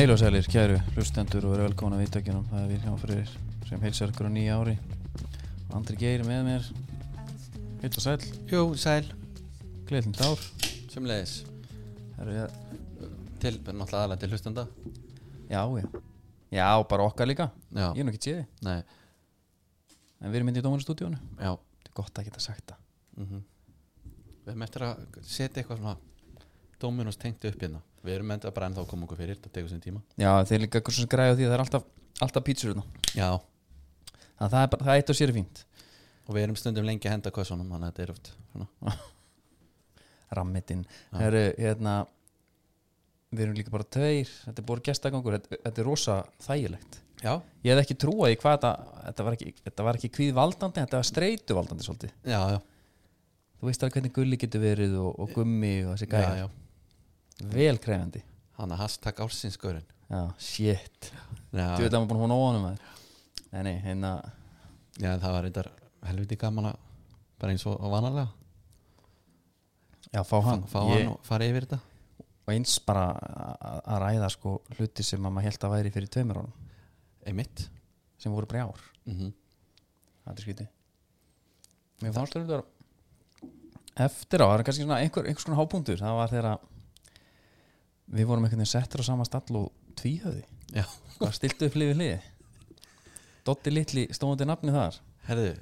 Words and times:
Heil 0.00 0.14
og 0.14 0.16
sælir, 0.16 0.46
kæru 0.48 0.78
hlustendur 0.94 1.44
og 1.44 1.58
eru 1.58 1.64
velkomin 1.66 1.98
að 1.98 2.06
viðtækjunum 2.06 2.44
Það 2.48 2.60
er 2.62 2.68
Vilhjá 2.70 2.92
Freyrir 3.02 3.32
sem 3.68 3.82
heilsar 3.84 4.12
ykkur 4.14 4.28
á 4.28 4.32
nýja 4.32 4.54
ári. 4.56 4.72
Andri 5.76 5.98
Geir 6.00 6.22
með 6.24 6.46
mér. 6.46 6.68
Heil 7.82 7.90
og 7.90 8.04
sæl, 8.06 8.24
Jú, 8.48 8.62
sæl, 8.80 9.10
gleðlind 9.90 10.22
ár 10.24 10.46
sem 10.88 11.04
leiðis 11.04 11.34
Herru, 12.16 12.32
ja, 12.32 12.46
Til, 13.44 13.52
náttúrulega 13.58 14.00
aðlega 14.06 14.22
til 14.22 14.30
hlustanda 14.32 14.64
Já, 15.50 15.60
já. 15.68 15.84
Já, 16.48 16.70
bara 16.94 17.10
okkar 17.10 17.28
líka. 17.28 17.50
Já, 17.68 17.90
Ég 17.92 18.00
er 18.00 18.08
nú 18.08 18.16
ekki 18.16 18.24
séði 18.30 18.48
nei, 18.64 18.80
En 20.22 20.32
við 20.32 20.40
erum 20.40 20.48
myndið 20.48 20.64
í 20.64 20.68
dómarastúdíónu 20.70 21.20
já. 21.20 21.52
Þetta 21.52 21.92
er 21.92 22.00
gott 22.00 22.24
að 22.24 22.30
geta 22.30 22.46
sagt 22.46 22.72
það. 22.72 22.80
Mm 23.20 23.44
Við 24.40 24.50
erum 24.54 24.66
eftir 24.70 24.88
að 24.88 25.06
setja 25.20 25.60
eitthvað 25.60 25.84
svona 25.84 25.96
Dóminus 26.80 27.20
tengt 27.20 27.44
upp 27.44 27.60
hérna 27.60 27.84
Við 28.00 28.14
erum 28.16 28.30
enda 28.32 28.50
bara 28.56 28.68
ennþá 28.70 28.80
að 28.84 28.90
koma 28.90 29.04
okkur 29.06 29.18
fyrir 29.20 29.36
Það 29.40 29.52
tegur 29.56 29.72
sem 29.72 29.80
tíma. 29.84 30.00
Já, 30.16 30.30
þeir 30.48 30.62
líka 30.64 30.78
eitthvað 30.80 30.96
sem 30.96 31.08
græða 31.12 31.34
því 31.36 31.44
að 31.44 31.50
það 31.50 31.56
er 31.58 31.62
alltaf, 31.64 31.88
alltaf 32.26 32.46
pítsur 32.46 32.70
hérna. 32.72 32.84
Já, 33.12 33.30
Það, 34.40 34.52
það 34.54 34.62
er 34.62 34.70
bara, 34.72 34.84
það 34.86 34.94
er 34.94 35.02
eitt 35.02 35.10
og 35.12 35.16
sér 35.18 35.30
er 35.30 35.36
fínt. 35.36 35.58
Og 36.24 36.36
við 36.36 36.44
erum 36.46 36.56
stundum 36.56 36.86
lengi 36.88 37.08
að 37.10 37.12
henda 37.16 37.32
kössunum 37.34 37.68
Þannig 37.74 37.90
að 37.90 37.90
þetta 37.90 38.04
er 38.06 38.12
oft 38.14 38.30
Rammitinn. 40.38 40.84
Herru, 41.18 41.42
hérna 41.58 41.94
Við 43.30 43.44
erum 43.44 43.58
líka 43.58 43.74
bara 43.74 43.86
tveir. 43.86 44.30
Þetta 44.46 44.62
er 44.62 44.66
búið 44.70 44.82
gestagangur 44.88 45.36
Þetta, 45.36 45.58
þetta 45.66 45.82
er 45.82 45.88
rosa 45.90 46.16
þægilegt. 46.46 47.00
Já, 47.20 47.34
Ég 47.66 47.74
hef 47.74 47.82
ekki 47.84 47.98
trúað 48.00 48.32
í 48.32 48.38
hvað 48.40 48.54
þetta 48.56 48.72
Þetta 49.10 49.26
var 49.26 49.36
ekki, 49.36 49.52
þetta 49.66 49.84
var 49.90 49.98
ekki 50.00 50.10
kvíð 50.16 50.32
valdandi 50.38 50.80
Þetta 50.80 51.00
var 51.02 51.08
streitu 51.10 51.56
valdandi 51.58 51.84
svolítið. 51.84 52.14
Já, 52.24 52.40
já, 52.54 52.60
Þú 53.60 53.68
veist 53.68 53.84
alveg 53.84 53.98
hvernig 53.98 54.14
gulli 54.16 54.38
getur 54.40 54.62
verið 54.64 54.94
og, 55.02 55.10
og 55.20 55.34
gummi 55.36 55.74
og 55.84 55.92
þessi 55.98 56.08
já, 56.08 56.12
gæja 56.14 56.32
já. 56.40 56.46
Vel 57.40 57.78
krefandi 57.80 58.22
Hanna 58.58 58.76
hashtag 58.76 59.20
ársinsgörin 59.24 59.84
Já, 60.10 60.24
shit. 60.42 61.12
Þú 61.54 61.84
veit 61.84 61.92
að 61.94 62.00
maður 62.02 62.08
búin 62.10 62.18
að 62.18 62.24
hún 62.24 62.34
óanum 62.34 62.64
að 62.70 62.80
Nei, 63.50 63.62
nei, 63.66 63.76
hérna 63.82 64.10
já, 65.00 65.12
það 65.18 65.32
var 65.34 65.42
reyndar 65.46 65.68
helviti 66.06 66.36
gaman 66.38 66.70
að 66.72 66.76
Bara 67.40 67.52
eins 67.54 67.64
og 67.66 67.80
vanalega. 67.80 68.28
Já, 70.12 70.20
fá 70.28 70.36
hann. 70.44 70.64
Fá 70.68 70.80
Ég- 70.84 70.90
hann 70.98 71.12
og 71.14 71.20
fara 71.24 71.46
yfir 71.48 71.64
þetta. 71.64 71.78
Og 72.44 72.52
eins 72.52 72.74
bara 72.84 73.04
að- 73.14 73.80
að 73.86 74.00
ræða 74.02 74.28
sko 74.34 74.52
hluti 74.76 75.02
sem 75.02 75.22
að 75.24 75.32
maður 75.32 75.46
held 75.48 75.58
að 75.64 75.72
væri 75.74 75.92
fyrir 75.94 76.08
tveimur 76.10 76.36
árum. 76.36 76.52
Einmitt. 77.26 77.68
Sem 78.18 78.32
voru 78.32 78.46
bara 78.46 78.58
í 78.60 78.68
ár 78.68 78.80
mm 79.06 79.32
Það 80.26 80.36
er 80.36 80.44
skytið 80.44 80.68
Mér 82.02 82.12
fannst 82.12 82.34
vera 82.34 82.64
Eftir 83.96 84.40
á, 84.40 84.46
það 84.46 84.58
er 84.58 84.64
kannski 84.64 84.84
einhvers 84.84 85.44
konar 85.44 85.58
hápunktur. 85.60 85.98
Það 85.98 86.16
var 86.16 86.28
þegar 86.28 86.48
að 86.50 86.60
Við 88.10 88.26
vorum 88.26 88.44
einhvern 88.44 88.58
veginn 88.64 88.66
settur 88.72 89.02
á 89.02 89.04
sama 89.06 89.24
stall 89.28 89.56
og 89.60 89.72
tvíhöði 90.00 90.42
Já. 90.74 90.84
Hvað 91.18 91.34
stiltu 91.36 91.66
upp 91.68 91.74
liðið 91.78 91.96
hliði 91.98 92.20
Dotti 93.46 93.70
litli 93.72 94.02
stóðandi 94.14 94.46
nafni 94.50 94.72
þar. 94.74 94.98
Herðu 95.28 95.52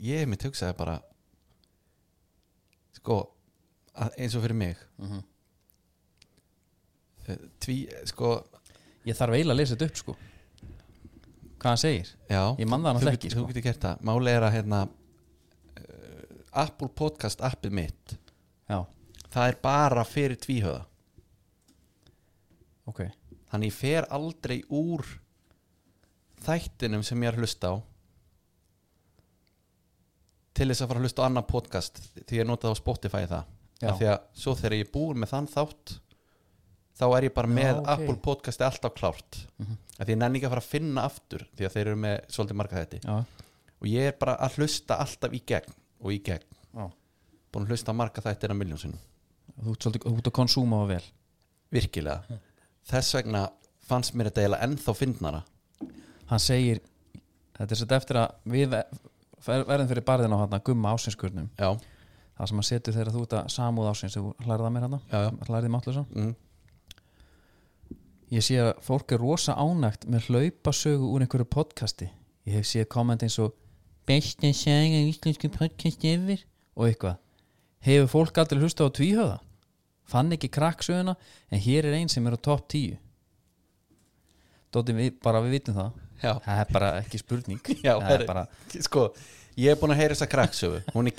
Ég 0.00 0.26
mitt 0.30 0.42
hugsaði 0.46 0.76
bara 0.78 0.98
Sko 2.98 3.20
að, 3.94 4.14
eins 4.18 4.34
og 4.36 4.42
fyrir 4.44 4.56
mig 4.56 4.76
Mhm. 4.98 5.22
eh, 7.28 7.36
Tví, 7.60 7.78
sko 8.08 8.32
Ég 9.06 9.16
þarf 9.16 9.32
eiginlega 9.34 9.54
að 9.54 9.60
lesa 9.62 9.76
þetta 9.76 9.86
upp 9.88 9.96
sko. 9.96 10.14
Hvað 11.60 11.70
hann 11.70 11.78
segir? 11.80 12.08
Já, 12.28 12.42
Ég 12.60 12.68
man 12.68 12.82
það 12.82 12.90
þú, 12.90 12.96
náttúrulega 12.98 13.10
get- 13.10 13.20
ekki 13.20 13.30
þú 13.34 13.40
sko. 13.40 13.46
getur 13.48 13.62
gert 13.62 13.80
það. 13.80 14.00
Máli 14.04 14.28
er 14.34 14.42
að 14.42 14.52
hérna 14.56 14.80
uh, 15.80 16.60
Apple 16.64 16.88
Podcast 16.88 17.40
appið 17.40 17.72
mitt 17.72 18.16
Já, 18.68 18.86
Það 19.30 19.48
er 19.52 19.58
bara 19.62 20.04
fyrir 20.08 20.38
tvíhöða. 20.42 20.84
Ok. 22.90 23.04
Þannig 23.50 23.70
ég 23.70 23.76
fer 23.76 24.06
aldrei 24.14 24.58
úr 24.70 25.04
Þættinum 26.40 27.02
sem 27.04 27.20
ég 27.22 27.30
er 27.30 27.36
að 27.36 27.42
hlusta 27.44 27.70
á 27.70 27.74
Til 30.56 30.68
þess 30.70 30.82
að 30.84 30.90
fara 30.90 31.00
að 31.02 31.06
hlusta 31.06 31.22
á 31.22 31.26
annað 31.28 31.48
podcast 31.50 32.00
Því 32.26 32.38
ég 32.40 32.48
nota 32.48 32.68
það 32.68 32.74
á 32.74 32.80
Spotify 32.80 33.22
það. 33.30 33.50
Því 33.80 34.08
að 34.12 34.22
svo 34.42 34.54
þegar 34.58 34.76
ég 34.78 34.86
er 34.86 34.92
búin 34.94 35.20
með 35.22 35.32
þann 35.34 35.50
þátt 35.52 35.94
Þá 37.00 37.04
er 37.16 37.26
ég 37.28 37.34
bara 37.36 37.50
Já, 37.50 37.54
með 37.58 37.74
ok. 37.80 37.90
Apple 37.94 38.16
podcasti 38.26 38.66
alltaf 38.66 38.96
klárt. 38.98 39.38
Mhm. 39.62 39.76
Af 40.00 40.06
Því 40.08 40.14
ég 40.14 40.20
nenni 40.20 40.40
ekki 40.40 40.48
að 40.50 40.54
fara 40.56 40.64
að 40.64 40.72
finna 40.74 41.04
aftur 41.10 41.46
Því 41.56 41.68
að 41.68 41.76
þeir 41.76 41.86
eru 41.92 42.00
með 42.06 42.16
svolítið 42.34 42.60
marga 42.62 42.80
þetta 42.84 43.02
Já, 43.04 43.44
Og 43.80 43.86
ég 43.88 44.10
er 44.10 44.18
bara 44.20 44.34
að 44.44 44.58
hlusta 44.60 44.98
alltaf 45.00 45.36
í 45.36 45.42
gegn 45.48 45.76
Og 46.00 46.14
í 46.16 46.18
gegn. 46.24 46.48
Já. 46.74 46.86
Búin 47.50 47.66
að 47.66 47.74
hlusta 47.74 47.92
marga 47.96 48.22
þættir 48.24 48.52
að 48.54 48.60
miljón 48.62 48.80
sinum 48.86 49.06
Þú 49.60 49.74
ert 49.74 49.86
svolítið, 49.86 50.12
ert 50.16 50.30
að 50.30 50.36
konsúma 50.40 50.82
það 50.82 50.92
vel. 50.94 51.06
Virkilega. 51.76 52.38
Þess 52.90 53.16
vegna 53.18 53.46
fannst 53.86 54.14
mér 54.16 54.30
þetta 54.30 54.44
eiginlega 54.44 54.68
ennþá 54.68 54.96
fyndnara. 54.96 55.44
Hann 56.30 56.42
segir 56.42 56.80
Þetta 57.60 57.74
er 57.74 57.78
sett 57.82 57.90
eftir 57.92 58.16
að 58.16 58.36
við 58.48 58.74
verðum 59.44 59.88
fyrir 59.90 60.04
barðin 60.08 60.32
á 60.32 60.40
hann 60.40 60.62
gumma 60.64 60.94
ásinskurnum. 60.96 61.50
Já, 61.60 61.74
Það 62.40 62.48
sem 62.48 62.60
að 62.62 62.66
setur 62.70 62.94
þegar 62.96 63.10
þú 63.12 63.22
ert 63.26 63.34
að 63.36 63.48
samúð 63.52 63.88
ásins 63.90 64.14
Þú 64.16 64.30
hlærið 64.46 64.64
að 64.64 64.72
mér 64.72 64.84
hann 64.86 65.42
Hlærið 65.44 65.72
máttlusa 65.74 66.04
mm. 66.08 66.30
Ég 68.32 68.46
sé 68.46 68.56
að 68.62 68.70
fólk 68.86 69.12
er 69.12 69.20
rosa 69.20 69.56
ánægt 69.58 70.06
með 70.08 70.30
hlaupasögu 70.30 71.08
úr 71.10 71.24
einhverju 71.24 71.48
podcasti. 71.50 72.06
Ég 72.46 72.60
hef 72.60 72.68
séð 72.70 72.86
komment 72.94 73.24
eins 73.26 73.36
og 73.42 73.56
Besta 74.06 74.52
saga 74.54 75.00
íslensku 75.02 75.50
podcast 75.52 76.06
ever 76.06 76.38
og 76.78 76.86
eitthvað. 76.86 77.18
Hefur 77.84 78.08
fólk 78.14 78.38
aldrei 78.40 78.62
hlusta 78.62 78.86
á 78.86 78.88
tvíhöða? 78.94 79.40
Fann 80.10 80.34
ekki 80.34 80.50
krakksöguna 80.52 81.14
en 81.50 81.62
hér 81.62 81.88
er 81.88 81.96
einn 82.00 82.10
sem 82.10 82.26
er 82.26 82.36
á 82.36 82.40
topp 82.40 82.66
10 82.72 82.98
Dóttir 84.70 84.94
við, 84.94 85.14
bara 85.18 85.40
við 85.42 85.56
vitum 85.56 85.74
það. 85.74 85.94
Já, 86.20 86.32
Það 86.44 86.60
er 86.62 86.68
bara 86.76 86.88
ekki 87.00 87.18
spurning. 87.18 87.60
Já, 87.86 87.94
er 88.14 88.22
bara, 88.28 88.44
sko, 88.84 89.06
ég 89.58 89.72
er 89.72 89.78
búin 89.80 89.94
að 89.94 90.02
heyra 90.02 90.14
þessa 90.14 90.28
krakksögu. 90.30 90.82
Hún 90.94 91.10
er 91.10 91.16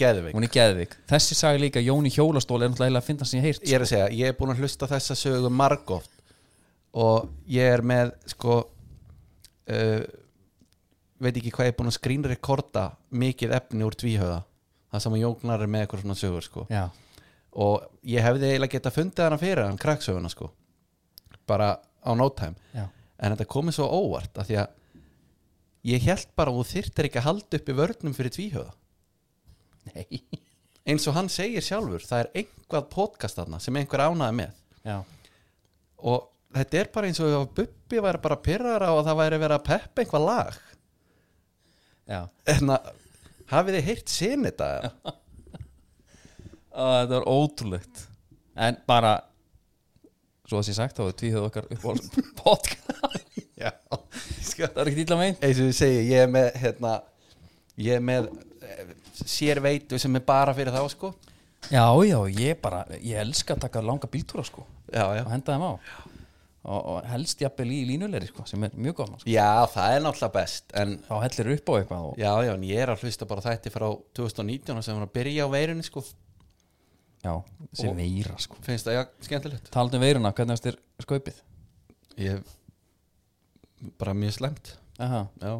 er 0.47 0.53
geðvik 0.55 0.95
Þessi 1.09 1.35
saga 1.35 1.59
líka 1.59 1.83
Jóni 1.83 2.13
Hjólastól 2.13 2.61
er 2.61 2.71
náttúrulega 2.71 3.01
að 3.01 3.09
finna 3.09 3.27
sem 3.27 3.41
ég 3.41 3.49
heyrt 3.49 3.67
Ég 3.67 3.75
er 3.75 3.85
að 3.85 3.91
segja, 3.91 4.07
ég 4.21 4.31
er 4.31 4.37
búin 4.39 4.53
að 4.53 4.63
hlusta 4.63 4.87
þessa 4.91 5.17
sögu 5.19 5.51
margóft 5.51 6.13
Og 6.95 7.27
ég 7.51 7.75
er 7.75 7.83
með, 7.83 8.13
sko 8.31 8.61
uh, 8.61 10.01
Veit 11.21 11.35
ekki 11.37 11.51
hvað 11.53 11.67
ég 11.67 11.73
er 11.73 11.77
búin 11.81 11.91
að 11.91 11.97
skrínrekorda 11.99 12.85
Mikið 13.11 13.57
efni 13.59 13.87
úr 13.87 13.97
tvíhöða 13.99 14.39
Það 14.91 15.03
sem 15.05 15.15
að 15.15 15.23
Jóknar 15.23 15.61
er 15.63 15.71
með 15.71 15.85
eitthvað 15.85 16.01
svona 16.03 16.17
sögur, 16.19 16.43
sko. 16.43 16.65
Já, 16.67 16.81
Og 17.51 17.81
ég 18.07 18.23
hefði 18.23 18.51
eiginlega 18.53 18.77
getað 18.77 18.95
fundið 18.95 19.25
hana 19.25 19.39
fyrir 19.41 19.65
hann 19.65 19.79
Krakksöguna, 19.81 20.29
sko. 20.31 20.51
Bara 21.49 21.73
á 21.81 22.11
no 22.15 22.29
time. 22.29 22.55
Já, 22.75 22.85
En 23.21 23.35
þetta 23.35 23.49
komið 23.51 23.75
svo 23.77 23.87
óvart 23.91 24.37
af 24.41 24.47
Því 24.47 24.55
að 24.61 24.77
ég 25.91 26.05
held 26.05 26.31
bara 26.37 26.53
að 26.53 26.61
þú 26.61 26.63
þyrftir 26.71 27.07
ekki 27.09 27.19
að 27.21 27.27
halda 27.27 27.59
upp 27.59 27.69
í 27.69 27.75
vörnum 27.77 28.15
fyrir 28.17 28.33
tvíhöða 28.35 28.73
nei. 29.89 30.21
Eins 30.85 31.07
og 31.09 31.15
hann 31.17 31.29
segir 31.29 31.63
sjálfur 31.65 32.03
það 32.05 32.23
er 32.23 32.29
einhvað 32.41 32.87
podcast 32.93 33.37
þarna 33.39 33.59
sem 33.61 33.77
einhver 33.77 34.03
ánaði 34.05 34.37
með. 34.39 34.59
Já, 34.85 34.97
og 36.01 36.27
þetta 36.57 36.79
er 36.81 36.91
bara 36.93 37.09
eins 37.09 37.21
og 37.21 37.33
ef 37.37 37.51
Bubbi 37.57 38.01
væri 38.05 38.21
bara 38.23 38.39
pyrrar 38.45 38.85
á 38.85 38.91
að 38.93 39.03
það 39.09 39.19
væri 39.21 39.41
verið 39.43 39.57
að 39.57 39.67
peppa 39.69 40.03
einhvað 40.03 40.27
lag. 40.27 40.61
Já. 42.09 42.21
En 42.55 42.73
að 42.77 42.89
hafið 43.51 43.77
þið 43.77 43.87
heyrt 43.89 44.13
sín 44.13 44.47
þetta 44.49 44.69
Þetta 46.71 47.17
var 47.17 47.27
ótrúlegt. 47.31 48.05
En 48.55 48.77
bara 48.87 49.17
Svo 50.51 50.59
að 50.59 50.65
sé 50.67 50.73
sagt 50.75 50.97
þá 50.97 51.05
er 51.05 51.13
tvíhöð 51.15 51.45
okkar 51.47 51.67
upp 51.71 51.83
á 51.87 51.91
podcast. 52.41 53.27
Já. 53.61 53.69
Sko, 54.43 54.67
Það 54.67 54.79
er 54.83 54.89
ekki 54.91 55.03
illa 55.05 55.17
meint. 55.19 55.43
Eins 55.45 55.59
og 55.63 55.69
ég 55.69 55.77
segi, 55.77 55.99
ég 56.09 56.23
er 56.25 56.31
með 56.33 56.47
hérna, 56.59 56.93
ég 57.79 57.95
er 57.95 58.03
með 58.03 58.27
eh, 58.67 58.89
sér 59.21 59.61
veitu 59.63 59.99
sem 60.01 60.17
er 60.19 60.25
bara 60.27 60.51
fyrir 60.57 60.75
þá 60.75 60.81
sko. 60.91 61.13
Já, 61.71 61.85
já, 62.03 62.17
ég 62.41 62.57
bara 62.59 62.81
Ég 62.97 63.21
elska 63.21 63.53
að 63.55 63.67
taka 63.67 63.83
langa 63.85 64.09
bíltúra 64.11 64.43
sko. 64.43 64.65
Já, 64.91 65.05
já. 65.15 65.21
og 65.23 65.29
henda 65.31 65.53
þeim 65.55 65.63
á. 65.63 65.73
Og, 66.61 66.81
og 66.97 67.05
helst 67.09 67.39
jafnvel 67.41 67.71
í 67.73 67.79
línulegri 67.89 68.27
sko 68.29 68.43
sem 68.49 68.61
er 68.67 68.75
mjög 68.77 68.99
góð 68.99 69.13
sko. 69.21 69.29
já, 69.31 69.47
það 69.71 69.95
er 69.95 70.03
náttúrulega 70.03 70.35
best 70.35 70.75
en 70.77 70.91
þá 71.07 71.13
hellir 71.23 71.47
upp 71.55 71.71
á 71.71 71.73
eitthvað 71.79 72.03
og, 72.11 72.19
já, 72.21 72.33
já, 72.45 72.51
en 72.53 72.65
ég 72.67 72.81
er 72.83 72.91
að 72.93 73.05
hlusta 73.07 73.25
bara 73.31 73.41
þætti 73.47 73.71
frá 73.73 73.87
2019 74.19 74.83
sem 74.85 74.99
var 74.99 75.07
að 75.07 75.15
byrja 75.15 75.47
á 75.49 75.53
veirunni 75.55 75.87
sko 75.87 76.03
já, 77.21 77.33
þessi 77.71 77.91
veira 77.97 78.37
sko. 78.41 78.59
finnst 78.65 78.87
það 78.87 78.97
já, 78.97 79.03
skemmtilegt. 79.27 79.71
Talandi 79.73 79.99
um 79.99 80.05
veiruna, 80.05 80.33
hvernig 80.37 80.55
varst 80.55 80.67
þér 80.69 80.79
skaupið? 81.05 81.41
ég 82.21 82.55
bara 84.01 84.13
mjög 84.17 84.35
slemt 84.37 84.73
Aha, 85.01 85.23
já, 85.41 85.53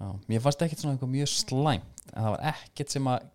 já, 0.00 0.08
mér 0.28 0.44
fannst 0.44 0.64
ekkert 0.66 0.82
svona 0.82 0.96
eitthvað 0.96 1.14
mjög 1.14 1.32
slæmt 1.32 2.02
en 2.12 2.22
það 2.22 2.32
var 2.34 2.46
ekkert 2.52 2.94
sem 2.94 3.10
að 3.12 3.28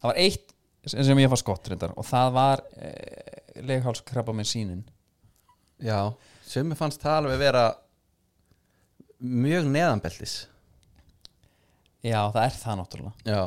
það 0.00 0.08
var 0.10 0.20
eitt 0.24 0.54
sem 0.86 1.20
ég 1.20 1.30
fannst 1.32 1.46
gott 1.46 1.68
reyndar 1.70 1.94
og 1.98 2.06
það 2.06 2.32
var 2.36 2.62
e, 2.78 2.90
leghálskrabba 3.66 4.34
með 4.34 4.50
sínin 4.50 4.82
já 5.82 6.00
sem 6.46 6.66
mér 6.66 6.78
fannst 6.78 7.02
það 7.02 7.20
alveg 7.20 7.42
vera 7.42 7.64
mjög 9.20 9.68
neðanbeltis. 9.70 10.34
Já, 12.04 12.20
það 12.30 12.42
er 12.42 12.56
það 12.60 12.76
náttúrulega. 12.80 13.14
Já, 13.26 13.40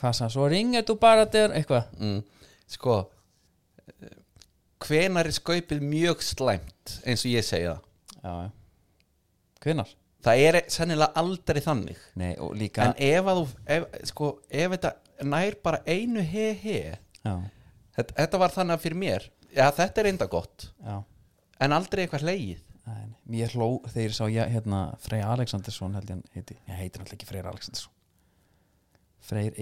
hvað 0.00 0.16
sann, 0.18 0.32
svo? 0.34 0.48
Ringir 0.52 0.84
þú 0.86 0.96
bara 1.00 1.26
der 1.32 1.54
eitthvað? 1.56 1.86
Mm, 2.00 2.18
sko 2.70 2.96
hvenar 4.86 5.28
er 5.28 5.36
skaupið 5.36 5.84
mjög 5.84 6.24
slæmt 6.24 6.98
eins 7.06 7.24
og 7.24 7.32
ég 7.32 7.46
segi 7.46 7.70
það 8.22 8.50
hvenar? 9.62 9.94
það 10.26 10.42
er 10.42 10.58
sennilega 10.72 11.22
aldrei 11.22 11.62
þannig. 11.62 12.04
Nei, 12.18 12.32
líka 12.58 12.88
en 12.88 12.94
ef 13.06 13.30
að 13.30 13.40
þú 13.40 13.46
ef, 13.76 13.88
sko, 14.10 14.30
ef 14.50 14.74
þetta 14.74 14.92
nær 15.26 15.58
bara 15.64 15.82
einu 15.86 16.22
he 16.26 16.46
he 16.60 16.78
þetta, 17.24 18.12
þetta 18.12 18.40
var 18.42 18.54
þannig 18.54 18.76
að 18.76 18.86
fyrir 18.86 19.00
mér. 19.02 19.28
Já 19.56 19.66
þetta 19.76 20.02
er 20.02 20.10
enda 20.12 20.28
gott. 20.30 20.70
Já. 20.82 20.96
En 21.62 21.76
aldrei 21.76 22.04
eitthvað 22.04 22.26
leið. 22.28 22.64
Mér 23.26 23.54
hló 23.56 23.80
þegar 23.88 24.04
ég 24.04 24.14
sá 24.14 24.26
ég, 24.30 24.50
hérna, 24.54 24.80
Freyr 25.02 25.26
Alexandersson 25.26 25.96
held 25.98 26.10
ég 26.10 26.14
hann 26.14 26.36
heiti, 26.36 26.54
ég 26.68 26.76
heitir 26.78 27.00
náttúrulega 27.00 27.16
ekki 27.18 27.30
Freyr 27.30 27.48
Alexandersson. 27.50 27.94
Freyr 29.26 29.56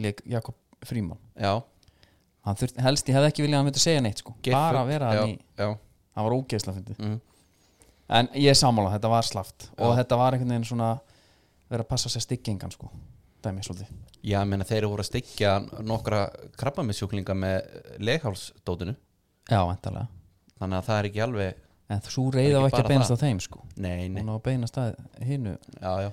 leik 0.00 0.22
Jakob 0.30 0.56
Fríman 0.86 1.18
já. 1.38 1.52
Hann 2.46 2.56
þurft, 2.56 2.78
helst 2.80 3.08
ég 3.10 3.18
hefði 3.18 3.30
ekki 3.32 3.44
viljað 3.44 3.56
að 3.56 3.62
hann 3.62 3.68
myndi 3.68 3.82
segja 3.82 4.02
neitt 4.04 4.22
sko. 4.22 4.34
bara 4.46 4.82
að 4.82 4.92
vera 4.92 5.12
já, 5.12 5.20
hann 5.20 5.32
í 5.34 5.38
já, 5.58 5.68
hann 6.14 6.26
var 6.28 6.36
ógeðslega 6.38 6.78
fyndið. 6.78 7.00
Mm, 7.04 7.20
en 8.18 8.28
ég 8.34 8.50
er 8.52 8.58
sammála, 8.58 8.92
þetta 8.96 9.12
var 9.12 9.28
slaft 9.28 9.70
og 9.76 9.96
þetta 9.98 10.20
var 10.20 10.36
einhvern 10.36 10.54
veginn 10.54 10.68
svona 10.70 10.90
vera 11.68 11.84
að 11.84 11.90
passa 11.90 12.12
sér 12.12 12.24
styggingan 12.24 12.72
sko. 12.72 12.90
Dæmi 13.44 13.62
svolítið. 13.62 13.90
Já 14.26 14.40
menna 14.48 14.64
þeir 14.66 14.80
eru 14.80 14.92
voru 14.94 15.04
að 15.04 15.10
styggja 15.12 15.56
nokkra 15.86 16.24
krabbamissjúklinga 16.58 17.36
með 17.38 17.68
leghálsdótinu. 18.02 18.96
Já, 19.48 19.60
endalega 19.62 20.08
þannig 20.58 20.80
að 20.80 20.88
það 20.88 21.00
er 21.00 21.08
ekki 21.08 21.22
alveg 21.24 21.66
en 21.88 22.00
svo 22.04 22.24
reyða 22.34 22.48
ekki 22.48 22.58
var 22.58 22.66
ekki 22.68 22.76
bara 22.76 22.88
að 22.88 22.92
beinast 22.92 23.10
það. 23.12 23.18
að 23.18 23.24
þeim 23.24 23.42
sko. 23.44 23.60
Nei, 23.76 24.08
nei, 24.08 24.22
hún 24.22 24.32
á 24.32 24.34
að 24.34 24.42
beinast 24.48 24.80
að 24.82 24.96
hinu. 25.28 25.54
Já, 25.78 25.92
já 26.04 26.08
Já, 26.08 26.10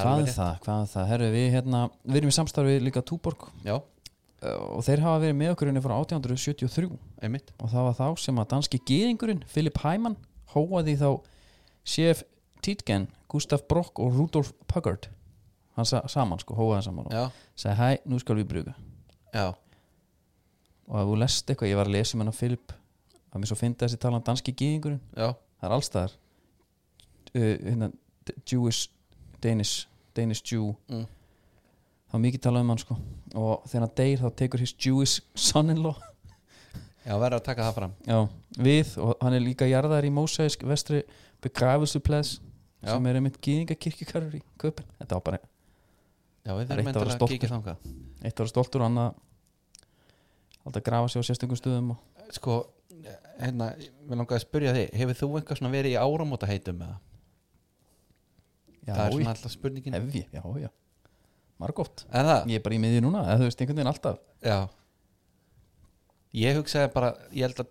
hvað 0.00 0.18
er 0.22 0.26
rétt. 0.26 0.36
það, 0.36 0.52
hvað 0.64 0.82
er 0.84 0.90
það, 0.92 1.06
herru 1.12 1.30
við 1.36 1.48
hérna 1.56 1.80
við 2.04 2.16
erum 2.22 2.32
í 2.32 2.36
samstarfi 2.38 2.76
líka 2.82 3.02
Túborg. 3.08 3.46
Já, 3.66 3.74
uh, 3.76 4.58
og 4.76 4.82
þeir 4.86 5.02
hafa 5.04 5.22
verið 5.24 5.38
með 5.42 5.52
okkur 5.54 5.70
inni 5.72 5.82
frá 5.84 5.94
1873 6.00 6.90
einmitt. 7.22 7.52
Og 7.60 7.70
það 7.72 7.88
var 7.88 7.96
þá 8.00 8.06
sem 8.24 8.38
að 8.42 8.50
danski 8.54 8.80
gýðingurinn 8.90 9.42
Philip 9.52 9.78
Hyman 9.84 10.16
hóaði 10.54 10.96
þá 11.00 11.08
Chef 11.84 12.22
Tietgen, 12.62 13.08
Gustaf 13.32 13.64
Brock 13.68 13.98
og 13.98 14.12
Rudolf 14.14 14.52
Puggard 14.70 15.08
hann 15.74 15.86
sa 15.88 16.02
saman 16.06 16.38
sko, 16.38 16.52
hóaði 16.54 16.84
saman 16.84 17.06
og 17.08 17.14
já, 17.16 17.22
sagði 17.56 17.76
hæ, 17.80 18.02
nú 18.06 18.18
skal 18.20 18.36
við 18.36 18.44
bruga 18.50 18.74
já, 19.32 19.46
og 20.86 20.98
ef 21.00 21.06
þú 21.08 21.14
lest 21.22 21.48
eitthvað, 21.50 21.70
ég 21.72 21.78
var 21.80 21.88
að 21.88 21.94
lesa 21.96 22.18
með 22.20 22.28
hann 22.28 22.36
Philip 22.36 22.74
að 23.32 23.40
mér 23.40 23.48
svo 23.48 23.56
fyndi 23.56 23.80
þessi 23.86 23.98
talan 24.02 24.24
danski 24.26 24.52
gýðingurinn 24.52 25.00
já, 25.16 25.30
það 25.32 25.66
er 25.70 25.74
allstaðar 25.78 26.12
uh, 26.12 27.56
hérna, 27.64 27.88
D- 28.28 28.36
Jewish 28.52 28.90
Danish, 29.42 29.88
Danish 30.16 30.44
Jew. 30.46 30.72
Mm. 30.88 31.04
það 32.06 32.16
var 32.16 32.24
mikið 32.26 32.44
talað 32.46 32.64
um 32.66 32.72
hann 32.72 32.82
sko. 32.82 32.96
Og 33.34 33.66
þegar 33.66 33.86
hann 33.86 33.96
deyr 34.02 34.22
þá 34.22 34.28
tekur 34.42 34.62
his 34.62 34.74
Jewish 34.76 35.20
son-in-law. 35.34 35.96
Já 37.02 37.16
verður 37.18 37.40
að 37.40 37.46
taka 37.48 37.66
það 37.66 37.76
fram. 37.80 37.94
Já, 38.06 38.18
við 38.62 38.94
og 39.02 39.16
hann 39.24 39.34
er 39.34 39.42
líka 39.42 39.66
jarðar 39.66 40.06
í 40.06 40.12
Mósæsk 40.14 40.62
vestri 40.70 41.02
begravelsuples 41.42 42.36
Já. 42.82 42.94
sem 42.94 43.06
er 43.06 43.18
einmitt 43.18 43.38
gýðingakirkjukarur 43.42 44.38
í 44.38 44.42
köpun 44.58 44.86
þetta 44.98 45.18
var 45.18 45.24
bara 45.26 45.38
já, 45.42 46.52
við 46.54 46.64
Það 46.66 46.72
er 46.72 46.80
þurfum 46.82 47.12
eitt 47.12 47.22
að 47.22 47.32
kíkja 47.32 47.50
þangað. 47.52 47.84
Eitt 48.22 48.42
ára 48.42 48.50
stoltur 48.50 48.82
og 48.82 48.88
annað 48.90 49.20
alltaf 50.62 50.84
grafa 50.86 51.10
sig 51.10 51.22
á 51.22 51.28
sérstökum 51.28 51.58
stöðum 51.58 51.92
og 51.94 52.34
sko, 52.34 52.58
hérna, 53.38 53.72
við 53.78 54.18
langaði 54.18 54.38
að 54.38 54.44
spyrja 54.46 54.74
þig 54.76 54.98
hefur 55.00 55.18
þú 55.20 55.30
eitthvað 55.38 55.60
svona 55.60 55.74
verið 55.74 55.94
í 55.94 56.00
áramóta 56.02 56.50
heitum 56.50 56.82
eða? 56.86 56.98
Já, 58.86 58.92
það 58.92 59.04
er 59.04 59.14
svona 59.16 59.34
alltaf 59.34 59.54
spurningin. 59.54 59.96
Hef 59.96 60.16
ég, 60.16 60.28
já, 60.32 60.42
já. 60.62 60.70
Margótt, 61.62 62.04
það? 62.10 62.48
ég 62.50 62.58
er 62.58 62.64
bara 62.64 62.74
í 62.74 62.80
miði 62.82 63.02
núna 63.04 63.22
þú 63.36 63.46
veist 63.46 63.60
einhvern 63.62 63.78
veginn 63.78 63.92
alltaf. 63.92 64.18
Já. 64.42 64.58
Ég 66.42 66.58
hugsaði 66.58 66.90
bara, 66.94 67.12
ég 67.30 67.46
held 67.46 67.62
að 67.62 67.70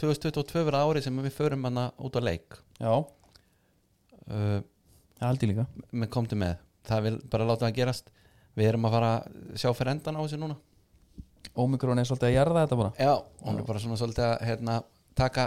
2022 0.00 0.64
verða 0.66 0.82
árið 0.88 1.06
sem 1.06 1.20
við 1.22 1.36
förum 1.36 1.68
hana 1.68 1.86
út 2.02 2.18
á 2.18 2.20
leik. 2.24 2.58
Já, 2.80 2.92
uh, 2.98 4.58
það 5.20 5.44
ég 5.44 5.50
líka. 5.52 5.66
með 5.92 6.12
komdu 6.16 6.38
með. 6.40 6.56
Það 6.88 7.06
vil 7.06 7.16
bara 7.30 7.46
láta 7.48 7.68
það 7.68 7.78
gerast. 7.78 8.10
Við 8.54 8.70
erum 8.70 8.88
að 8.88 8.96
fara 8.96 9.12
að 9.18 9.60
sjá 9.60 9.70
fyrir 9.74 9.94
endan 9.94 10.18
á 10.18 10.22
þessu 10.24 10.40
núna. 10.40 10.58
Ómikrón 11.54 12.00
er 12.00 12.08
svolítið 12.08 12.32
að 12.32 12.34
jarða 12.34 12.64
þetta 12.64 12.78
bara. 12.80 12.92
Já, 12.98 13.14
hún 13.46 13.60
er 13.60 13.66
bara 13.68 13.82
svona 13.82 13.98
svolítið 14.00 14.26
að 14.26 14.46
hérna, 14.48 14.76
taka 15.14 15.46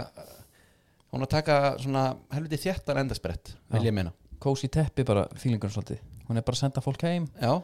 hún 1.12 1.22
er 1.22 1.28
að 1.28 1.34
taka 1.34 1.58
svona 1.80 2.04
helviti 2.34 2.60
þéttan 2.66 3.02
endasbrett 3.04 3.54
vil 3.72 3.84
ég 3.86 3.94
meina 3.96 4.12
kósi 4.42 4.70
teppi 4.72 5.04
bara 5.08 5.26
fílingur 5.38 5.72
svolítið. 5.72 6.00
Hún 6.28 6.36
er 6.38 6.44
bara 6.46 6.56
að 6.58 6.62
senda 6.64 6.84
fólk 6.84 7.02
heim. 7.08 7.28
Já, 7.40 7.62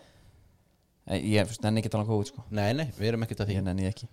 Eh, 1.05 1.21
ég 1.35 1.45
fyrst 1.45 1.61
nenni 1.61 1.83
ekki 1.83 1.91
að 1.91 1.97
tala 1.99 2.05
um 2.07 2.11
COVID 2.15 2.31
sko. 2.31 2.43
Nei 2.57 2.71
nei, 2.73 2.87
við 2.97 3.11
erum 3.11 3.25
ekkert 3.27 3.43
að 3.45 3.51
því. 3.51 3.57
Ég 3.59 3.65
nenni 3.67 3.89
ekki. 3.91 4.07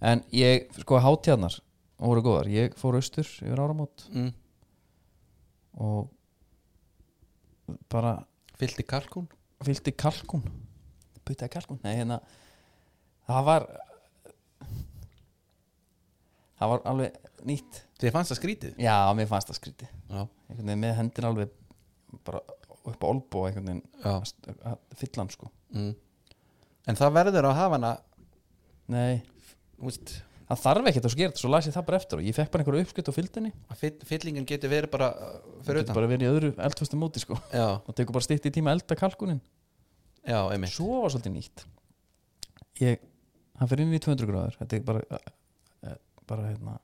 En 0.00 0.22
ég, 0.32 0.70
sko 0.80 1.00
hátjarnar 1.04 1.58
voru 2.00 2.22
góðar, 2.24 2.48
ég 2.48 2.76
fór 2.78 2.96
austur 2.96 3.26
yfir 3.26 3.60
áramót. 3.60 4.06
Mm. 4.12 4.30
og 5.78 6.08
bara 7.92 8.14
fylgdi 8.58 8.82
kalkún? 8.82 9.28
fylgdi 9.62 9.92
kalkun 9.94 10.42
butaði 11.26 11.52
kalkun, 11.52 11.78
nei 11.84 11.92
hérna 12.00 12.16
það 13.28 13.44
var 13.46 13.66
það 16.58 16.72
var 16.72 16.82
alveg 16.90 17.18
nýtt. 17.46 17.82
Þið 18.00 18.14
fannst 18.14 18.32
það 18.32 18.40
skrítið? 18.40 18.72
Já, 18.82 18.96
mér 19.14 19.28
fannst 19.30 19.52
það 19.52 19.58
skríti 19.60 19.86
já, 19.86 20.22
einhvern 20.48 20.64
veginn 20.72 20.82
með 20.82 20.96
hendin 20.98 21.28
alveg 21.28 21.54
bara 22.24 22.40
upp 22.88 23.02
á 23.04 23.06
olbú 23.10 23.42
og 23.42 23.48
einhvern 23.50 23.66
veginn 23.68 23.82
að- 24.04 24.78
fylla 24.96 25.22
hann 25.24 25.30
sko. 25.34 25.50
Mm. 25.74 25.94
en 26.88 26.96
það 26.96 27.12
verður 27.18 27.48
að 27.50 27.58
hafa 27.58 27.76
hana 27.76 27.90
nei, 28.88 29.22
úst, 29.84 30.14
það 30.48 30.62
þarf 30.64 30.86
ekkert 30.88 31.04
að 31.10 31.12
skera 31.12 31.30
þetta 31.32 31.42
svo 31.42 31.50
las 31.52 31.66
ég 31.68 31.74
það 31.76 31.86
bara 31.90 31.98
eftir 32.00 32.18
og 32.22 32.24
ég 32.24 32.36
fekk 32.38 32.50
bara 32.54 32.64
einhverju 32.64 32.86
uppskrift 32.86 33.10
og 33.12 33.16
fylgdinni 33.18 33.52
að 33.68 33.82
fyll, 33.82 33.98
fyllingin 34.08 34.46
getur 34.48 34.72
verið 34.72 34.90
bara 34.94 35.10
uh, 35.12 35.34
fyrir 35.66 35.82
getur 35.82 35.84
utan. 35.84 35.98
bara 35.98 36.08
verið 36.14 36.24
í 36.24 36.30
öðru 36.32 36.50
eldföstu 36.56 36.96
móti 37.00 37.20
sko. 37.20 37.36
Já, 37.52 37.66
og 37.84 37.92
tekur 37.94 38.16
bara 38.16 38.24
stytt 38.24 38.48
í 38.48 38.54
tíma 38.54 38.72
að 38.72 38.78
elda 38.80 38.96
kalkunin 38.96 39.42
já, 40.24 40.40
einmitt. 40.52 40.72
Svo 40.72 41.02
var 41.02 41.12
svolítið 41.12 41.34
nýtt. 41.36 41.66
Ég, 42.80 43.04
hann 43.60 43.68
fyrir 43.70 43.84
inn 43.86 43.96
í 43.96 44.00
200 44.00 44.28
gráður. 44.28 44.56
Þetta 44.60 44.76
er 44.76 44.82
bara 44.88 45.00
e, 45.84 45.92
bara 46.28 46.48
hérna 46.50 46.74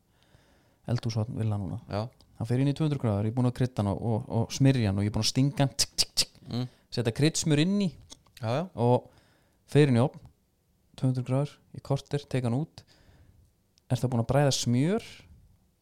eldhúsvatn 0.90 1.36
vilja 1.38 1.58
núna. 1.60 1.80
Já, 1.88 2.04
hann 2.38 2.48
fyrir 2.48 2.64
inn 2.64 2.72
í 2.72 2.76
200 2.76 3.00
gráður, 3.00 3.28
ég 3.28 3.34
er 3.34 3.36
búin 3.36 3.50
að 3.50 3.56
krydda 3.58 3.82
hann 3.82 3.92
og, 3.92 4.00
og, 4.02 4.28
og 4.38 4.54
smyrja 4.54 4.90
hann 4.90 5.00
og 5.00 5.06
ég 5.06 5.12
er 5.12 5.16
búin 5.16 5.26
að 5.26 5.30
stinga 5.30 5.64
hann 5.64 5.74
tsk, 5.74 5.92
tsk, 5.94 6.14
tsk, 6.20 6.38
mm. 6.50 6.64
setja 6.94 7.14
kryddsmur 7.14 7.62
inn 7.62 7.76
í 7.86 7.90
já, 7.90 8.48
já, 8.48 8.62
og 8.84 9.10
fyrir 9.72 9.92
inn 9.92 10.00
í 10.00 10.04
opn 10.04 10.22
200 11.00 11.26
gráður, 11.26 11.52
í 11.74 11.82
korter, 11.84 12.22
teka 12.30 12.48
hann 12.48 12.56
út. 12.60 12.84
Er 13.90 13.98
það 13.98 14.12
búin 14.12 14.22
að 14.22 14.30
bræða 14.30 14.54
smjör 14.54 15.06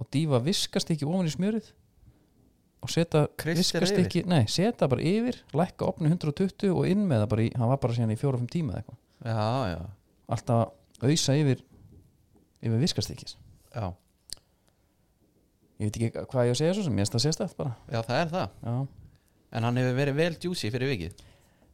og 0.00 0.08
dýfa 0.14 0.40
viskastykki 0.42 1.06
ofan 1.08 1.28
í 1.28 1.34
smjörið 1.34 1.68
og 2.82 2.90
setja 2.90 3.26
Kristir 3.38 3.84
viskastykki 3.84 4.24
nei, 4.26 4.42
setja 4.50 4.88
bara 4.90 5.04
yfir, 5.06 5.38
lækka 5.54 5.86
opni 5.86 6.10
120 6.10 6.72
og 6.72 6.88
inn 6.90 7.04
með 7.06 7.22
það 7.22 7.28
bara 7.34 7.44
í, 7.44 7.50
hann 7.54 7.70
var 7.70 7.82
bara 7.84 7.96
síðan 7.98 8.14
í 8.14 8.18
4-5 8.18 8.48
tíma 8.50 8.74
eða 8.74 8.82
eitthvað. 8.82 8.98
Alltaf 10.32 11.04
auðsa 11.06 11.36
yfir 11.38 11.62
yfir 12.62 12.82
viskastykkis. 12.82 13.36
Já. 13.74 13.92
Ég 15.80 15.88
veit 15.88 15.98
ekki 15.98 16.24
hvað 16.32 16.48
ég 16.48 16.52
á 16.52 16.54
að 16.54 16.60
segja 16.60 16.74
svo 16.76 16.86
sem 16.86 16.96
ég 16.98 17.04
finnst 17.04 17.16
það 17.16 17.24
sést 17.26 17.58
bara. 17.60 17.76
Já 17.88 18.00
það 18.00 18.18
er 18.18 18.32
það. 18.32 18.56
Já, 18.66 18.74
en 19.52 19.68
hann 19.68 19.80
hefur 19.80 19.98
verið 20.00 20.18
vel 20.20 20.32
juicy 20.46 20.72
fyrir 20.74 20.92
vikið. 20.92 21.22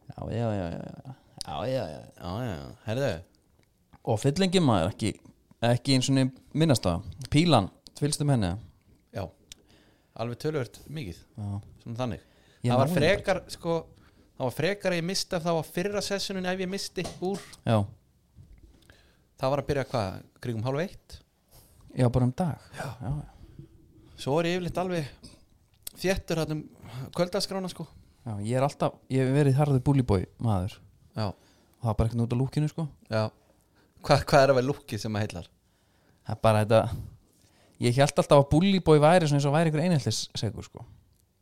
Já, 0.08 0.20
já, 0.32 0.46
já, 0.58 0.66
já, 0.72 0.78
já, 0.78 1.14
já, 1.46 1.56
já, 1.72 1.82
já. 1.94 2.02
já, 2.22 2.30
já, 2.48 2.68
herðu. 2.86 3.10
Og 4.08 4.20
fyllingi 4.22 4.62
maður 4.64 4.94
ekki 4.94 5.12
ekki 5.66 5.96
eins 5.96 6.08
og 6.12 6.18
minnast 6.54 6.86
það. 6.86 7.06
Pílan, 7.32 7.68
tvilstum 7.98 8.30
henni 8.32 8.52
já, 9.14 9.24
alveg 10.14 10.42
tölvört 10.42 10.80
mikið. 10.86 11.22
Já, 11.38 11.46
svona 11.82 12.02
þannig. 12.02 12.26
Ég 12.62 12.72
það 12.72 12.80
var 12.80 12.90
náði 12.90 12.98
frekar 13.00 13.40
sko, 13.54 13.78
það 14.36 14.44
var 14.44 14.56
frekar 14.58 14.94
að 14.94 15.00
ég 15.00 15.08
misti 15.08 15.38
af 15.38 15.46
þá 15.46 15.52
að 15.54 15.72
fyrra 15.76 16.04
sessunin 16.04 16.50
ef 16.50 16.62
ég 16.62 16.70
misti 16.70 17.06
úr. 17.26 17.42
Já, 17.64 17.78
það 19.38 19.54
var 19.54 19.64
að 19.64 19.68
byrja 19.72 19.88
hvað, 19.92 20.22
krigum 20.44 20.64
hálf 20.66 20.84
eitt? 20.84 21.18
Já, 21.98 22.06
bara 22.14 22.28
um 22.28 22.34
dag. 22.38 22.70
Já, 22.78 22.88
já, 23.02 23.12
svo 24.18 24.38
er 24.40 24.50
ég 24.50 24.58
yfirleitt 24.58 24.80
alveg 24.82 25.10
þéttur 25.98 26.42
hann 26.42 26.54
um 26.56 26.62
kvöldaskrána 27.16 27.70
sko. 27.72 27.86
Já, 28.26 28.32
ég 28.44 28.56
er 28.58 28.66
alltaf 28.66 28.98
ég 29.12 29.22
hef 29.24 29.34
verið 29.34 29.58
harður 29.58 29.84
búlibói 29.86 30.24
maður. 30.42 30.74
Já, 31.16 31.28
og 31.30 31.84
það 31.84 31.92
er 31.92 31.98
bara 32.00 32.10
ekkert 32.10 32.24
út 32.24 32.34
á 32.34 32.40
lúkinu 32.40 32.70
sko. 32.70 32.88
Já. 33.08 33.22
Hva, 34.04 34.18
hvað 34.22 34.42
er 34.44 34.52
að 34.52 34.58
vera 34.60 34.68
lúkið 34.68 35.02
sem 35.02 35.16
að 35.18 35.24
heillar? 35.26 35.48
Það 36.26 36.34
er 36.36 36.42
bara 36.44 36.64
þetta 36.64 36.82
ég 37.86 37.98
held 37.98 38.22
alltaf 38.22 38.42
að 38.42 38.48
búlibói 38.52 38.98
væri 39.02 39.30
svona 39.30 39.40
eins 39.40 39.48
og 39.48 39.54
væri 39.56 39.70
einhver 39.70 39.84
einheltis 39.86 40.20
segur 40.38 40.66
sko. 40.66 40.84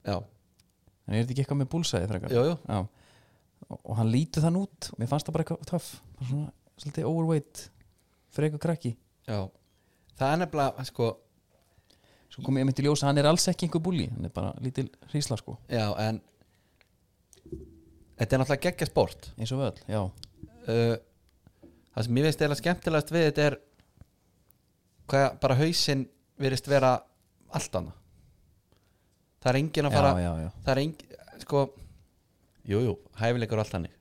Já, 0.06 0.20
en 0.20 1.16
er 1.16 1.24
þetta 1.24 1.34
ekki 1.34 1.44
eitthvað 1.44 1.60
með 1.62 1.70
búlsæði 1.74 2.10
frekar? 2.12 2.34
Jú, 2.36 2.44
jú, 2.52 2.56
Já. 2.68 2.78
og, 3.66 3.78
og 3.82 3.94
hann 3.98 4.12
lítið 4.12 4.46
þann 4.46 4.60
út 4.62 4.90
og 4.92 5.00
mér 5.00 5.10
fannst 5.10 5.28
það 5.28 5.36
bara 5.36 5.46
eitthvað 5.46 5.70
töff. 5.72 5.88
Bara 6.18 6.30
svona, 6.30 6.50
svolítið 6.76 7.08
overweight 7.10 7.64
eitthvað 8.36 8.62
krakki. 8.62 8.92
Já. 9.26 9.38
Það 10.16 10.32
er 10.32 10.40
nefnilega 10.42 10.84
sko 10.88 11.08
svo 12.30 12.42
kom 12.44 12.58
ég 12.60 12.66
myndi 12.68 12.82
í 12.82 12.86
ljós 12.86 13.02
að 13.04 13.10
hann 13.12 13.18
er 13.22 13.28
alls 13.30 13.46
ekki 13.48 13.66
einhver 13.68 13.82
búli 13.86 14.08
hann 14.10 14.24
er 14.28 14.32
bara 14.34 14.52
lítil 14.60 14.88
hrísla 15.12 15.36
sko. 15.40 15.58
Já, 15.72 15.86
en 16.08 16.20
þetta 18.16 18.36
er 18.36 18.40
náttúrulega 18.42 18.64
geggja 18.70 18.88
sport. 18.90 19.30
Eins 19.38 19.52
og 19.54 19.62
öll, 19.66 19.80
já, 19.90 20.00
uh, 20.02 20.96
það 21.94 22.06
sem 22.08 22.20
ég 22.20 22.26
veist 22.28 22.44
eða 22.46 22.58
skemmtilegast 22.60 23.12
við 23.14 23.26
þetta 23.30 23.46
er 23.50 23.58
hvað 25.10 25.26
bara 25.42 25.58
hausinn 25.60 26.06
virðist 26.42 26.68
vera 26.68 26.94
allt 27.56 27.76
annað. 27.78 27.98
Það 29.44 29.50
er 29.52 29.58
engin 29.60 29.86
að 29.88 29.94
fara 29.94 30.14
já, 30.18 30.22
já, 30.26 30.32
já. 30.42 30.48
það 30.64 30.72
er 30.72 30.80
engin, 30.82 31.18
sko 31.44 31.60
jú, 32.66 32.80
jú, 32.82 32.94
hæfileikar 33.20 33.60
og 33.60 33.64
allt 33.66 33.76
hannig 33.78 33.92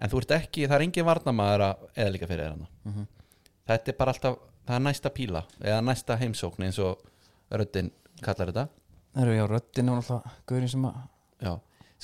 en 0.00 0.08
þú 0.08 0.20
ert 0.22 0.30
ekki, 0.38 0.62
það 0.64 0.76
er 0.78 0.84
engin 0.86 1.04
varnamaður 1.04 1.64
að 1.66 1.82
eða 2.00 2.12
líka 2.14 2.28
fyrir 2.30 2.46
þér 2.46 2.54
hana 2.54 2.68
Mhm. 2.88 3.02
þetta 3.68 3.92
er 3.92 3.96
bara 3.98 4.14
alltaf, 4.14 4.38
það 4.64 4.76
er 4.78 4.84
næsta 4.86 5.10
píla 5.12 5.42
eða 5.60 5.82
næsta 5.84 6.16
heimsókn 6.22 6.64
eins 6.64 6.78
og 6.80 7.02
röddin 7.58 7.90
kallar 8.22 8.52
þetta. 8.52 8.66
Það 9.10 9.22
eru 9.24 9.36
já, 9.36 9.44
röddin 9.50 9.88
er 9.90 9.98
náttúrulega 9.98 10.34
Gaurin 10.46 10.68
sem 10.70 10.84
að 10.86 10.98
já, 11.42 11.52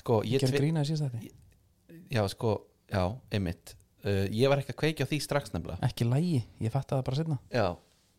sko, 0.02 0.20
tvi- 0.26 0.52
grína 0.56 0.82
í 0.82 0.88
síðast 0.88 1.06
þetta 1.06 2.06
já, 2.16 2.22
sko, 2.32 2.54
já, 2.90 3.04
einmitt. 3.30 3.76
Uh, 4.06 4.24
ég 4.30 4.50
var 4.50 4.62
ekki 4.62 4.74
að 4.74 4.80
kveikja 4.82 5.06
á 5.06 5.10
því 5.10 5.20
strax 5.22 5.54
nefnilega. 5.54 5.78
Ekki 5.86 6.06
lægi, 6.06 6.42
ég 6.62 6.74
fatt 6.74 6.90
það 6.90 7.04
bara 7.06 7.16
setna 7.20 7.38
já, 7.50 7.66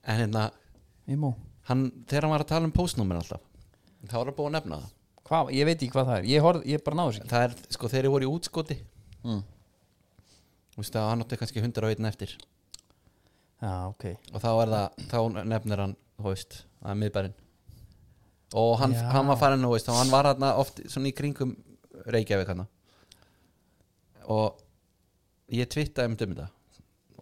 en 0.07 0.22
hérna 0.22 0.48
hann, 1.67 1.84
þegar 2.07 2.27
hann 2.27 2.34
var 2.36 2.43
að 2.43 2.51
tala 2.51 2.67
um 2.67 2.75
postnúmer 2.75 3.19
alltaf 3.19 3.43
þá 4.07 4.15
var 4.17 4.29
hann 4.29 4.38
búið 4.38 4.50
að 4.50 4.55
nefna 4.57 4.79
það. 4.81 4.93
Hvað, 5.27 5.50
ég 5.57 5.67
veit 5.67 5.77
ekki 5.81 5.91
hvað 5.91 6.10
það 6.10 6.17
er. 6.17 6.27
Ég, 6.31 6.43
horf, 6.46 6.65
ég 6.67 6.84
bara 6.86 6.98
náðu 7.01 7.15
sér 7.17 7.31
það 7.31 7.46
er, 7.48 7.55
sko, 7.75 7.89
þegar 7.91 8.07
ég 8.07 8.13
voru 8.13 8.27
í 8.27 8.31
útskoti. 8.31 8.77
Mm. 9.27 9.41
þú 10.72 10.84
veist 10.84 10.98
að 11.00 11.07
hann 11.10 11.24
átti 11.25 11.39
kannski 11.41 11.63
hundra 11.63 11.89
og 11.89 11.96
einn 11.96 12.07
eftir. 12.07 12.36
Já, 13.57 13.72
ok. 13.89 14.05
Og 14.31 14.43
þá 14.43 14.50
er 14.53 14.72
það, 14.74 15.01
þá 15.12 15.17
nefnir 15.50 15.81
hann 15.84 15.96
þú 16.17 16.31
veist, 16.31 16.62
það 16.81 16.91
er 16.93 17.00
miðbærin 17.03 17.36
og 18.57 18.77
hann, 18.79 18.93
Já. 18.95 19.03
hann 19.12 19.27
var 19.27 19.39
farin, 19.41 19.63
þú 19.65 19.74
veist, 19.75 19.89
og 19.91 19.97
hann 20.00 20.12
var 20.13 20.29
hann 20.31 20.45
oft 20.53 20.79
svona 20.89 21.09
í 21.12 21.15
kringum 21.17 21.55
Reykjavík 22.07 22.51
hann 22.53 22.65
og 24.27 24.62
ég 25.55 25.67
twittaði 25.71 26.12
um 26.12 26.17
þetta. 26.19 26.47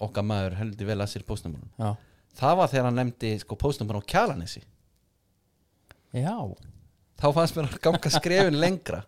Okkar 0.06 0.26
maður 0.28 0.58
heldur 0.60 0.90
vel 0.90 0.98
að 1.00 1.12
sér 1.14 1.24
postnumurinn 1.28 1.70
Já, 1.80 1.94
það 2.36 2.56
var 2.60 2.72
þegar 2.72 2.88
hann 2.90 2.98
nefndi 3.00 3.30
sko 3.40 3.56
postnumurinn 3.62 4.04
á 4.04 4.10
Kjalanessi 4.12 4.64
já. 6.16 6.36
þá 7.22 7.28
fannst 7.36 7.56
mér 7.56 7.70
að 7.70 7.78
ganga 7.86 8.12
skrefin 8.12 8.58
lengra. 8.64 9.04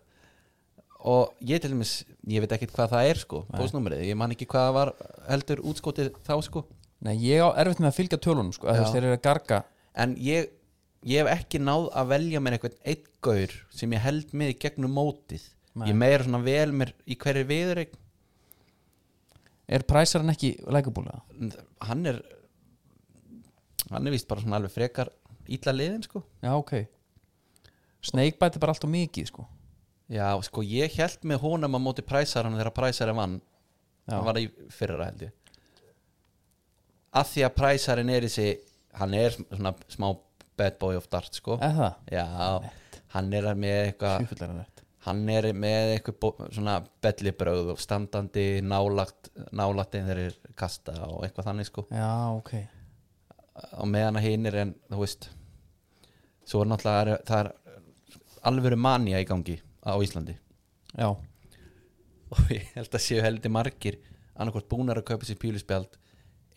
Og 1.08 1.34
ég 1.46 1.60
til 1.62 1.70
dæmis 1.74 1.92
ég 2.28 2.42
veit 2.42 2.52
ekkert 2.56 2.72
hvað 2.74 2.94
það 2.94 3.10
er 3.12 3.20
sko, 3.20 3.42
postnumrið 3.54 4.06
ég 4.08 4.16
man 4.18 4.32
ekki 4.34 4.48
hvað 4.50 4.64
það 4.66 4.76
var 4.78 4.90
heldur 5.28 5.62
útskotið 5.70 6.08
þá 6.26 6.34
sko. 6.48 6.64
Nei, 7.06 7.14
ég 7.22 7.44
á 7.44 7.48
erfitt 7.60 7.78
með 7.84 7.92
að 7.92 7.98
fylgja 8.00 8.18
tölunum 8.24 8.50
sko, 8.56 8.66
að 8.66 8.74
Já. 8.74 8.78
þú 8.80 8.82
veist, 8.82 8.96
þeir 8.96 9.04
eru 9.06 9.18
að 9.18 9.26
garga 9.28 9.60
en 9.98 10.14
ég, 10.22 10.50
ég 11.08 11.22
hef 11.22 11.30
ekki 11.34 11.60
náð 11.62 11.88
að 11.98 12.10
velja 12.14 12.42
mér 12.42 12.56
einhvern 12.58 12.78
einn 12.92 13.06
gaur 13.24 13.54
sem 13.74 13.94
ég 13.96 14.04
held 14.04 14.34
með 14.36 14.54
í 14.54 14.58
gegnum 14.64 14.94
mótið. 14.98 15.46
Nei. 15.78 15.90
ég 15.92 15.98
meira 15.98 16.24
svona 16.24 16.40
vel 16.42 16.72
mér 16.74 16.90
í 17.06 17.16
hverju 17.18 17.46
viður 17.46 17.84
Er 19.68 19.84
præsarinn 19.84 20.32
ekki 20.32 20.54
lækubúlega? 20.64 21.20
hann 21.84 22.06
er 22.08 22.22
hann 23.90 24.06
er 24.06 24.14
vist 24.14 24.28
bara 24.28 24.40
svona 24.40 24.56
alveg 24.56 24.72
frekar 24.72 25.10
ítla 25.48 25.74
liðin 25.74 26.02
sko. 26.04 26.22
Já, 26.42 26.54
ok. 26.56 26.72
Er 28.16 28.32
bara 28.38 28.72
allt 28.72 28.84
og 28.84 28.90
mikið 28.90 29.28
sko. 29.28 29.44
Já 30.08 30.32
sko 30.42 30.64
ég 30.64 30.96
held 30.96 31.24
með 31.28 31.42
honum 31.44 31.76
að 31.76 31.84
móti 31.84 32.04
præsar 32.04 32.48
hann 32.48 32.56
þegar 32.56 32.74
præsar 32.74 33.12
er 33.12 33.18
vann. 33.20 33.40
Já. 34.08 34.16
hann 34.16 34.24
var 34.24 34.40
í 34.40 34.48
fyrra 34.72 35.04
held 35.04 35.26
ég. 35.28 35.32
Að 37.12 37.30
því 37.32 37.44
að 37.44 37.56
præsarinn 37.60 38.10
er 38.12 38.24
þessi 38.24 38.48
hann 38.98 39.14
er 39.16 39.36
svona 39.36 39.74
smá 39.92 40.10
bad 40.58 40.78
boy 40.80 40.98
of 40.98 41.06
dart 41.10 41.38
sko. 41.38 41.58
Er 41.62 41.76
það? 41.76 42.02
já, 42.12 42.26
hann 43.14 43.32
er 43.32 43.48
með 43.54 43.78
eitthvað 43.86 44.32
er 44.48 44.66
hann 45.06 45.22
er 45.32 45.48
með 45.56 45.92
eitthvað 45.94 46.42
svona 46.56 46.78
bellibröð 47.04 47.72
og 47.74 47.80
standandi 47.82 48.46
nálagt 48.64 49.30
einn 49.96 50.10
þeir 50.10 50.22
eru 50.26 50.52
kasta 50.58 50.96
og 51.06 51.22
eitthvað 51.24 51.50
þannig 51.50 51.70
sko. 51.70 51.86
Já, 51.94 52.10
ok. 52.34 52.52
Og 53.82 53.88
meðan 53.90 54.18
að 54.20 54.28
hinn 54.28 54.50
er 54.50 54.60
en 54.64 54.74
þú 54.90 55.00
veist 55.02 55.30
svo 56.48 56.62
er 56.64 56.70
náttúrulega 56.72 57.22
það 57.28 57.40
er 57.44 57.50
alvöru 58.48 58.78
mania 58.80 59.22
í 59.22 59.26
gangi 59.28 59.58
á 59.82 59.94
Íslandi. 60.02 60.36
Já, 60.98 61.08
og 62.32 62.52
ég 62.52 62.68
held 62.74 62.92
að 62.92 63.04
séu 63.04 63.24
heldur 63.24 63.54
margir 63.54 63.98
annarkvort 64.38 64.70
búnar 64.70 65.00
að 65.00 65.08
kaupa 65.12 65.28
sér 65.28 65.40
píluspjald 65.40 65.98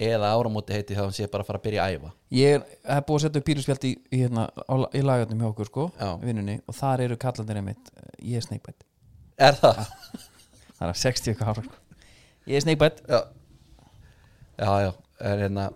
eða 0.01 0.31
áramóti 0.33 0.75
heiti 0.75 0.97
þá 0.97 1.03
hann 1.03 1.15
sé 1.15 1.27
bara 1.31 1.45
að 1.45 1.51
fara 1.51 1.61
að 1.61 1.65
byrja 1.67 1.83
að 1.83 1.97
æfa. 1.97 2.11
Ég 2.37 2.65
hef 2.89 3.05
búið 3.07 3.17
að 3.17 3.25
setja 3.25 3.41
upp 3.41 3.47
píluspjald 3.49 3.85
í, 3.85 3.91
í, 4.09 4.21
hérna, 4.23 4.47
á, 4.49 4.75
í 4.97 5.03
lagarnum 5.05 5.43
hjá 5.43 5.49
okkur 5.51 5.69
sko 5.69 5.85
vinnunni 6.23 6.57
og 6.65 6.77
þar 6.77 7.05
eru 7.05 7.19
kallandir 7.21 7.61
einmitt 7.61 7.91
eh, 7.93 8.09
ég 8.33 8.41
er 8.41 8.47
Snakebite. 8.47 8.87
Er 9.41 9.57
það? 9.59 9.83
Það 10.81 10.87
er 10.87 10.99
60 11.03 11.31
eitthvað 11.33 11.53
ára 11.53 11.65
sko. 11.67 11.79
Ég 12.49 12.57
er 12.57 12.65
Snakebite. 12.65 13.05
Já. 13.05 13.21
Já, 14.61 14.71
já, 14.85 14.91
er 15.31 15.45
hérna 15.45 15.69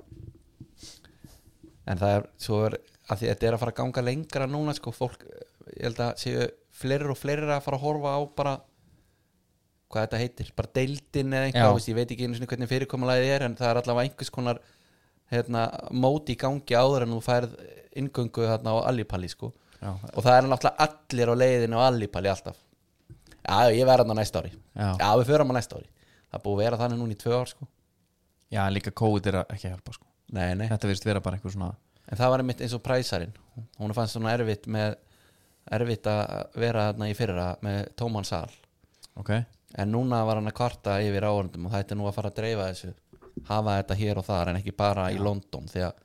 en 1.86 2.02
það 2.02 2.16
er 2.18 2.30
svo 2.42 2.62
er 2.68 2.78
að 3.06 3.20
því 3.22 3.30
þetta 3.32 3.48
er 3.48 3.56
að 3.56 3.62
fara 3.62 3.74
að 3.74 3.80
ganga 3.80 4.04
lengra 4.06 4.48
núna 4.50 4.74
sko, 4.78 4.94
fólk, 4.96 5.26
ég 5.76 5.84
held 5.86 6.02
að 6.02 6.22
séu 6.22 6.48
fleiri 6.76 7.12
og 7.14 7.20
fleiri 7.20 7.46
að 7.46 7.64
fara 7.66 7.80
að 7.80 7.86
horfa 7.86 8.16
á 8.18 8.20
bara 8.38 8.56
hvað 9.92 10.08
þetta 10.08 10.22
heitir, 10.22 10.52
bara 10.58 10.72
deildin 10.76 11.36
eða 11.36 11.50
einhvað, 11.50 11.78
ég 11.90 11.98
veit 11.98 12.12
ekki 12.12 12.28
einu 12.28 12.38
sinni 12.38 12.50
hvernig 12.50 12.72
fyrirkomulagið 12.72 13.34
er 13.36 13.46
en 13.46 13.56
það 13.60 13.70
er 13.72 13.80
allavega 13.82 14.10
einhvers 14.10 14.32
konar 14.34 14.60
hérna, 15.32 15.66
móti 15.94 16.36
í 16.36 16.40
gangi 16.42 16.78
áður 16.78 17.06
en 17.06 17.16
þú 17.16 17.22
færð 17.26 17.56
inngöngu 18.02 18.50
þarna 18.50 18.76
á 18.76 18.88
Allipalli 18.90 19.30
sko. 19.32 19.52
Og 19.86 20.22
það 20.26 20.38
er 20.40 20.50
náttúrulega 20.50 20.88
allir 20.88 21.32
á 21.32 21.36
leiðinu 21.42 21.80
á 21.80 21.88
Allipalli 21.88 22.32
alltaf. 22.32 22.60
Já, 23.46 23.72
ég 23.72 23.86
verð 23.86 24.04
þarna 24.04 24.18
næsta 24.18 24.42
ári. 24.42 24.52
Já. 24.74 24.90
já, 25.00 25.10
við 25.22 25.32
förum 25.32 25.54
á 25.54 25.58
næsta 25.60 25.80
ári. 25.80 25.90
Það 26.34 26.46
búið 26.46 26.56
að 26.56 26.64
vera 26.64 26.80
þannig 26.82 27.02
núna 27.02 27.16
í 27.16 27.20
tvö 27.22 27.38
ár 27.38 27.52
sko. 27.52 27.68
Já 28.54 28.62
líka 28.74 28.94
COVID 29.02 29.30
er 29.30 29.40
að 29.42 29.56
ekki 29.56 29.70
að 29.70 29.76
hjálpa 29.76 29.96
sko. 29.96 30.08
Nei, 30.36 30.48
nei. 30.58 30.68
Þetta 30.72 30.90
virðist 30.90 31.06
vera 31.06 31.22
bara 31.22 31.38
einhver 31.38 31.54
svona 31.54 31.74
en 32.06 32.20
það 32.20 32.32
var 32.32 32.42
einmitt 32.44 32.62
eins 32.62 32.76
og 32.78 32.84
præsarinn. 32.86 33.36
Hún 33.80 33.94
fannst 33.98 34.18
svona 34.18 34.34
erfitt 34.36 34.68
með 34.70 34.98
erfitt 35.76 36.10
að 36.10 36.60
vera 36.62 36.90
þarna 36.90 37.10
í 37.10 37.16
fyrra 37.18 37.48
með 37.66 37.80
tóman 37.98 38.28
sal. 38.28 38.50
Ok 39.18 39.32
en 39.78 39.92
núna 39.92 40.22
var 40.28 40.40
hann 40.40 40.48
að 40.52 40.56
kvarta 40.58 40.98
yfir 41.04 41.26
áhörndum 41.28 41.66
og 41.68 41.74
það 41.74 41.92
er 41.92 42.00
nú 42.00 42.08
að 42.10 42.16
fara 42.18 42.32
að 42.32 42.38
dreifa 42.40 42.68
þessu 42.72 42.94
hafa 43.50 43.74
þetta 43.82 43.98
hér 44.00 44.20
og 44.22 44.26
þar 44.30 44.52
en 44.54 44.60
ekki 44.62 44.74
bara 44.80 45.10
í 45.12 45.18
London 45.20 45.66
því 45.72 45.82
að 45.90 45.98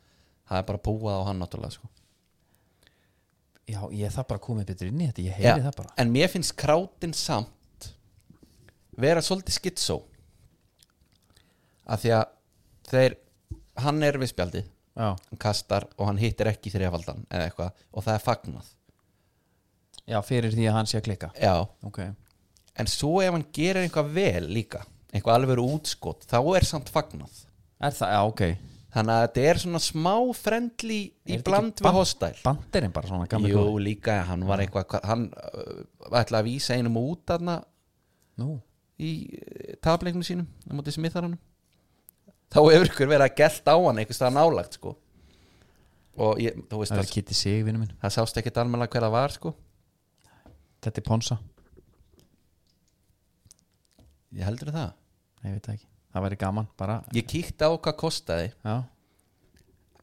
það 0.51 0.59
er 0.63 0.67
bara 0.73 0.83
búað 0.89 1.21
á 1.23 1.27
hann 1.29 1.39
náttúrulega 1.45 1.77
sko. 1.77 1.91
Já, 3.71 3.81
ég 3.95 4.11
það 4.11 4.27
bara 4.33 4.43
komið 4.43 4.67
betur 4.73 4.89
inn 4.91 5.01
í 5.05 5.07
þetta 5.07 5.23
Ég 5.29 5.37
heyri 5.39 5.63
það 5.63 5.77
bara. 5.77 5.93
en 6.03 6.11
mér 6.11 6.31
finnst 6.33 6.57
krátin 6.59 7.13
samt 7.15 7.91
vera 8.99 9.23
svolítið 9.23 9.55
skitsó 9.61 10.01
af 11.87 12.03
því 12.03 12.11
að 12.17 12.33
þeir 12.91 13.15
hann 13.85 14.03
er 14.03 14.19
við 14.21 14.33
spjaldið 14.35 14.67
Já, 15.01 15.13
hann 15.15 15.41
kastar 15.41 15.87
og 15.97 16.09
hann 16.11 16.19
hittir 16.19 16.51
ekki 16.51 16.73
þrjafaldan 16.75 17.23
eða 17.31 17.47
eitthvað 17.47 17.85
og 17.95 18.03
það 18.05 18.17
er 18.19 18.25
fagnað. 18.25 18.73
Já 20.11 20.19
fyrir 20.27 20.51
því 20.57 20.67
að 20.67 20.75
hann 20.75 20.89
sé 20.91 20.99
að 20.99 21.05
klikka. 21.07 21.31
Já, 21.39 21.55
Ok 21.87 22.01
en 22.79 22.87
svo 22.91 23.21
ef 23.23 23.33
hann 23.35 23.47
gerir 23.57 23.83
eitthvað 23.87 24.13
vel 24.15 24.47
líka 24.55 24.85
eitthvað 25.11 25.35
alveg 25.41 25.59
útskot, 25.59 26.27
þá 26.31 26.39
er 26.57 26.65
samt 26.69 26.91
fagnað. 26.95 27.41
Er 27.83 27.91
það, 27.97 28.13
já 28.15 28.21
ok. 28.31 28.43
Þannig 28.91 29.15
að 29.15 29.21
þetta 29.25 29.43
er 29.51 29.59
svona 29.63 29.81
smá 29.83 30.13
friendly 30.35 30.99
Er 31.27 31.39
í 31.41 31.43
bland 31.47 31.73
ekki 31.73 31.83
við 31.83 31.87
ban- 31.87 31.95
hostile? 31.97 32.39
Banderinn 32.45 32.93
bara 32.95 33.07
svona 33.11 33.27
gamli 33.31 33.51
Jú, 33.53 33.59
góði. 33.63 33.83
líka, 33.87 34.17
hann 34.27 34.43
var 34.47 34.59
eitthvað 34.63 34.87
hvað- 34.91 35.05
hann 35.07 35.25
uh, 35.35 35.85
ætlaði 36.11 36.41
að 36.41 36.49
vísa 36.49 36.75
einum 36.79 36.97
út 36.99 37.23
þarna 37.31 37.55
Nú. 38.43 38.49
í 38.99 39.11
uh, 39.35 39.77
tableiknum 39.83 40.23
sínum 40.27 40.47
á 40.67 40.73
móti 40.75 40.91
smitharanum 40.95 41.39
þá 42.51 42.59
hefur 42.67 42.91
ykkur 42.91 43.11
verið 43.13 43.27
að 43.29 43.37
gelta 43.39 43.75
á 43.75 43.79
hann 43.79 43.99
eitthvað 44.03 44.19
staðar 44.19 44.35
nálagt 44.41 44.75
sko. 44.79 44.97
Og 46.19 46.41
ég, 46.43 46.59
þú 46.71 46.81
veist 46.83 46.91
Það 46.91 46.99
það, 48.03 48.15
sást 48.19 48.41
ekkert 48.43 48.59
almennilega 48.59 48.91
hver 48.97 49.07
það 49.07 49.15
var 49.15 49.31
sko. 49.39 49.55
Þetta 50.83 50.99
er 50.99 51.07
Ponsa 51.07 51.39
ég 54.37 54.45
heldur 54.47 54.71
það. 54.75 54.93
Nei, 55.43 55.51
ég 55.51 55.55
veit 55.59 55.67
það 55.67 55.75
ekki. 55.79 55.87
Það 56.11 56.25
væri 56.27 56.37
gaman, 56.41 56.67
bara 56.77 56.97
ég 57.15 57.27
kíkti 57.31 57.63
á 57.67 57.71
hvað 57.71 57.97
kostaði. 58.01 58.49
Já, 58.65 58.75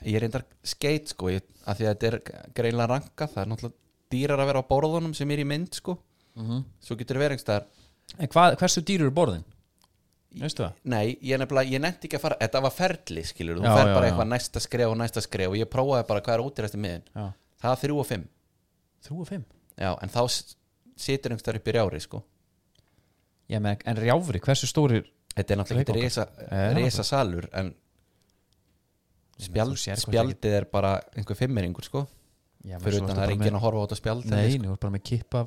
ég 0.07 0.21
reyndar 0.21 0.45
skeit 0.63 1.09
sko 1.11 1.31
ég, 1.33 1.43
að 1.67 1.79
því 1.81 1.87
að 1.87 1.93
þetta 1.93 2.07
er 2.07 2.17
greinlega 2.55 2.89
ranka 2.93 3.27
það 3.27 3.41
er 3.43 3.49
náttúrulega 3.51 3.77
dýrar 4.13 4.39
að 4.43 4.49
vera 4.51 4.61
á 4.63 4.69
borðunum 4.69 5.13
sem 5.17 5.31
er 5.35 5.41
í 5.43 5.47
mynd 5.47 5.73
sko. 5.75 5.97
Mhm. 6.37 6.63
svo 6.85 6.95
getur 6.95 7.17
verið 7.17 7.33
einhverstaðar 7.39 7.65
En 8.21 8.27
hvað, 8.31 8.53
hversu 8.61 8.81
dýrur 8.85 9.07
er 9.09 9.15
borðin? 9.17 9.43
Veistu 10.37 10.61
það? 10.63 10.73
nei, 10.85 11.17
ég 11.25 11.39
nefnilega, 11.41 11.71
ég 11.73 11.81
nefndi 11.81 12.07
ekki 12.07 12.15
að 12.19 12.21
fara 12.21 12.37
þetta 12.39 12.61
var 12.61 12.71
ferli 12.71 13.23
skilur, 13.25 13.57
þú 13.57 13.63
Já, 13.65 13.73
fer 13.75 13.87
já, 13.87 13.93
bara 13.95 14.05
já. 14.05 14.11
eitthvað 14.11 14.29
næsta 14.31 14.59
skref 14.63 14.91
og 14.91 14.97
næsta 15.01 15.21
skref 15.25 15.49
og 15.49 15.57
ég 15.57 15.65
prófaði 15.73 16.07
bara 16.07 16.21
hvað 16.21 16.33
er 16.37 16.43
útiræsti 16.45 16.77
miðin. 16.79 17.03
Já. 17.15 17.25
Það 17.63 17.71
er 17.73 17.81
þrjú 17.83 17.97
og 17.99 18.05
fimm. 18.07 18.27
Þrjú 19.07 19.19
og 19.21 19.27
fimm? 19.27 19.45
Já, 19.77 19.91
en 20.03 20.09
þá 20.13 20.21
s- 20.29 20.55
situr 20.95 21.31
einhverstaðar 21.33 21.59
upp 21.59 21.67
í 21.67 21.73
rjári 21.75 22.01
sko 22.05 22.23
Já, 23.47 23.59
með, 23.63 23.83
en 23.87 23.99
rjáfri, 24.01 24.41
hversu 24.43 24.67
stórir 24.67 25.05
þetta 25.33 25.53
er 25.53 25.59
náttúrulega 25.61 25.85
ekki 25.85 26.01
risa, 26.01 26.25
Eh, 26.51 26.89
salur 27.07 27.47
en 27.55 27.73
spjald, 29.39 29.77
spjaldið 30.01 30.55
er 30.57 30.65
bara 30.71 30.97
einhver 31.15 31.37
fimmeringur 31.37 31.85
sko. 31.85 32.05
Já, 32.67 32.79
fyrir 32.83 33.03
utan 33.03 33.15
það 33.15 33.23
er 33.23 33.33
enginn 33.35 33.57
að 33.59 33.63
horfa 33.63 33.79
á 33.79 33.83
þetta 33.85 33.99
spjald 34.01 34.25
Nei, 34.31 34.57
þú 34.57 34.73
er 34.73 34.81
bara 34.81 34.95
með 34.95 35.03
kippa 35.07 35.43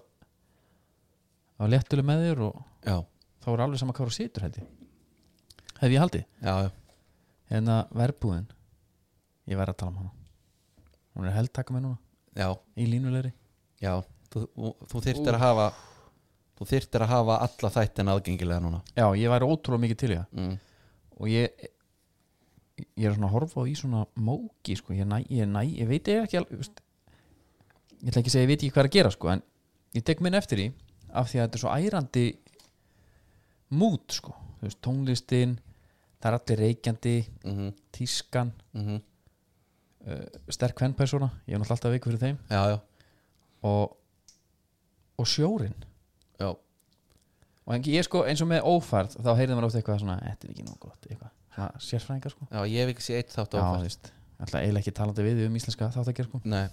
á 1.60 1.62
léttuleg 1.68 2.06
með 2.08 2.22
þér 2.24 2.44
og 2.46 2.62
já, 2.86 2.96
þá 3.44 3.48
er 3.52 3.64
alveg 3.66 3.82
sama 3.82 3.96
hvað 3.96 4.08
þú 4.08 4.16
situr 4.16 4.46
held 4.46 4.60
ég. 4.62 4.70
Hef 5.80 5.90
ég 5.90 6.00
haldið? 6.04 6.24
Já, 6.40 6.54
já. 6.64 6.70
Hérna 7.50 7.76
verbúðin. 7.96 8.46
Ég 9.50 9.58
væri 9.58 9.72
að 9.74 9.78
tala 9.82 9.90
um 9.90 10.00
hana. 10.00 10.12
Hún 11.16 11.26
er 11.28 11.34
heldtaka 11.34 11.74
með 11.74 11.84
núna. 11.88 11.98
Já, 12.38 12.48
í 12.78 12.86
línulegri. 12.86 13.32
Já 13.82 13.98
þú, 14.30 14.44
þú, 14.86 15.02
þyrftir 15.02 15.36
að 15.36 15.42
hafa 15.42 15.66
þú 16.60 16.70
þyrftir 16.70 17.04
að 17.06 17.12
hafa 17.14 17.36
alla 17.46 17.70
þættin 17.76 18.12
aðgengilega 18.12 18.60
núna. 18.60 18.82
Já, 18.92 19.06
ég 19.16 19.32
væri 19.32 19.48
ótrúlega 19.48 19.84
mikið 19.86 20.00
til 20.02 20.10
það. 20.14 20.26
Mm. 20.36 20.58
og 21.20 21.28
ég 21.28 21.68
ég 22.96 23.08
er 23.08 23.16
svona 23.16 23.28
að 23.28 23.34
horfa 23.34 23.64
á 23.64 23.64
í 23.68 23.74
svona 23.78 24.04
móki 24.20 24.76
sko, 24.78 24.94
ég, 24.96 25.08
næ, 25.08 25.20
ég, 25.28 25.48
næ, 25.48 25.62
ég 25.68 25.88
veit 25.88 26.08
ég 26.08 26.24
ekki 26.24 26.40
alveg 26.40 26.62
ég 28.00 28.08
ætla 28.08 28.22
ekki 28.22 28.30
að 28.30 28.34
segja 28.34 28.46
ég 28.46 28.50
veit 28.50 28.62
ekki 28.62 28.74
hvað 28.76 28.88
að 28.88 28.94
gera 28.96 29.12
sko, 29.14 29.32
en 29.34 29.42
ég 29.96 30.06
tek 30.06 30.22
minn 30.24 30.38
eftir 30.38 30.62
því 30.62 30.68
af 31.10 31.30
því 31.30 31.40
að 31.40 31.44
þetta 31.44 31.58
er 31.58 31.64
svo 31.64 31.74
ærandi 31.74 32.24
mút 33.80 34.16
sko, 34.16 34.34
veist, 34.62 34.80
tónlistin 34.84 35.58
það 36.20 36.30
er 36.30 36.38
allir 36.38 36.62
reykjandi 36.66 37.16
Mm 37.44 37.70
tískan, 37.90 38.52
-hmm. 38.72 39.00
sterk 40.48 40.76
kvennpersona 40.76 41.30
ég 41.46 41.54
er 41.54 41.58
náttúrulega 41.58 41.76
alltaf 41.76 41.92
viku 41.92 42.10
fyrir 42.10 42.20
þeim. 42.20 42.38
Já, 42.48 42.62
já, 42.70 42.78
og, 43.62 43.96
og 45.18 45.26
sjórin 45.26 45.74
og 47.70 47.74
en 47.76 47.84
ég 47.86 48.02
sko 48.06 48.24
eins 48.26 48.40
og 48.42 48.48
með 48.50 48.66
ófærð 48.66 49.14
þá 49.22 49.30
heyrðum 49.38 49.60
maður 49.60 49.68
oft 49.70 49.78
eitthvað 49.78 50.00
svona, 50.02 50.16
þetta 50.26 50.48
er 50.48 50.52
ekki 50.56 50.64
nóg 50.66 50.78
gott 50.82 51.06
eitthvað, 51.06 51.32
svona 51.54 51.68
sérfræðingar 51.86 52.34
sko. 52.34 52.48
Já, 52.50 52.60
ég 52.66 52.82
hef 52.82 52.92
ekki 52.96 53.04
sé 53.06 53.18
eitt 53.20 53.34
þátt 53.36 53.54
veist, 53.84 54.10
alltaf 54.42 54.58
eiginlega 54.64 54.82
ekki 54.82 54.94
talandi 54.98 55.26
við 55.28 55.42
um 55.46 55.58
íslenska 55.60 55.90
þátt 55.94 56.10
að 56.10 56.16
gera 56.18 56.30
sko. 56.32 56.40
Nei, 56.50 56.64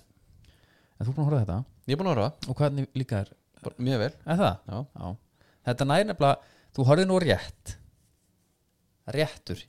en 0.97 1.05
þú 1.05 1.11
er 1.11 1.13
búin 1.13 1.23
að 1.23 1.29
horfa 1.29 1.41
þetta? 1.43 1.57
Ég 1.87 1.93
er 1.93 2.01
búin 2.01 2.09
að 2.09 2.15
horfa. 2.17 2.49
Og 2.49 2.57
hvernig 2.61 2.89
líka 2.97 3.19
er, 3.21 3.31
bara 3.61 3.85
mjög 3.89 4.01
vel. 4.03 4.11
Er 4.25 4.41
það? 4.41 4.57
já, 4.73 4.79
Já. 4.97 5.07
Þetta 5.67 5.87
næri 5.91 6.07
nefnilega, 6.07 6.53
þú 6.77 6.87
horfið 6.87 7.09
nú 7.11 7.19
rétt. 7.21 7.73
Réttur. 9.17 9.61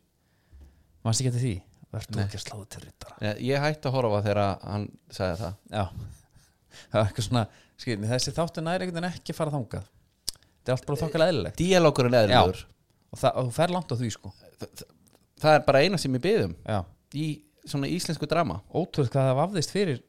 Manst 1.04 1.22
ekki 1.22 1.30
eftir 1.32 1.44
því? 1.44 1.54
Vertu 1.94 2.16
Nei. 2.18 2.24
ekki 2.26 2.36
að 2.36 2.42
sláðu 2.44 2.64
til 2.68 2.80
rittara 2.84 3.14
Ég- 3.24 3.38
ég 3.48 3.62
hætti 3.64 3.88
að 3.88 3.94
horfa 3.96 4.18
þegar 4.26 4.40
hann 4.68 4.88
sagði 5.08 5.36
það. 5.40 5.54
Já. 5.72 5.84
Það 6.88 6.98
var 6.98 7.06
eitthvað 7.08 7.26
svona, 7.28 7.44
skil, 7.80 7.96
þessi 8.10 8.34
þáttu 8.36 8.62
næri 8.66 8.84
einhvern 8.84 8.98
veginn 9.00 9.16
ekki 9.18 9.34
fara 9.36 9.54
þangað 9.54 9.86
Þetta 10.68 10.74
er 10.74 10.82
allt 10.82 10.88
bara 10.88 11.00
þokkalega 11.00 11.32
eðlilegt. 11.32 11.56
Díalókurinn 11.62 12.14
eðlilegur. 12.18 12.58
Og, 13.08 13.16
það, 13.16 13.36
og 13.40 13.46
þú 13.46 13.52
fer 13.56 13.70
langt 13.72 13.92
á 13.92 13.96
því 13.96 14.08
sko. 14.12 14.32
Það 15.40 15.54
er 15.54 15.62
bara 15.64 15.80
eina 15.80 16.00
sem 16.00 16.16
ég 16.18 16.26
Já, 16.68 16.78
í 17.16 17.28
svona 17.64 17.88
íslensku 17.88 18.28
drama. 18.28 18.58
Ótrúð 18.68 19.08
hvað 19.14 19.30
það 19.30 19.38
vafðist 19.38 19.72
fyrir 19.72 20.02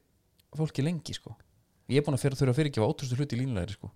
fólki 0.60 0.84
lengi 0.84 1.16
sko. 1.16 1.32
Ég 1.88 2.02
er 2.02 2.06
búin 2.06 2.18
að 2.18 2.26
fyrir, 2.26 2.36
þurfa 2.42 2.52
að 2.52 2.60
fyrirgefa 2.60 2.90
ótrústu 2.92 3.20
hluti 3.20 3.40
línulegri 3.40 3.78
sko. 3.78 3.92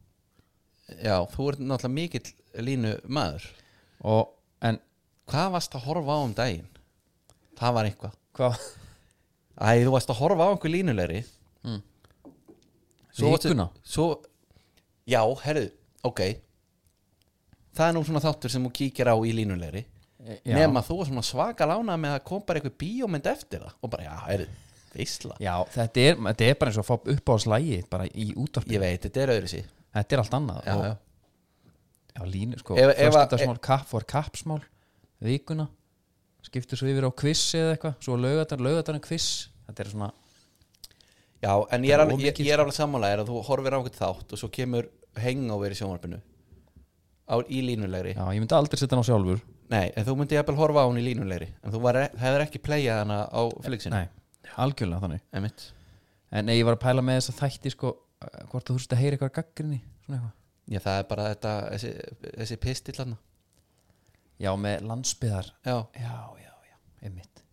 Já, 1.04 1.18
þú 1.34 1.50
ert 1.50 1.66
náttúrulega 1.66 1.98
mikill 1.98 2.32
línu 2.64 2.94
maður 3.12 3.50
Og, 4.04 4.32
en, 4.64 4.80
hvað 5.32 5.52
varst 5.58 5.76
að 5.76 5.86
horfa 5.90 6.16
á 6.16 6.20
um 6.24 6.34
daginn? 6.36 6.72
það 7.60 7.76
var 7.76 7.88
eitthvað. 7.90 8.16
Hvað? 8.40 8.64
Æ, 9.60 9.68
þú 9.84 9.92
varst 9.98 10.16
að 10.16 10.20
horfa 10.20 10.48
á 10.48 10.52
einhver 10.54 10.74
línulegri. 10.74 11.22
Mm. 11.64 11.84
Svo? 13.14 13.36
Svo, 13.84 14.08
já, 15.08 15.22
herðu, 15.44 15.70
ok 16.08 16.24
Það 17.74 17.88
er 17.90 17.94
nú 17.98 18.04
svona 18.06 18.22
þáttur 18.24 18.52
sem 18.54 18.66
þú 18.68 18.72
kíkir 18.78 19.10
á 19.10 19.16
í 19.18 19.32
línulegri. 19.34 19.86
Já. 20.46 20.56
Nefn 20.56 20.78
að 20.80 20.86
þú 20.88 20.98
var 21.00 21.08
svona 21.10 21.24
svaka 21.28 21.66
lána 21.68 21.96
með 22.00 22.14
að 22.20 22.24
kom 22.30 22.44
bara 22.48 22.60
eitthvað 22.62 22.78
bíómynd 22.80 23.26
eftir 23.28 23.64
það. 23.66 23.74
Og 23.84 23.90
bara, 23.92 24.04
já, 24.06 24.14
herðu, 24.30 24.46
veistla 24.94 25.36
Já, 25.42 25.54
þetta 25.74 26.04
er, 26.06 26.20
þetta 26.30 26.46
er 26.48 26.58
bara 26.62 26.72
eins 26.72 26.78
og 26.80 26.84
að 26.86 26.90
fá 26.92 27.12
upp 27.16 27.32
á 27.34 27.36
slægi 27.44 27.80
bara 27.90 28.06
í 28.14 28.28
útvarpi 28.40 28.76
Ég 28.78 28.84
veit, 28.84 29.02
þetta 29.08 29.24
er 29.26 29.32
öðru 29.34 29.50
sí 29.52 29.64
Þetta 29.98 30.16
er 30.16 30.22
allt 30.22 30.36
annað. 30.38 30.60
Já, 30.70 30.76
og, 30.78 30.84
já, 30.86 30.94
Já, 32.14 32.22
línu, 32.30 32.60
sko 32.62 32.78
Ef- 32.78 32.94
ef 32.94 33.00
að- 33.02 33.18
Föstudagsmál, 33.18 33.60
kapp, 33.68 33.88
var 33.92 34.06
kappsmál 34.14 34.62
Vikuna 35.26 35.66
Skiptir 36.46 36.78
svo 36.78 36.88
yfir 36.94 37.08
á 37.10 37.12
quiz 37.12 37.42
eða 37.58 37.74
eitthvað 37.76 37.96
Svo 38.06 38.16
laugadar, 38.22 38.62
laugadar 38.64 38.96
en 39.00 39.04
quiz. 39.04 39.28
Þetta 39.68 39.84
er 39.88 39.92
svona 39.96 40.12
já 41.44 41.54
en 41.74 41.84
ég 41.84 41.90
er, 41.92 41.98
Það 41.98 42.00
er 42.00 42.04
alveg, 42.06 42.20
ég, 42.22 42.32
ómikið, 42.32 42.46
ég 42.48 42.54
er 42.54 42.62
alveg 42.64 42.78
sammála 42.78 43.10
er 43.12 43.24
að 43.26 43.32
þú 43.34 43.42
horfir 43.50 43.76
á 43.76 43.78
eitthvað 43.82 44.00
þátt 44.00 44.36
Og 44.38 44.40
svo 44.40 44.50
kemur 44.54 44.88
hangover 45.20 45.74
í 45.74 45.80
sjónvarpinu 45.82 46.22
á, 47.30 47.36
Í 47.48 47.62
línulegri. 47.66 48.14
Já, 48.18 48.24
ég 48.36 48.44
myndi 48.44 48.56
aldrei 48.58 48.80
setja 48.80 48.96
hann 48.96 49.04
á 49.04 49.10
sjálfur. 49.10 49.42
Nei, 49.74 49.88
en 49.96 50.06
þú 50.08 50.16
myndi 50.20 50.36
jafnvel 50.38 50.58
horfa 50.60 50.84
á 50.84 50.88
hún 50.90 51.00
í 51.00 51.06
línulegri. 51.06 51.48
En 51.64 51.74
þú 51.74 51.82
var, 51.86 52.00
hefur 52.20 52.44
ekki 52.46 52.62
playað 52.64 53.00
hana 53.04 53.20
á 53.32 53.42
flixinu 53.66 53.96
Nei, 53.96 54.08
algjörlega 54.62 55.04
þannig. 55.06 55.24
Einmitt. 55.34 55.66
En 56.34 56.48
nei, 56.50 56.56
ég 56.60 56.66
var 56.68 56.78
að 56.78 56.84
pæla 56.84 57.04
með 57.06 57.20
þess 57.22 57.34
að 57.34 57.40
þætti 57.44 57.74
sko 57.76 57.94
Hvort 58.50 58.70
þú 58.70 58.78
þurfti 58.78 58.96
að 58.96 59.02
heyra 59.04 59.18
eitthvað 59.18 59.34
gaggrinni 59.36 59.80
Svona 60.06 60.18
eitthvað. 60.18 60.36
Já, 60.72 60.80
það 60.80 60.98
er 61.02 61.08
bara 61.10 61.24
þetta, 61.34 61.52
þessi, 61.74 61.90
þessi 62.40 62.58
pistill 62.64 62.96
hann 63.02 63.16
Já, 64.42 64.50
með 64.60 64.86
landsbyðar. 64.90 65.50
Já, 65.68 65.76
Já, 66.00 66.16
já, 66.40 66.54
já, 66.70 66.78
einmitt. 67.06 67.44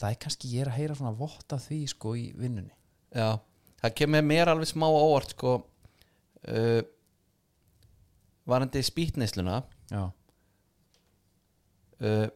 Það 0.00 0.10
er 0.14 0.18
kannski 0.24 0.50
ég 0.52 0.64
er 0.64 0.70
að 0.70 0.78
heyra 0.78 0.96
svona 0.98 1.14
vott 1.18 1.56
af 1.56 1.64
því 1.66 1.80
sko 1.90 2.12
í 2.20 2.28
vinnunni. 2.38 2.72
Já 3.14 3.38
Það 3.84 3.96
kemur 4.00 4.22
mér 4.24 4.48
alveg 4.48 4.70
smá 4.70 4.86
óvart 4.88 5.34
sko. 5.34 5.50
Uh, 6.48 6.80
Varandi 8.48 8.82
spýtneisluna 8.84 9.62
Já, 9.90 10.02
uh, 12.04 12.26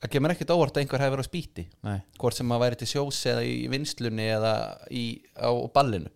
Það 0.00 0.12
kemur 0.14 0.32
ekkert 0.32 0.52
óvart 0.54 0.78
að 0.78 0.80
einhver 0.80 1.02
hefur 1.04 1.12
verið 1.18 1.26
á 1.28 1.28
spýti. 1.28 1.62
Nei, 1.84 1.98
Hvort 2.16 2.36
sem 2.38 2.52
að 2.54 2.62
væri 2.62 2.76
til 2.80 2.86
sjós 2.88 3.18
eða 3.28 3.42
í 3.44 3.56
vinslunni 3.68 4.28
eða 4.32 4.52
í, 4.96 5.02
á 5.36 5.52
ballinu. 5.74 6.08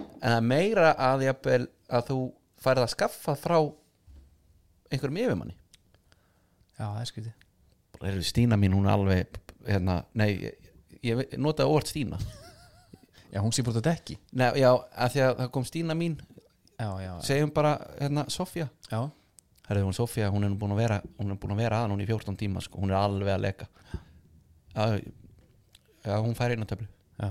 En 0.00 0.24
það 0.24 0.38
er 0.40 0.48
meira 0.48 0.88
að, 0.98 1.22
jafnvel, 1.28 1.60
að 1.86 2.08
þú 2.08 2.16
færð 2.64 2.82
að 2.82 2.90
skaffa 2.96 3.36
frá 3.38 3.56
einhverjum 4.90 5.20
yfirmanni. 5.22 5.54
Já, 6.80 6.88
það 6.88 6.98
er 7.04 8.10
eru 8.10 8.26
Stína 8.26 8.58
mín 8.58 8.74
hún 8.74 8.88
er 8.88 8.96
alveg 8.96 9.38
hérna, 9.68 10.00
nei, 10.18 10.30
ég, 10.40 10.58
ég 11.04 11.38
notaði 11.38 11.70
óvart 11.70 11.92
Stína. 11.92 12.18
Já, 13.30 13.38
hún 13.38 13.54
sé 13.54 13.62
bara 13.62 13.78
þetta 13.78 13.94
ekki. 13.94 14.18
Nei, 14.34 14.48
já, 14.58 14.72
að 14.74 15.14
því 15.14 15.24
að 15.28 15.36
það 15.44 15.54
kom 15.54 15.70
Stína 15.70 15.94
mín 15.94 16.18
segjum 17.26 17.52
bara, 17.54 17.74
hérna, 18.00 18.26
Sofía. 18.32 18.68
Já. 18.90 19.00
Herrðu 19.68 19.86
hún 19.86 19.96
Sofía, 19.96 20.30
hún 20.34 20.46
er 20.46 20.56
búin 20.58 20.74
að 20.74 20.82
vera 20.82 20.98
hún 21.18 21.30
er 21.34 21.38
búin 21.38 21.54
að 21.54 21.62
vera 21.62 21.84
að 21.84 21.94
hún 21.94 22.02
í 22.02 22.08
14 22.08 22.38
tíma 22.40 22.62
sko, 22.64 22.80
hún 22.82 22.90
er 22.90 22.98
alveg 22.98 23.34
að 23.36 23.44
leka. 23.44 23.68
Já, 24.74 25.00
já 26.06 26.18
hún 26.18 26.36
fær 26.38 26.54
eina 26.56 26.66
töflu. 26.66 26.88
Já, 27.20 27.30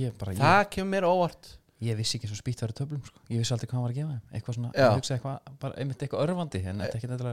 ég 0.00 0.16
bara 0.18 0.34
ég, 0.34 0.42
það 0.42 0.64
kemur 0.74 0.92
mér 0.96 1.08
óvart. 1.10 1.56
Ég 1.80 1.96
vissi 1.96 2.18
ekki 2.18 2.28
svo 2.28 2.36
spýtt 2.36 2.60
verið 2.60 2.76
töflum 2.82 3.00
sko. 3.06 3.22
Ég 3.32 3.40
vissi 3.40 3.54
aldrei 3.54 3.70
hvað 3.70 3.78
hann 3.78 3.84
var 3.86 3.92
að 3.94 3.98
gefa 4.02 4.36
Eitthvað 4.36 4.56
svona, 4.58 4.70
Já. 4.74 4.82
ég 4.82 4.98
hugsa 4.98 5.14
eitthvað, 5.16 5.54
bara 5.62 5.76
einmitt 5.80 6.02
eitthvað 6.04 6.24
örfandi 6.26 6.60
En 6.60 6.82
þetta 6.82 6.90
er 6.90 6.98
ekki 6.98 7.08
þetta 7.08 7.30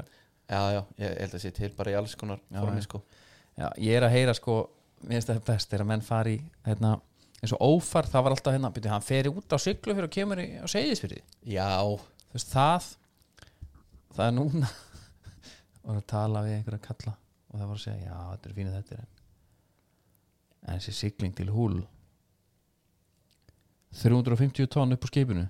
já, 0.47 0.61
já, 0.71 0.79
ég 1.03 1.17
held 1.19 1.35
að 1.35 1.43
sé 1.43 1.51
til 1.57 1.69
bara 1.75 1.91
í 1.91 1.97
alls 1.99 2.13
konar 2.15 2.39
formi 2.53 2.83
sko. 2.85 3.01
Já, 3.59 3.67
ég 3.83 3.97
er 3.97 4.05
að 4.07 4.15
heyra 4.15 4.35
sko 4.37 4.55
Mér 5.01 5.17
finnst 5.17 5.29
það 5.33 5.41
best 5.49 5.73
þegar 5.73 5.89
menn 5.91 6.05
fari 6.05 6.37
hérna, 6.65 6.93
eins 7.41 7.53
og 7.53 7.61
ófar, 7.61 8.07
það 8.09 8.25
var 8.25 8.35
alltaf 8.35 8.55
hérna 8.55 8.71
byrju, 8.73 8.91
hann 8.91 9.05
feri 9.05 9.29
út 9.29 9.53
á 9.53 9.57
siglu 9.61 9.93
fyrir 9.93 10.07
að 10.07 10.15
kemur 10.15 10.41
í, 10.41 10.47
á 10.57 10.65
segðisfyrir 10.69 11.21
já, 11.45 11.69
veist 12.33 12.53
það 12.53 12.87
það 14.17 14.23
er 14.25 14.33
núna 14.39 14.71
og 15.85 15.91
að 15.99 16.07
tala 16.09 16.43
við 16.47 16.57
einhverja 16.57 16.85
kalla 16.87 17.13
og 17.13 17.59
það 17.59 17.67
var 17.67 17.77
að 17.77 17.83
segja, 17.85 18.09
já 18.09 18.17
þetta 18.31 18.49
er 18.49 18.57
fínið 18.57 18.79
þetta 18.79 18.97
er 18.97 19.05
en 20.67 20.81
þessi 20.81 20.95
sigling 20.97 21.37
til 21.37 21.47
húl 21.53 21.77
350 23.97 24.69
tonn 24.73 24.97
upp 24.97 25.05
á 25.05 25.09
skipinu 25.09 25.45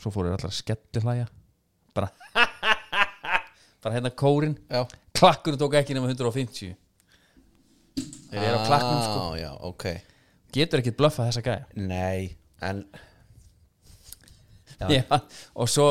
svo 0.00 0.12
fóru 0.12 0.30
þeir 0.30 0.38
allar 0.38 0.54
skelli 0.54 1.02
hlæja 1.02 1.30
bara 1.96 2.12
bara 3.82 3.94
hérna 3.96 4.12
kórin 4.12 4.56
já. 4.68 4.84
klakkurinn 5.16 5.60
tók 5.60 5.78
ekki 5.80 5.96
nema 5.96 6.12
150 6.12 6.76
þeir 8.28 8.42
eru 8.42 8.60
á 8.60 8.68
klakknum 8.68 9.00
sko. 9.00 9.18
Ah, 9.22 9.34
já, 9.40 9.50
ok 9.64 9.84
getur 10.56 10.82
ekkert 10.82 10.98
blöffað 10.98 11.30
þessa 11.30 11.44
gæja. 11.46 11.66
Nei, 11.76 12.36
en 12.64 12.84
Já. 14.76 15.02
Og 15.56 15.70
svo 15.72 15.86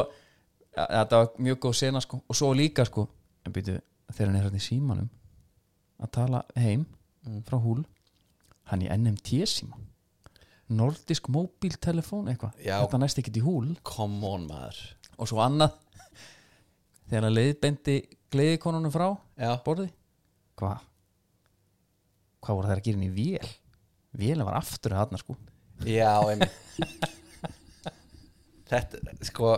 ja, 0.75 0.85
þetta 0.85 1.21
var 1.21 1.41
mjög 1.41 1.59
góð 1.65 1.75
sena 1.79 2.01
sko. 2.03 2.19
Og 2.29 2.37
svo 2.37 2.51
líka 2.57 2.85
sko 2.85 3.07
en 3.45 3.55
byrju, 3.55 3.79
þegar 4.11 4.29
hann 4.29 4.37
er 4.37 4.45
hérna 4.45 4.61
í 4.61 4.65
símanum 4.65 5.09
að 6.01 6.11
tala 6.17 6.43
heim 6.59 6.85
frá 7.47 7.57
húl 7.61 7.81
hann 8.69 8.83
í 8.85 8.89
NMT 8.93 9.41
síma. 9.49 9.79
Nordisk 10.75 11.29
móbíltelefón 11.33 12.29
eitthvað. 12.31 12.57
Þetta 12.61 13.01
næst 13.01 13.21
ekkert 13.21 13.41
í 13.41 13.45
húl 13.45 13.73
come 13.85 14.21
on 14.29 14.47
maður. 14.49 14.81
Og 15.17 15.29
svo 15.29 15.41
annað. 15.45 15.77
Þegar 17.05 17.27
hann 17.27 17.37
leiðbendi 17.37 17.99
gleðikonunum 18.33 18.93
frá 18.93 19.11
borði. 19.65 19.91
Hvað 20.57 20.83
hvað 22.45 22.59
voru 22.59 22.69
þær 22.69 22.79
að 22.79 22.85
gera 22.85 22.99
inn 22.99 23.07
í 23.07 23.13
vél 23.15 23.53
vélum 24.19 24.47
var 24.47 24.57
aftur 24.61 24.95
að 24.95 25.03
þarna 25.05 25.21
sko. 25.21 25.35
Já, 25.85 26.11
einmitt. 26.31 27.15
Þetta, 28.65 28.99
sko 29.29 29.49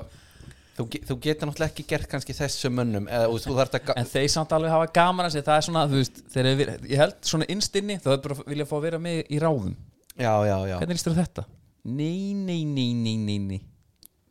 þú, 0.78 0.86
þú 1.08 1.16
getur 1.24 1.48
náttúrulega 1.50 1.72
ekki 1.72 1.86
gert 1.90 2.10
kannski 2.12 2.36
þessu 2.36 2.70
mönnum 2.74 3.08
eða 3.10 3.30
þú, 3.32 3.38
þú 3.46 3.56
þarft 3.62 3.78
að 3.80 3.92
en 4.02 4.10
þeir 4.12 4.28
samt 4.34 4.52
alveg 4.58 4.74
hafa 4.74 4.90
gaman 4.98 5.28
að 5.30 5.36
segja 5.38 5.48
það 5.48 5.60
er 5.62 5.66
svona, 5.70 5.84
þú 5.92 6.02
veist, 6.02 6.20
þeir 6.34 6.44
eru 6.52 6.60
verið- 6.60 6.88
ég 6.92 7.02
held 7.02 7.16
svona 7.32 7.48
innstinni, 7.54 7.96
þá 8.04 8.10
er 8.14 8.20
bara 8.26 8.38
vilja 8.52 8.68
fá 8.68 8.76
að 8.78 8.86
vera 8.90 9.00
með 9.08 9.22
í 9.32 9.40
ráðum, 9.42 9.76
Já, 10.18 10.34
já, 10.50 10.58
já. 10.66 10.76
Hvernig 10.82 10.98
lístur 10.98 11.14
þetta? 11.18 11.44
Nei, 11.88 12.34
nei, 12.34 12.64
nei, 12.66 12.88
nei, 12.98 13.16
nei, 13.22 13.38
nei. 13.38 13.60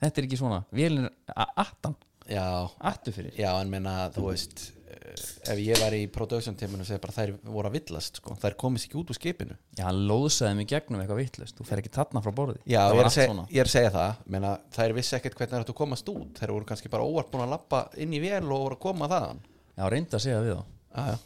Þetta 0.03 0.19
er 0.21 0.27
ekki 0.27 0.39
svona, 0.43 0.65
vélin 0.75 1.07
er 1.07 1.13
a- 1.37 1.53
attan 1.63 1.95
Já, 2.29 2.43
attu 2.91 3.13
fyrir, 3.15 3.33
já, 3.39 3.53
en 3.63 3.71
menna, 3.71 4.11
þú 4.13 4.27
veist 4.33 4.73
ef 5.23 5.61
ég 5.63 5.81
var 5.81 5.97
í 5.97 6.03
production 6.13 6.57
teaminu 6.59 6.85
og 6.85 6.89
segja 6.89 7.03
bara 7.03 7.15
þær 7.17 7.33
voru 7.45 7.71
að 7.71 7.79
villast 7.79 8.21
sko. 8.21 8.37
þær 8.43 8.57
komist 8.61 8.89
ekki 8.89 9.01
út 9.01 9.13
úr 9.13 9.19
skipinu. 9.19 9.57
Já, 9.79 9.85
hann 9.89 10.05
lóðsaði 10.11 10.59
mig 10.61 10.71
gegnum 10.71 11.03
eitthvað 11.03 11.21
vittlust 11.23 11.59
Þú 11.59 11.69
fer 11.69 11.83
ekki 11.83 11.93
þarna 11.97 12.23
frá 12.25 12.35
borði. 12.37 12.61
Já, 12.65 12.81
ég 12.83 13.01
er, 13.01 13.11
að 13.11 13.17
seg, 13.17 13.35
ég 13.51 13.63
er 13.63 13.71
að 13.71 13.75
segja 13.75 13.93
það. 13.97 14.23
Meina, 14.37 14.55
þær 14.77 14.97
vissi 14.99 15.19
ekkert 15.19 15.39
hvernig 15.41 15.55
það 15.55 15.63
er 15.63 15.75
að 15.75 15.79
komast 15.83 16.13
út. 16.13 16.41
Þær 16.41 16.55
voru 16.57 16.71
kannski 16.71 16.93
bara 16.93 17.07
óvart 17.07 17.33
búin 17.33 17.47
að 17.47 17.55
lappa 17.57 17.83
inn 17.97 18.17
í 18.17 18.23
vel 18.23 18.45
og 18.45 18.67
voru 18.67 18.79
að 18.79 18.83
koma 18.87 19.11
þaðan. 19.13 19.45
Já, 19.77 19.85
reyndi 19.93 20.19
að 20.19 20.27
segja 20.27 20.43
við 20.45 20.57
þá. 20.57 20.75
Aja, 20.97 21.17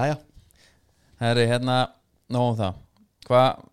aja, 0.00 0.20
Herri, 1.20 1.42
hérna, 1.50 1.74
nóg 2.32 2.54
um 2.54 2.54
það. 2.56 2.76
Hvað, 3.28 3.64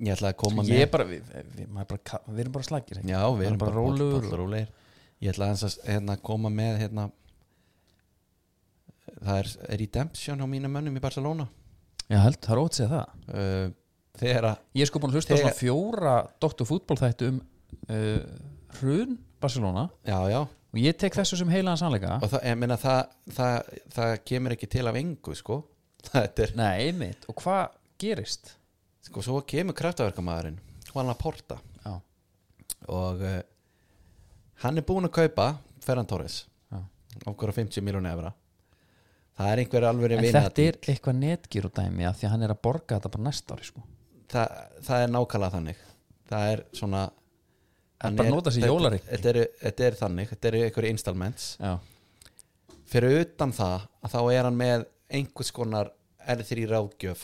ég 0.00 0.14
ætla 0.14 0.30
að 0.32 0.38
koma 0.40 0.64
með 0.64 0.84
bara 0.94 1.04
Við, 1.10 1.26
við, 1.58 1.66
bara, 1.76 2.20
við 2.24 2.40
erum 2.46 2.54
bara 2.54 2.68
slagir 2.68 3.00
ekki? 3.02 3.10
Já, 3.12 3.20
við 3.36 3.48
erum 3.50 3.58
bara, 3.60 3.74
bara 3.76 4.38
rólegir. 4.40 4.70
Ég 5.22 5.34
ætla 5.34 5.50
aðeins 5.50 5.66
að 5.68 5.90
hérna, 5.90 6.16
koma 6.24 6.50
með 6.50 6.80
hérna, 6.80 7.04
það 9.22 9.40
er 9.42 9.78
redemption 9.82 10.42
á 10.42 10.46
mínum 10.50 10.72
mönnum 10.74 10.96
í 10.98 11.02
Barcelona. 11.02 11.46
Já, 12.08 12.18
held, 12.24 12.40
það 12.44 12.54
er 12.54 12.72
segja 12.76 12.90
það. 12.92 13.20
Uh, 13.32 13.74
þegar 14.20 14.48
að 14.50 14.64
Ég 14.76 14.84
er 14.84 14.90
sko 14.90 15.02
búin 15.02 15.12
að 15.12 15.18
hlusta 15.18 15.36
á 15.36 15.40
svona 15.40 15.58
fjóra 15.58 16.14
Dr. 16.42 16.66
Fútból 16.68 16.98
þættu 17.00 17.30
um 17.30 17.38
uh, 17.88 18.24
Hrun 18.78 19.16
Barcelona. 19.42 19.86
Já, 20.06 20.18
já, 20.32 20.40
og 20.44 20.80
ég 20.80 20.98
tek 21.00 21.16
þessu 21.16 21.38
sem 21.40 21.52
heilaðan 21.52 21.80
sannleika. 21.84 22.18
Og 22.20 22.32
það, 22.32 22.44
ég 22.50 22.58
meina, 22.60 22.78
það, 22.80 23.14
það, 23.38 23.70
það 23.96 24.16
kemur 24.32 24.56
ekki 24.56 24.70
til 24.74 24.84
af 24.90 24.98
engu 25.00 25.36
sko. 25.38 25.60
er, 26.18 26.54
Nei, 26.58 26.88
einmitt, 26.88 27.26
og 27.30 27.38
hvað 27.42 27.78
gerist? 28.02 28.56
sko, 29.02 29.22
svo 29.22 29.40
kemur 29.46 29.74
kraftaverkamæðurinn 29.78 30.60
Juan 30.92 31.08
Laporta. 31.10 31.58
Já, 31.82 31.96
og 32.92 33.22
uh, 33.22 33.40
hann 34.62 34.78
er 34.78 34.86
búinn 34.86 35.08
að 35.08 35.16
kaupa 35.22 35.48
Ferran 35.82 36.08
Torres. 36.08 36.44
Já. 36.70 36.80
okkur 37.26 37.50
á 37.50 37.54
50 37.54 37.84
miljónu 37.84 38.10
evra 38.10 38.32
það 39.38 39.52
er 39.52 39.62
einhver 39.62 39.86
alveg 39.88 40.12
En 40.12 40.24
þetta 40.36 40.62
er 40.68 40.78
eitthvað 40.92 41.18
netgíru 41.22 41.70
dæmi 41.72 42.04
að 42.08 42.18
því 42.20 42.26
að 42.28 42.32
hann 42.34 42.42
er 42.48 42.54
að 42.54 42.62
borga 42.62 42.98
þetta 42.98 43.12
bara 43.16 43.26
næsta 43.28 43.54
ári 43.56 43.64
sko. 43.68 43.82
Það, 44.32 44.54
það 44.86 45.02
er 45.06 45.12
nákvæmlega 45.16 45.54
þannig. 45.56 45.80
Það 46.32 46.46
er 46.52 46.62
svona 46.72 47.02
hann 48.02 48.16
er 48.18 48.30
þetta- 48.62 49.10
þetta, 49.10 49.28
er- 49.32 49.50
þetta 49.62 49.84
er 49.88 49.98
þannig, 50.02 50.28
þetta 50.32 50.48
eru 50.52 50.62
einhverju 50.66 50.90
installments. 50.96 51.48
Já, 51.60 51.72
fyrir 52.92 53.20
utan 53.24 53.52
það 53.56 53.86
að 54.04 54.10
þá 54.16 54.20
er 54.32 54.44
hann 54.48 54.56
með 54.58 54.86
einhvers 55.12 55.52
konar 55.52 55.92
R3 56.26 56.66
ráðgjöf 56.70 57.22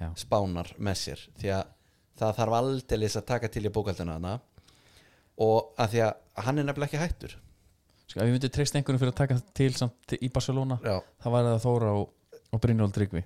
já, 0.00 0.10
spánar 0.16 0.72
með 0.78 0.94
sér. 1.02 1.22
Því 1.40 1.50
að 1.56 1.64
það 2.20 2.36
þarf 2.40 2.56
aldeilis 2.60 3.16
að 3.20 3.26
taka 3.26 3.48
til 3.52 3.64
í 3.66 3.72
bókaldina 3.72 4.16
hana 4.18 4.36
og 5.38 5.74
að 5.78 5.90
því 5.92 6.00
að 6.06 6.44
hann 6.46 6.58
er 6.58 6.64
nefnilega 6.64 6.88
ekki 6.88 7.02
hættur 7.02 7.34
sko 8.06 8.20
ef 8.22 8.28
við 8.28 8.36
myndum 8.36 8.52
treyst 8.54 8.76
einhverjum 8.78 9.02
fyrir 9.02 9.12
að 9.14 9.20
taka 9.22 9.38
til 9.56 9.72
samt 9.76 10.16
í 10.20 10.28
Barcelona 10.32 10.78
já, 10.84 10.96
það 11.24 11.34
væri 11.36 11.52
það 11.52 11.64
Þóra 11.66 11.92
og, 12.00 12.06
og 12.54 12.62
Brynjóld 12.62 12.94
Tryggvi. 12.96 13.22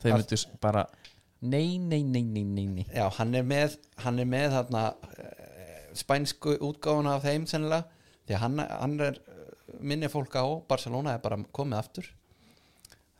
Þeir 0.00 0.16
myndu 0.16 0.38
bara 0.60 0.84
nei, 1.40 1.78
nei, 1.80 2.02
nei, 2.04 2.22
nei, 2.24 2.44
nei, 2.44 2.66
nei. 2.68 2.86
Já 2.92 3.06
hann 3.16 3.34
er 3.38 3.46
með 3.48 3.76
hann 4.04 4.20
er 4.20 4.28
með 4.28 4.56
þarna 4.58 4.84
eh, 5.16 5.82
spænsku 5.96 6.56
útgáfuna 6.68 7.16
af 7.16 7.24
þeim 7.24 7.46
sennilega 7.48 7.88
því 8.28 8.36
að 8.36 8.42
hann, 8.44 8.64
hann 8.68 8.96
er 9.08 9.20
eh, 9.20 9.44
minni 9.80 10.10
fólk 10.12 10.36
á 10.36 10.44
Barcelona 10.68 11.16
er 11.16 11.22
bara 11.24 11.40
komið 11.56 11.80
aftur. 11.80 12.10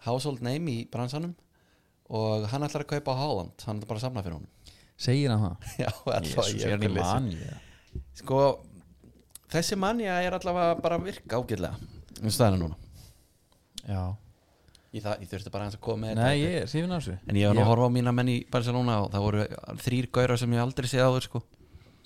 Household 0.05 0.45
name 0.45 0.73
í 0.73 0.85
bransanum 0.93 1.33
og 2.11 2.47
hann 2.51 2.65
ætlar 2.67 2.85
að 2.85 2.93
kaupa 2.97 3.15
á 3.17 3.21
Haaland 3.23 3.65
hann 3.67 3.81
ætlar 3.81 3.93
bara 3.93 4.01
að 4.01 4.07
samna 4.09 4.25
fyrir 4.25 4.39
honum. 4.41 4.77
Segir 5.01 5.33
hann 5.33 5.45
það? 5.47 5.69
Já, 5.85 5.91
Jesús, 6.29 6.55
ég 6.61 6.75
er 6.77 6.85
í 6.85 6.91
að 6.91 6.97
lesa. 6.99 7.61
sko 8.21 8.41
þessi 9.53 9.79
manja 9.81 10.19
er 10.25 10.37
allavega 10.39 10.81
bara 10.83 10.99
að 11.01 11.07
virka 11.11 11.39
ágætlega. 11.41 11.75
Um 12.21 12.35
staðina 12.35 12.61
núna. 12.65 12.77
Já, 13.89 14.03
ég, 14.93 15.03
það, 15.05 15.23
ég 15.25 15.31
þurfti 15.31 15.53
bara 15.55 15.65
aðeins 15.67 15.79
að 15.79 15.85
koma 15.87 16.03
með 16.07 16.19
nei, 16.19 16.25
þetta. 16.25 16.43
ég 16.43 16.59
er 16.61 16.69
hrifin 16.69 16.93
af 16.97 17.01
þessu. 17.05 17.17
En 17.27 17.39
ég 17.41 17.49
var 17.49 17.57
nú 17.57 17.63
að 17.65 17.71
horfa 17.71 17.89
á 17.89 17.97
mína 17.97 18.13
menn 18.17 18.31
í 18.31 18.37
Barcelona 18.53 18.99
og 19.05 19.09
það 19.15 19.25
voru 19.27 19.47
þrýr 19.87 20.11
gaurar 20.19 20.41
sem 20.43 20.55
ég 20.57 20.63
aldrei 20.65 20.91
séð 20.91 21.07
áður 21.09 21.27
sko. 21.29 21.43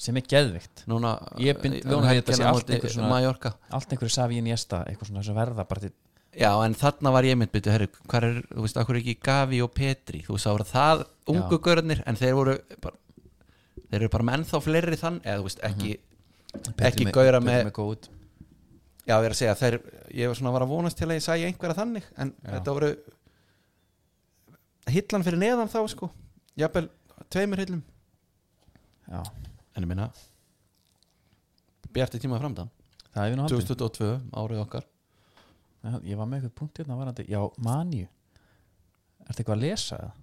Sem 0.05 0.17
er 0.19 0.25
geðvikt 0.27 0.85
núna 0.91 1.13
Ég 1.39 1.61
bind 1.63 1.77
um 1.85 1.93
vona 1.93 2.11
við 2.11 2.19
þetta 2.23 2.33
sé 2.35 2.43
helgina 2.43 2.51
allt 2.51 2.65
móti 2.65 2.75
einhver 2.75 2.93
svona- 2.97 3.11
Mallorca. 3.13 3.53
allt 3.71 3.93
einhverju 3.95 4.11
safi 4.11 4.41
í 4.41 4.43
njesta 4.43 4.81
eitthvað 4.91 5.11
svona 5.13 5.23
sem 5.23 5.37
verða 5.39 5.67
bara 5.71 5.85
til 5.85 5.93
Já, 6.35 6.51
en 6.67 6.75
þarna 6.75 7.13
var 7.15 7.23
ég 7.23 7.37
mynd 7.39 7.53
byrju, 7.55 7.71
herru, 7.71 7.87
hvað 8.11 8.25
er, 8.27 8.39
þú 8.51 8.65
veist, 8.65 8.79
akkur 8.81 8.97
ekki 8.99 9.13
Gavi 9.23 9.61
og 9.63 9.71
Petri, 9.71 10.19
þú 10.27 10.35
veist, 10.35 10.49
það 10.49 10.57
voru 10.57 10.65
það 10.67 11.05
ungu 11.31 11.59
gaurarnir, 11.63 12.01
en 12.11 12.17
þeir 12.19 12.35
voru 12.35 12.57
bara, 12.83 12.97
þeir 13.93 14.01
eru 14.01 14.09
bara 14.17 14.27
með 14.27 14.39
ennþá 14.41 14.61
fleiri 14.65 14.99
þann, 14.99 15.21
eða 15.23 15.39
þú 15.39 15.47
veist, 15.47 15.63
ekki 15.71 15.93
ekki 16.89 17.09
gauðra 17.15 17.41
með, 17.43 17.71
já, 19.05 19.15
ég 19.15 19.27
er 19.27 19.35
að 19.35 19.39
segja, 19.39 19.57
þeir 19.59 19.79
ég 20.15 20.31
var 20.31 20.39
svona 20.39 20.53
að 20.53 20.57
vara 20.59 20.69
að 20.69 20.75
vonast 20.75 20.99
til 21.01 21.09
að 21.09 21.19
ég 21.19 21.25
sæja 21.25 21.49
einhverja 21.51 21.79
þannig 21.81 22.07
en 22.17 22.33
Já. 22.35 22.51
þetta 22.55 22.75
voru 22.77 22.91
hillan 24.95 25.27
fyrir 25.27 25.41
neðan 25.41 25.73
þá, 25.73 25.79
sko 25.93 26.11
jafnvel, 26.61 26.87
tveimur 27.33 27.63
hillum 27.65 27.83
já, 29.09 29.21
en 29.21 29.85
ég 29.85 29.91
minna 29.91 30.09
bjarti 31.95 32.21
tíma 32.23 32.41
framdann 32.43 32.73
það 33.15 33.23
er 33.25 33.33
við 33.33 33.39
nú 33.39 33.47
haldið 33.47 33.71
2022, 33.71 34.13
árið 34.43 34.65
okkar 34.67 34.91
Já, 35.85 35.99
ég 36.01 36.17
var 36.17 36.25
með 36.25 36.39
eitthvað 36.39 36.53
punkt 36.57 36.79
hérna 36.81 36.97
varandi 36.97 37.27
já, 37.29 37.41
manju 37.61 38.07
ertu 39.29 39.43
eitthvað 39.43 39.59
að 39.59 39.65
lesa 39.67 39.99
það? 40.01 40.23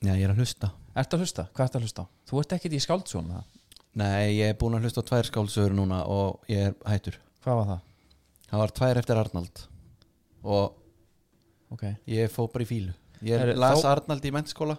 Já, 0.00 0.10
ég 0.12 0.24
er 0.26 0.32
að 0.34 0.42
hlusta 0.42 0.68
Ertu 1.00 1.16
að 1.16 1.24
hlusta? 1.24 1.44
Hvað 1.54 1.66
ertu 1.66 1.78
að 1.78 1.86
hlusta? 1.86 2.04
Þú 2.28 2.40
ert 2.42 2.52
ekkert 2.56 2.76
í 2.76 2.80
skáldsjón 2.84 3.30
það? 3.32 3.59
Nei, 3.98 4.36
ég 4.38 4.52
er 4.52 4.58
búin 4.60 4.76
að 4.78 4.84
hlusta 4.86 5.02
á 5.02 5.08
tvær 5.08 5.26
skálsögur 5.26 5.72
núna 5.74 6.04
og 6.06 6.44
ég 6.48 6.68
er 6.70 6.74
hættur. 6.86 7.16
Hvað 7.42 7.56
var 7.60 7.66
það? 7.70 7.80
Það 8.50 8.60
var 8.62 8.72
tvær 8.78 9.00
eftir 9.00 9.16
Arnald 9.24 9.62
og 10.44 10.76
Ok. 11.70 11.82
ég 12.06 12.30
fó 12.30 12.46
bara 12.52 12.64
í 12.64 12.66
fílu 12.66 12.94
Ég 13.22 13.38
Heyrðu, 13.38 13.56
las 13.60 13.82
þá- 13.82 13.90
Arnald 13.96 14.24
í 14.24 14.30
mennskóla 14.34 14.78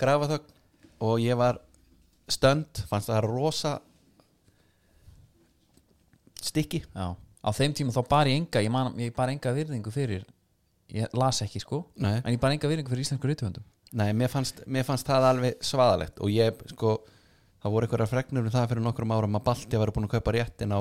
grafa 0.00 0.26
þögn 0.28 0.50
og 1.00 1.18
ég 1.20 1.36
var 1.36 1.58
stönd, 2.28 2.80
fannst 2.88 3.08
það 3.08 3.22
rosa 3.28 3.80
stykki. 6.40 6.82
Já. 6.94 7.14
Á 7.44 7.48
þeim 7.56 7.74
tíma 7.76 7.92
þá 7.92 8.02
bar 8.08 8.26
ég 8.28 8.36
enga 8.40 8.60
Ég, 8.64 8.70
man, 8.72 8.92
ég 9.00 9.14
bar 9.16 9.28
enga 9.32 9.52
virðingu 9.56 9.92
fyrir 9.92 10.24
Ég 10.92 11.08
las 11.16 11.40
ekki 11.44 11.60
sko 11.62 11.84
Nei, 11.96 12.18
En 12.24 12.32
ég 12.34 12.40
bar 12.40 12.52
enga 12.52 12.68
virðingu 12.68 12.88
fyrir 12.92 13.04
íslensku 13.06 13.28
reytuhöndum 13.30 13.64
nei 13.92 14.12
mér, 14.14 14.28
fannst, 14.30 14.60
mér 14.70 14.84
fannst 14.86 15.04
það 15.08 15.24
alveg 15.32 15.56
svaðalegt 15.66 16.20
og 16.22 16.28
ég 16.30 16.60
sko 16.70 16.92
það 17.60 17.72
voru 17.74 17.86
einhverja 17.86 18.08
fregnur 18.10 18.46
um 18.48 18.54
það 18.54 18.68
fyrir 18.72 18.84
nokkrum 18.86 19.12
árum 19.16 19.36
að 19.38 19.44
Balti 19.50 19.76
var 19.80 19.92
búin 19.92 20.06
að 20.08 20.14
kaupa 20.16 20.32
réttin 20.36 20.72
á 20.72 20.80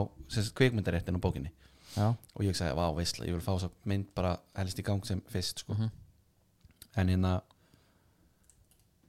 kvikmyndaréttin 0.60 1.18
á 1.20 1.24
bókinni 1.24 1.52
Já 1.98 2.08
og 2.14 2.44
ég 2.46 2.54
sagði, 2.56 2.76
vá, 2.78 2.86
veistla, 2.96 3.26
ég 3.26 3.34
vil 3.34 3.42
fá 3.44 3.56
svo 3.60 3.72
mynd 3.90 4.12
bara 4.16 4.36
helst 4.56 4.78
í 4.80 4.84
gang 4.86 5.02
sem 5.06 5.22
fyrst 5.28 5.64
sko. 5.64 5.74
Mhm. 5.74 5.90
en 6.98 7.08
hérna 7.10 7.42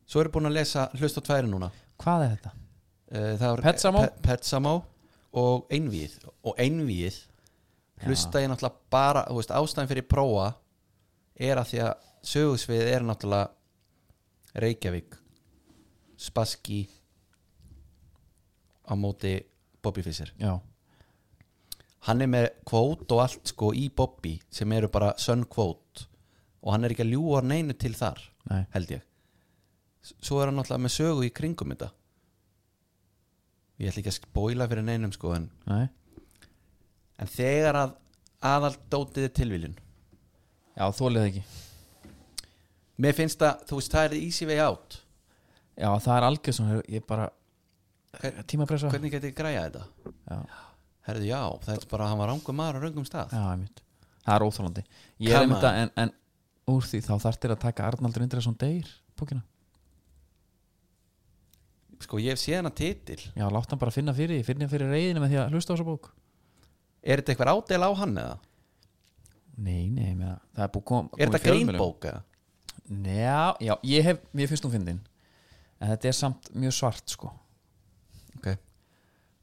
svo 0.06 0.20
eru 0.24 0.30
búin 0.34 0.48
að 0.50 0.56
lesa 0.58 0.88
hlust 0.98 1.18
á 1.20 1.22
tværi 1.22 1.48
núna 1.50 1.70
Hvað 2.00 2.22
er 2.24 2.30
þetta? 2.36 2.50
Eh, 3.12 3.62
Petsamó? 3.62 4.00
Pe- 4.06 4.22
Petsamó 4.24 4.74
og 5.36 5.66
Einvíð 5.70 6.14
og 6.42 6.56
Einvíð 6.58 7.18
hlusta 8.06 8.40
ég 8.40 8.48
náttúrulega 8.48 8.78
bara 8.90 9.24
veist, 9.28 9.50
ástæðan 9.52 9.88
fyrir 9.90 10.06
prófa 10.08 10.54
er 11.36 11.56
að 11.60 11.68
því 11.74 11.80
að 11.84 11.94
sögusvið 12.32 12.86
er 12.94 13.04
náttúrulega 13.04 13.50
Reykjavík 14.64 15.18
Spassky 16.16 16.88
á 18.90 18.94
móti 18.98 19.36
Bobby 19.82 20.02
Fischer. 20.02 20.32
Já. 20.40 20.58
Hann 22.08 22.22
er 22.24 22.30
með 22.32 22.48
kvót 22.68 23.12
og 23.12 23.22
allt 23.22 23.52
sko 23.52 23.70
í 23.76 23.86
Bobby 23.92 24.38
sem 24.50 24.72
eru 24.72 24.88
bara 24.92 25.12
sönn 25.20 25.44
kvót 25.48 26.06
og 26.60 26.72
hann 26.74 26.84
er 26.84 26.94
ekki 26.94 27.04
að 27.06 27.14
ljúa 27.14 27.40
neinu 27.44 27.76
til 27.76 27.92
þar 27.96 28.20
Nei. 28.50 28.64
held 28.74 28.92
ég. 28.96 29.02
Svo 30.20 30.40
er 30.40 30.48
hann 30.48 30.56
náttúrulega 30.56 30.84
með 30.86 30.94
sögu 30.96 31.24
í 31.28 31.32
kringum 31.36 31.72
þetta. 31.74 31.90
Ég 33.80 33.90
ætla 33.92 34.02
ekki 34.02 34.12
að 34.12 34.18
spóila 34.18 34.68
fyrir 34.68 34.84
neinum 34.84 35.12
sko 35.12 35.34
en, 35.36 35.50
Nei. 35.68 35.86
En 37.20 37.28
þegar 37.28 37.76
að 37.76 37.94
aðal 38.48 38.74
dótið 38.92 39.26
er 39.28 39.34
tilviljun. 39.36 39.76
Já, 40.76 40.86
þólið 40.96 41.26
ekki. 41.28 41.42
Mér 43.00 43.16
finnst 43.16 43.40
það, 43.40 43.64
þú 43.68 43.78
veist 43.80 43.92
það 43.94 44.06
er 44.08 44.16
easy 44.20 44.48
way 44.48 44.60
out. 44.64 44.96
Já, 45.80 45.88
það 46.00 46.14
er 46.16 46.26
algjör 46.28 46.56
svona 46.56 46.80
Ég 46.92 47.04
bara 47.08 47.28
Tímapressa. 48.50 48.90
Hvernig 48.90 49.12
getið 49.14 49.36
græja 49.38 49.68
þetta? 49.68 50.12
Já. 50.26 50.40
Herðu 51.06 51.28
já, 51.30 51.40
það 51.64 51.76
er 51.76 51.86
bara 51.90 52.04
að 52.04 52.10
hann 52.12 52.20
var 52.20 52.30
rangum 52.34 52.58
maður 52.58 52.78
á 52.78 52.80
röngum 52.84 53.06
stað. 53.08 53.32
Já, 53.32 53.86
Það 54.20 54.34
er 54.34 54.44
óþólandi 54.44 54.82
Ég 55.24 55.32
er 55.32 55.46
að 55.56 55.62
en, 55.70 55.92
en 56.02 56.10
úr 56.68 56.84
því 56.84 56.98
þá 57.06 57.14
þarftir 57.22 57.54
að 57.54 57.62
taka 57.62 57.86
Arnaldur 57.88 58.24
Indriðsson 58.26 58.58
Deyr 58.60 58.90
bókina. 59.18 59.40
Sko 62.00 62.20
ég 62.20 62.38
séð 62.40 62.60
hana 62.60 62.72
titil. 62.72 63.18
Já, 63.36 63.46
látt 63.52 63.72
hann 63.72 63.80
bara 63.80 63.94
finna 63.94 64.12
fyrir 64.16 64.44
Finna 64.44 64.68
fyrir 64.70 64.92
reyðinu 64.92 65.22
með 65.24 65.32
því 65.32 65.40
að 65.40 65.56
hlusta 65.56 65.72
á 65.72 65.74
þessa 65.74 65.88
bók. 65.88 66.10
Er 67.00 67.20
þetta 67.22 67.34
eitthvað 67.34 67.52
ádel 67.54 67.80
á 67.88 67.90
hann 68.02 68.16
eða? 68.20 68.38
Nei, 69.60 69.88
nei, 69.92 70.12
með 70.16 70.28
það 70.28 70.40
Það 70.56 70.64
er 70.66 70.72
búið 70.74 70.86
kom, 70.92 71.10
er 71.16 71.32
þetta 71.32 71.44
grínbók 71.48 72.08
eða? 72.10 72.22
Já, 72.90 73.42
já, 73.62 73.74
ég 73.88 74.08
hef, 74.08 74.24
mér 74.36 74.50
finnst 74.50 74.66
hún 74.66 74.74
fyndin. 74.74 75.04
En 75.80 75.92
þetta 75.94 76.10
er 76.10 76.16
samt 76.16 76.52
mjög 76.52 76.76
svart 76.76 77.12
sko 77.16 77.32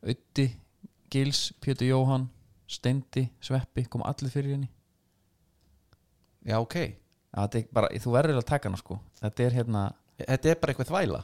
Ötti, 0.06 0.50
Gils, 1.12 1.52
Pétur 1.64 1.88
Jóhann 1.88 2.28
Steindi, 2.68 3.30
Sveppi, 3.40 3.86
kom 3.88 4.04
allir 4.04 4.32
fyrir 4.32 4.58
henni. 4.58 4.68
Já 6.48 6.60
ok. 6.60 6.76
Bara, 7.76 7.90
þú 8.02 8.16
verður 8.16 8.42
að 8.42 8.50
taka 8.50 8.68
hana 8.68 8.80
sko. 8.80 8.98
Þetta 9.22 9.46
er 9.46 9.56
hérna, 9.56 9.84
þetta 10.20 10.52
er 10.52 10.60
bara 10.62 10.74
eitthvað 10.74 10.92
þvæla. 10.92 11.22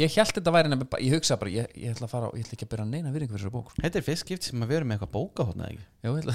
Ég 0.00 0.16
held 0.16 0.32
þetta 0.36 0.54
væri 0.54 0.70
nefnir, 0.70 0.88
ég 1.02 1.16
hugsa 1.16 1.36
bara, 1.40 1.52
ég, 1.52 1.72
ég 1.74 1.92
ætla 1.92 2.06
að 2.06 2.12
fara 2.12 2.28
og 2.30 2.36
ég 2.38 2.46
ætla 2.46 2.56
ekki 2.56 2.66
að 2.68 2.72
byrja 2.72 2.84
að 2.86 2.92
neina 2.94 3.10
virðingu 3.10 3.34
fyrir 3.34 3.42
þessari 3.42 3.54
bók 3.56 3.72
sko. 3.72 3.82
þetta 3.82 3.98
er 3.98 4.04
fyrst 4.06 4.22
skipt 4.22 4.46
sem 4.46 4.62
að 4.62 4.70
vera 4.70 4.86
með 4.86 4.96
eitthvað 4.96 5.10
bóka 5.16 5.46
hóna 5.48 5.66
ekki? 5.66 5.86
Já, 5.98 6.06
ég, 6.06 6.18
ætla, 6.20 6.34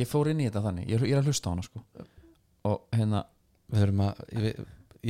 ég 0.00 0.08
fór 0.10 0.30
inn 0.32 0.40
í 0.42 0.48
þetta 0.48 0.62
þannig, 0.64 0.88
ég, 0.90 1.04
ég 1.06 1.14
er 1.14 1.20
að 1.20 1.30
hlusta 1.30 1.46
á 1.46 1.52
hana 1.52 1.66
sko. 1.68 1.84
Og 2.66 2.96
hérna, 2.98 3.20
að 3.70 4.48
ég, 4.48 4.58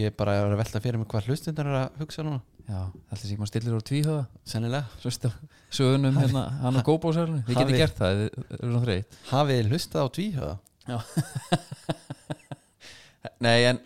er 0.04 0.12
bara 0.20 0.36
að 0.42 0.58
velta 0.60 0.82
fyrir 0.84 1.00
mig 1.00 1.08
hvað 1.08 1.30
hlustundar 1.30 1.72
er 1.72 1.78
að 1.80 2.02
hugsa 2.02 2.26
núna 2.28 2.42
já, 2.68 2.80
sé 3.16 3.24
ekki 3.28 3.38
maður 3.40 3.50
stillir 3.52 3.76
úr 3.78 3.84
tvíhöða 3.88 4.24
sennilega. 4.52 4.84
Veist 5.04 5.24
það, 5.24 5.36
sögunum 5.78 6.18
hérna, 6.20 6.42
hann 6.62 6.78
og 6.80 6.84
góbósælunum, 6.88 7.42
þið 7.48 7.56
Hafi- 7.58 7.64
getið 7.72 7.82
gert 7.82 7.96
það 8.02 8.10
þið 8.18 8.26
eru 8.58 8.68
svona 8.72 8.82
þreytt. 8.84 9.18
Hafið 9.32 9.60
þið 9.62 9.70
hlustað 9.72 10.04
á 10.04 10.08
tvíhöða 10.18 10.56
Nei, 13.44 13.64
en 13.68 13.78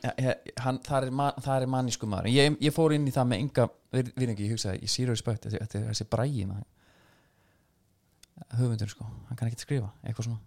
hann, 0.63 0.79
það, 0.85 1.07
er 1.09 1.15
man, 1.17 1.39
það 1.43 1.65
er 1.65 1.71
mannísku 1.73 2.09
maður 2.09 2.29
ég, 2.33 2.55
ég 2.63 2.73
fór 2.75 2.93
inn 2.97 3.09
í 3.09 3.13
það 3.15 3.27
með 3.31 3.43
enga 3.43 3.65
virðingi, 3.93 4.47
ég 4.47 4.55
hugsaði, 4.55 4.83
ég 4.85 4.93
sýra 4.93 5.13
respekt 5.17 5.47
þetta 5.49 5.65
þetta 5.65 5.79
er 5.81 5.89
þessi 5.91 6.07
brægi 6.13 6.45
maður. 6.49 6.69
Höfundur 8.59 8.91
sko, 8.93 9.09
hann 9.29 9.39
kann 9.39 9.51
ekki 9.51 9.65
skrifa. 9.65 9.91
Eitthvað 10.05 10.29
svona. 10.29 10.41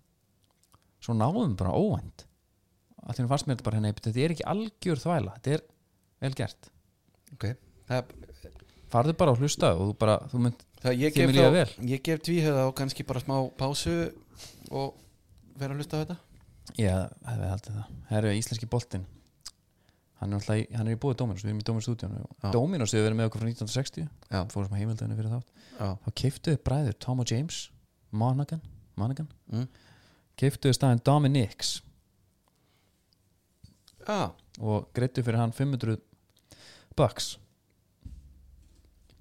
Svo 1.06 1.16
náðum 1.18 1.54
bara 1.60 1.74
óvænt. 1.78 2.26
Allir 3.06 3.30
fannst 3.30 3.46
mér 3.50 3.58
þetta 3.60 3.68
bara 3.68 3.80
henni 3.80 3.92
þetta 3.94 4.14
er 4.26 4.34
ekki 4.36 4.48
algjör 4.50 5.02
þvæla, 5.04 5.36
þetta 5.38 5.54
er 5.58 5.66
vel 6.26 6.34
gert. 6.40 6.72
Ok. 7.36 7.46
Það, 7.90 8.16
farðu 8.96 9.16
bara 9.20 9.34
og 9.36 9.42
hlusta 9.44 9.74
og 9.76 9.90
þú 9.92 9.98
bara, 10.02 10.20
þú 10.32 10.44
mynd 10.46 10.64
það 10.84 11.02
ég, 11.02 11.16
gef 11.16 11.34
þá, 11.36 11.50
vel. 11.56 11.68
ég 11.92 12.06
gef 12.06 12.22
tvíhöða 12.26 12.68
og 12.70 12.78
kannski 12.78 13.06
bara 13.08 13.24
smá 13.24 13.36
pásu 13.60 13.96
og 14.72 14.96
vera 15.60 15.76
að 15.76 15.82
hlusta 15.84 16.00
á 16.00 16.02
þetta. 16.04 16.18
Já, 16.82 16.96
hefði 17.28 17.52
haldið 17.52 17.76
það. 17.78 17.92
Herru, 18.10 18.32
íslenski 18.40 18.70
boltinn. 18.72 19.06
Hann 20.22 20.34
er, 20.34 20.46
hann 20.72 20.88
er 20.88 20.96
í 20.96 21.00
búið 21.00 21.18
Dominos, 21.20 21.44
við 21.44 21.52
erum 21.52 21.60
í 21.60 21.66
Dominos 21.68 21.86
stúdíunum 21.90 22.22
Já. 22.24 22.50
Dominos 22.56 22.94
hefur 22.96 23.04
verið 23.10 23.18
með 23.20 23.28
okkur 23.30 23.42
frá 23.42 23.50
1960 23.52 24.06
Já. 24.32 24.40
Fórum 24.54 24.70
sem 24.70 24.78
heimildöðinu 24.80 25.18
fyrir 25.20 25.34
þátt. 25.34 25.50
Já, 25.76 25.90
Þá 26.06 26.08
keiftuðu 26.22 26.60
bræður 26.70 26.96
Tom 27.04 27.22
og 27.22 27.32
James 27.34 27.58
Monaghan, 28.16 28.62
Monaghan? 28.96 29.28
Mm. 29.52 29.66
Keiftuðu 30.40 30.78
staðinn 30.78 31.04
Dominics 31.06 31.74
já, 34.08 34.32
Og 34.64 34.88
greittu 34.96 35.24
fyrir 35.26 35.42
hann 35.42 35.54
500 35.56 36.00
bucks 36.96 37.34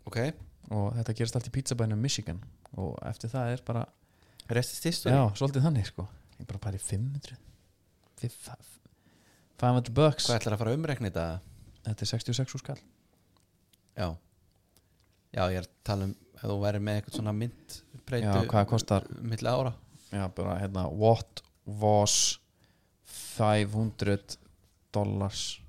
ok. 0.06 0.18
Og 0.74 0.94
þetta 0.96 1.14
gerist 1.18 1.36
allt 1.36 1.48
í 1.48 1.54
pizzabænum 1.54 2.00
Michigan. 2.00 2.40
Og 2.80 2.96
eftir 3.06 3.30
það 3.32 3.52
er 3.54 3.62
bara 3.66 3.84
restist 4.50 5.06
Já, 5.06 5.22
svolítið 5.36 5.66
þannig 5.68 5.88
sko. 5.90 6.06
Ég 6.40 6.46
bara 6.48 6.58
pæri 6.58 6.80
500 6.82 7.36
Fiff- 8.20 8.50
500 9.60 9.92
bucks. 9.94 10.26
Hvað 10.28 10.40
ætlar 10.40 10.56
að 10.56 10.62
fara 10.62 10.72
að 10.74 10.78
umrekna 10.80 11.10
þetta? 11.10 11.26
Þetta 11.84 12.04
er 12.06 12.10
66 12.10 12.54
úr 12.56 12.62
skall. 12.62 12.80
Já. 13.94 14.08
Já, 15.34 15.42
ég 15.50 15.58
er 15.60 15.66
að 15.66 15.72
tala 15.86 16.08
um 16.08 16.14
ef 16.34 16.42
þú 16.50 16.56
væri 16.60 16.80
með 16.82 16.98
eitthvað 17.00 17.16
svona 17.18 17.32
mynd 17.36 17.76
breytu 18.06 18.26
Já, 18.28 18.44
hvað 18.50 18.66
kostar? 18.70 19.06
milli 19.22 19.48
ára. 19.50 19.72
Já, 20.12 20.24
bara 20.34 20.58
hérna 20.60 20.84
What 20.92 21.42
was 21.66 22.38
500 23.04 24.36
dollars 24.92 25.60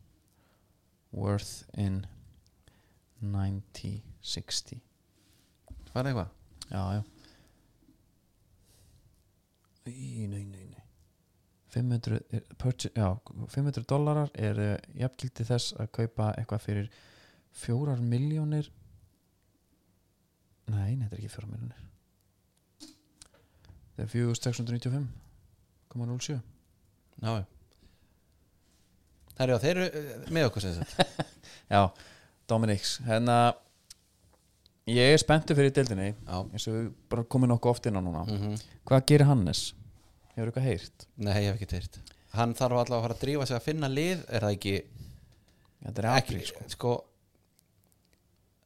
worth 1.12 1.64
in 1.78 2.06
1960 4.26 4.82
hvað 5.96 6.02
er 6.02 6.08
eitthvað? 6.12 6.32
Já, 6.66 6.82
já. 6.98 7.02
Í, 9.86 10.26
nei, 10.28 10.44
nei, 10.50 10.66
nei. 10.66 10.84
500, 11.76 12.20
er, 12.34 12.42
purchase, 12.60 12.92
já, 12.96 13.18
500 13.54 13.86
dollarar 13.88 14.30
er 14.36 14.60
uh, 14.60 14.78
jafngildi 14.98 15.44
þess 15.48 15.74
að 15.80 15.92
kaupa 16.00 16.34
eitthvað 16.40 16.62
fyrir 16.66 16.88
fjórar 17.56 18.00
miljónir 18.02 18.72
Nei, 20.66 20.96
nei, 20.98 21.06
þetta 21.06 21.16
er 21.16 21.20
ekki 21.22 21.36
fjórar 21.36 21.52
miljónir 21.54 21.82
Það 23.96 24.04
er 24.04 24.10
4695,07 24.16 26.36
já, 26.36 26.40
já. 27.30 27.46
Það 29.36 29.44
eru, 29.46 29.56
þeir 29.60 29.76
eru 29.76 29.86
eh, 30.00 30.04
með 30.32 30.48
okkur 30.50 30.62
sem 30.64 30.74
sagt. 30.80 30.94
Já, 31.74 31.82
Dominics 32.48 32.92
hérna 33.04 33.36
ég 34.92 35.14
er 35.16 35.18
spenntur 35.22 35.58
fyrir 35.58 35.74
deildinni 35.74 36.12
eins 36.30 36.68
og 36.70 36.76
við 36.78 36.90
bara 37.10 37.24
komum 37.26 37.50
nokkuð 37.50 37.72
oft 37.74 37.88
inn 37.90 37.98
á 37.98 38.02
núna 38.06 38.26
mm 38.28 38.56
hvað 38.86 39.06
gerir 39.10 39.26
Hannes? 39.26 39.62
Hefur 40.36 40.52
eitthvað 40.52 40.68
heyrt? 40.70 41.08
nei, 41.18 41.34
ég 41.42 41.48
hef 41.50 41.56
ekki 41.58 41.72
teirt 41.72 42.00
Hann 42.36 42.52
þarf 42.54 42.76
allavega 42.82 42.98
að 43.00 43.04
fara 43.06 43.16
að 43.16 43.22
drífa 43.24 43.46
sig 43.48 43.56
að 43.58 43.64
finna 43.66 43.88
lið 43.90 44.24
Er 44.28 44.44
það 44.44 44.56
ekki, 44.58 44.74
Þetta 45.86 46.02
er 46.02 46.08
ekki 46.10 46.34
apríl 46.36 46.48
sko. 46.50 46.64
sko. 46.74 46.92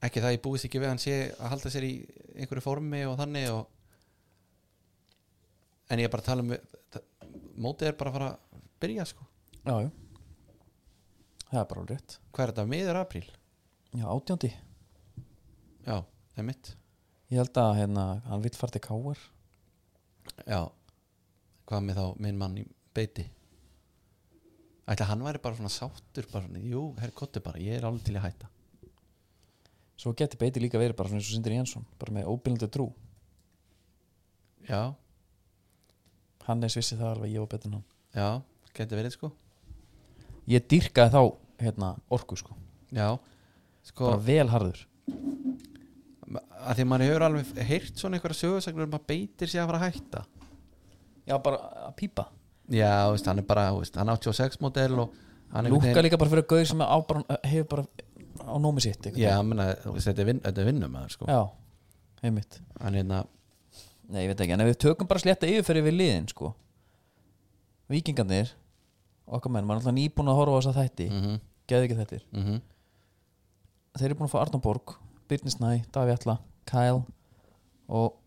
Ekki 0.08 0.24
það 0.24 0.34
ég 0.36 0.42
búist 0.48 0.66
ekki 0.66 0.80
við 0.82 0.90
hann 0.90 1.02
sé 1.04 1.16
að 1.38 1.52
halda 1.54 1.70
sér 1.76 1.86
í 1.86 1.92
einhverju 2.40 2.64
formi 2.66 3.02
og 3.06 3.18
þannig 3.20 3.50
og 3.54 3.68
En 5.90 6.00
ég 6.02 6.10
er 6.10 6.14
bara 6.14 6.24
að 6.26 6.30
tala 6.32 6.42
um 6.42 6.52
Mótið 7.60 7.92
er 7.92 7.98
bara 8.00 8.10
að 8.12 8.18
fara 8.18 8.30
að 8.34 8.64
byrja 8.82 9.06
sko 9.12 9.28
Já, 9.68 9.76
já 9.86 9.90
Það 11.50 11.62
er 11.62 11.70
bara 11.70 11.82
alveg 11.84 11.94
rétt 11.96 12.18
Hvað 12.34 12.44
er 12.48 12.52
þetta, 12.54 12.68
miður 12.74 13.00
apríl? 13.04 13.28
Já, 13.94 14.06
átjóndi 14.10 14.52
Já, 15.90 16.04
það 16.36 16.44
er 16.44 16.48
mitt 16.52 16.76
Ég 17.30 17.42
held 17.42 17.58
að 17.62 17.76
hérna, 17.80 18.04
hann 18.30 18.44
vill 18.46 18.54
fara 18.58 18.76
til 18.76 18.84
Káar 18.86 19.22
Já 20.46 20.62
Hvað 21.70 21.86
með 21.86 22.00
þá 22.02 22.06
minn 22.26 22.38
mann 22.38 22.58
í 22.62 22.66
beiti? 22.98 23.26
Ætla 24.90 25.06
hann 25.12 25.22
væri 25.22 25.42
bara 25.42 25.58
svona 25.58 25.70
sáttur 25.70 26.26
bara 26.32 26.48
svona, 26.48 26.62
jú, 26.66 26.88
herr 26.98 27.12
kottu 27.14 27.42
bara, 27.46 27.62
ég 27.62 27.78
er 27.78 27.86
alveg 27.86 28.08
til 28.08 28.16
að 28.18 28.24
hætta. 28.26 28.48
Svo 30.00 30.16
geti 30.18 30.40
beiti 30.42 30.64
líka 30.64 30.82
verið 30.82 30.98
bara 30.98 31.12
svona 31.12 31.22
eins 31.22 31.30
og 31.30 31.36
Sindri 31.36 31.60
Jensson 31.60 31.86
bara 32.02 32.16
með 32.16 32.32
óbyrnandi 32.32 32.72
trú. 32.74 32.88
Já, 34.66 34.96
Hannes 36.48 36.78
vissi 36.80 36.98
það 36.98 37.12
alveg, 37.14 37.36
ég 37.36 37.46
var 37.46 37.52
betur 37.54 37.70
en 37.70 37.78
hann. 37.78 37.88
Já, 38.18 38.30
geti 38.80 38.98
verið 38.98 39.14
sko. 39.14 39.30
Ég 40.50 40.66
dýrkaði 40.74 41.14
þá 41.14 41.22
hérna, 41.62 41.94
orku 42.10 42.40
sko, 42.42 42.58
Já, 42.90 43.12
sko 43.86 44.10
bara 44.10 44.24
vel 44.26 44.50
harður 44.50 44.88
að 46.60 46.80
því 46.80 46.86
maður 46.90 47.06
hefur 47.08 47.26
alveg 47.28 47.64
heyrt 47.70 48.02
svona 48.02 48.18
einhverja 48.18 48.40
sögursagnur 48.42 48.88
um 48.88 48.98
að 48.98 49.08
beitir 49.12 49.52
sig 49.52 49.62
að 49.62 49.72
fara 49.72 49.80
að 49.80 49.88
hætta. 49.88 50.22
Já, 51.30 51.36
bara 51.46 51.58
að 51.88 51.96
pípa. 52.00 52.28
Já, 52.70 52.92
þú 53.08 53.16
veist, 53.16 53.30
hann 53.32 53.42
er 53.42 53.48
bara, 53.50 53.66
þú 53.74 53.82
veist, 53.84 53.98
hann 54.00 54.12
er 54.12 54.22
86 54.22 54.62
model 54.62 55.02
og 55.06 55.18
hann 55.54 55.66
er 55.66 55.74
Lúka 55.74 56.04
líka 56.06 56.20
bara 56.22 56.34
fyrir 56.34 56.48
gauður 56.50 56.70
sem 56.72 56.86
á, 56.86 56.98
bara, 57.10 57.40
hefur 57.50 57.68
bara 57.74 57.86
á 58.46 58.56
nómi 58.62 58.84
sitt 58.86 59.02
einhvern 59.02 59.24
Já, 59.24 59.34
veginn. 59.34 59.52
menna, 59.52 59.68
þú 59.84 59.96
veist, 59.96 60.10
þetta 60.10 60.24
er, 60.24 60.30
vin, 60.30 60.42
þetta 60.46 60.64
er 60.64 60.70
vinnum 60.70 60.96
maður 60.96 61.16
sko. 61.18 61.30
Já, 61.30 61.42
einmitt. 62.24 62.62
Hann 62.80 62.96
er 62.96 63.04
hérna, 63.04 63.26
Nei, 64.10 64.24
ég 64.24 64.32
veit 64.32 64.40
ekki, 64.42 64.54
en 64.56 64.64
ef 64.64 64.72
við 64.72 64.80
tökum 64.82 65.08
bara 65.10 65.22
slétta 65.22 65.46
yfirferði 65.46 65.84
við 65.86 65.96
liðin 66.00 66.28
sko. 66.32 66.56
Víkingarnir 67.94 68.56
okkar 69.30 69.54
menn, 69.54 69.68
maður 69.70 69.84
er 69.84 69.84
alltaf 69.84 69.98
nýbúin 70.00 70.32
að 70.32 70.40
horfa 70.40 70.56
á 70.56 70.58
þess 70.58 70.70
að 70.72 70.80
þætti. 70.80 71.10
Mm 71.10 71.22
-hmm, 71.22 71.36
geði 71.70 71.88
ekki 71.88 71.98
þettir 72.00 72.24
mm 72.34 72.46
-hmm. 72.46 72.62
þeir 74.00 74.08
eru 74.10 74.18
búin 74.20 74.30
að 74.30 74.34
fá 74.34 74.40
Arnór 74.42 74.64
Borg, 74.66 74.96
Birnir 75.30 75.54
Snæ 75.54 75.72
Daví 75.94 76.16
Alla, 76.16 76.38
Kyle. 76.70 77.04
Og 77.90 78.18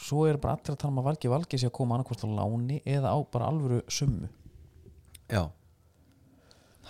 svo 0.00 0.24
er 0.30 0.38
bara 0.40 0.56
allir 0.56 0.74
að 0.74 0.80
tala 0.80 0.94
um 0.94 1.00
að 1.02 1.08
Valgi 1.10 1.30
Valgi 1.32 1.60
sé 1.60 1.68
að 1.68 1.76
koma 1.76 1.96
annarkvort 1.96 2.24
á 2.24 2.28
láni 2.40 2.78
eða 2.88 3.12
á 3.12 3.18
bara 3.32 3.50
alvöru 3.52 3.82
summu. 3.92 4.30
Já. 5.30 5.44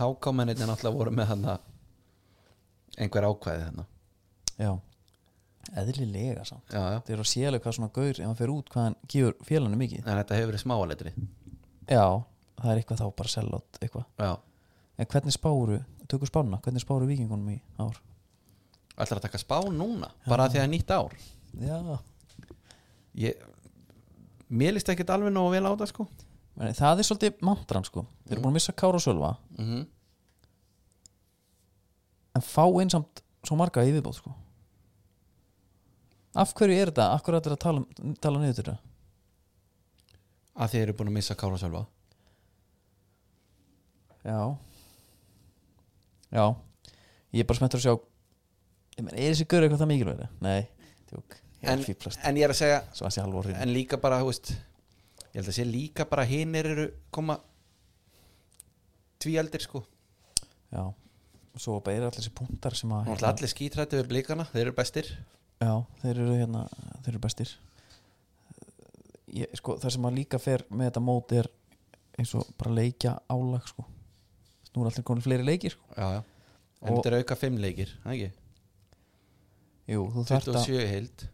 Hákámennir 0.00 0.56
náttúrulega 0.62 0.96
voru 0.96 1.12
með 1.12 1.32
hann 1.32 1.48
einhver 3.00 3.26
ákvæði 3.28 3.64
hérna 3.66 3.84
Já, 4.60 4.70
eðlilega 5.80 6.44
samt. 6.48 6.72
Já, 6.72 6.80
já, 6.94 6.98
þeir 7.04 7.14
eru 7.16 7.24
að 7.24 7.30
sélega 7.30 7.64
hvað 7.64 7.76
svona 7.76 7.92
gaur 7.96 8.12
ef 8.14 8.24
hann 8.26 8.38
fer 8.38 8.52
út 8.52 8.70
hvað 8.72 8.86
hann 8.86 8.96
gefur 9.12 9.36
félanu 9.48 9.78
mikið. 9.80 10.04
En 10.06 10.20
þetta 10.20 10.38
hefur 10.38 10.52
verið 10.52 10.62
smáaletri 10.64 11.12
Já, 11.90 12.04
það 12.60 12.70
er 12.72 12.80
eitthvað 12.80 13.02
þá 13.02 13.06
bara 13.20 13.32
sellátt 13.34 13.80
eitthvað. 13.82 14.06
Já, 14.20 14.32
En 15.00 15.08
hvernig 15.08 15.32
spáru, 15.32 15.78
tökur 16.12 16.28
spána, 16.28 16.58
hvernig 16.60 16.82
spáru 16.84 17.06
vikingunum 17.08 17.54
í 17.54 17.58
ár? 17.80 17.96
Ætlar 19.04 19.20
að 19.20 19.26
taka 19.26 19.40
spá 19.42 19.56
núna 19.72 20.10
bara 20.26 20.48
því 20.48 20.58
að 20.58 20.60
það 20.60 20.66
er 20.66 20.72
nýtt 20.74 20.90
ár. 20.96 21.14
Já. 21.60 21.78
Ég, 23.20 23.46
Mér 24.50 24.74
líst 24.74 24.88
ekkert 24.90 25.12
alveg 25.14 25.30
nógu 25.30 25.52
vel 25.54 25.62
á 25.62 25.72
það 25.78 25.90
sko. 25.92 26.04
Það 26.58 27.00
er 27.00 27.06
svolítið 27.06 27.42
mantran 27.46 27.86
sko. 27.86 28.02
Þeir 28.26 28.34
eru 28.36 28.42
búin 28.42 28.50
að 28.50 28.58
missa 28.58 28.74
Kára 28.74 28.98
og 28.98 29.04
Sölva. 29.04 29.36
Mm 29.56 29.66
-hmm. 29.66 29.86
En 32.34 32.42
fá 32.42 32.64
einsamt 32.80 33.22
svo 33.46 33.56
marga 33.56 33.84
í 33.84 33.92
viðbóð 33.94 34.14
sko. 34.14 34.34
Af 36.34 36.54
hverju 36.54 36.74
er 36.74 36.90
þetta? 36.90 37.14
Af 37.14 37.22
hverju 37.22 37.36
er 37.36 37.42
þetta 37.42 37.56
að 37.56 37.64
tala, 37.64 37.84
um- 38.02 38.14
tala 38.14 38.38
niður 38.38 38.54
til 38.54 38.64
þetta? 38.64 38.78
Að 40.56 40.70
þið 40.70 40.82
eru 40.82 40.92
búin 40.92 41.08
að 41.08 41.12
missa 41.12 41.34
Kára 41.34 41.56
Sölva. 41.58 41.86
Já. 44.24 44.56
Já. 46.32 46.54
Ég 47.32 47.40
er 47.40 47.46
bara 47.46 47.56
spenntur 47.56 47.78
að 47.78 47.86
sjá 47.86 48.09
Ég 49.00 49.06
menn, 49.06 49.16
er 49.16 49.32
þessi 49.32 49.46
gaur 49.48 49.64
eitthvað 49.64 49.80
það 49.82 49.90
mikilvægri? 49.94 50.26
Nei, 50.44 50.60
tjók 51.08 51.36
Ég 51.60 51.68
en, 51.72 51.78
er 51.80 51.86
fýblast 51.88 52.20
en 52.24 52.36
ég 52.40 52.46
er 52.46 52.52
að 52.54 52.58
segja 52.60 52.80
Svo 52.96 53.06
að 53.08 53.14
sé 53.16 53.22
halvor 53.24 53.48
hrein 53.48 53.60
En 53.64 53.72
líka 53.72 53.98
bara, 54.00 54.20
þú 54.20 54.28
veist 54.30 54.50
ég 55.30 55.38
held 55.40 55.50
að 55.52 55.56
sé 55.56 55.64
líka 55.68 56.04
bara 56.10 56.24
hinir 56.28 56.68
eru 56.74 56.86
koma 57.14 57.36
tvíaldir 59.20 59.62
sko 59.64 59.82
já 60.72 60.84
svo 61.60 61.80
bara 61.84 61.96
eru 61.98 62.08
allir 62.08 62.20
þessi 62.22 62.32
punktar 62.36 62.76
sem 62.78 62.92
að 62.94 63.08
Náttúrulega 63.08 63.32
allir 63.34 63.52
skítrættu 63.52 63.98
við 64.00 64.08
blikana, 64.12 64.46
þeir 64.52 64.62
eru 64.68 64.74
bestir 64.78 65.08
já, 65.60 65.72
þeir 66.02 66.12
eru 66.24 66.36
hérna 66.38 66.62
þeir 67.04 67.12
eru 67.14 67.22
bestir 67.26 67.52
ég, 69.34 69.50
sko, 69.58 69.76
það 69.82 69.94
sem 69.96 70.06
að 70.08 70.18
líka 70.20 70.40
fer 70.42 70.64
með 70.70 70.90
þetta 70.90 71.02
mót 71.04 71.34
er 71.36 71.50
eins 72.20 72.34
og 72.38 72.48
bara 72.60 72.74
leikja 72.80 73.16
álag 73.32 73.66
sko. 73.70 73.84
nú 74.74 74.84
er 74.84 74.90
allir 74.92 75.06
konið 75.06 75.26
fleiri 75.26 75.46
leikir 75.46 75.76
sko. 75.76 75.94
Já, 75.96 76.06
já 76.18 76.22
En 76.80 76.94
Og- 76.94 77.02
þetta 77.02 77.10
er 77.10 77.14
auka 77.20 77.36
fimm 77.36 77.58
leikir, 77.60 77.90
ekki? 78.08 78.30
Jú, 79.88 80.06
þú 80.14 80.24
þarft 80.28 80.50
að 80.52 80.62
27 80.66 80.80
í 80.84 80.88
heild. 80.90 81.26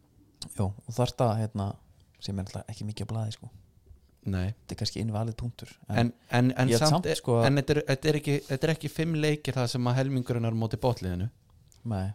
Jú, 0.56 0.66
þú 0.86 0.96
þarft 0.98 1.22
að 1.26 1.32
hérna, 1.42 1.68
sem 2.22 2.38
er 2.38 2.46
alltaf 2.46 2.70
ekki 2.72 2.86
mikið 2.88 3.06
að 3.06 3.12
blaði 3.14 3.36
sko. 3.36 3.50
Nei. 4.26 4.46
Þetta 4.50 4.74
er 4.74 4.78
kannski 4.80 5.02
innvalið 5.04 5.36
punktur 5.38 5.68
En, 5.86 6.08
en, 6.34 6.48
en, 6.58 6.70
held 6.72 6.80
samt, 6.82 7.06
er, 7.06 7.14
sko, 7.14 7.36
en 7.46 7.60
þetta, 7.60 7.76
er, 7.76 7.82
þetta, 7.92 8.08
er 8.10 8.16
ekki, 8.18 8.32
þetta 8.48 8.66
er 8.66 8.72
ekki 8.72 8.88
fimm 8.90 9.12
leikir 9.22 9.54
það 9.54 9.68
sem 9.70 9.86
að 9.86 9.98
helmingurinn 10.00 10.48
er 10.48 10.56
á 10.56 10.58
móti 10.58 10.80
bótliðinu 10.82 11.28
nei, 11.92 12.08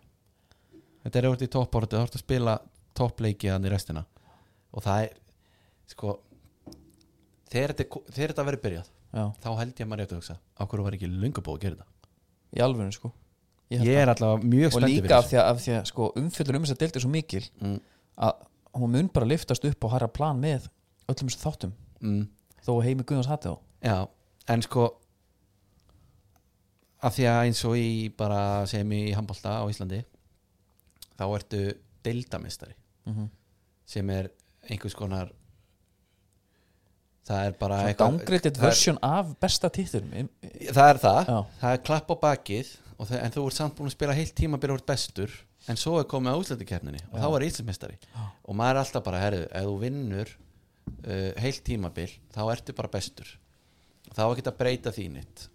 Þetta 1.05 1.21
er 1.21 1.27
orðið 1.29 1.47
í 1.47 1.51
toppborti, 1.55 1.95
það 1.95 2.03
er 2.03 2.17
að 2.19 2.23
spila 2.25 2.55
toppleiki 2.99 3.49
hann 3.49 3.63
í 3.65 3.71
restina. 3.71 4.03
Og 4.75 4.83
það 4.83 5.05
er 5.05 5.15
sko 5.93 6.17
þegar 7.51 7.73
þetta, 7.79 7.87
er- 8.27 8.35
verið 8.51 8.63
byrjað 8.65 8.91
já, 8.91 9.23
þá 9.43 9.49
held 9.61 9.71
ég 9.71 9.85
að 9.85 9.89
maður 9.91 10.03
rétt 10.03 10.13
að 10.13 10.19
hugsa 10.21 10.37
á 10.39 10.63
hverju 10.67 10.85
var 10.85 10.97
ekki 10.99 11.09
löngu 11.11 11.43
búið 11.43 11.57
að 11.57 11.63
gera 11.65 11.79
þetta? 11.79 12.11
Í 12.51 12.63
alvöru 12.67 12.95
sko 12.95 13.11
Ég 13.71 13.81
Ég 13.87 13.95
er 14.01 14.09
allavega 14.11 14.43
mjög 14.51 14.65
og 14.75 14.81
spenntið 14.81 15.01
líka 15.05 15.17
af 15.17 15.27
því 15.29 15.37
að, 15.39 15.59
því 15.63 15.73
að 15.77 15.85
sko, 15.87 16.07
umfyllur 16.19 16.55
um 16.57 16.63
þess 16.65 16.73
að 16.75 16.81
deildi 16.83 16.99
svo 17.03 17.09
mikil 17.13 17.43
mm, 17.61 17.77
að 18.27 18.33
hún 18.75 18.91
mun 18.91 19.07
bara 19.15 19.25
liftast 19.31 19.65
upp 19.65 19.83
og 19.87 19.91
hæra 19.93 20.07
plan 20.11 20.39
með 20.41 20.67
öllum 21.07 21.29
þessu 21.31 21.39
þáttum. 21.45 21.71
Mm, 22.01 22.25
þó 22.65 22.71
heimi 22.83 23.03
Guðjóns 23.07 23.27
hati 23.31 23.47
þá 23.47 23.57
Já, 23.87 24.07
en 24.51 24.61
sko 24.61 24.87
af 27.01 27.15
því 27.15 27.25
að 27.31 27.39
eins 27.47 27.63
og 27.65 27.77
í 27.79 28.09
bara 28.17 28.41
segjum 28.69 28.91
í 28.93 29.01
handbolta 29.17 29.55
á 29.57 29.65
Íslandi 29.71 30.03
þá 31.17 31.23
ertu 31.37 31.61
deildamistari 32.05 32.75
mm 33.07 33.13
-hmm. 33.15 33.29
sem 33.85 34.09
er 34.09 34.29
einhvers 34.69 34.93
konar 34.95 35.31
það 37.25 37.45
er 37.47 37.51
bara 37.59 37.77
eitthvað- 37.87 38.19
það 38.57 38.63
er- 38.67 38.75
það 40.73 40.89
er 40.89 40.97
það, 40.97 41.25
það 41.61 41.71
er 41.73 41.77
klapp 41.77 42.09
á 42.11 42.15
bakið. 42.21 42.67
og 42.90 42.90
það, 43.09 43.19
en 43.23 43.33
þú 43.35 43.45
ert 43.47 43.57
samt 43.57 43.77
búin 43.77 43.89
að 43.89 43.95
spila 43.95 44.15
heilt 44.17 44.33
tíma 44.37 44.59
byrja 44.61 44.77
úr 44.77 44.85
bestur, 44.91 45.35
en 45.69 45.79
svo 45.79 45.97
er 45.99 46.07
komið 46.09 46.35
á 46.35 46.41
úslættikefninni 46.41 47.03
og 47.11 47.17
þá 47.21 47.27
er 47.29 47.45
Íslandsmeistari 47.47 47.97
og 48.17 48.57
maður 48.57 48.75
er 48.75 48.81
alltaf 48.81 49.05
bara, 49.05 49.21
herðu, 49.21 49.45
ef 49.47 49.67
þú 49.69 49.77
vinnur 49.83 50.33
uh, 50.33 51.31
heilt 51.43 51.63
tímabil 51.67 52.11
þá 52.33 52.41
ertu 52.51 52.75
bara 52.77 52.91
bestur. 52.91 53.31
Þá 54.11 54.21
er 54.25 54.33
ekki 54.35 54.49
að 54.51 54.59
breyta 54.59 54.93
því 54.95 55.07
nýtt 55.15 55.47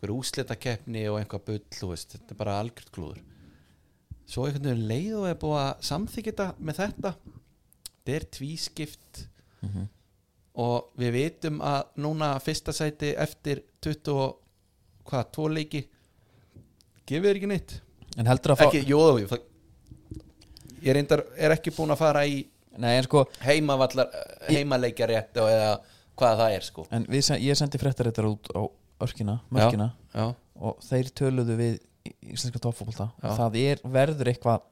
hver 0.00 0.12
úslættakefni 0.14 1.04
og 1.10 1.18
einhvað 1.20 1.46
bull 1.48 1.90
veist, 1.90 2.14
þetta 2.14 2.34
er 2.34 2.38
bara 2.40 2.58
algjört 2.62 2.92
klúður. 2.94 3.22
Svo 4.30 4.46
einhvern 4.46 4.70
veginn 4.70 4.88
leið 4.88 5.16
og 5.18 5.26
er 5.28 5.40
búið 5.42 5.60
að 5.60 5.82
samþykja 5.90 6.30
þetta 6.30 6.46
með 6.68 6.78
þetta. 6.80 7.12
Þetta 7.90 8.14
er 8.16 8.28
tvískipt. 8.38 9.24
Mhm. 9.60 9.88
og 10.60 10.90
við 10.98 11.12
vitum 11.14 11.60
að 11.62 11.90
núna 12.00 12.30
fyrsta 12.42 12.72
sæti 12.74 13.12
eftir 13.16 13.60
20 13.84 14.12
og 14.12 14.38
hvað, 15.06 15.28
tvo 15.32 15.46
leiki 15.48 15.82
gefið 17.10 17.28
þér 17.28 17.40
ekki 17.40 17.50
neitt. 17.50 17.76
En 18.18 18.26
heldur 18.30 18.54
að 18.54 18.60
fá 18.62 18.66
ekki, 18.68 18.80
jú, 18.90 19.00
jú 19.22 19.28
það, 19.30 19.44
ég 20.86 20.96
reyndar, 20.96 21.22
er 21.38 21.54
ekki 21.54 21.72
búin 21.76 21.92
að 21.94 22.00
fara 22.00 22.24
í 22.28 22.40
nei, 22.80 22.94
en 22.96 23.04
sko, 23.06 23.24
heimavallar 23.44 24.10
heimaleikjarétt 24.48 25.36
og 25.42 25.50
eða 25.52 25.70
hvað 26.20 26.40
það 26.42 26.54
er 26.56 26.66
sko. 26.66 26.86
En 26.94 27.06
við, 27.10 27.22
sen- 27.26 27.40
ég 27.42 27.58
sendi 27.58 27.80
fréttaréttar 27.80 28.28
út 28.28 28.50
á 28.56 28.60
örkina, 29.04 29.38
mörkina 29.52 29.90
já, 30.14 30.26
og 30.60 30.80
þeir 30.84 31.10
töluðu 31.16 31.56
við 31.58 31.78
í- 32.08 32.14
íslenska 32.34 32.60
toppfólta 32.60 33.10
Já. 33.22 33.30
það 33.36 33.56
er, 33.60 33.80
verður 33.84 34.28
eitthvað 34.32 34.66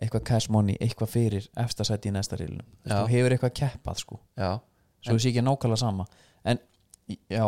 eitthvað 0.00 0.24
cash 0.24 0.48
money, 0.52 0.76
eitthvað 0.80 1.10
fyrir 1.12 1.48
efstasæti 1.60 2.08
í 2.08 2.12
næsta 2.14 2.36
reilinu 2.40 2.64
Já. 2.88 3.02
þú 3.02 3.08
hefur 3.12 3.34
eitthvað 3.36 3.54
keppað 3.60 3.98
sko. 4.00 4.20
Já. 4.36 4.60
Svo 5.04 5.16
sé 5.18 5.28
ekki 5.30 5.42
nákvæmlega 5.44 5.78
sama. 5.80 6.06
En 6.44 6.58
já, 7.28 7.44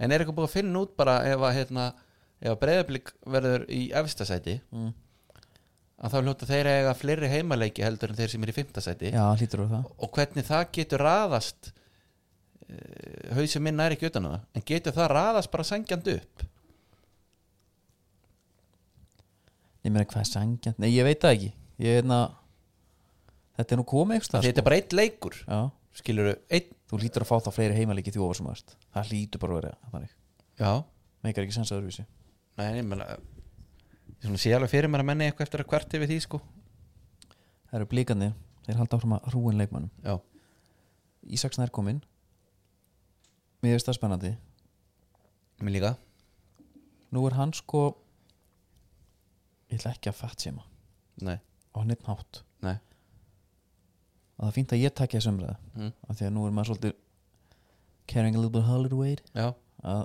en 0.00 0.12
er 0.12 0.20
eitthvað 0.24 0.36
búin 0.36 0.48
að 0.48 0.54
finna 0.56 0.80
út 0.84 0.96
bara 0.96 1.18
ef 1.28 1.40
að 1.40 1.54
hérna, 1.58 1.92
ef 2.42 2.58
breyðablík 2.58 3.12
verður 3.30 3.64
í 3.70 3.82
efstasæti 3.94 4.56
mm, 4.74 4.90
að 6.02 6.14
þá 6.14 6.18
hljóta 6.24 6.48
þeir 6.48 6.70
eiga 6.72 6.94
fleiri 6.98 7.30
heimaleiki 7.30 7.84
heldur 7.86 8.12
en 8.12 8.18
þeir 8.18 8.32
sem 8.32 8.46
er 8.46 8.52
í 8.52 8.56
það. 9.70 9.90
Og 10.02 10.12
hvernig 10.16 10.46
það 10.48 10.64
getur 10.78 11.04
raðast 11.06 11.70
uh, 11.70 13.36
hausum 13.38 13.66
minn 13.66 13.82
er 13.84 13.94
ekki 13.94 14.10
utan 14.10 14.26
á 14.26 14.30
það 14.32 14.58
en 14.58 14.66
getur 14.72 14.96
það 14.96 15.12
raðast 15.14 15.52
bara 15.52 15.68
sangjand 15.68 16.10
upp? 16.16 16.46
Ég 19.82 19.90
meina 19.90 20.06
hvað 20.06 20.24
er 20.24 20.30
sangjant, 20.30 20.78
nei 20.82 20.90
ég 20.92 21.06
veit 21.06 21.22
það 21.22 21.36
ekki. 21.36 21.52
Ég 21.82 22.00
veit 22.00 22.14
að 22.14 22.26
þetta 23.58 23.74
er 23.74 23.80
nú 23.80 23.86
komið 23.90 24.18
eitthvað 24.18 24.48
þetta 24.48 24.62
er 24.62 24.66
bara 24.66 24.78
eitt 24.78 24.94
leikur 24.94 25.38
já, 25.42 25.58
skilur 25.98 26.32
einn, 26.32 26.74
þú 26.90 27.00
hlýtur 27.02 27.24
að 27.24 27.30
fá 27.30 27.46
þá 27.46 27.50
fleiri 27.54 27.78
heimaleiki 27.78 28.14
þjófar 28.14 28.38
sem 28.38 28.50
öst 28.50 28.74
það 28.94 29.10
hlýtur 29.10 29.42
bara 29.42 29.54
að 29.54 29.60
vera 29.60 29.72
þannig. 29.92 30.18
Já. 30.62 30.72
Meikar 31.22 31.46
ekki 31.46 31.54
sens 31.54 31.70
að 31.70 31.80
öðruvísi 31.80 32.06
nei, 32.60 32.68
ég 32.78 32.86
meina 32.86 33.08
ég 34.22 34.38
sé 34.38 34.52
alveg 34.54 34.70
fyrir 34.70 34.90
mér 34.92 35.04
að 35.04 35.10
menni 35.10 35.28
eitthvað 35.28 35.48
eftir 35.48 35.64
að 35.64 35.72
hvert 35.72 35.96
yfir 35.98 36.10
því 36.10 36.18
sko. 36.26 36.42
Það 37.70 37.78
eru 37.78 37.90
blíkandir, 37.90 38.36
þeir 38.66 38.80
halda 38.80 38.98
áfram 38.98 39.16
að 39.16 39.28
hrúin 39.32 39.58
leikmannum 39.60 39.90
já, 40.04 40.18
Ísaks 41.32 41.58
nær 41.58 41.70
kominn. 41.74 42.02
Mér 43.62 43.76
finnst 43.76 43.88
það 43.88 43.98
spennandi. 44.00 44.32
Mér 45.62 45.76
líka. 45.76 45.92
Nú 47.14 47.22
er 47.28 47.36
hann 47.38 47.52
sko 47.54 47.92
ég 49.72 49.80
ætla 49.80 49.94
ekki 49.96 50.10
að 50.10 50.18
fatt 50.18 50.44
séma 50.44 50.64
nei, 51.24 51.38
á 51.72 51.78
neitt 51.86 52.04
nátt 52.04 52.42
nei. 52.64 52.76
Og 54.36 54.44
það 54.44 54.50
er 54.50 54.56
fínt 54.56 54.74
að 54.74 54.82
ég 54.82 54.94
takja 54.96 55.20
þessu 55.20 55.32
umræðu 55.32 55.56
mm. 55.78 55.92
af 56.08 56.18
því 56.18 56.28
að 56.28 56.34
nú 56.36 56.44
er 56.46 56.54
maður 56.56 56.72
svolítið 56.72 56.98
carrying 58.10 58.36
a 58.36 58.40
little 58.40 58.52
bit 58.52 58.66
holiday 58.68 58.98
weight 58.98 59.32
já, 59.32 59.52
að 59.86 60.04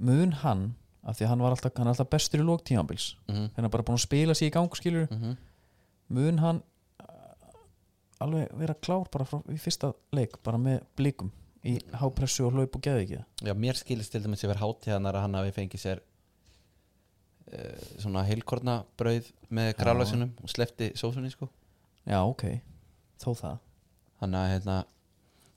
mun 0.00 0.34
hann 0.42 0.64
af 1.00 1.16
því 1.16 1.26
að 1.26 1.30
hann 1.32 1.44
var 1.44 1.54
alltaf, 1.56 1.76
hann 1.78 1.90
alltaf 1.92 2.10
bestur 2.12 2.42
í 2.42 2.46
lók 2.46 2.64
tímabils. 2.68 3.14
Mm 3.30 3.48
hann 3.56 3.68
er 3.68 3.72
bara 3.72 3.86
búin 3.86 3.98
að 3.98 4.06
spila 4.06 4.34
sig 4.34 4.50
í 4.50 4.54
gang 4.54 4.76
skilur 4.76 5.06
-hmm. 5.08 5.36
mun 6.08 6.38
hann 6.38 6.62
uh, 7.02 8.24
alveg 8.26 8.48
vera 8.58 8.74
klár 8.74 9.08
bara 9.12 9.24
frá, 9.24 9.40
í 9.48 9.58
fyrsta 9.58 9.92
leik 10.12 10.42
bara 10.42 10.58
með 10.58 10.82
blikum 10.96 11.32
í 11.64 11.78
hápressu 11.92 12.46
og 12.46 12.52
hlaup 12.52 12.76
og 12.76 12.82
geði 12.82 13.02
ekki 13.04 13.24
já, 13.48 13.54
mér 13.54 13.76
skilist 13.76 14.12
til 14.12 14.22
dæmis 14.22 14.44
yfir 14.44 14.60
hátíðanar 14.60 15.16
að 15.16 15.22
hann 15.22 15.34
hafi 15.34 15.52
fengið 15.52 15.80
sér 15.80 16.00
uh, 17.52 17.80
svona 17.98 18.24
heilkorna 18.24 18.84
brauð 18.96 19.32
með 19.48 19.74
grálasunum 19.76 20.32
og 20.42 20.48
slefti 20.48 20.92
sósunni 20.94 21.30
sko. 21.30 21.48
Já 22.06 22.22
ok, 22.24 22.60
þó 23.20 23.34
það. 23.34 23.58
Þannig 24.20 24.40
að 24.40 24.50
hérna 24.52 24.84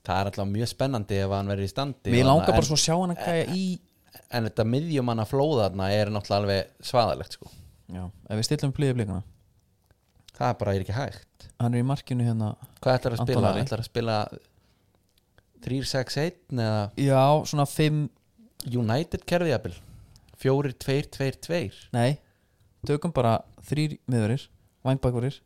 það 0.04 0.20
er 0.20 0.30
alltaf 0.30 0.48
mjög 0.50 0.70
spennandi 0.70 1.18
ef 1.24 1.32
hann 1.32 1.50
verður 1.50 1.64
í 1.66 1.72
standi 1.72 2.12
mér 2.12 2.28
langar 2.28 2.52
bara 2.52 2.66
svo 2.66 2.76
að 2.76 2.82
sjá 2.84 2.94
hann 2.94 3.14
að 3.14 3.22
gæja 3.24 3.56
í 3.56 3.64
en, 4.30 4.48
þetta 4.48 4.66
miðjumanna 4.68 5.26
flóðarna 5.28 5.90
er 5.94 6.12
náttúrulega 6.12 6.42
alveg 6.42 6.88
svaðalegt 6.90 7.38
sko. 7.38 7.52
Já, 7.92 8.04
ef 8.08 8.40
við 8.40 8.46
stillum 8.48 8.74
pliði 8.74 8.98
blikana 8.98 9.24
það 10.34 10.50
er 10.50 10.58
bara 10.60 10.74
er 10.74 10.84
ekki 10.84 10.96
hægt. 10.96 11.46
Hann 11.62 11.76
er 11.76 11.84
í 11.84 11.86
markinu 11.86 12.26
hérna 12.26 12.50
hvað 12.82 12.98
ætlar 12.98 13.16
að 13.16 13.22
spila? 13.22 13.50
Ari. 13.50 13.64
ætlar 13.64 13.82
að 13.82 13.88
spila 13.88 14.18
3-6-1 15.64 16.60
eða? 16.60 16.84
Já, 17.00 17.22
svona 17.50 17.66
5, 17.70 18.04
United 18.74 19.26
kerfiðabil 19.28 19.76
4-2-2-2 20.42 21.90
nei 21.94 22.18
tökum 22.84 23.14
bara 23.16 23.38
þrýr 23.64 23.98
miðurir 24.10 24.48
vangbækurir 24.84 25.38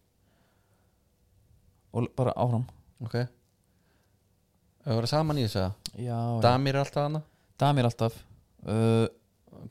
og 1.95 2.09
bara 2.19 2.35
áfram. 2.37 2.65
Ok. 3.05 3.15
Það 4.83 4.97
voru 4.99 5.11
saman 5.11 5.39
í 5.39 5.45
þessu 5.47 5.61
eða? 5.61 5.71
já, 5.95 6.17
já. 6.17 6.41
Damir 6.43 6.77
er 6.77 6.83
alltaf 6.83 7.05
hana 7.05 7.23
Damir 7.59 7.87
alltaf 7.89 8.17
uh, 8.67 9.07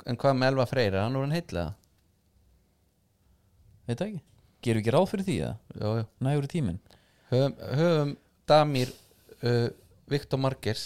en 0.08 0.20
hvað 0.20 0.38
með 0.38 0.54
Elva 0.54 0.68
Freyr, 0.70 0.94
er 0.94 1.04
hann 1.04 1.18
úr 1.18 1.26
hann 1.28 1.36
heitlega? 1.36 1.74
veit 3.88 4.00
það 4.02 4.08
ekki, 4.08 4.22
gerum 4.66 4.80
við 4.80 4.84
ekki 4.84 4.94
ráð 4.96 5.10
fyrir 5.12 5.28
því 5.28 5.36
jú 5.40 5.92
nægur 6.28 6.48
í 6.48 6.52
tíminn. 6.52 6.80
Höfum, 7.32 7.54
höfum 7.80 8.14
Damir 8.48 8.94
uh, 9.44 9.68
Viktor 10.12 10.40
Margers 10.40 10.86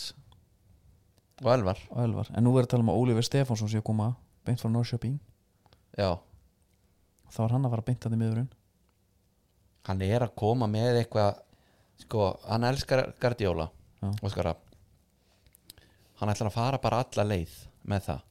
og 1.41 1.51
Elvar. 1.55 1.81
Og 1.89 2.03
Elvar, 2.05 2.29
en 2.37 2.45
nú 2.45 2.53
er 2.57 2.67
að 2.67 2.73
tala 2.73 2.85
um 2.85 2.91
að 2.93 3.01
Ólífer 3.01 3.25
Stefánsson 3.25 3.69
sé 3.71 3.81
að 3.81 3.87
koma 3.89 4.11
beint 4.45 4.61
frá 4.61 4.69
Norrköping 4.69 5.17
já, 5.97 6.15
þá 7.33 7.39
er 7.45 7.55
hann 7.55 7.65
að 7.67 7.75
fara 7.75 7.87
beint 7.89 8.05
að 8.05 8.13
því 8.13 8.21
miðurinn. 8.21 8.51
Hann 9.89 10.03
er 10.05 10.25
að 10.27 10.35
koma 10.37 10.69
með 10.69 11.01
eitthvað 11.01 11.41
sko, 12.03 12.33
hann 12.45 12.69
elskar 12.69 13.07
Guardiola 13.21 13.69
Já. 14.01 14.09
Óskara 14.25 14.55
hann 16.17 16.29
ætlar 16.31 16.49
að 16.49 16.55
fara 16.55 16.79
bara 16.81 17.01
alla 17.03 17.25
leið 17.25 17.51
með 17.87 18.05
það. 18.09 18.27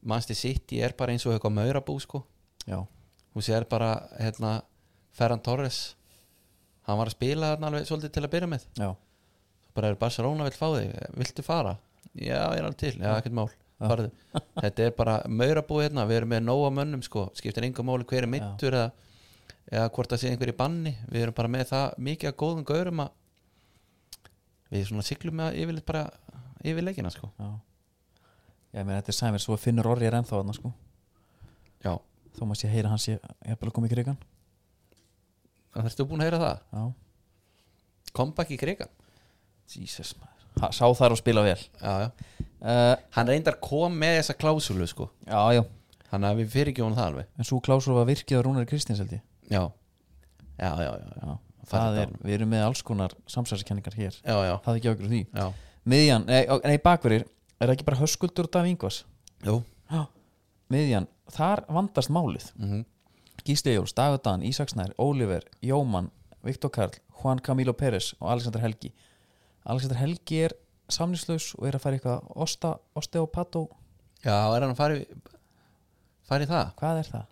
Manchester 0.00 0.38
City 0.38 0.80
er 0.80 0.94
bara 0.96 1.12
eins 1.12 1.26
og 1.28 1.34
eitthvað 1.34 1.56
maurabú 1.58 1.96
sko. 2.00 2.22
Já, 2.68 2.78
þú 3.34 3.44
sér 3.44 3.66
bara 3.68 3.92
hérna 4.16 4.60
Ferran 5.16 5.42
Torres. 5.44 5.80
Hann 6.88 6.98
var 6.98 7.10
að 7.10 7.16
spila 7.18 7.52
þarna 7.52 7.70
alveg 7.70 7.88
svolítið 7.88 8.14
til 8.14 8.24
að 8.24 8.32
byrja 8.34 8.50
með. 8.50 8.66
Já, 8.80 8.88
bara 9.76 9.90
er 9.90 10.00
Barcelona 10.00 10.46
vill 10.48 10.56
fá 10.56 10.68
þig, 10.72 10.94
viltu 11.20 11.44
fara? 11.46 11.76
Já, 12.14 12.38
ég 12.54 12.62
er 12.62 12.64
alveg 12.64 12.80
til, 12.80 12.94
já, 12.96 13.12
ekkert 13.18 13.36
mál. 13.36 13.50
Þetta 14.60 14.84
er 14.84 14.96
bara 14.96 15.20
maurabúið 15.28 15.86
hérna. 15.86 16.08
Við 16.08 16.20
erum 16.20 16.34
með 16.34 16.42
nóga 16.48 16.72
mönnum 16.80 17.04
sko, 17.04 17.28
skiptir 17.36 17.64
enga 17.68 17.84
máli 17.86 18.08
hver 18.08 18.26
er 18.26 18.32
mittur 18.32 18.76
eða, 18.76 18.90
eða 19.70 19.86
hvort 19.94 20.12
það 20.12 20.22
sé 20.22 20.32
einhver 20.32 20.52
í 20.52 20.56
banni, 20.58 20.92
við 21.12 21.26
erum 21.26 21.36
bara 21.36 21.52
með 21.52 21.70
það 21.72 21.86
mikið 22.08 22.32
að 22.32 22.38
góðum 22.42 22.68
gaurum 22.68 23.04
að 23.06 23.16
við 24.70 24.84
svona 24.86 25.06
siglum 25.06 25.40
með 25.40 25.56
yfirleitt 25.62 25.88
bara 25.88 26.04
yfir 26.60 26.84
leikina 26.86 27.12
sko. 27.12 27.32
Já 27.40 27.50
ég 28.74 28.84
meina 28.84 29.00
þetta 29.00 29.12
er 29.14 29.18
sæmir, 29.18 29.42
svo 29.42 29.58
finnur 29.60 29.90
orri 29.90 30.08
er 30.08 30.18
ennþá 30.18 30.38
þarna 30.38 30.56
sko. 30.56 30.72
Já, 31.84 31.94
þó 32.36 32.42
maður 32.44 32.60
sé 32.62 32.68
að 32.68 32.76
heyra 32.76 32.92
hans 32.92 33.08
ég 33.08 33.22
er 33.42 33.58
bara 33.60 33.74
komið 33.74 33.92
í 33.92 33.96
krigan 33.98 34.20
það 35.74 35.90
ertu 35.90 36.06
búin 36.08 36.22
að 36.22 36.30
heyra 36.30 36.40
það? 36.42 36.62
Já, 36.74 36.84
comeback 38.16 38.54
í 38.54 38.58
krigan 38.60 38.90
Jesus 39.70 40.14
maður. 40.18 40.46
Ha, 40.60 40.70
sá 40.74 40.84
þar 40.98 41.14
og 41.14 41.20
spila 41.20 41.44
vel. 41.46 41.58
Já, 41.78 41.92
já. 42.02 42.08
uh, 42.58 42.94
hann 43.14 43.30
reyndar 43.30 43.58
kom 43.62 43.94
með 44.00 44.16
þessa 44.18 44.34
klásulu 44.40 44.88
sko. 44.90 45.06
Já, 45.28 45.38
já, 45.54 45.62
hann 46.10 46.26
að 46.26 46.40
við 46.42 46.56
fyrir 46.56 46.72
ekki 46.72 46.82
honum 46.82 46.98
það 46.98 47.10
alveg. 47.12 47.28
En 47.38 47.46
svo 47.46 47.60
Klásur 47.62 47.94
var 47.94 48.08
virkið 48.08 48.42
á 48.42 48.44
Rúnari 48.46 48.70
Kristins 48.70 49.02
held 49.02 49.14
ég. 49.14 49.22
Já, 49.46 49.62
já, 50.58 50.70
já, 50.82 50.90
já, 50.90 51.12
já. 51.22 51.36
er, 52.02 52.14
við 52.24 52.36
erum 52.40 52.50
með 52.50 52.64
alls 52.66 52.82
konar 52.86 53.14
samsæðiskenningar 53.30 53.94
hér, 53.94 54.16
já, 54.18 54.36
já, 54.48 54.54
það 54.64 54.72
er 54.72 54.80
ekki 54.80 54.92
okkur 54.94 55.12
því. 55.12 55.22
Já. 55.38 55.46
miðjan, 55.94 56.26
nei, 56.26 56.42
nei 56.66 56.82
bakverðir 56.82 57.28
er 57.60 57.68
það 57.68 57.74
ekki 57.76 57.86
bara 57.88 58.00
höskuldur 58.00 58.48
og 58.48 58.54
Davíð 58.54 58.72
Ingvars 58.74 59.02
Jú. 59.44 59.60
já, 59.90 60.02
miðjan, 60.72 61.08
þar 61.32 61.66
vandast 61.68 62.12
málið 62.12 62.50
Mm 62.58 62.86
Gísli 63.40 63.72
Jóls, 63.72 63.94
Dagur 63.96 64.20
Dan, 64.20 64.42
Ísaksnær, 64.44 64.90
Óliver 65.00 65.46
Jóman, 65.64 66.10
Viktor 66.44 66.68
Karl 66.68 66.98
Juan 67.22 67.38
Camilo 67.40 67.72
Pérez 67.72 68.10
og 68.20 68.28
Alexander 68.34 68.60
Helgi 68.60 68.90
Alexander 69.64 69.96
Helgi 69.96 70.42
er 70.44 70.54
samnislaus 70.92 71.54
og 71.56 71.64
er 71.70 71.78
að 71.78 71.84
fara 71.86 71.96
eitthvað 71.96 72.26
osta, 72.36 72.74
osteopato, 73.00 73.62
já, 74.20 74.34
er 74.34 74.60
hann 74.60 74.74
að 74.74 74.76
fara 74.76 74.98
í 74.98 75.06
fara 76.28 76.44
í 76.44 76.50
það? 76.50 76.74
hvað 76.82 77.00
er 77.00 77.10
það? 77.14 77.24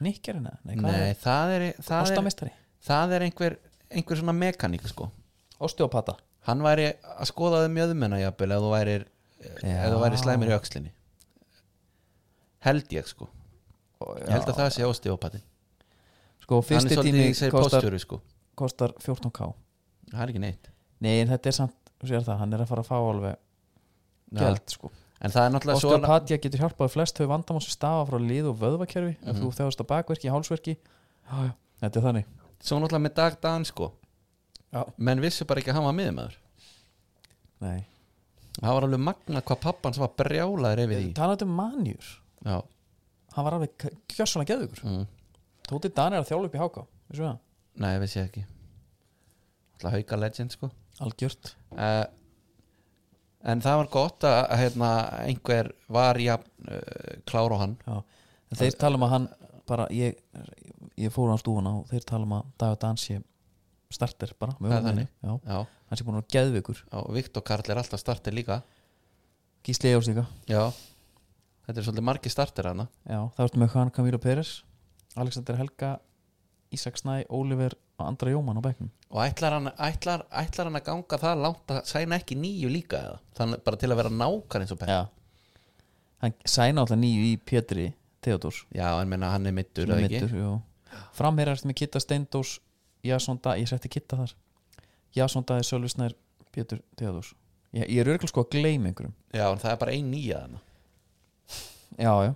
Nikkerina? 0.00 0.56
Nei, 0.64 0.74
hvað 0.78 0.96
Nei, 0.96 1.10
er 1.10 1.20
það 1.20 1.54
er, 1.58 1.66
það 1.90 2.14
er, 2.48 2.56
það 2.88 3.14
er 3.18 3.26
einhver, 3.28 3.58
einhver 3.92 4.22
svona 4.22 4.36
mekaník 4.40 4.88
sko. 4.88 5.10
Osteopata? 5.60 6.16
hann 6.48 6.62
væri 6.64 6.86
að 6.88 7.28
skoða 7.28 7.64
þau 7.64 7.72
mjöðmenna 7.74 8.20
jafnvel 8.22 8.54
ef 8.54 8.62
þú 8.64 8.70
væri, 8.72 8.94
þú 9.40 10.00
væri 10.02 10.18
slæmir 10.20 10.50
í 10.52 10.56
öxlinni. 10.56 10.90
Held 12.66 12.90
ég 12.92 13.06
sko. 13.08 13.28
Ég 14.20 14.30
held 14.32 14.48
að 14.48 14.58
það 14.62 14.70
sé 14.76 14.84
osteopati 14.88 15.40
Sko, 16.44 16.58
fyrsti 16.64 16.96
tími 17.04 17.26
kostar, 17.52 17.84
sko. 18.00 18.18
kostar 18.58 18.94
14k 18.98 19.50
það 20.10 20.22
er 20.24 20.32
ekki 20.32 20.40
neitt. 20.42 20.70
Nei, 21.00 21.20
en 21.22 21.28
þetta 21.30 21.46
er 21.52 21.56
samt, 21.56 21.92
þú 22.00 22.08
sér 22.10 22.24
það, 22.26 22.38
hann 22.40 22.52
er 22.56 22.64
að 22.64 22.70
fara 22.72 22.82
að 22.82 22.88
fá 22.88 22.96
alveg 22.98 23.36
Já. 23.36 24.40
gæld, 24.40 24.64
sko. 24.74 24.90
En 25.20 25.30
það 25.30 25.44
er 25.46 25.52
náttúrulega 25.54 25.80
svona 25.84 25.98
Osteopatía 26.00 26.40
getur 26.40 26.60
hjálpað 26.64 26.90
flest 26.96 27.20
þau 27.20 27.28
vandamál 27.30 27.62
sem 27.62 27.74
stafa 27.76 28.06
frá 28.08 28.18
lið 28.24 28.48
og 28.50 28.58
vöðvakerfi. 28.58 29.14
Ef 29.20 29.34
Mhm. 29.36 29.40
þú 29.44 29.52
þjáðast 29.58 29.80
á 29.80 29.90
bakverki, 29.92 30.30
hálsverki. 30.32 30.76
Já, 31.30 31.52
þetta 31.82 31.96
er 31.96 32.04
þannig. 32.08 32.24
Svo 32.60 32.78
náttúrulega 32.80 33.04
með 33.06 33.14
dag 33.14 33.40
dan 33.40 33.64
sko. 33.64 33.92
Já. 34.72 34.84
menn 34.98 35.20
vissu 35.20 35.44
bara 35.44 35.60
ekki 35.60 35.70
að 35.72 35.74
hann 35.74 35.84
var 35.84 35.94
miðumæður 35.98 36.34
Nei, 37.60 37.86
það 38.60 38.76
var 38.76 38.86
alveg 38.88 39.02
magna 39.08 39.42
hvað 39.46 39.62
pappans 39.64 40.00
var 40.00 40.12
brjálaður 40.20 40.84
yfir 40.84 41.00
því. 41.00 41.10
talandi 41.16 41.46
um 41.48 41.56
manjur? 41.60 42.12
Já, 42.44 42.56
hann 43.36 43.46
var 43.46 43.58
alveg 43.58 43.88
kjössalega 44.10 44.54
geðugur 44.54 44.84
mm. 44.86 45.04
Tóti 45.70 45.90
Dan 45.94 46.16
er 46.16 46.24
að 46.24 46.32
þjála 46.32 46.48
upp 46.48 46.56
í 46.56 46.60
háka 46.60 46.86
Vissu 47.10 47.26
það? 47.26 47.38
nei, 47.80 47.92
vissi 48.02 48.18
ég 48.20 48.28
ekki. 48.28 48.46
Alltaf 49.80 49.94
hauka 49.96 50.18
legend 50.20 50.54
sko. 50.54 50.68
Algjört. 51.00 51.54
Uh, 51.72 52.04
en 53.48 53.62
það 53.64 53.78
var 53.80 53.90
gott 53.94 54.26
að 54.28 54.36
að, 54.42 54.56
hérna, 54.60 54.90
einhver 55.24 55.70
var 55.88 56.20
jafn 56.20 56.68
uh, 56.68 57.14
klár 57.30 57.54
á 57.56 57.62
hann. 57.62 57.76
Já. 57.86 58.02
Þeir 58.60 58.76
tala 58.82 58.98
um 58.98 59.06
að 59.06 59.14
hann 59.14 59.28
bara 59.70 59.86
ég, 59.94 60.18
ég 60.98 61.14
fór 61.14 61.32
á 61.32 61.38
stúfuna 61.40 61.76
og 61.80 61.88
þeir 61.90 62.06
tala 62.08 62.26
um 62.26 62.36
að 62.40 62.52
Dagur 62.60 62.80
Dan 62.82 63.00
sé 63.00 63.20
starter 63.94 64.32
bara 64.38 64.56
hann 64.60 65.98
sé 65.98 66.06
búin 66.06 66.20
að 66.20 66.28
geðveikur. 66.30 66.84
Og 67.00 67.10
Viktor 67.16 67.42
Karl 67.46 67.72
er 67.72 67.80
alltaf 67.82 68.00
starter 68.02 68.34
líka. 68.34 68.60
Gísli 69.66 69.90
Ejóls 69.90 70.08
líka. 70.08 70.24
Já, 70.48 70.70
þetta 71.66 71.80
er 71.80 71.86
svolítið 71.88 72.06
margi 72.06 72.30
starter 72.32 72.70
hana 72.70 72.86
Já, 73.04 73.18
það 73.36 73.44
ertu 73.44 73.60
með 73.60 73.74
Juan 73.74 73.90
Camilo 73.94 74.20
Pérez 74.22 74.52
Alexander 75.20 75.58
Helga 75.58 75.90
Ísak 76.70 77.00
Snæ, 77.00 77.24
Oliver 77.34 77.74
og 77.98 78.06
Andra 78.06 78.30
Jóman 78.30 78.58
á 78.58 78.62
bekknum. 78.62 78.90
Og 79.10 79.20
ætlar 79.24 79.56
hann, 79.56 79.72
ætlar, 79.74 80.22
ætlar 80.30 80.68
hann 80.70 80.78
að 80.78 80.86
ganga 80.86 81.18
það 81.18 81.40
langt 81.44 81.72
að 81.74 81.80
sæna 81.90 82.18
ekki 82.20 82.38
nýju 82.38 82.70
líka 82.70 83.00
eða? 83.08 83.18
þannig 83.40 83.64
bara 83.66 83.80
til 83.80 83.90
að 83.90 84.00
vera 84.00 84.12
nákar 84.14 84.62
eins 84.64 84.74
og 84.74 84.84
Já. 84.86 85.00
Hann 86.22 86.36
sæna 86.46 86.84
alltaf 86.84 87.00
nýju 87.00 87.26
í 87.26 87.34
Pétri 87.42 87.88
Theodors 88.22 88.64
já, 88.70 88.86
en 89.00 89.08
menna 89.10 89.32
hann 89.34 89.48
er 89.48 89.56
mittur 89.56 89.88
eða 89.88 90.06
ekki? 90.06 90.46
Framherjast 91.16 91.66
með 91.66 91.80
Kitta 91.80 92.02
Steindós 92.02 92.58
Jason 93.06 93.38
Da, 93.42 93.56
ég 93.56 93.68
setti 93.70 93.88
Kitta 93.88 94.18
þar. 94.20 94.34
Jason 95.16 95.44
Da 95.46 95.56
er 95.58 95.66
Sölvisnær 95.66 96.14
Pétur 96.52 96.82
Theodors 96.96 97.34
Ég, 97.72 97.86
ég 97.86 98.00
er 98.02 98.08
örgulega 98.10 98.30
sko 98.32 98.42
að 98.42 98.56
gleyma 98.56 98.90
einhverjum. 98.90 99.14
Já, 99.30 99.44
en 99.46 99.60
það 99.62 99.72
er 99.72 99.78
bara 99.78 99.92
ein 99.94 100.08
nýja 100.10 100.40
hana 100.42 100.60
Já, 102.00 102.12
já. 102.26 102.32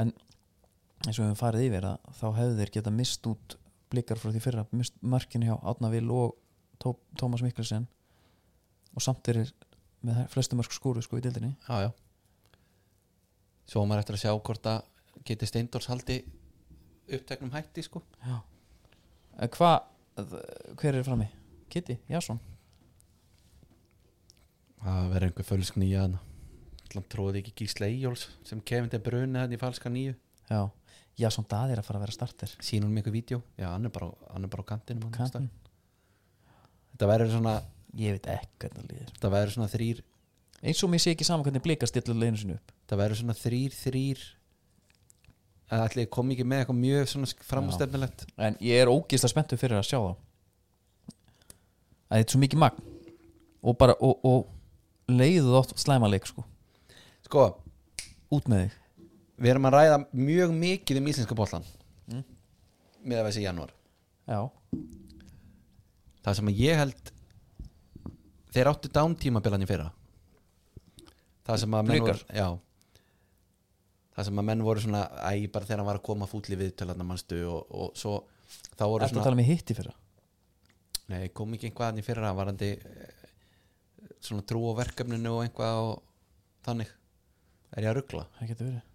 En 0.00 0.12
eins 1.06 1.16
og 1.16 1.22
við 1.22 1.30
höfum 1.30 1.40
farið 1.40 1.66
yfir 1.68 1.86
að 1.88 2.12
þá 2.18 2.26
hefðu 2.36 2.58
þeir 2.58 2.72
geta 2.76 2.92
mist 2.92 3.26
út 3.30 3.56
blikar 3.90 4.20
frá 4.20 4.30
því 4.32 4.42
fyrra 4.44 4.64
mist 4.76 4.96
mörkin 5.00 5.44
hjá 5.46 5.54
Átna 5.60 5.90
Vil 5.92 6.06
og 6.14 6.36
Tó, 6.80 6.94
Tómas 7.20 7.42
Mikkelsen. 7.44 7.84
Og 8.96 9.04
samt 9.04 9.28
er 9.28 9.42
með 10.06 10.22
flestu 10.32 10.56
mörg 10.56 10.72
skúru 10.72 11.02
sko 11.04 11.18
í 11.20 11.24
dildinni 11.24 11.52
já, 11.68 11.88
já. 11.88 11.90
Svo 13.68 13.84
maður 13.86 14.02
eftir 14.04 14.16
að 14.16 14.22
sjá 14.24 14.32
hvort 14.34 14.68
að 14.72 14.80
geti 15.28 15.48
Steindors 15.48 15.90
haldi 15.92 16.22
uppteknum 17.10 17.52
hætti 17.54 17.84
sko. 17.84 18.02
Já 18.24 18.40
Hvað, 19.38 19.86
hver 20.80 20.98
er 20.98 21.06
frammi? 21.06 21.28
Kitty, 21.70 21.96
Jason? 22.10 22.40
Það 24.80 25.08
verður 25.12 25.28
einhver 25.28 25.48
fölsk 25.48 25.78
nýja 25.80 26.08
Allan 26.90 27.06
tróði 27.12 27.42
ekki 27.42 27.52
Gísle 27.60 27.86
Eyjóls 27.86 28.26
sem 28.46 28.60
kemur 28.66 28.90
til 28.90 28.98
brunni 29.04 29.38
hann 29.38 29.52
í 29.54 29.58
falska 29.60 29.92
nýju. 29.92 30.16
Já, 30.50 30.64
Jason 31.20 31.46
Dað 31.46 31.76
er 31.76 31.82
að 31.82 31.86
fara 31.86 32.00
að 32.00 32.06
vera 32.06 32.16
starter. 32.16 32.54
Sínum 32.64 32.90
mikið 32.96 33.14
vídeo? 33.14 33.42
Já, 33.60 33.68
hann 33.70 33.86
er 33.86 33.92
bara, 33.94 34.08
hann 34.32 34.46
er 34.46 34.50
bara 34.50 34.64
á 34.66 34.70
kantinum 34.72 35.06
hann 35.06 35.14
Kantin. 35.14 35.50
þetta 36.92 37.10
verður 37.12 37.36
svona 37.36 37.60
Ég 37.98 38.14
veit 38.14 38.26
ekki 38.30 38.58
hvernig 38.62 38.80
það 38.80 38.90
líður. 38.90 39.12
Þetta 39.14 39.30
verður 39.34 39.54
svona 39.56 39.70
þrýr 39.72 40.02
Eins 40.60 40.82
og 40.84 40.90
mér 40.92 41.00
sé 41.00 41.14
ekki 41.14 41.24
saman 41.24 41.46
hvernig 41.46 41.62
blika 41.64 41.88
stilla 41.88 42.14
leginu 42.14 42.36
sinni 42.40 42.56
upp. 42.58 42.72
Það 42.90 43.00
verður 43.00 43.20
svona 43.22 43.36
þrýr 43.38 43.76
þrýr 43.78 44.24
að 45.70 45.84
allir 45.86 46.08
kom 46.10 46.30
ekki 46.34 46.44
með 46.50 46.62
eitthvað 46.64 46.78
mjög 46.80 47.34
framstefnilegt 47.46 48.24
En 48.42 48.56
ég 48.64 48.80
er 48.82 48.90
ógist 48.90 49.24
að 49.26 49.32
spenntu 49.34 49.58
fyrir 49.60 49.78
að 49.78 49.86
sjá 49.86 49.98
þá. 50.02 50.12
Að 52.10 52.16
þetta 52.18 52.26
er 52.26 52.32
svo 52.34 52.40
mikið 52.42 52.58
magn. 52.64 52.88
Og 53.62 53.76
bara, 53.78 53.94
og, 54.02 54.24
og 54.26 55.12
leiðu 55.12 55.52
þátt 55.54 55.76
slæma 55.78 56.08
leik 56.10 56.26
sko. 56.26 56.42
Sko, 57.26 57.44
út 58.34 58.48
með 58.50 58.64
þig. 58.64 58.76
við 59.40 59.50
erum 59.54 59.68
að 59.70 59.74
ræða 59.76 59.98
mjög 60.12 60.50
mikið 60.56 60.98
um 61.00 61.06
íslenska 61.12 61.36
bollan 61.38 61.68
Mm. 62.10 62.24
með 63.06 63.20
að 63.20 63.26
þessi 63.28 63.42
janúar. 63.44 63.70
Já, 64.26 64.40
það 66.24 66.34
sem 66.40 66.48
ég 66.58 66.80
held 66.80 67.12
þeir 68.50 68.70
áttu 68.72 68.90
dántímabilan 68.90 69.62
í 69.62 69.68
fyrra. 69.70 69.92
Það 71.46 71.60
sem 71.62 71.76
að 71.78 71.92
voru, 72.00 72.16
já 72.34 72.48
það 74.20 74.28
sem 74.28 74.42
að 74.42 74.46
menn 74.50 74.66
voru 74.66 74.84
svona 74.84 75.02
æ, 75.08 75.32
bara 75.52 75.66
þegar 75.68 75.82
hann 75.82 75.88
var 75.88 75.98
að 76.00 76.06
koma 76.10 76.28
fúll 76.30 76.44
í 76.44 76.60
viðtölarna 76.60 77.06
mannstu 77.06 77.40
og, 77.48 77.72
og 77.72 77.96
svo 77.98 78.18
þá 78.76 78.84
voru 78.84 79.06
að 79.06 79.14
svona 79.14 79.26
tala 79.26 79.40
með 79.40 79.50
hitti 79.54 79.76
fyrra? 79.78 79.96
Nei, 81.10 81.24
kom 81.34 81.56
ekki 81.56 81.70
einhvað 81.70 81.90
hann 81.90 82.02
í 82.02 82.06
fyrra 82.06 82.30
varandi 82.36 82.70
eh, 82.76 83.26
svona 84.22 84.44
trú 84.46 84.62
á 84.70 84.72
verkefninu 84.84 85.32
og 85.38 85.42
einhvað 85.46 85.82
og 85.88 85.96
þannig. 86.66 86.92
Er 87.74 87.86
ég 87.86 87.90
að 87.90 88.00
ruggla 88.00 88.24
Það 88.36 88.52
getur 88.52 88.68
verið. 88.70 88.86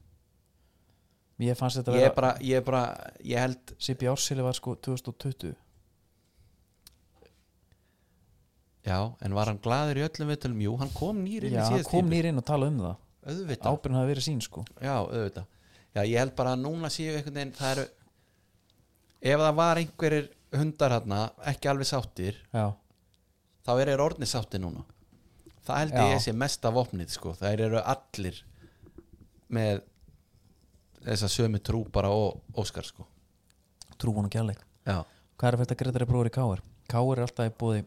Ég 1.43 1.59
fannst 1.59 1.81
þetta 1.81 1.95
ég 1.95 1.99
er 1.99 2.07
vera 2.07 2.15
bara, 2.15 2.31
ég 2.39 2.61
er 2.61 2.63
bara, 2.63 2.83
ég 3.27 3.41
held 3.43 3.75
Sipi 3.83 4.07
Ársili 4.07 4.43
var 4.45 4.55
sko 4.55 4.77
2020 4.87 5.55
já, 8.85 8.99
en 9.19 9.35
var 9.35 9.49
hann 9.49 9.59
glaður 9.63 9.99
í 9.99 10.05
öllum 10.05 10.31
viðtölum? 10.31 10.61
Jú, 10.63 10.75
hann 10.79 10.93
kom 10.95 11.19
nýr 11.25 11.47
inn 11.47 11.57
Já, 11.57 11.57
í 11.57 11.63
hann 11.63 11.73
síðast 11.73 11.91
kom 11.91 12.07
nýr 12.11 12.29
inn 12.29 12.39
og 12.39 12.45
tala 12.47 12.69
um 12.71 12.77
það 12.83 12.95
auðvitað. 13.25 13.69
Ábyrðin 13.75 13.97
hafi 13.99 14.11
verið 14.13 14.25
sín 14.27 14.41
sko. 14.45 14.63
Já, 14.81 14.95
auðvitað. 15.01 15.45
Já, 15.95 16.01
ég 16.03 16.17
held 16.19 16.33
bara 16.35 16.53
að 16.55 16.63
núna 16.65 16.89
séu 16.91 17.13
einhvern 17.15 17.37
veginn 17.39 17.53
það 17.55 17.71
eru 17.77 17.85
ef 19.25 19.39
það 19.45 19.55
var 19.59 19.79
einhverjir 19.81 20.25
hundar 20.55 20.95
hérna 20.97 21.19
ekki 21.51 21.69
alveg 21.71 21.87
sáttir 21.89 22.37
Já, 22.53 22.65
þá 23.65 23.71
er 23.81 23.91
þeir 23.93 24.03
orðni 24.05 24.27
sáttir 24.29 24.61
núna. 24.63 24.83
Það 25.65 25.79
held 25.81 25.95
Já. 25.97 26.03
ég 26.13 26.21
sé 26.21 26.33
mesta 26.37 26.69
vopnið 26.75 27.09
sko. 27.15 27.33
það 27.39 27.63
eru 27.65 27.79
allir 27.81 28.41
með 29.55 29.81
þessa 31.05 31.29
sömu 31.31 31.61
trú 31.63 31.83
bara 31.93 32.09
og 32.13 32.41
Óskar 32.57 32.85
sko. 32.85 33.05
trúan 33.97 34.27
og 34.27 34.31
gæleik 34.33 34.59
Já, 34.85 35.01
hvað 35.37 35.47
er 35.47 35.55
að 35.55 35.61
þetta 35.63 35.77
greiðari 35.81 36.07
bróður 36.09 36.29
í 36.29 36.33
Káir 36.35 36.61
Káir 36.91 37.17
er 37.17 37.25
alltaf 37.25 37.49
í 37.49 37.53
bóði 37.57 37.83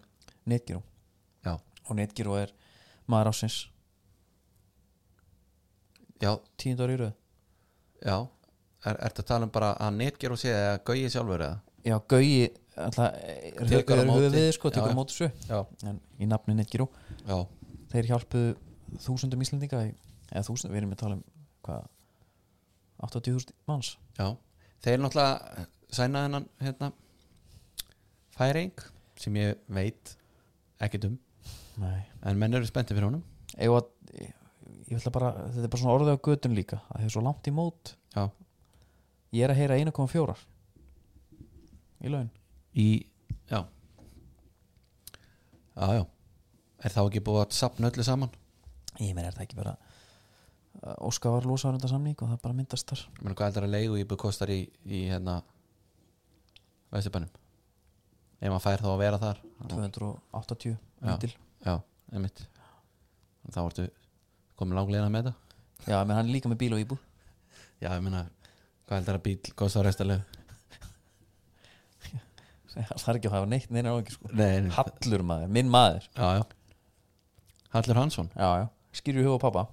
Netgyro 0.48 0.80
já, 1.44 1.54
og 1.58 1.96
Netgyro 1.98 2.36
er 2.40 2.52
maður 3.06 3.30
ásins 3.34 3.58
já, 6.22 6.32
tíund 6.60 6.80
ári 6.84 6.96
í 6.96 7.00
röð. 7.02 7.14
Já. 8.04 8.16
Er, 8.86 8.98
Ertu 9.08 9.24
að 9.24 9.28
tala 9.32 9.46
um 9.48 9.52
bara 9.54 9.72
að 9.82 9.96
netger 9.98 10.34
og 10.34 10.38
sé 10.38 10.52
eða 10.54 10.78
gauði 10.86 11.10
sjálfur 11.10 11.42
eða? 11.48 11.60
já, 11.88 11.96
er 13.58 13.68
Tekur 13.68 13.98
á 13.98 14.04
móti. 14.06 14.42
sko, 14.54 14.70
já. 14.70 14.86
á 14.86 14.94
móti 14.94 15.16
svo 15.16 15.28
Já, 15.48 15.58
en 15.88 16.00
í 16.18 16.28
nafni 16.30 16.54
Netgyro 16.54 16.86
já, 17.26 17.38
þeir 17.90 18.10
hjálpuðu 18.12 18.52
þúsundum 19.02 19.42
Íslendinga 19.42 19.80
eða 19.88 20.44
þúsundum, 20.46 20.74
við 20.74 20.82
erum 20.82 20.94
að 20.94 21.00
tala 21.02 21.18
um 21.18 21.24
hvað 21.66 21.88
80.000 23.08 23.54
manns. 23.70 23.92
Já. 24.18 24.28
Þeir 24.82 25.02
náttúrulega 25.02 25.66
sæna 25.94 26.24
hennan 26.26 26.46
hérna 26.62 26.92
færing 28.38 28.72
sem 29.18 29.34
ég 29.38 29.58
veit 29.66 30.14
ekkert 30.82 31.08
um. 31.10 31.18
Nei. 31.78 32.02
en 32.26 32.38
menn 32.38 32.54
eru 32.58 32.66
spenntið 32.66 32.98
fyrir 32.98 33.06
honum. 33.10 33.22
Ég, 33.58 34.32
bara 35.14 35.30
þetta 35.52 35.64
er 35.66 35.72
bara 35.72 35.82
svona 35.82 35.96
orðið 35.98 36.14
á 36.16 36.24
götun 36.28 36.56
líka 36.56 36.78
að 36.88 37.00
það 37.00 37.06
er 37.08 37.14
svo 37.14 37.22
langt 37.26 37.48
í 37.50 37.54
mót. 37.54 37.94
Já, 38.14 38.24
ég 39.36 39.44
er 39.44 39.52
að 39.52 39.60
heyra 39.60 39.78
1,4 39.84 40.36
í 41.98 42.12
laun. 42.14 42.30
Í, 42.78 42.88
já. 43.50 43.60
Já, 45.78 45.86
já. 45.98 46.04
Er 46.78 46.94
þá 46.94 47.00
ekki 47.04 47.24
búið 47.26 47.42
að 47.42 47.56
sapna 47.58 47.90
öllu 47.90 48.06
saman? 48.06 48.30
ég 48.98 49.14
meina 49.14 49.28
er 49.30 49.36
það 49.36 49.44
ekki 49.44 49.58
bara 49.58 49.74
uh, 49.78 51.06
Óskar 51.06 51.36
var 51.36 51.46
losa 51.46 51.68
árunda 51.70 51.90
samning 51.90 52.18
og 52.18 52.32
það 52.32 52.40
bara 52.42 52.56
myndast 52.58 52.88
þar. 52.90 53.04
Ég 53.18 53.22
meina 53.22 53.36
hvað 53.38 53.50
heldur 53.50 53.66
að 53.68 53.74
leigu 53.76 54.00
íbúð 54.02 54.20
kostar 54.24 54.50
í, 54.54 54.60
í 54.86 55.04
hérna 55.10 55.40
Vesturbænum? 56.94 57.30
Ef 58.38 58.52
maður 58.52 58.64
fær 58.64 58.84
þá 58.84 58.90
að 58.92 59.00
vera 59.02 59.20
þar. 59.22 59.40
280 59.68 60.76
Já. 60.78 61.34
Já, 61.66 61.74
einmitt. 62.14 62.44
Þá 63.48 63.60
ertu 63.64 63.86
komin 64.58 64.78
langlegina 64.78 65.12
með 65.12 65.30
þetta? 65.30 65.54
Já, 65.86 65.98
menn 66.02 66.16
hann 66.18 66.26
er 66.26 66.34
líka 66.34 66.50
með 66.50 66.60
bíl 66.64 66.74
og 66.76 66.82
íbúð. 66.82 67.00
Já, 67.78 67.92
ég 67.94 68.02
meina 68.02 68.26
Hvað 68.88 69.02
heldur 69.02 69.16
að 69.18 69.24
bíl 69.26 69.52
kostar 69.52 69.84
restalegu? 69.84 70.22
það 72.72 73.10
er 73.12 73.18
ekki 73.18 73.28
að 73.28 73.34
hafa 73.34 73.48
neitt 73.50 73.72
neina 73.74 73.92
áhengi 73.92 74.14
sko. 74.14 74.30
Nei, 74.32 74.62
nei. 74.64 74.70
Hallur 74.72 75.24
maður, 75.28 75.50
minn 75.58 75.68
maður. 75.72 76.06
Já, 76.16 76.38
já. 76.38 76.44
Hallur 77.74 78.00
Hansson. 78.00 78.30
Já, 78.32 78.48
já, 78.62 78.64
skýrju 78.96 79.26
huga 79.26 79.42
pappa. 79.42 79.66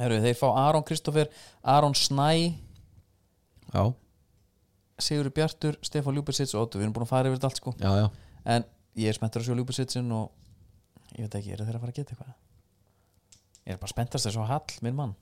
Heru, 0.00 0.18
þeir 0.24 0.34
fá 0.40 0.48
Aron 0.64 0.84
Kristoffer 0.88 1.30
Aron 1.62 1.94
Snæ. 1.94 2.32
Já, 3.70 3.84
Sigur 5.06 5.28
Bjartur, 5.36 5.76
Stefán 5.84 6.16
Ljúbersits 6.16 6.56
og 6.56 6.66
Óttu 6.66 6.80
við 6.80 6.88
erum 6.88 6.96
búin 6.96 7.04
að 7.04 7.12
fara 7.12 7.30
yfir 7.30 7.38
þetta 7.38 7.50
allt 7.50 7.60
sko. 7.60 7.76
Já, 7.78 7.90
já. 8.00 8.06
En 8.56 8.66
ég 8.96 9.12
er 9.12 9.18
spenntur 9.18 9.44
að 9.44 9.50
sjá 9.50 9.58
Ljúbersitsin 9.60 10.10
og 10.16 11.14
ég 11.14 11.28
veit 11.28 11.38
ekki, 11.38 11.54
eru 11.54 11.68
þeir 11.68 11.78
að 11.78 11.84
fara 11.84 11.94
að 11.94 11.98
geta 12.00 12.16
eitthvað 12.16 12.34
ég 13.66 13.74
er 13.74 13.80
bara 13.82 13.92
spenntast 13.92 14.28
þess 14.28 14.38
að 14.40 14.50
Hall, 14.50 14.76
minn 14.86 14.96
mann. 14.98 15.14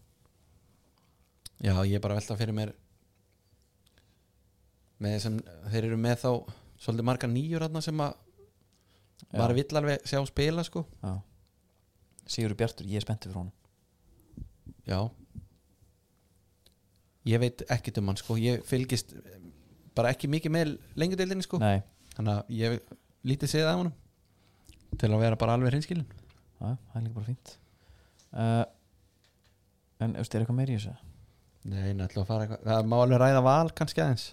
Já, 1.64 1.74
ég 1.86 1.96
er 1.96 2.02
bara 2.04 2.16
að 2.16 2.22
velta 2.22 2.36
fyrir 2.38 2.56
mér 2.56 2.74
með 5.04 5.16
sem 5.24 5.38
þeir 5.72 5.88
eru 5.88 5.98
með 6.00 6.16
þá 6.22 6.30
svolítið 6.84 7.08
marga 7.08 7.30
nýjur 7.30 7.64
þarna 7.64 7.82
sem 7.84 8.02
að 8.04 8.14
Já. 8.14 9.38
maður 9.38 9.56
vill 9.58 9.78
alveg 9.80 10.08
sjá 10.08 10.20
spila 10.28 10.64
sko. 10.66 10.84
Já. 11.02 11.14
Sigur 12.34 12.56
Bjartur, 12.58 12.88
ég 12.88 13.00
er 13.00 13.04
spenntur 13.04 13.30
fyrir 13.32 13.40
honum. 13.40 13.54
Já. 14.88 15.00
Ég 17.28 17.40
veit 17.40 17.64
ekkert 17.72 18.00
um 18.00 18.12
hann 18.12 18.20
sko. 18.20 18.36
Ég 18.40 18.64
fylgist 18.68 19.14
bara 19.96 20.12
ekki 20.12 20.28
mikið 20.28 20.52
með 20.52 20.76
lengudeildinni 21.00 21.46
sko. 21.46 21.60
Nei, 21.62 21.80
þannig 22.16 22.36
að 22.36 22.54
ég 22.58 22.80
lítið 23.24 23.54
séð 23.54 23.68
af 23.70 23.78
honum 23.80 23.94
til 25.00 25.10
að 25.10 25.22
vera 25.24 25.38
bara 25.40 25.56
alveg 25.56 25.72
hreinskilin 25.72 26.04
já, 26.04 26.66
það 26.68 26.98
er 26.98 27.04
líka 27.06 27.16
bara 27.16 27.28
fínt 27.30 27.54
uh, 28.34 28.64
en 30.04 30.16
veist, 30.18 30.34
er 30.34 30.42
eitthvað 30.44 30.58
meir 30.58 30.72
í 30.72 30.78
þessu? 30.78 30.94
Nei, 31.64 31.92
nættilega 31.96 32.24
að 32.24 32.30
fara 32.30 32.44
eitthvað 32.46 32.66
það 32.68 32.88
má 32.92 32.96
alveg 33.00 33.20
ræða 33.22 33.42
val 33.46 33.70
kannski 33.78 34.02
aðeins. 34.04 34.26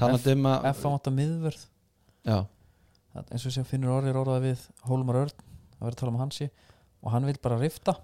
Talandi 0.00 0.32
um 0.34 0.48
að 0.50 0.66
F 0.72 0.86
átta 0.90 1.12
miðvörð. 1.14 1.66
Já, 2.26 2.38
Það- 3.14 3.30
eins 3.34 3.44
og 3.46 3.52
sem 3.54 3.66
finnur 3.66 3.96
orðir 3.98 4.18
orðað 4.20 4.44
við 4.48 4.64
Hólmar 4.86 5.16
Örn, 5.24 5.32
það 5.74 5.80
verður 5.84 5.96
að 5.96 6.00
tala 6.02 6.12
um 6.14 6.20
hansi 6.22 6.50
og 7.02 7.12
hann 7.14 7.26
vil 7.26 7.36
bara 7.42 7.58
rifta. 7.60 7.94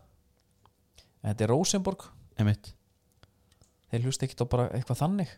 En 1.22 1.30
þetta 1.32 1.44
er 1.46 1.52
Rosenborg 1.52 2.06
einmitt. 2.38 2.72
Þeir 3.90 4.06
hlusta 4.06 4.26
ekkert 4.26 4.42
á 4.42 4.52
bara 4.54 4.68
eitthvað 4.74 5.00
þannig. 5.02 5.34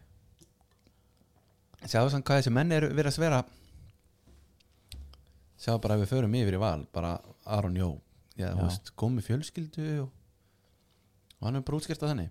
Sjáðu 1.89 2.11
samt 2.13 2.27
hvað 2.27 2.41
þessi 2.43 2.53
menn 2.57 2.73
eru 2.75 2.89
verið 2.91 3.13
að 3.13 3.17
svera 3.19 3.43
Sjáðu 5.59 5.81
bara 5.85 5.95
ef 5.99 6.01
við 6.05 6.11
förum 6.13 6.35
yfir 6.39 6.57
í 6.57 6.61
val 6.63 6.81
bara 6.95 7.13
Aron 7.47 7.77
Jó 7.79 7.89
Já, 8.39 8.49
Já. 8.53 8.59
veist, 8.63 8.93
gómi 8.99 9.23
fjölskyldu 9.27 9.87
og, 10.05 10.11
og 11.41 11.49
hann 11.49 11.59
er 11.59 11.65
brútskert 11.67 12.03
á 12.07 12.11
þenni 12.13 12.29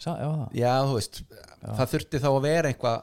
Sá, 0.00 0.14
já, 0.16 0.28
það. 0.32 0.44
Já, 0.56 0.70
þú 0.88 0.92
veist, 0.96 1.18
það 1.60 1.90
þurfti 1.92 2.20
þá 2.22 2.28
að 2.30 2.44
vera 2.46 2.68
eitthvað 2.72 3.02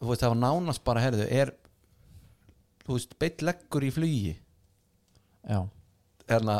veist, 0.00 0.22
það 0.22 0.30
var 0.32 0.38
nánast 0.40 0.84
bara 0.86 1.02
herðu, 1.04 1.26
er 1.28 1.50
þú 2.86 2.94
veist, 2.96 3.12
beitt 3.20 3.44
leggur 3.44 3.84
í 3.84 3.90
flugi. 3.92 4.32
Já, 5.44 5.58
hérna 6.30 6.56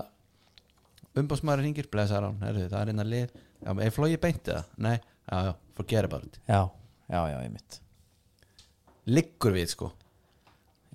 umbásmaður 1.17 1.65
hringir, 1.65 1.89
blessaður 1.93 2.29
hann, 2.29 2.43
herðu, 2.45 2.67
það 2.69 2.83
er 2.85 2.93
innan 2.93 3.11
lið. 3.15 3.33
Já, 3.65 3.71
er 3.87 3.95
flogi 3.97 4.21
beint 4.21 4.53
eða? 4.53 4.61
Nei, 4.85 4.93
já, 5.01 5.41
já, 5.49 5.53
forget 5.81 6.11
about 6.11 6.29
it. 6.29 6.37
Já, 6.45 6.61
já, 7.09 7.21
já, 7.33 7.39
ég 7.47 7.51
mitt 7.57 7.81
Liggur 9.11 9.57
við, 9.57 9.73
sko. 9.73 9.89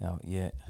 Já, 0.06 0.12
ég 0.30 0.65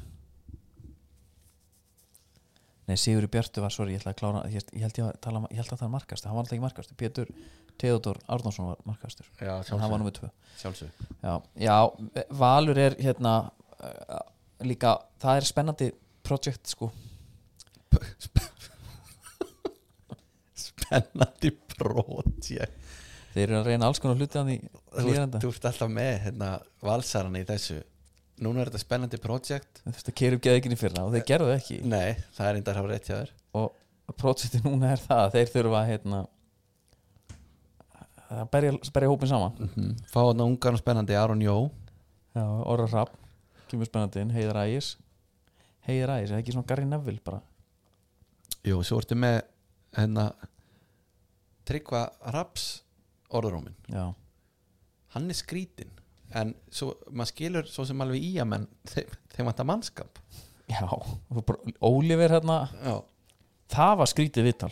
Nei, 2.86 2.98
Sigur 3.02 3.26
Bjartu 3.32 3.64
var, 3.64 3.74
sorry, 3.74 3.96
ég 3.96 4.02
ætla 4.04 4.12
að 4.14 4.20
klára 4.20 4.42
ég, 4.54 4.66
ég 4.78 4.84
held 4.86 5.00
að 5.02 5.16
tala, 5.26 5.40
um- 5.42 5.48
ég 5.50 5.58
held 5.58 5.72
að 5.74 5.80
það 5.80 5.88
er 5.88 5.94
markast 5.96 6.28
hann 6.28 6.36
var 6.36 6.44
alltaf 6.44 6.54
ekki 6.58 6.66
markast, 6.66 6.94
Pétur 7.00 7.32
Theodor 7.82 8.20
Árnánsson 8.30 8.70
var 8.70 8.84
markastur, 8.86 9.28
Já, 9.42 9.56
tvö. 10.20 10.30
Sjálfsög 10.62 10.90
já, 11.24 11.34
já, 11.66 11.78
Valur 12.30 12.78
er 12.78 12.96
hérna 13.02 13.34
uh, 13.82 14.22
líka, 14.64 14.94
það 15.20 15.42
er 15.42 15.50
spennandi 15.50 15.90
projekt, 16.26 16.70
sko. 16.72 16.92
Spennandi 20.56 21.52
projekt. 21.76 22.82
Þeir 23.36 23.44
eru 23.50 23.58
að 23.60 23.68
reyna 23.68 23.90
alls 23.90 24.00
konar 24.00 24.16
hluti 24.22 24.40
að 24.40 24.50
því 24.52 24.58
Þú 25.44 25.50
ert 25.52 25.66
alltaf 25.72 25.92
með 25.92 26.14
hérna, 26.24 26.50
valsarana 26.86 27.42
í 27.42 27.48
þessu 27.50 27.82
Núna 28.44 28.62
er 28.62 28.70
þetta 28.72 28.84
spennandi 28.84 29.20
projekt. 29.24 29.82
Þú 29.86 29.94
veist 29.96 30.12
að 30.12 30.18
kerum 30.20 30.76
í 30.76 30.80
fyrra 30.80 31.06
og 31.06 31.14
þeir 31.16 31.28
gerðu 31.30 31.52
það 31.52 31.60
ekki. 31.62 31.78
Nei, 31.88 32.16
það 32.36 32.48
er 32.48 32.58
einnig 32.58 32.72
að 32.72 32.80
hafa 32.80 32.92
rétt 32.92 33.10
hjá 33.10 33.16
þér. 33.16 33.34
Og 33.56 34.18
projekti 34.20 34.62
núna 34.66 34.92
er 34.92 35.02
það 35.02 35.24
að 35.24 35.38
þeir 35.38 35.54
þurfa 35.54 35.86
hérna 35.88 36.20
að 38.36 38.46
berja, 38.52 38.76
berja 38.94 39.10
hópin 39.14 39.32
saman. 39.32 39.56
Mm 39.60 39.70
-hmm. 39.76 39.96
Fá 40.12 40.20
þarna 40.20 40.50
ungar 40.50 40.76
og 40.76 40.82
spennandi 40.82 41.16
Aron 41.16 41.42
Jó. 41.42 41.58
Já, 42.36 42.44
Orra 42.68 42.86
Rapp, 42.92 43.16
kemur 43.72 43.88
spennandi 43.88 44.26
Heiðar 44.36 44.58
Ægis 44.66 44.98
Heiðar 45.88 46.18
Ægis, 46.18 46.32
er 46.32 46.36
það 46.36 46.42
ekki 46.42 46.56
svona 46.56 46.68
Gary 46.68 46.88
Neville 46.90 47.24
bara? 47.24 47.40
Jú, 48.66 48.82
svo 48.84 49.00
ertu 49.00 49.16
með 49.16 49.38
hérna 49.96 50.26
Tryggva 51.66 52.02
Raps 52.36 52.66
orðurómin 53.32 53.78
Já, 53.88 54.10
Hann 55.16 55.32
er 55.32 55.40
skrítin 55.40 55.94
En 56.36 56.53
svo, 56.73 56.95
maður 57.11 57.32
skilur 57.32 57.69
svo 57.69 57.86
sem 57.88 58.01
alveg 58.01 58.23
í 58.26 58.32
að 58.41 58.49
menn 58.53 58.65
þeim, 58.93 59.13
þeim 59.36 59.49
vantar 59.51 59.69
mannskap. 59.69 60.21
Já 60.71 60.82
Oliver 61.86 62.34
hérna, 62.34 62.57
Já. 62.82 62.95
það 63.76 63.93
var 64.01 64.09
skrítið 64.09 64.47
viðtal. 64.49 64.71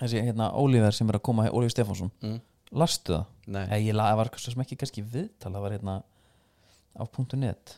Þessi 0.00 0.22
hérna 0.24 0.52
Oliver 0.56 0.94
sem 0.96 1.10
er 1.10 1.18
að 1.18 1.26
koma 1.26 1.48
Oliver 1.50 1.74
Stefánsson, 1.74 2.12
mm. 2.22 2.38
lastu 2.78 3.16
það? 3.16 3.26
Nei, 3.50 3.64
ég 3.88 3.96
la- 3.96 4.06
það 4.12 4.20
var 4.22 4.30
sem 4.38 4.62
ekki 4.62 4.78
kannski 4.80 5.02
viðtal 5.02 5.50
það 5.52 5.64
var 5.66 5.74
hérna 5.74 5.96
á 6.94 7.02
.net. 7.34 7.74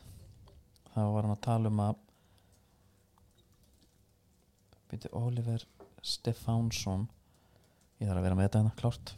Það 0.92 1.12
var 1.14 1.26
hann 1.26 1.34
að 1.34 1.44
tala 1.48 1.72
um 1.72 1.80
að 1.80 1.96
byrju 4.92 5.10
Oliver 5.16 5.64
Stefánsson 6.04 7.08
ég 8.02 8.08
þarf 8.08 8.18
að 8.20 8.26
vera 8.26 8.36
með 8.36 8.48
þetta 8.48 8.60
hérna, 8.60 8.76
klárt 8.76 9.14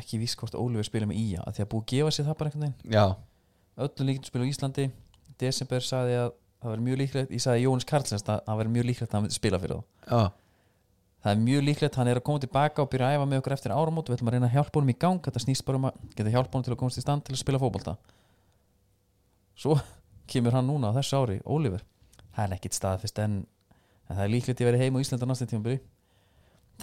ekki 0.00 0.20
víst 0.22 0.38
hvort 0.40 0.56
Oliver 0.58 0.86
spila 0.86 1.08
með 1.08 1.20
Ía 1.20 1.44
að 1.44 1.58
því 1.58 1.64
að 1.64 1.70
búið 1.72 1.84
að 1.84 1.92
gefa 1.92 2.14
sér 2.14 2.26
það 2.26 2.38
bara 2.40 2.50
einhvern 2.50 2.64
veginn. 2.66 2.96
Já, 2.96 3.04
öllum 3.86 4.10
líktum 4.10 4.30
spila 4.30 4.46
á 4.46 4.50
Íslandi. 4.50 4.88
Desember 5.40 5.84
sagði 5.84 6.18
að 6.22 6.28
það 6.62 6.72
verður 6.72 6.84
mjög 6.86 7.00
líklegt 7.02 7.32
ég 7.36 7.44
sagði 7.44 7.64
Jónis 7.66 7.88
Karlsens 7.88 8.24
að 8.26 8.42
það 8.46 8.60
verður 8.60 8.74
mjög 8.76 8.86
líklegt 8.90 9.14
að 9.14 9.18
hann 9.18 9.34
spila 9.36 9.60
fyrir 9.62 9.80
þá. 9.80 9.86
Já. 10.10 10.22
Það 11.26 11.32
er 11.32 11.42
mjög 11.42 11.62
líklegt, 11.66 11.96
hann 11.98 12.08
er 12.08 12.20
að 12.20 12.24
koma 12.28 12.40
tilbaka 12.42 12.82
og 12.84 12.90
byrja 12.92 13.06
að 13.08 13.16
æfa 13.16 13.26
með 13.26 13.40
okkur 13.40 13.54
eftir 13.56 13.72
áramót. 13.74 14.06
Við 14.06 14.16
ætlum 14.16 14.28
að 14.30 14.34
reyna 14.36 14.46
að 14.46 14.52
hjálpa 14.54 14.78
honum 14.78 14.92
í 14.92 14.96
gang. 15.02 15.24
Þetta 15.24 15.42
snýst 15.42 15.64
bara 15.66 15.80
um 15.80 15.88
að 15.88 15.96
geta 16.14 16.32
hjálpa 16.36 16.54
honum 16.54 16.66
til 16.68 16.74
að 16.76 16.78
komast 16.82 17.00
í 17.00 17.02
stand 17.02 17.24
til 17.26 17.34
að 17.34 17.40
spila 17.40 17.58
fótbolta. 17.58 17.96
Svo 19.58 19.74
kemur 20.30 20.54
hann 20.54 20.70
núna 20.70 20.92
á 20.94 20.96
þessu 21.00 21.18
ári, 21.18 21.40
Oliver. 21.42 21.82
Það 22.36 22.44
er 22.44 22.54
ekkit 22.60 22.78
staðfest 22.78 23.18
en, 23.24 23.40
en 24.06 24.12
það 24.12 24.22
er 24.22 24.32
líklegt 24.36 24.62
ég 24.62 24.70
verið 24.70 24.84
heim 24.84 25.00
á 25.00 25.02
Íslanda 25.02 25.26
næsta 25.26 25.50
tíma 25.50 25.66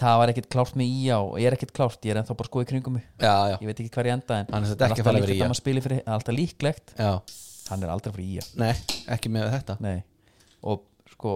það 0.00 0.18
var 0.20 0.32
ekkert 0.32 0.48
klárt 0.52 0.78
með 0.78 0.92
ía 0.98 1.18
og 1.22 1.34
ég 1.40 1.48
er 1.48 1.56
ekkert 1.56 1.74
klárt, 1.76 2.00
ég 2.06 2.14
er 2.14 2.20
ennþá 2.20 2.36
bara 2.38 2.50
skoðið 2.50 2.70
kringum 2.72 2.96
mig. 2.98 3.04
Já, 3.22 3.34
já, 3.52 3.56
ég 3.60 3.68
veit 3.70 3.82
ekki 3.84 3.92
hver 3.94 4.08
ég 4.10 4.16
enda 4.18 4.38
en 4.40 4.54
Hann 4.54 4.66
er 4.66 4.72
alltaf 4.74 5.10
líklegt 5.14 5.34
að 5.34 5.44
maður 5.44 5.60
spili 5.60 5.84
fyrir, 5.84 6.00
alltaf 6.16 6.36
líklegt. 6.36 6.94
Já. 6.98 7.12
hann 7.70 7.84
er 7.84 7.92
aldrei 7.94 8.14
fyrir 8.16 8.30
ía 8.38 8.46
nei, 8.60 8.72
ekki 9.14 9.32
með 9.32 9.50
þetta. 9.54 9.76
Nei. 9.84 9.98
og 10.62 10.84
sko 11.14 11.34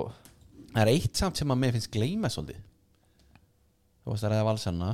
það 0.72 0.82
er 0.84 0.92
eitt 0.94 1.20
samt 1.20 1.40
sem 1.40 1.54
að 1.54 1.62
mér 1.62 1.76
finnst 1.76 1.92
gleyma 1.94 2.32
svolítið. 2.32 2.64
Þú 4.02 4.14
veist 4.14 4.26
að 4.26 4.34
ræða 4.34 4.48
valsanna 4.48 4.90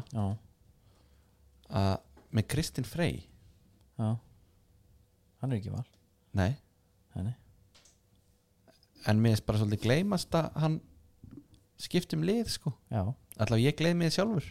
að 1.70 1.94
með 2.34 2.48
Kristinn 2.50 2.86
Frey. 2.88 3.22
Já. 3.98 4.14
Hann 5.40 5.52
er 5.52 5.60
ekki 5.60 5.72
val. 5.74 5.84
Nei, 6.34 6.52
Nei, 7.14 7.34
en 9.06 9.20
mér 9.20 9.34
finnst 9.34 9.46
bara 9.46 9.60
svolítið 9.60 9.84
gleymast 9.84 10.34
að 10.34 10.48
hann 10.62 10.80
skipti 11.80 12.16
um 12.18 12.24
lið 12.26 12.48
sko. 12.54 12.72
Já, 12.92 13.04
allavega 13.38 13.64
ég 13.68 13.76
gleymi 13.78 14.06
þið 14.08 14.16
sjálfur? 14.18 14.46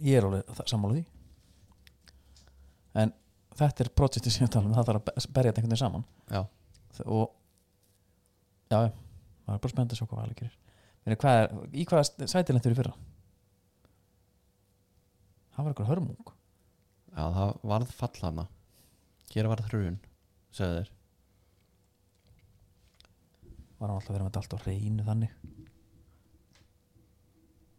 Ég 0.00 0.16
er 0.20 0.26
alveg 0.28 0.62
sammála 0.70 0.96
því. 0.96 1.04
En 3.02 3.12
þetta 3.60 3.84
er 3.84 3.90
projektið 4.00 4.32
sem 4.34 4.46
ég 4.46 4.52
tala 4.54 4.70
um 4.70 4.76
það 4.78 4.88
þarf 4.88 5.00
að 5.02 5.06
be- 5.10 5.32
berja 5.36 5.52
þetta 5.52 5.60
einhvern 5.62 5.74
veginn 5.74 5.82
saman. 5.84 6.06
Já, 6.32 6.40
og 7.04 7.26
já, 8.70 8.78
það 8.80 9.54
er 9.54 9.60
bara 9.60 9.72
spennandi 9.74 9.96
að 9.96 10.00
sjá 10.00 10.06
hvað 10.08 10.22
Valur 10.22 10.38
gerir. 10.40 10.56
Hvað 11.10 11.40
er, 11.42 11.54
í 11.74 11.84
hvaða 11.90 12.28
sæti 12.30 12.54
lentur 12.54 12.74
í 12.74 12.78
fyrra? 12.78 12.94
Það 15.50 15.64
var 15.66 15.72
eitthvað 15.74 15.90
hörmung. 15.92 16.32
Já 17.10 17.24
það 17.36 17.52
varð 17.72 17.92
fall 17.98 18.16
hana 18.22 18.44
hér 19.34 19.48
varð 19.50 19.68
hrun 19.70 19.96
sögðu 20.54 20.76
þeir. 20.80 20.90
Var 23.80 23.88
hann 23.88 23.96
alltaf 23.96 24.14
vera 24.14 24.26
með 24.26 24.38
allt 24.40 24.54
á 24.54 24.58
reynu 24.66 25.06
þannig 25.06 25.34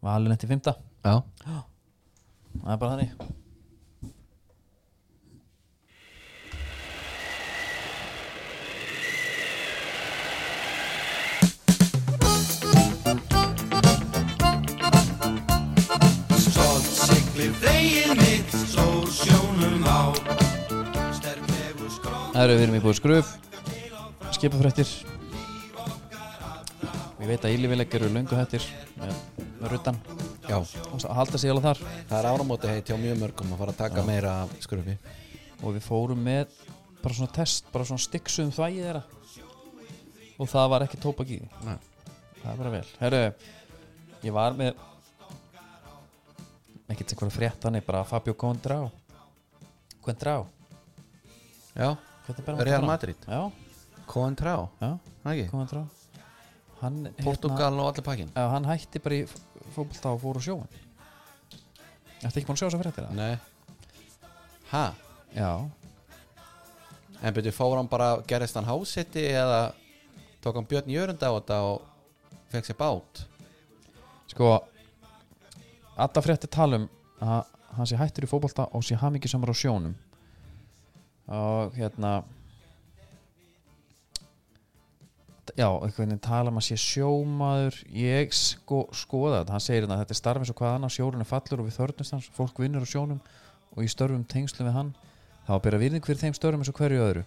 Valur 0.02 0.32
lendi 0.32 0.48
fymta 0.50 0.72
já, 1.06 1.20
það 1.46 2.72
er 2.72 2.78
bara 2.80 2.94
þannig. 2.96 3.10
Stolt 16.42 16.88
siglir 16.98 17.54
veginn 17.62 18.18
mitt 18.18 18.56
Sól 18.72 19.06
sjónum 19.06 19.86
á 19.86 20.10
Sterklegu 21.14 21.92
skró 21.94 22.16
Það 22.32 22.42
eru 22.42 22.56
við 22.58 22.64
erum 22.66 22.80
í 22.80 22.82
búið 22.88 22.98
skruf. 22.98 23.32
Skipafrættir 24.34 24.90
Ég 27.22 27.30
veit 27.30 27.46
að 27.46 27.54
Ílifileg 27.54 27.94
eru 28.00 28.10
löngu 28.10 28.34
hættir. 28.34 28.66
með 28.98 29.51
ruttan 29.70 29.98
já. 30.48 30.58
Og 30.58 31.06
halda 31.16 31.38
sig 31.38 31.50
alveg 31.52 31.64
þar. 31.68 31.80
Það 32.10 32.18
er 32.18 32.28
áramóti 32.32 32.70
heit 32.72 32.90
hjá 32.90 32.96
mjög 32.98 33.18
mörgum 33.22 33.54
að 33.54 33.62
fara 33.62 33.74
að 33.74 33.80
taka 33.82 34.04
meira 34.06 34.34
af 34.42 34.54
skrufi 34.64 34.96
og 35.62 35.76
við 35.76 35.84
fórum 35.86 36.22
með 36.26 36.54
bara 37.02 37.14
svona 37.14 37.34
test, 37.34 37.66
bara 37.74 37.86
svona 37.86 38.02
stiksum 38.02 38.50
þvægið 38.54 38.86
þeirra. 38.88 39.02
Og 40.42 40.48
það 40.50 40.70
var 40.72 40.86
ekki 40.86 41.02
Nei. 41.66 41.76
það 42.42 42.50
er 42.52 42.62
bara 42.62 42.74
vel. 42.74 42.86
Herru, 42.98 43.22
ég 44.26 44.34
var 44.34 44.58
með 44.58 44.74
ekkert 46.92 47.14
eitthvað 47.14 47.32
frétt 47.32 47.64
hann 47.66 47.78
bara 47.86 48.02
Fabio 48.04 48.34
Condrá 48.38 48.82
Condrá 50.02 50.36
já, 51.76 51.96
Real? 52.58 52.84
Madrid. 52.84 53.16
Já, 53.26 53.50
já, 54.82 54.90
ekki. 55.32 55.48
Condrá 55.52 55.84
Hann, 56.82 57.04
hérna, 57.06 57.22
Portugal 57.22 57.78
og 57.78 57.92
allir 57.92 58.02
pakkin 58.02 58.32
Já, 58.34 58.48
hann 58.50 58.66
hætti 58.66 58.98
bara 59.02 59.20
í 59.20 59.26
fótbolta 59.74 60.12
og 60.14 60.20
fór 60.22 60.38
á 60.38 60.42
sjóin 60.46 60.72
Þetta 62.22 62.36
ekki 62.38 62.46
búin 62.48 62.56
að 62.56 62.60
sjá 62.60 62.66
þess 62.68 62.76
að 62.78 62.82
fréttir 62.84 63.06
það? 63.06 63.14
nei. 63.18 63.34
Ha, 64.72 64.84
Já, 65.36 65.50
en 67.22 67.34
byrju 67.36 67.52
fór 67.56 67.76
hann 67.78 67.88
bara 67.90 68.10
gerist 68.28 68.56
hann 68.58 68.68
hásetti 68.68 69.24
eða 69.32 69.72
tók 70.44 70.58
hann 70.58 70.68
Björn 70.70 70.90
Jörund 70.92 71.22
á 71.24 71.30
þetta 71.34 71.58
og 71.70 71.82
fekk 72.52 72.68
sér 72.70 72.78
bát? 72.80 73.22
Sko 74.32 74.52
Alla 75.96 76.22
fréttir 76.24 76.48
tala 76.52 76.78
um 76.80 76.86
að 77.22 77.42
hann 77.76 77.88
sé 77.88 77.96
hættur 78.00 78.24
í 78.26 78.30
fótbolta 78.30 78.68
og 78.76 78.84
sé 78.84 78.96
ham 79.00 79.14
ekki 79.16 79.28
samar 79.30 79.52
á 79.52 79.56
sjónum. 79.56 79.92
Og 81.32 81.76
hérna 81.76 82.22
já, 85.58 85.66
einhvern 85.68 86.08
veginn 86.08 86.22
tala 86.22 86.52
um 86.52 86.58
að 86.60 86.66
sé 86.68 86.78
sjómaður. 86.80 87.78
Ég 87.92 88.32
sko, 88.36 88.86
skoða 88.96 89.42
þetta. 89.42 89.54
Hann 89.56 89.64
segir 89.64 89.84
hérna 89.84 89.98
að 89.98 90.04
þetta 90.04 90.16
er 90.16 90.20
starf 90.20 90.42
eins 90.42 90.52
og 90.52 90.58
hvað 90.60 90.76
annað 90.78 90.94
sjórun 90.96 91.24
er 91.24 91.28
fallur 91.28 91.62
og 91.62 91.68
við 91.68 91.78
þörnust 91.78 92.16
hans, 92.16 92.28
fólk 92.36 92.60
vinnur 92.62 92.86
á 92.86 92.88
sjónum 92.88 93.22
og 93.72 93.84
í 93.84 93.90
störfum 93.90 94.24
tengslum 94.28 94.68
við 94.68 94.76
hann. 94.78 94.90
Þá 95.46 95.54
byrja 95.64 95.82
virðing 95.82 96.06
fyrir 96.06 96.22
þeim 96.22 96.36
störfum 96.38 96.64
eins 96.64 96.72
og 96.72 96.80
hverju 96.80 97.06
öðru. 97.06 97.24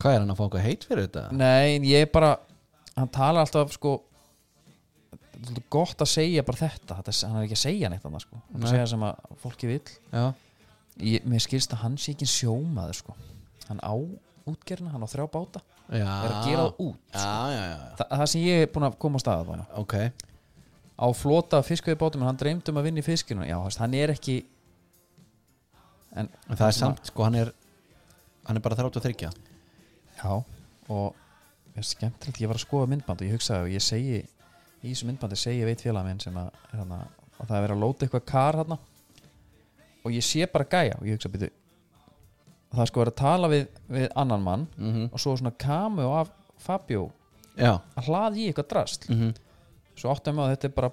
Hvað 0.00 0.14
er 0.14 0.22
hann 0.22 0.32
að 0.32 0.38
fá 0.38 0.44
eitthvað 0.46 0.66
heit 0.66 0.86
fyrir 0.88 1.06
þetta? 1.08 1.24
Nei, 1.36 1.80
ég 1.90 2.12
bara 2.12 2.36
hann 2.96 3.10
tala 3.12 3.44
alltaf 3.44 3.74
sko 3.76 3.98
þetta 5.40 5.64
gott 5.72 6.02
að 6.04 6.10
segja 6.12 6.44
bara 6.44 6.60
þetta, 6.60 6.96
þetta 7.00 7.14
hann 7.28 7.40
er 7.40 7.46
ekki 7.46 7.58
að 7.58 7.62
segja 7.64 7.90
neitt 7.92 8.06
annað 8.08 8.24
sko. 8.26 8.40
Hann 8.52 8.64
Nei. 8.64 8.70
segja 8.72 8.88
sem 8.92 9.04
að 9.06 9.36
fólki 9.42 9.70
vill. 9.70 9.92
Já, 10.12 10.24
ég, 11.00 11.28
mér 11.28 11.44
skilst 11.44 11.76
að 11.76 11.84
hann 11.84 11.98
sé 12.00 12.14
ekki 12.14 12.28
sjómaður 12.28 12.98
sko. 13.00 13.16
Hann 13.68 13.80
á 13.84 13.94
útgerna, 14.50 14.92
hann 14.94 15.04
á 15.04 15.08
þrjá 15.08 15.28
báta 15.32 15.62
já. 15.90 16.06
Er 16.06 16.32
að 16.34 16.48
gera 16.48 16.64
það 16.64 16.82
út 16.86 17.14
já, 17.14 17.36
já. 17.54 17.62
Þa, 17.98 18.06
það 18.14 18.26
sem 18.32 18.44
ég 18.46 18.64
er 18.64 18.72
búin 18.74 18.86
að 18.86 18.98
koma 19.02 19.20
á 19.20 19.24
stað 19.24 19.46
bara. 19.50 19.66
ok. 19.80 19.94
Á 21.00 21.06
flota 21.16 21.62
fiskveiði 21.64 22.00
bátum 22.00 22.22
en 22.24 22.28
hann 22.28 22.40
dreymd 22.40 22.68
um 22.70 22.80
að 22.80 22.86
vinna 22.90 23.00
í 23.00 23.06
fiskinu. 23.06 23.46
Hann 23.80 23.96
er 23.96 24.12
ekki 24.12 24.36
en 26.18 26.28
en 26.28 26.58
það 26.58 26.66
er 26.66 26.76
samt, 26.76 27.06
sko, 27.08 27.24
hann 27.26 27.38
er 27.40 27.52
hann 28.48 28.58
er 28.58 28.64
bara 28.64 28.76
33 28.76 29.30
Já, 30.20 30.32
og 30.90 31.14
ég 31.70 31.80
er 31.80 31.86
skemmtilegt, 31.86 32.40
ég 32.42 32.50
var 32.50 32.58
að 32.58 32.64
skoða 32.66 32.90
myndband 32.90 33.22
og 33.22 33.28
ég 33.28 33.36
hugsaði 33.38 33.68
og 33.68 33.74
ég 33.76 33.84
segi 33.84 34.18
í 34.20 34.90
þessu 34.90 35.06
myndbandi 35.08 35.38
segi 35.38 35.62
ég 35.62 35.70
veit 35.70 35.84
félag 35.84 36.06
minn 36.08 36.20
sem 36.20 36.36
að, 36.36 36.50
hana, 36.74 36.98
að 37.38 37.46
það 37.46 37.56
er 37.56 37.64
verið 37.66 37.76
að 37.76 37.84
lóta 37.84 38.06
eitthvað 38.06 38.26
kar 38.28 38.58
hana 38.60 38.78
og 40.04 40.14
ég 40.16 40.24
sé 40.24 40.46
bara 40.50 40.66
gæja. 40.68 40.98
Og 41.00 41.08
ég 41.08 41.16
hugsa 41.16 41.30
býtu 41.32 41.50
það 42.70 42.82
er 42.84 42.90
sko 42.90 43.02
verið 43.02 43.14
að 43.14 43.20
tala 43.20 43.50
við, 43.50 43.66
við 43.90 44.06
annan 44.22 44.44
mann 44.44 44.66
mm 44.76 44.92
-hmm. 44.92 45.08
og 45.12 45.20
svo 45.20 45.36
svona 45.36 45.52
kamu 45.58 46.06
af 46.20 46.30
Fabio 46.58 47.10
já. 47.56 47.80
að 47.96 48.06
hlaði 48.06 48.44
í 48.44 48.46
eitthvað 48.50 48.68
drast 48.68 49.08
mm 49.08 49.16
-hmm. 49.16 49.34
svo 49.96 50.10
áttum 50.10 50.36
við 50.36 50.44
að 50.44 50.50
þetta 50.54 50.68
er 50.68 50.74
bara 50.74 50.92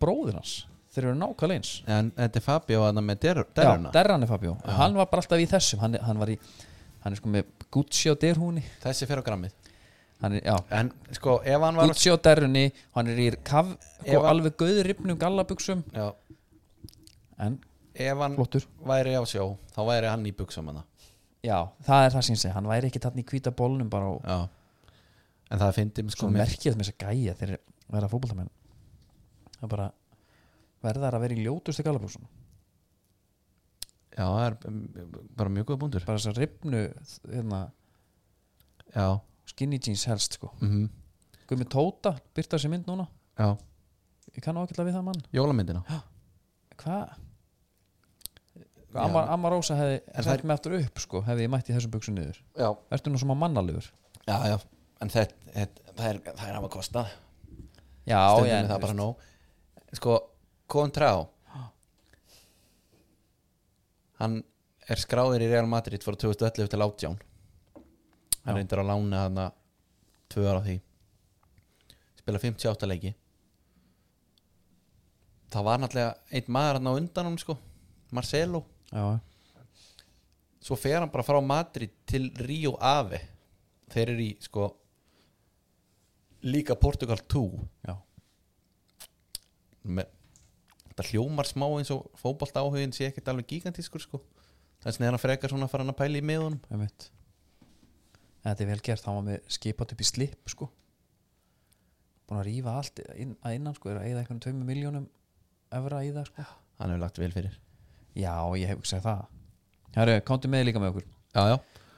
bróðir 0.00 0.34
hans. 0.34 0.66
Þeir 0.88 1.04
eru 1.04 1.14
nákvæmlega 1.14 1.54
eins. 1.54 1.82
En 1.86 2.10
þetta 2.16 2.36
er 2.36 2.42
Fabio 2.42 2.82
hann 2.84 3.04
með 3.04 3.18
der, 3.20 3.44
Já, 3.54 3.90
derran 3.92 4.22
er 4.22 4.26
Fabio, 4.26 4.56
Já. 4.64 4.70
hann 4.70 4.94
var 4.94 5.06
bara 5.06 5.20
alltaf 5.20 5.38
í 5.38 5.46
þessum. 5.46 5.78
Hann, 5.78 5.94
hann 5.94 6.18
var 6.18 6.28
í, 6.28 6.38
hann 7.00 7.12
er 7.12 7.16
sko 7.16 7.28
með 7.28 7.44
Gucci 7.70 8.10
á 8.10 8.14
derhúni 8.14 8.62
þessi 8.82 9.06
fer 9.06 9.20
á 9.20 9.22
grammið. 9.22 9.52
Hann 10.20 10.32
er, 10.32 10.42
en 10.70 10.92
sko, 11.12 11.40
ef 11.44 11.60
hann 11.60 11.76
var 11.76 11.86
Gucci 11.86 12.10
á 12.10 12.16
derrunni 12.16 12.72
hann 12.94 13.06
er 13.06 13.16
í 13.16 13.36
kaf, 13.44 13.66
sko, 14.00 14.22
hann- 14.22 14.26
alveg 14.26 14.56
gauður 14.56 14.84
ripnum 14.86 15.18
gallabuxum. 15.18 15.84
Já, 15.92 16.14
en 17.38 17.60
ef 17.94 18.18
hann 18.18 18.34
flottur. 18.34 18.66
væri 18.86 19.14
á 19.18 19.22
sjó 19.26 19.56
þá 19.74 19.80
væri 19.86 20.10
hann 20.10 20.26
í 20.26 20.32
buksum 20.32 20.70
hana 20.70 20.84
já, 21.44 21.58
það 21.86 22.04
er 22.04 22.14
það 22.14 22.26
sem 22.26 22.34
ég 22.34 22.42
segi, 22.42 22.54
hann 22.54 22.70
væri 22.70 22.90
ekki 22.90 23.02
þarna 23.04 23.22
í 23.22 23.28
hvíta 23.30 23.54
bólnum 23.54 23.92
bara 23.92 24.10
og 24.14 24.24
já. 24.24 24.38
En 25.48 25.60
það 25.62 25.76
fyndi 25.78 26.02
sko 26.04 26.16
sko 26.16 26.28
með 26.28 26.42
merkið 26.42 26.74
með 26.76 26.84
þess 26.84 26.94
að 26.94 27.04
gæja 27.06 27.34
þeir 27.38 27.54
vera 27.88 28.08
fótboltamenn. 28.12 28.50
Það 29.54 29.62
er 29.64 29.70
bara 29.72 29.86
verðar 30.84 31.16
að 31.16 31.24
vera 31.24 31.38
í 31.38 31.44
ljótustu 31.46 31.86
gallabuxum 31.86 32.26
já, 34.18 34.26
það 34.26 34.44
er 34.44 34.56
um, 34.68 34.80
bara 35.38 35.52
mjög 35.54 35.68
góða 35.70 35.80
búndur 35.84 36.06
bara 36.06 36.18
þess 36.20 36.32
að 36.32 36.40
ripnu 36.42 36.82
hérna, 37.30 37.60
já, 38.94 39.06
skinny 39.52 39.78
jeans 39.78 40.06
helst 40.10 40.38
sko. 40.38 40.50
Mhm. 40.62 40.88
Guðmi 41.48 41.64
Tóta, 41.72 42.12
byrta 42.36 42.58
þessi 42.58 42.68
mynd 42.68 42.88
núna. 42.90 43.06
Já, 43.38 43.54
ég 44.34 44.44
kann 44.44 44.58
ákveðla 44.60 44.84
við 44.88 44.98
það 44.98 45.06
mann. 45.06 45.22
Jólamyndina. 45.32 46.00
Hvað? 46.78 47.14
Amma, 48.94 49.26
Amma 49.34 49.50
Rósa 49.52 49.76
hefði 49.76 49.98
sett 50.24 50.44
mig 50.48 50.54
aftur 50.56 50.78
upp 50.78 51.00
sko, 51.02 51.20
hefði 51.26 51.44
ég 51.44 51.50
mætt 51.52 51.68
í 51.68 51.74
þessum 51.76 51.92
buxum 51.92 52.16
niður. 52.16 52.38
Já, 52.56 52.70
Ertu 52.96 53.12
nú 53.12 53.20
svona 53.20 53.36
mannalegur? 53.36 53.90
já, 54.24 54.36
já. 54.48 54.58
En 55.00 55.10
þetta, 55.12 55.34
þetta 55.54 55.92
það 55.98 56.08
er, 56.08 56.20
það 56.30 56.48
er 56.48 56.56
hafa 56.56 56.70
kostað. 56.72 57.10
Já, 58.08 58.20
stundum 58.32 58.48
já, 58.48 58.56
er 58.58 58.70
það 58.72 58.80
bara 58.86 58.96
nóg. 58.96 59.26
Sko, 59.98 60.16
Contrá 60.68 61.10
hann 64.18 64.40
er 64.90 64.98
skráður 64.98 65.44
í 65.44 65.48
Real 65.50 65.68
Madrid 65.70 66.02
frá 66.02 66.16
2011 66.18 66.72
til 66.72 66.82
18 66.82 67.14
hann 67.14 67.20
Já. 68.48 68.54
reyndir 68.56 68.80
að 68.80 68.88
lána 68.88 69.22
hann 69.26 69.40
tvö 70.32 70.46
ára 70.48 70.62
því. 70.64 70.78
Spila 72.18 72.40
58 72.42 72.88
leiki. 72.88 73.12
Það 75.52 75.64
var 75.68 75.80
náttúrulega 75.80 76.14
einn 76.32 76.50
maður 76.52 76.78
hann 76.78 76.88
á 76.88 76.92
undan 76.98 77.28
hann 77.30 77.38
sko. 77.40 77.56
Marcelo, 78.12 78.62
já, 78.92 79.18
svo 80.68 80.76
fer 80.76 81.00
hann 81.00 81.12
bara 81.12 81.26
frá 81.26 81.38
Madrid 81.44 81.94
til 82.08 82.30
Rio 82.44 82.76
Ave. 82.80 83.20
Þeir 83.88 84.12
eru 84.12 84.24
í 84.26 84.32
sko 84.44 84.68
líka 86.44 86.76
Portugal 86.78 87.20
2 87.24 87.42
já. 87.88 87.94
með, 89.88 90.10
þetta 90.90 91.06
hljómar 91.10 91.48
smá 91.48 91.66
eins 91.70 91.92
og 91.94 92.10
fótbolta 92.20 92.62
áhugin 92.62 92.92
sé 92.94 93.08
ekkert 93.08 93.30
alveg 93.32 93.48
gigantískur 93.54 94.04
sko. 94.04 94.20
Þess 94.84 95.00
er 95.00 95.10
hann 95.10 95.20
frekar 95.22 95.50
svona 95.50 95.66
að 95.66 95.72
fara 95.72 95.86
hann 95.86 95.94
að 95.94 96.00
pæla 96.02 96.20
í 96.20 96.26
miðunum. 96.26 96.60
Þetta 98.44 98.62
er 98.62 98.68
vel 98.68 98.82
gert, 98.84 99.06
hann 99.08 99.18
var 99.18 99.24
með 99.32 99.48
skipat 99.56 99.94
upp 99.94 100.04
í 100.04 100.06
slip 100.06 100.52
sko. 100.52 100.68
Búin 102.28 102.42
að 102.42 102.50
rífa 102.50 102.76
allt 102.76 103.00
inn, 103.16 103.34
að 103.42 103.56
innan 103.56 103.74
sko, 103.74 103.90
er 103.90 104.02
að 104.02 104.10
eða 104.12 104.22
einhvern 104.22 104.44
tveimur 104.44 104.68
miljónum 104.68 105.08
evra 105.74 106.04
í 106.04 106.12
það 106.12 106.28
sko. 106.30 106.46
Hann 106.78 106.92
hefur 106.92 107.02
lagt 107.02 107.18
vel 107.18 107.32
fyrir 107.34 107.56
já, 108.16 108.32
ég 108.58 108.70
hef 108.70 108.80
hugsað 108.80 109.04
það. 109.04 109.26
Herru, 109.96 110.16
komdu 110.28 110.50
með 110.52 110.64
líka 110.68 110.82
með 110.82 110.92
okkur. 110.92 111.06
Já, 111.34 111.42
já, 111.52 111.56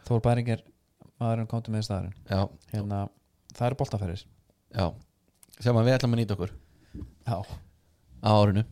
Þór 0.08 0.22
Bæringer, 0.24 0.62
maðurinn 1.20 1.50
komdu 1.50 1.74
með 1.74 1.86
staðurinn. 1.86 2.16
Já, 2.30 2.40
hérna, 2.72 3.00
það 3.54 3.66
eru 3.68 3.78
boltaferðis 3.82 4.24
já. 4.74 4.86
Sem 5.60 5.76
að 5.76 5.86
við 5.86 5.96
ætlum 5.98 6.16
að 6.16 6.22
nýta 6.22 6.36
okkur. 6.36 6.54
Já, 7.28 7.36
á 8.24 8.30
árinu. 8.30 8.64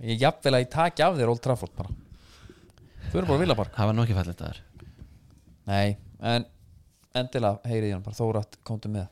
Ég 0.00 0.22
jafnvel 0.22 0.54
að 0.56 0.64
ég 0.64 0.72
taki 0.72 1.04
af 1.04 1.18
þér 1.18 1.34
Old 1.34 1.42
Trafford 1.44 1.76
bara. 1.76 1.92
Þú 3.10 3.20
eru 3.20 3.28
bara 3.32 3.58
bara 3.58 3.74
það 3.74 3.90
var 3.90 3.96
nú 3.96 4.06
ekki 4.06 4.16
fallið 4.16 4.38
þetta 4.38 4.66
Nei, 5.70 5.96
en 6.24 6.46
endilega 7.16 7.68
heyrið 7.68 7.90
í 7.90 7.94
hann 7.96 8.06
bara. 8.06 8.16
Þórat, 8.16 8.56
komdu 8.64 8.92
með. 8.92 9.10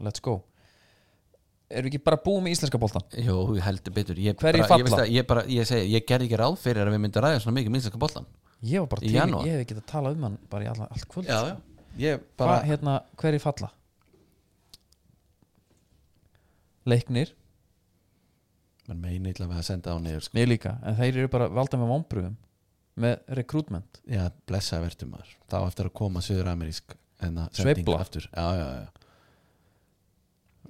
Let's 0.00 0.22
go 0.24 0.40
Erum 1.74 1.88
við 1.88 1.94
ekki 1.94 2.02
bara 2.06 2.18
búið 2.22 2.42
með 2.46 2.54
íslenska 2.54 2.78
boltan? 2.82 3.04
Jú, 3.18 3.36
ég 3.58 3.64
heldur 3.66 3.94
betur 3.96 4.20
ég, 4.22 4.36
Hverjir 4.38 4.62
bara, 4.64 4.78
ég, 4.78 4.88
falla? 4.88 5.02
að, 5.04 5.12
ég, 5.14 5.26
bara, 5.30 5.44
ég, 5.50 5.66
segi, 5.68 5.88
ég 5.94 6.04
gerði 6.08 6.28
ekki 6.28 6.38
ráð 6.40 6.56
fyrir 6.62 6.86
að 6.86 6.94
við 6.94 7.02
myndum 7.04 7.24
ræða 7.24 7.40
svona 7.42 7.56
mikið 7.58 7.74
minnstaka 7.74 8.00
bollan 8.04 8.28
Ég 8.64 8.84
var 8.84 8.90
bara 8.94 9.02
Í 9.04 9.08
til, 9.10 9.16
janúar? 9.18 9.48
ég 9.48 9.56
hef 9.58 9.64
ekki 9.66 9.76
að 9.80 9.86
tala 9.90 10.12
um 10.14 10.26
hann 10.28 10.36
bara 10.52 10.64
í 10.64 10.68
alla, 10.70 10.86
allt 10.94 11.08
kvöld 11.10 11.28
já, 11.28 11.40
já. 11.50 11.56
ég 12.04 12.22
bara, 12.38 12.52
bara 12.54 12.68
hérna, 12.70 12.94
hverju 13.20 13.42
falla? 13.44 13.70
Leiknir, 16.84 17.32
man 18.88 19.00
meina 19.00 19.30
illa 19.32 19.46
við 19.48 19.60
að 19.60 19.66
senda 19.68 19.94
á 19.94 19.98
niður 20.04 20.26
sko. 20.26 20.36
mér 20.36 20.50
líka 20.50 20.74
en 20.84 20.98
þeir 20.98 21.20
eru 21.22 21.30
bara 21.32 21.48
valda 21.48 21.80
með 21.80 21.92
vombröfum 21.94 22.34
með 23.00 23.14
rekrútment 23.40 24.00
já, 24.06 24.26
blessa 24.46 24.80
verðum 24.84 25.14
maður 25.16 25.30
þá 25.50 25.56
eftir 25.64 25.88
að 25.88 25.94
koma 26.00 26.22
söður 26.24 26.50
amerísk 26.52 26.96
Sveifla? 27.56 27.96
aftur 28.04 28.26
já, 28.28 28.44
já, 28.60 28.66
já 28.84 29.03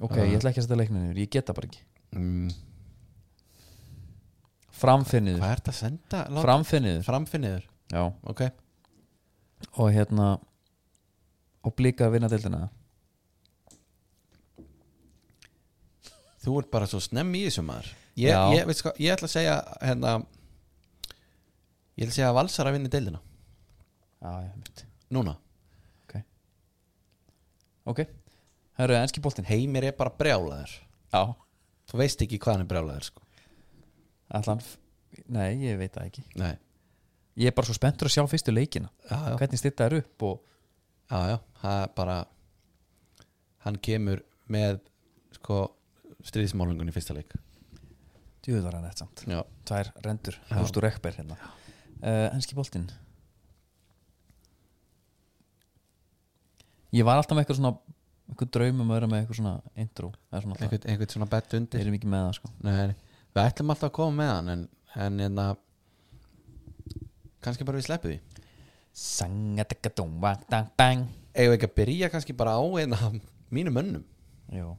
Ok, 0.03 0.17
Já. 0.19 0.25
ég 0.27 0.37
ætla 0.39 0.51
ekki 0.51 0.61
að 0.63 0.67
setja 0.67 0.79
leiknir 0.81 1.03
niður, 1.05 1.19
ég 1.23 1.31
geta 1.31 1.55
bara 1.55 1.69
ekki. 1.71 1.83
Mm, 2.15 2.49
Framfinniður, 4.75 5.39
hvað 5.41 5.53
ert 5.55 5.69
að 5.71 5.77
senda? 5.79 6.23
Lát- 6.35 6.45
framfinniður 6.45 7.05
framfinniður, 7.07 7.67
Já, 7.95 8.03
ok. 8.27 8.41
Og 9.79 9.93
hérna 9.95 10.41
og 11.65 11.75
blika 11.77 12.09
að 12.09 12.17
vinna 12.17 12.29
deildina 12.29 12.69
þú 16.45 16.59
ert 16.61 16.71
bara 16.75 16.89
svo 16.91 17.01
snemm 17.01 17.31
í 17.39 17.45
þessu 17.47 17.65
maður. 17.65 17.93
Ég, 18.21 18.35
ég, 18.59 18.73
sko, 18.77 18.93
ég 19.01 19.15
ætla 19.15 19.29
að 19.31 19.33
segja 19.33 19.55
hérna, 19.81 20.11
ég 21.97 22.05
ætla 22.05 22.11
að 22.11 22.19
segja 22.19 22.29
að 22.33 22.37
valsar 22.41 22.69
að 22.69 22.77
vinna 22.77 22.93
deildina. 22.93 23.21
Já, 24.21 24.35
ég 24.45 24.53
veit 24.59 24.85
núna, 25.15 25.37
Ok, 27.85 28.01
það 28.09 28.24
eru 28.79 28.97
enski 28.99 29.23
boltinn 29.23 29.47
heimir 29.49 29.85
er 29.89 29.95
bara 29.99 30.11
brjálaður. 30.19 30.73
Já, 31.15 31.23
þú 31.91 32.01
veist 32.01 32.23
ekki 32.25 32.39
hvað 32.43 32.57
hann 32.57 32.65
er 32.67 32.71
brjálaður 32.73 33.09
sko. 33.11 33.23
allan 34.35 34.63
Nei, 35.31 35.55
ég 35.63 35.77
veit 35.79 35.95
það 35.95 36.09
ekki. 36.11 36.25
Nei, 36.41 36.57
Ég 37.39 37.51
er 37.51 37.55
bara 37.55 37.67
svo 37.67 37.75
spenntur 37.75 38.07
að 38.07 38.13
sjá 38.15 38.23
fyrstu 38.31 38.53
leikina. 38.55 38.89
Já, 39.11 39.15
já, 39.31 39.37
Hvernig 39.41 39.59
styrta 39.59 39.87
er 39.89 39.95
upp 40.01 40.23
og 40.27 40.41
já, 41.11 41.19
já. 41.33 41.37
Það 41.63 41.79
er 41.83 41.89
bara 41.97 42.17
hann 43.65 43.79
kemur 43.83 44.23
með 44.51 44.79
sko 45.39 45.57
stríðismálungun 46.27 46.91
í 46.91 46.95
fyrsta 46.95 47.15
leik. 47.17 47.35
Djúðar 48.45 48.77
hann 48.79 48.87
eftir 48.91 49.03
samt. 49.07 49.25
Já, 49.27 49.41
Tvær 49.67 49.91
rendur, 50.05 50.37
Já. 50.51 50.57
hústur 50.61 50.87
ekber 50.91 51.17
hérna. 51.19 51.39
Uh, 52.05 52.29
Enski 52.37 52.55
boltinn 52.59 52.91
Ég 56.95 57.03
var 57.07 57.19
alltaf 57.19 57.35
með 57.35 57.45
eitthvað 57.47 57.59
svona 57.59 57.75
eitthvað 58.35 58.53
draumum 58.59 58.91
að 58.91 58.99
vera 58.99 59.11
með 59.11 59.23
eitthvað 59.23 59.41
svona 59.41 59.81
intro 59.81 60.11
Það 60.31 60.45
svona 60.45 60.57
einhvern, 60.61 60.87
einhvern 60.91 61.13
svona 61.15 61.31
bett 61.33 61.57
undir. 61.59 61.83
Eru 61.85 61.95
mikið 61.95 62.11
með 62.13 62.25
það 62.25 62.37
sko. 62.39 62.51
Nei, 62.67 62.95
við 63.35 63.43
ætlum 63.45 63.75
alltaf 63.75 63.91
að 63.91 63.97
koma 63.99 64.17
með 64.21 64.33
hann 64.35 64.53
en, 64.55 64.65
en 65.07 65.21
hérna 65.25 65.47
kannski 67.45 67.67
bara 67.69 67.81
við 67.81 67.89
sleppu 67.89 68.13
því. 68.13 68.19
Við 71.35 71.55
ekki 71.57 71.69
að 71.71 71.79
byrja 71.81 72.11
kannski 72.13 72.37
bara 72.39 72.57
á 72.59 72.63
einna 72.63 73.11
mínum 73.55 73.75
mönnum? 73.75 74.05
Jú, 74.55 74.75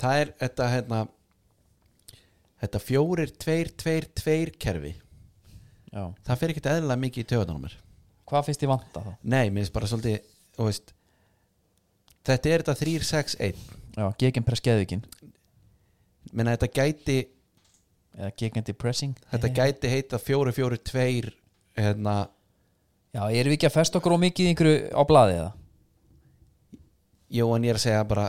það 0.00 0.22
er 0.22 0.32
þetta 0.40 0.68
hérna 0.72 1.02
þetta 2.62 2.80
fjórir, 2.82 3.32
tveir, 3.42 3.70
tveir, 3.78 4.08
tveir 4.18 4.52
kerfi. 4.62 4.92
Já. 5.92 6.04
Það 6.24 6.40
fer 6.40 6.52
ekkert 6.54 6.68
eðlilega 6.72 7.02
mikið 7.04 7.24
í 7.24 7.30
töðanum 7.32 7.64
mér. 7.66 7.76
Hvað 8.32 8.46
finnst 8.48 8.64
ég 8.64 8.70
vanta 8.70 9.02
þá? 9.04 9.12
nei, 9.22 9.50
mér 9.50 9.62
finnst 9.62 9.74
bara 9.74 9.88
svolítið 9.90 10.18
veist, 10.56 10.92
þetta 12.26 12.50
er 12.52 12.64
þetta 12.64 12.78
3-6-1 12.80 13.62
já, 13.96 14.06
gegin 14.22 14.46
press 14.46 14.64
geðvíkin 14.64 15.04
menna 16.32 16.56
þetta 16.56 16.72
gæti 16.72 17.18
eða 18.16 18.34
gegandi 18.38 18.74
pressing 18.76 19.16
þetta 19.32 19.52
gæti 19.56 19.90
heita 19.92 20.20
4-4-2 20.20 21.32
hérna. 21.78 22.28
Já, 23.12 23.26
erum 23.28 23.52
við 23.52 23.58
ekki 23.58 23.68
að 23.68 23.76
festa 23.76 24.00
okkur 24.00 24.16
og 24.16 24.22
mikið 24.22 24.52
ykkur 24.52 24.70
á 24.96 25.02
bladi 25.08 25.36
eða? 25.36 25.50
Jó, 27.32 27.46
en 27.56 27.64
ég 27.64 27.72
er 27.72 27.78
að 27.80 27.84
segja 27.86 28.06
bara 28.08 28.26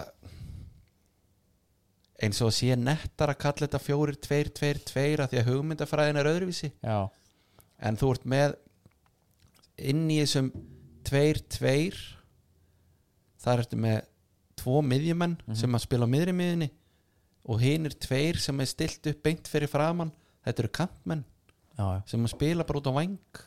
eins 2.23 2.39
og 2.43 2.53
sé 2.55 2.75
nettar 2.79 3.33
að 3.33 3.41
kalla 3.43 3.67
þetta 3.67 3.81
4-2-2-2 3.83 5.05
að 5.23 5.33
því 5.33 5.41
að 5.41 5.49
hugmyndafræðin 5.49 6.19
er 6.21 6.29
öðruvísi. 6.31 6.71
Já. 6.83 7.09
en 7.83 7.97
þú 7.99 8.11
ert 8.15 8.27
með 8.31 8.53
inn 9.91 10.03
í 10.11 10.19
þessum 10.21 10.51
2-2 11.09 11.73
það 13.43 13.53
er 13.53 13.63
eftir 13.65 13.83
með 13.83 13.99
tvo 14.59 14.81
miðjumenn 14.85 15.37
mm 15.37 15.45
-hmm. 15.45 15.59
sem 15.59 15.75
að 15.75 15.85
spila 15.85 16.07
á 16.07 16.13
miðri 16.13 16.33
miðjunni 16.33 16.69
og 17.43 17.59
hinn 17.59 17.85
er 17.85 17.95
tveir 17.99 18.39
sem 18.39 18.59
er 18.59 18.69
stilt 18.69 19.07
upp 19.11 19.23
beint 19.23 19.47
fyrir 19.51 19.67
framann, 19.67 20.13
þetta 20.45 20.63
eru 20.63 20.71
kampmenn 20.79 21.23
Já. 21.77 22.03
sem 22.07 22.23
að 22.23 22.35
spila 22.35 22.63
bara 22.63 22.79
út 22.79 22.87
á 22.87 22.93
vang 22.93 23.41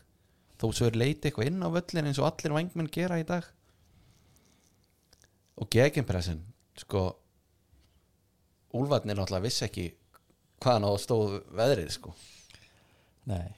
þó 0.61 0.73
svo 0.73 0.89
er 0.89 0.97
leiti 0.97 1.29
eitthvað 1.29 1.51
inn 1.51 1.65
á 1.65 1.69
völlin 1.73 2.09
eins 2.09 2.21
og 2.21 2.29
allir 2.31 2.55
vangmenn 2.57 2.91
gera 2.93 3.21
í 3.21 3.27
dag. 3.29 3.45
Og 5.57 5.69
geginpressin 5.73 6.43
sko 6.77 7.07
úlvarnir 8.77 9.17
náttúrulega 9.17 9.47
vissi 9.47 9.65
ekki 9.65 9.87
hvaðan 10.61 10.89
á 10.89 10.93
stóð 11.01 11.39
veðrið 11.57 11.93
sko. 11.97 12.13
Nei. 13.29 13.55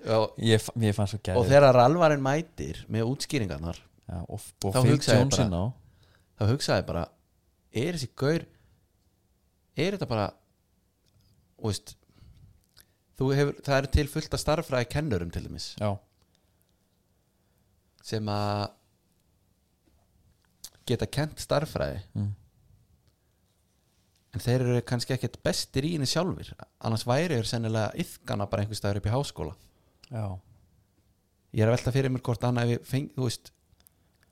Og, 0.00 0.32
ég, 0.40 0.62
ég 0.80 1.00
og 1.36 1.44
þegar 1.44 1.76
alvarinn 1.76 2.22
mætir 2.24 2.78
með 2.88 3.10
útskýringarnar 3.10 3.80
já, 4.10 4.18
og, 4.26 4.40
og 4.66 4.74
Þá 4.74 4.80
hugsaði 4.90 5.22
ég 5.22 5.54
á. 5.54 5.64
þá 6.40 6.42
hugsaði 6.50 6.82
ég 6.82 6.88
bara 6.90 7.04
er 7.84 7.96
þessi 7.98 8.10
gaur 8.18 8.44
er 9.80 9.94
þetta 9.96 10.08
bara 10.10 10.26
veist 11.62 11.94
þú 13.20 13.30
hefur, 13.36 13.56
það 13.62 13.78
eru 13.82 13.90
til 13.94 14.06
fullt 14.08 14.34
af 14.36 14.40
starffræði 14.42 14.88
kennurum 14.94 15.30
til 15.32 15.42
dæmis. 15.46 15.70
Já, 15.80 15.90
sem 18.10 18.28
að 18.32 18.70
geta 20.88 21.06
kent 21.06 21.38
starffræði 21.44 22.00
Mm. 22.16 22.30
en 24.34 24.40
þeir 24.42 24.60
eru 24.64 24.80
kannski 24.86 25.14
ekkert 25.14 25.36
bestir 25.44 25.84
í 25.86 25.92
henni 25.94 26.06
sjálfur 26.08 26.52
annars 26.80 27.04
væri 27.06 27.36
þeir 27.36 27.48
sennilega 27.50 27.92
yfkana 28.02 28.46
bara 28.50 28.62
einhvers 28.64 28.78
staðar 28.82 29.00
upp 29.00 29.06
í 29.10 29.14
háskóla. 29.14 29.54
Já, 30.10 30.24
ég 31.54 31.62
er 31.64 31.68
að 31.70 31.76
velta 31.76 31.92
fyrir 31.94 32.10
mér 32.14 32.22
hvort 32.26 32.44
annað 32.46 32.72
við 32.72 32.84
feng, 32.90 33.08
þú 33.14 33.26
veist, 33.28 33.52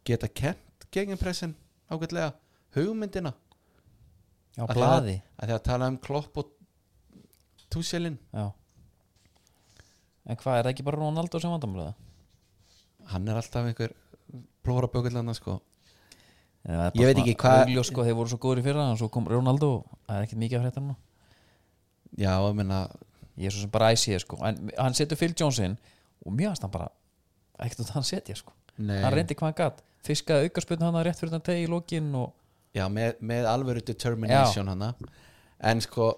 geta 0.08 0.28
kent 0.28 0.86
gegenpressin 0.94 1.54
ágætlega 1.90 2.32
hugmyndina. 2.76 3.32
Því 4.58 4.66
blaði. 4.74 5.16
að 5.38 5.48
því 5.50 5.54
að 5.54 5.62
tala 5.68 5.88
um 5.92 5.96
klopp 6.02 6.38
og 6.42 6.48
túselin 7.70 8.16
Já. 8.34 8.48
En 10.28 10.36
hvað, 10.36 10.58
er 10.58 10.66
það 10.66 10.72
ekki 10.74 10.84
bara 10.88 10.98
Ronaldo 11.00 11.40
sem 11.40 11.52
vandamlega? 11.52 11.94
hann 13.08 13.28
er 13.28 13.38
alltaf 13.40 13.64
einhver 13.64 13.92
plóra 14.66 14.88
bökullana 14.92 15.32
sko 15.36 15.60
Ég 16.68 16.98
Ég 16.98 17.06
veit 17.06 17.20
ekki 17.22 17.36
hvað- 17.40 17.84
sko, 17.86 18.02
þeir 18.04 18.16
voru 18.18 18.28
svo 18.28 18.38
góður 18.42 18.60
í 18.60 18.64
fyrra 18.66 18.90
en 18.90 18.98
svo 19.00 19.08
kom 19.08 19.24
Ronaldo 19.30 19.68
og 19.78 19.98
það 20.08 20.16
er 20.18 20.26
ekkert 20.26 20.40
mikið 20.42 20.58
af 20.58 20.64
fréttar 20.66 20.84
nú 20.84 20.96
já, 22.18 22.32
ég 22.36 22.54
menna, 22.54 22.88
Ég 23.38 23.46
er 23.46 23.50
svo 23.54 23.60
sem 23.62 23.70
bara 23.70 23.92
æsið 23.94 24.18
sko. 24.24 24.36
En 24.44 24.70
hann 24.76 24.94
setur 24.94 25.16
Phil 25.16 25.32
Johnson 25.38 25.78
og 26.26 26.32
mjög 26.34 26.48
hans 26.48 26.60
hann 26.60 26.70
bara 26.74 26.88
ekkert 27.60 27.84
að 27.86 27.90
hann 27.94 28.02
setja 28.02 28.34
sko. 28.34 28.52
Nei. 28.78 28.98
Hann 29.00 29.14
reyndi 29.14 29.36
hvað 29.38 29.46
hann 29.46 29.54
gatt 29.54 29.82
Fiskaði 30.08 30.48
aukarspötn 30.48 30.86
hann 30.86 30.98
rétt 31.04 31.20
fyrir 31.20 31.34
þann 31.36 31.46
tegi 31.50 31.66
í 31.66 31.70
lokin 31.70 32.08
og 32.16 32.32
já, 32.76 32.86
með, 32.92 33.18
með 33.20 33.48
alvöru 33.50 33.82
determination 33.84 34.70
hana 34.72 34.92
en 35.58 35.82
sko, 35.84 36.10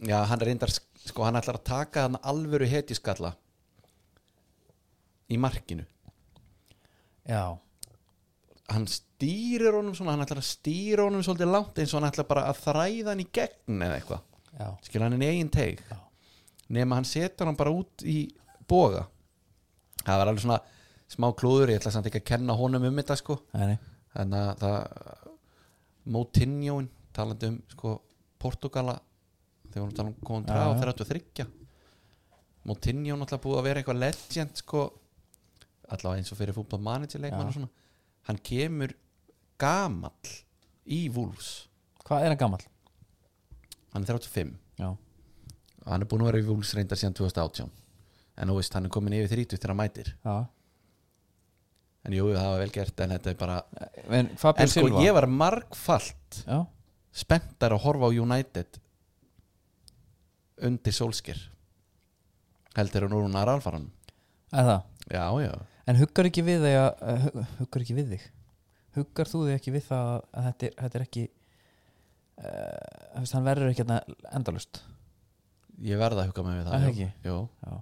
já, 0.00 0.18
hann 0.30 0.42
reyndar 0.42 0.72
sko, 0.72 1.24
hann 1.26 1.36
ætlar 1.40 1.58
að 1.60 1.66
taka 1.68 2.06
hann 2.06 2.16
alvöru 2.22 2.68
hetjuskalla 2.70 3.34
í 5.32 5.38
markinu. 5.40 5.84
Já, 7.24 7.56
hann 8.68 8.86
stýrir 8.90 9.72
honum 9.72 9.96
svona, 9.96 10.14
hann 10.14 10.24
ætlar 10.26 10.42
að 10.42 10.48
stýra 10.50 11.06
honum 11.08 11.24
svolítið 11.24 11.52
langt 11.52 11.80
eins 11.80 11.94
og 11.94 12.00
hann 12.00 12.10
ætlar 12.10 12.28
bara 12.28 12.46
að 12.50 12.60
þræða 12.66 13.10
hann 13.12 13.22
í 13.24 13.28
gegn 13.38 13.84
eða 13.86 13.98
eitthvað. 13.98 14.24
Já, 14.54 14.68
skilur 14.86 15.06
hann 15.08 15.24
í 15.24 15.30
eigin 15.32 15.52
teig. 15.52 15.80
Já. 15.90 16.00
nema 16.74 16.96
hann 16.96 17.04
setur 17.08 17.48
hann 17.48 17.58
bara 17.58 17.72
út 17.74 18.04
í 18.08 18.28
boga. 18.68 19.04
Það 20.04 20.20
var 20.20 20.30
alveg 20.30 20.44
svona 20.44 20.60
smá 21.10 21.28
klúður, 21.36 21.72
ég 21.74 21.80
ætla 21.80 21.92
samt 21.94 22.08
ekki 22.08 22.22
að 22.22 22.28
kenna 22.32 22.56
honum 22.58 22.84
um 22.88 22.96
þetta 23.00 23.16
sko. 23.20 23.38
Nei, 23.54 23.76
en 24.20 24.34
að 24.38 24.50
það 24.62 24.78
Moutinhoin 26.14 26.88
talandi 27.16 27.48
um 27.48 27.60
sko 27.72 27.94
Portugala 28.40 28.98
þegar 29.70 29.84
hún 29.86 29.94
tala 29.96 30.10
um 30.10 30.16
komum 30.20 30.44
Já, 30.44 30.66
já. 30.68 30.80
33 30.82 31.46
Moutinho 32.64 33.16
náttúrulega 33.20 33.44
búið 33.44 33.58
að 33.60 33.66
vera 33.68 33.80
eitthvað 33.80 34.02
legend 34.02 34.60
sko 34.60 34.82
allavega 35.94 36.20
eins 36.20 36.32
og 36.32 36.38
fyrir 36.40 36.56
fútbol 36.56 36.80
manager 36.84 37.20
leikmann 37.20 37.44
Já. 37.44 37.50
og 37.50 37.56
svona. 37.58 37.70
Hann 38.28 38.38
kemur 38.40 38.94
gamall 39.60 40.30
í 40.88 41.00
Wolves. 41.12 41.68
Hvað 42.04 42.24
er 42.24 42.32
hann 42.34 42.40
gamall? 42.40 42.64
hann 43.94 44.02
er 44.02 44.10
35 44.10 44.48
já, 44.80 44.88
og 44.90 45.86
hann 45.86 46.02
er 46.02 46.08
búin 46.10 46.24
að 46.24 46.32
vera 46.32 46.40
í 46.42 46.46
Wolves 46.48 46.72
reyndar 46.74 46.98
síðan 46.98 47.14
2018 47.14 47.68
en 48.42 48.50
þú 48.50 48.56
veist 48.58 48.74
hann 48.74 48.88
er 48.88 48.90
komin 48.90 49.14
yfir 49.14 49.30
30 49.36 49.54
þegar 49.60 49.70
hann 49.70 49.78
mætir. 49.78 50.08
Já 50.24 50.34
en 52.04 52.12
jú, 52.16 52.26
það 52.36 52.48
var 52.52 52.58
vel 52.62 52.72
gert 52.74 53.00
en 53.04 53.14
þetta 53.14 53.30
er 53.32 53.36
bara 53.40 53.58
en 54.08 54.28
en 54.28 54.36
sko 54.68 54.86
Silva? 54.86 55.02
ég 55.06 55.14
var 55.16 55.26
margfalt 55.30 56.40
já, 56.44 56.58
spenntar 57.14 57.72
að 57.76 57.84
horfa 57.86 58.10
á 58.10 58.16
United 58.20 58.80
undir 60.68 60.94
Solskir 60.94 61.38
heldur 62.76 63.06
hún 63.08 63.16
úr 63.18 63.26
hún 63.28 63.38
aðra 63.38 63.56
alfaran 63.58 63.88
það? 64.52 64.82
Já, 65.12 65.24
já, 65.44 65.52
En 65.84 65.98
huggar 66.00 66.24
ekki 66.30 66.40
við 66.46 66.62
þig 66.64 66.74
að, 66.80 67.18
hug- 67.26 67.40
huggar 67.58 67.82
ekki 67.84 67.94
við 67.98 68.12
þig? 68.14 68.22
Huggar 68.96 69.28
þú 69.28 69.40
þig 69.48 69.56
ekki 69.58 69.72
við 69.74 69.82
það 69.90 70.06
að 70.32 70.46
þetta 70.46 70.66
er, 70.68 70.76
þetta 70.78 70.98
er 71.00 71.04
ekki 71.04 71.24
uh, 72.40 73.26
hann 73.34 73.48
verður 73.50 73.72
ekki 73.72 73.82
hérna 73.84 73.98
endalust 74.38 74.80
ég 75.84 75.98
verða 76.00 76.22
að 76.24 76.30
hugga 76.30 76.44
mig 76.46 76.60
við 76.60 76.70
það. 76.70 77.02
Já. 77.26 77.74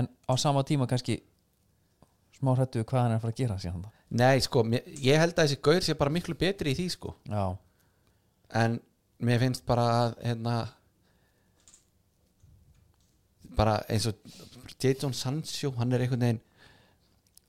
en 0.00 0.08
á 0.26 0.32
sama 0.40 0.64
tíma 0.66 0.88
kannski 0.90 1.18
smá 2.44 2.54
hrættu 2.54 2.80
við 2.80 2.88
hvað 2.92 3.02
hann 3.02 3.16
er 3.16 3.18
að 3.18 3.26
fara 3.26 3.34
að 3.34 3.42
gera 3.42 3.58
síðan 3.64 3.84
nei, 4.14 4.38
sko, 4.44 4.62
mér, 4.68 4.88
ég 5.02 5.20
held 5.20 5.34
að 5.34 5.48
þessi 5.48 5.60
gaur 5.64 5.84
sé 5.84 5.98
bara 5.98 6.12
miklu 6.14 6.36
betri 6.38 6.74
í 6.74 6.78
því, 6.78 6.88
sko. 6.92 7.14
Já, 7.26 7.44
en 8.60 8.78
mér 9.24 9.40
finnst 9.42 9.64
bara 9.66 9.86
að 10.04 10.16
hérna 10.22 10.56
bara 13.54 13.78
eins 13.88 14.08
og 14.10 14.18
Jadon 14.82 15.14
Sancho, 15.16 15.72
hann 15.78 15.94
er 15.94 16.04
einhvern 16.04 16.26
veginn 16.26 16.42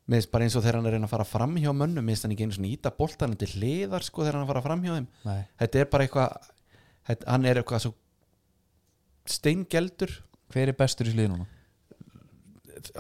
mér 0.05 0.21
finnst 0.21 0.31
bara 0.33 0.45
eins 0.45 0.55
og 0.57 0.63
þegar 0.63 0.77
hann 0.79 0.85
er 0.85 0.93
að 0.93 0.97
reyna 0.99 1.07
að 1.09 1.13
fara 1.15 1.27
fram 1.27 1.55
hjá 1.57 1.71
mönnum, 1.73 2.05
mér 2.05 2.13
finnst 2.13 2.27
hann 2.27 2.35
ekki 2.35 2.45
einu 2.45 2.57
svona 2.57 2.71
íta 2.71 2.91
boltan 2.93 3.33
til 3.41 3.49
hliðar 3.55 4.05
sko 4.05 4.21
þegar 4.21 4.37
hann 4.37 4.43
er 4.43 4.47
að 4.47 4.53
fara 4.53 4.65
fram 4.67 4.85
hjá 4.85 4.93
þeim. 4.93 5.07
Nei, 5.25 5.39
þetta 5.61 5.81
er 5.81 5.89
bara 5.95 6.05
eitthvað 6.05 6.49
þetta, 7.09 7.29
hann 7.33 7.49
er 7.49 7.61
eitthvað 7.61 7.85
svo 7.87 7.93
steingeldur. 9.35 10.13
Hver 10.53 10.69
er 10.69 10.77
bestur 10.77 11.09
í 11.09 11.15
slið 11.15 11.31
núna? 11.31 11.47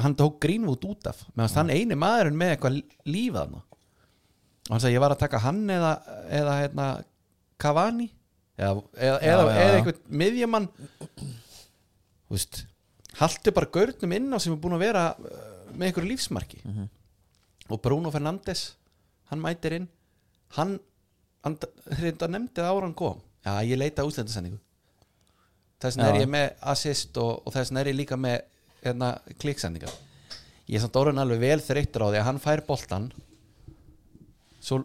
Hann 0.01 0.15
tók 0.17 0.39
Greenwood 0.43 0.85
út 0.87 1.07
af. 1.09 1.23
Meðan 1.35 1.55
hann 1.59 1.73
eini 1.73 1.97
maðurinn 1.99 2.37
með 2.39 2.53
eitthvað 2.55 2.77
líf 3.09 3.35
þarna. 3.35 3.61
Og 4.65 4.71
hann 4.73 4.83
sagði 4.83 4.97
ég 4.97 5.03
var 5.03 5.15
að 5.15 5.21
taka 5.23 5.41
hann 5.43 5.61
eða, 5.69 5.91
eða 6.39 6.55
hérna 6.61 6.87
Cavani 7.61 8.07
eða, 8.57 8.71
eða, 8.95 9.19
Já, 9.19 9.29
eða, 9.31 9.43
já. 9.55 9.67
eitthvað 9.75 10.01
miðjumann. 10.21 10.69
Þú 12.25 12.37
veist 12.37 12.63
haltu 13.19 13.53
bara 13.55 13.71
gaurnum 13.77 14.15
inn 14.17 14.33
á 14.33 14.37
sem 14.41 14.55
er 14.55 14.61
búin 14.63 14.75
að 14.75 14.85
vera 14.87 15.05
uh, 15.15 15.45
með 15.75 15.89
einhverju 15.89 16.11
lífsmarki. 16.13 16.61
Mhm. 16.65 16.91
og 17.73 17.79
Bruno 17.81 18.11
Fernandes 18.13 18.75
hann 19.31 19.41
mætir 19.41 19.73
inn. 19.79 19.87
Hann, 20.57 20.75
hann 21.43 21.57
nefndi 21.57 22.61
það 22.61 22.69
ára 22.69 22.85
hann 22.85 22.93
kom. 22.97 23.21
Já 23.45 23.61
ég 23.65 23.77
leita 23.77 24.05
útlendasendingu 24.05 24.59
þess 25.81 25.97
vegna 25.97 26.11
er 26.11 26.21
ég 26.23 26.29
með 26.31 26.45
assist 26.73 27.17
og, 27.21 27.41
og 27.45 27.53
þess 27.53 27.71
vegna 27.71 27.83
er 27.83 27.89
ég 27.91 27.97
líka 27.99 28.17
með 28.19 28.37
hérna, 28.85 29.15
kliksendingar 29.41 29.93
ég 30.65 30.77
er 30.77 30.83
samt 30.83 30.97
orðin 30.99 31.21
alveg 31.21 31.41
vel 31.43 31.61
þreyttur 31.61 32.05
á 32.05 32.07
því 32.09 32.19
að 32.21 32.27
hann 32.29 32.43
fær 32.43 32.63
boltan 32.67 33.09
svo 34.65 34.81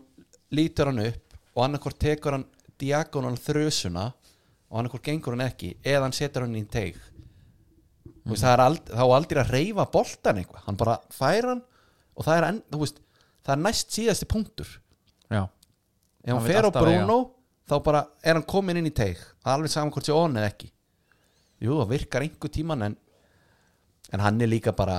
lítur 0.53 0.91
hann 0.91 1.05
upp 1.07 1.39
og 1.55 1.65
annarkvort 1.65 2.01
tekur 2.01 2.37
hann 2.37 2.49
diagonal 2.81 3.37
þrösuna 3.41 4.11
og 4.71 4.79
annarkvort 4.79 5.07
gengur 5.07 5.37
hann 5.37 5.47
ekki 5.47 5.75
eða 5.83 6.05
hann 6.07 6.17
setur 6.17 6.47
hann 6.47 6.59
í 6.59 6.65
teig. 6.71 6.99
Mm. 8.21 8.33
veist, 8.33 8.45
það 8.45 8.53
er 8.53 8.63
ald, 8.65 8.93
aldrei 9.17 9.43
að 9.43 9.53
reyfa 9.57 9.87
boltan 9.93 10.41
eitthvað, 10.41 10.65
hann 10.67 10.79
bara 10.81 10.97
fær 11.15 11.49
hann 11.55 11.63
og 12.15 12.27
það 12.27 12.37
er, 12.37 12.47
enn, 12.51 12.61
veist, 12.81 13.01
það 13.47 13.55
er 13.57 13.63
næst 13.65 13.97
síðasti 13.97 14.29
punktur. 14.31 14.73
Já, 15.31 15.45
ef 16.25 16.35
Hann 16.35 16.47
fer 16.47 16.69
á 16.69 16.71
Bruno 16.75 17.19
þá 17.71 17.77
bara 17.87 18.05
er 18.23 18.37
hann 18.37 18.47
komin 18.49 18.81
inn 18.81 18.91
í 18.91 18.95
teig. 18.95 19.21
Alveg 19.49 19.73
saman 19.73 19.93
hvort 19.95 20.09
sé 20.09 20.15
on 20.15 20.37
eða 20.37 20.51
ekki. 20.51 20.71
Jú, 21.61 21.77
það 21.81 21.93
virkar 21.95 22.27
einhver 22.27 22.53
tíman 22.53 22.87
en, 22.89 22.97
en 24.11 24.25
hann 24.25 24.41
er 24.41 24.51
líka 24.51 24.75
bara 24.77 24.99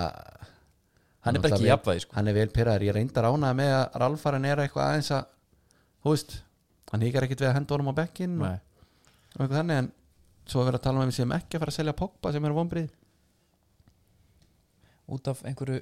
hann 1.25 1.37
er 1.37 1.43
bara 1.43 1.57
ekki 1.57 1.69
jafnvægi 1.69 2.05
sko. 2.05 2.15
hann 2.17 2.31
er 2.31 2.37
vel 2.37 2.49
pyrraður, 2.53 2.87
ég 2.89 2.97
reyndar 2.97 3.27
ánað 3.29 3.57
með 3.59 3.73
að 3.77 3.99
Ralfarin 4.03 4.47
er 4.49 4.63
eitthvað 4.63 4.87
aðeins 4.87 5.11
að 5.15 5.25
þú 6.01 6.15
veist, 6.15 6.35
hann 6.91 7.05
híkar 7.05 7.27
ekkit 7.27 7.43
við 7.43 7.51
að 7.51 7.57
henda 7.59 7.75
honum 7.75 7.91
á 7.93 7.99
bekkinn 8.01 8.37
og, 8.41 8.47
og 9.35 9.43
eitthvað 9.43 9.57
þannig 9.59 9.81
en 9.83 9.91
svo 10.47 10.61
er 10.61 10.69
verið 10.71 10.79
að 10.79 10.85
tala 10.87 10.97
um 10.97 11.05
að 11.05 11.11
við 11.11 11.17
séum 11.19 11.35
ekki 11.37 11.57
að 11.57 11.63
fara 11.63 11.73
að 11.73 11.79
selja 11.79 11.97
Pogba 12.01 12.33
sem 12.33 12.47
er 12.47 12.57
vonbrið 12.57 12.89
út 15.11 15.31
af 15.31 15.43
einhverju 15.45 15.81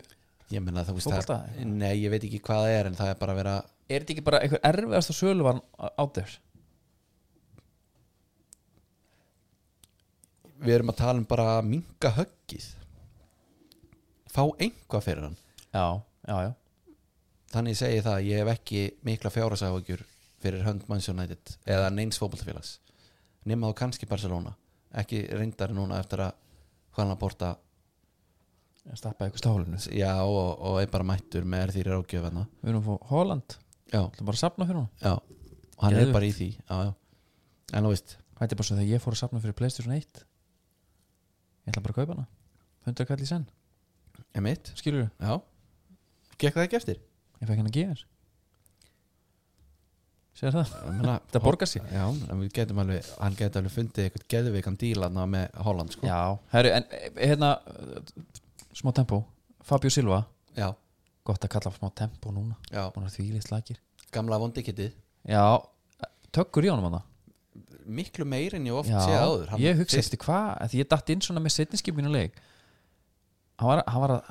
ég 0.49 0.63
menna 0.65 0.83
þú 0.87 0.97
veist 0.97 1.29
það 1.29 1.49
nei, 1.69 1.93
ég 2.01 2.11
veit 2.11 2.23
ekki 2.25 2.41
hvað 2.43 2.65
það 2.65 2.75
er 2.75 2.89
en 2.89 2.99
það 2.99 3.13
er 3.13 3.19
bara 3.21 3.35
að 3.35 3.41
vera 3.43 3.55
er 3.89 4.03
þetta 4.03 4.15
ekki 4.15 4.25
bara 4.25 4.41
einhver 4.43 4.63
erfiðasta 4.69 5.15
söluvarn 5.17 5.61
át 5.77 6.19
þér? 6.19 6.37
við 10.59 10.75
erum 10.75 10.91
að 10.91 10.99
tala 10.99 11.21
um 11.21 11.27
bara 11.29 11.47
að 11.57 11.69
minka 11.69 12.11
höggið 12.17 12.67
fá 14.29 14.43
einhvað 14.61 15.05
fyrir 15.05 15.27
hann. 15.27 15.37
Já, 15.73 15.85
já, 16.27 16.35
já. 16.47 16.51
Þannig 17.49 17.73
ég 17.73 17.79
segi 17.81 18.01
það, 18.05 18.19
ég 18.29 18.43
hef 18.43 18.51
ekki 18.53 18.81
mikla 19.07 19.31
fjárhagsáhugjur 19.33 20.03
fyrir 20.39 20.65
hönd 20.67 20.85
Manchester 20.89 21.15
United 21.17 21.55
eða 21.65 21.89
neins 21.93 22.19
fótboltafélags. 22.21 22.75
Nema 23.49 23.71
þá 23.71 23.79
kannski 23.81 24.07
Barcelona. 24.09 24.53
Ekki 25.01 25.23
reyndar 25.33 25.73
núna 25.73 25.97
eftir 26.01 26.21
að 26.27 26.37
hvaðan 26.95 27.15
að 27.15 27.19
borta 27.23 27.49
að 28.89 28.99
stappa 29.01 29.25
eitthvað 29.27 29.41
stálinu. 29.43 29.81
Já 29.93 30.13
og, 30.23 30.61
og 30.65 30.79
er 30.81 30.89
bara 30.93 31.05
mættur 31.05 31.45
með 31.45 31.65
er 31.67 31.73
þýri 31.75 31.93
rákjöfana 31.93 32.45
við 32.61 32.71
erum 32.71 32.81
að 32.81 32.87
fá 32.87 33.11
Holland, 33.11 33.57
já, 33.91 33.99
ætlum 34.01 34.29
bara 34.29 34.37
að 34.37 34.41
sapna 34.41 34.65
fyrir 34.69 34.79
hún 34.79 34.87
já, 35.03 35.13
og 35.13 35.83
hann 35.83 35.93
Geðveikt. 35.93 36.09
er 36.09 36.15
bara 36.15 36.29
í 36.29 36.33
því. 36.37 36.49
Já, 36.63 36.75
já. 36.87 36.91
en 37.73 37.85
þú 37.85 37.91
veist, 37.93 38.15
þetta 38.39 38.55
er 38.55 38.61
bara 38.61 38.69
svo 38.69 38.77
þegar 38.79 38.89
ég 38.93 39.03
fór 39.03 39.17
að 39.17 39.21
sapna 39.21 39.41
fyrir 39.43 39.57
Playstation 39.59 39.95
1 39.97 40.23
ég 40.23 41.71
ætla 41.73 41.83
bara 41.85 41.93
að 41.95 41.99
kaupa 42.01 42.15
hana. 42.17 42.27
100 42.89 43.09
kall 43.11 43.21
í 43.21 43.29
senn, 43.29 43.45
er 44.35 44.45
mitt 44.45 44.71
skilur 44.79 45.07
þú? 45.07 45.09
já, 45.25 45.33
gekk 46.37 46.55
það 46.57 46.65
ekki 46.67 46.79
eftir? 46.79 47.01
Ég 47.39 47.49
fekk 47.49 47.61
hann 47.61 47.69
að 47.71 47.77
gefa 47.79 47.99
sér 50.39 50.55
það, 50.55 50.73
meina, 50.87 51.15
þetta 51.27 51.41
borgar 51.43 51.67
sig. 51.67 51.83
Já, 51.91 52.05
en 52.07 52.39
við 52.39 52.53
getum 52.55 52.77
alveg 52.83 53.09
hann 53.19 53.35
geti 53.35 53.59
alveg 53.59 53.73
fundið 53.75 54.05
eitthvað 54.05 54.27
geðveikan 54.31 54.77
díla 54.79 55.09
með 55.11 55.57
Holland 55.65 55.95
sko. 55.95 56.07
Já, 56.07 56.21
herru, 56.53 56.71
en 56.77 56.87
eh, 56.95 57.09
hérna 57.19 57.49
smá 58.79 58.93
tempo, 58.95 59.25
Fabio 59.67 59.91
Silva. 59.91 60.21
Já, 60.55 60.69
gott 61.27 61.43
að 61.43 61.51
kalla 61.57 61.73
smá 61.75 61.91
tempo 61.91 62.31
núna. 62.31 62.55
Já. 62.71 62.85
búin 62.95 63.09
að 63.09 63.17
því 63.19 63.43
slagir 63.43 63.81
gamla 64.13 64.39
vondikittið 64.41 64.93
já, 65.29 65.43
tökkur 66.33 66.65
í 66.65 66.71
honum 66.71 66.89
hann 66.89 67.03
miklu 67.89 68.25
meir 68.27 68.53
en 68.53 68.67
ég 68.69 68.75
oft 68.77 68.89
Já, 68.91 68.99
sé 69.01 69.15
áður. 69.17 69.47
Hann- 69.49 69.61
ég 69.63 69.79
hugsa 69.79 69.97
eftir 69.97 70.19
hvað? 70.21 70.49
Að 70.61 70.69
því 70.71 70.81
ég 70.83 70.89
datt 70.89 71.09
inn 71.09 71.21
svona 71.25 71.41
með 71.41 71.55
setninskipinu 71.55 72.11
leik 72.13 72.35
hann 73.59 74.01
var, 74.01 74.13
að 74.15 74.21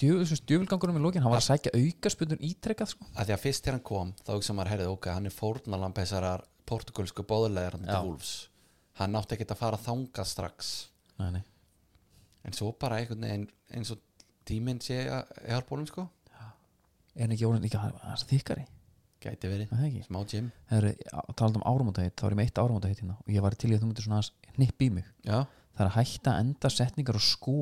djöfulsins 0.00 0.42
djöfulgangurum 0.48 0.98
í 0.98 1.02
lókin 1.04 1.24
hann 1.24 1.32
var 1.32 1.40
að 1.40 1.48
sækja 1.48 1.72
aukaspundun 1.78 2.42
ítrekkað 2.44 2.90
sko. 2.92 3.06
að 3.16 3.30
því 3.30 3.34
að 3.36 3.42
fyrst 3.46 3.64
þegar 3.64 3.78
hann 3.78 3.86
kom 3.90 4.10
þá 4.26 4.30
hugsa 4.36 4.56
maður 4.56 4.72
herrið 4.74 4.92
ok, 4.92 5.08
hann 5.16 5.26
er 5.30 5.34
fórnalampesarar 5.36 6.44
portugalsku 6.68 7.24
bóðulegar 7.24 7.78
hann 7.78 7.86
Já. 7.88 7.94
til 7.94 8.08
Wolves. 8.10 8.32
Hann 9.00 9.16
átti 9.16 9.36
ekki 9.36 9.46
að 9.52 9.60
fara 9.60 9.78
þangað 9.80 10.28
strax. 10.30 10.70
Nei, 11.20 11.30
nei. 11.38 11.42
en 12.46 12.54
svo 12.56 12.70
bara 12.78 12.98
einhvern 13.00 13.24
veginn 13.24 13.48
eins 13.74 13.90
og 13.94 14.00
tíminn 14.46 14.80
sé 14.84 15.00
að 15.10 15.32
hjálpólum 15.48 15.88
sko. 15.88 16.06
Er 17.16 17.24
hann 17.24 17.32
ekki 17.34 17.46
orðin 17.48 17.64
líka 17.64 17.80
hann 17.80 17.96
er 18.12 18.24
þykkari. 18.28 18.66
Gæti 19.24 19.48
verið, 19.48 19.70
Er 19.72 19.78
það 19.80 19.86
ekki? 19.88 20.02
smá 20.04 20.18
gym. 20.28 20.50
Heru, 20.70 20.90
talað 21.34 21.56
um 21.56 21.64
áramótaheit, 21.66 22.12
þá 22.14 22.26
er 22.26 22.34
ég 22.34 22.38
með 22.38 22.48
eitt 22.50 22.58
áramótaheit 22.60 23.00
hérna 23.00 23.16
og 23.16 23.32
ég 23.32 23.42
var 23.42 23.54
til 23.56 23.70
í 23.70 23.74
að 23.74 23.80
þú 23.82 23.88
myndir 23.88 24.04
svona 24.04 24.18
aðeins 24.20 24.56
hnipp 24.58 24.84
í 24.84 24.88
mig. 24.92 25.06
Já, 25.24 25.38
það 25.72 25.80
er 25.82 25.88
að 25.88 25.96
hætta 25.96 26.34
að 26.34 26.40
enda 26.44 26.70
setningar 26.76 27.16
og 27.18 27.24
sko 27.24 27.56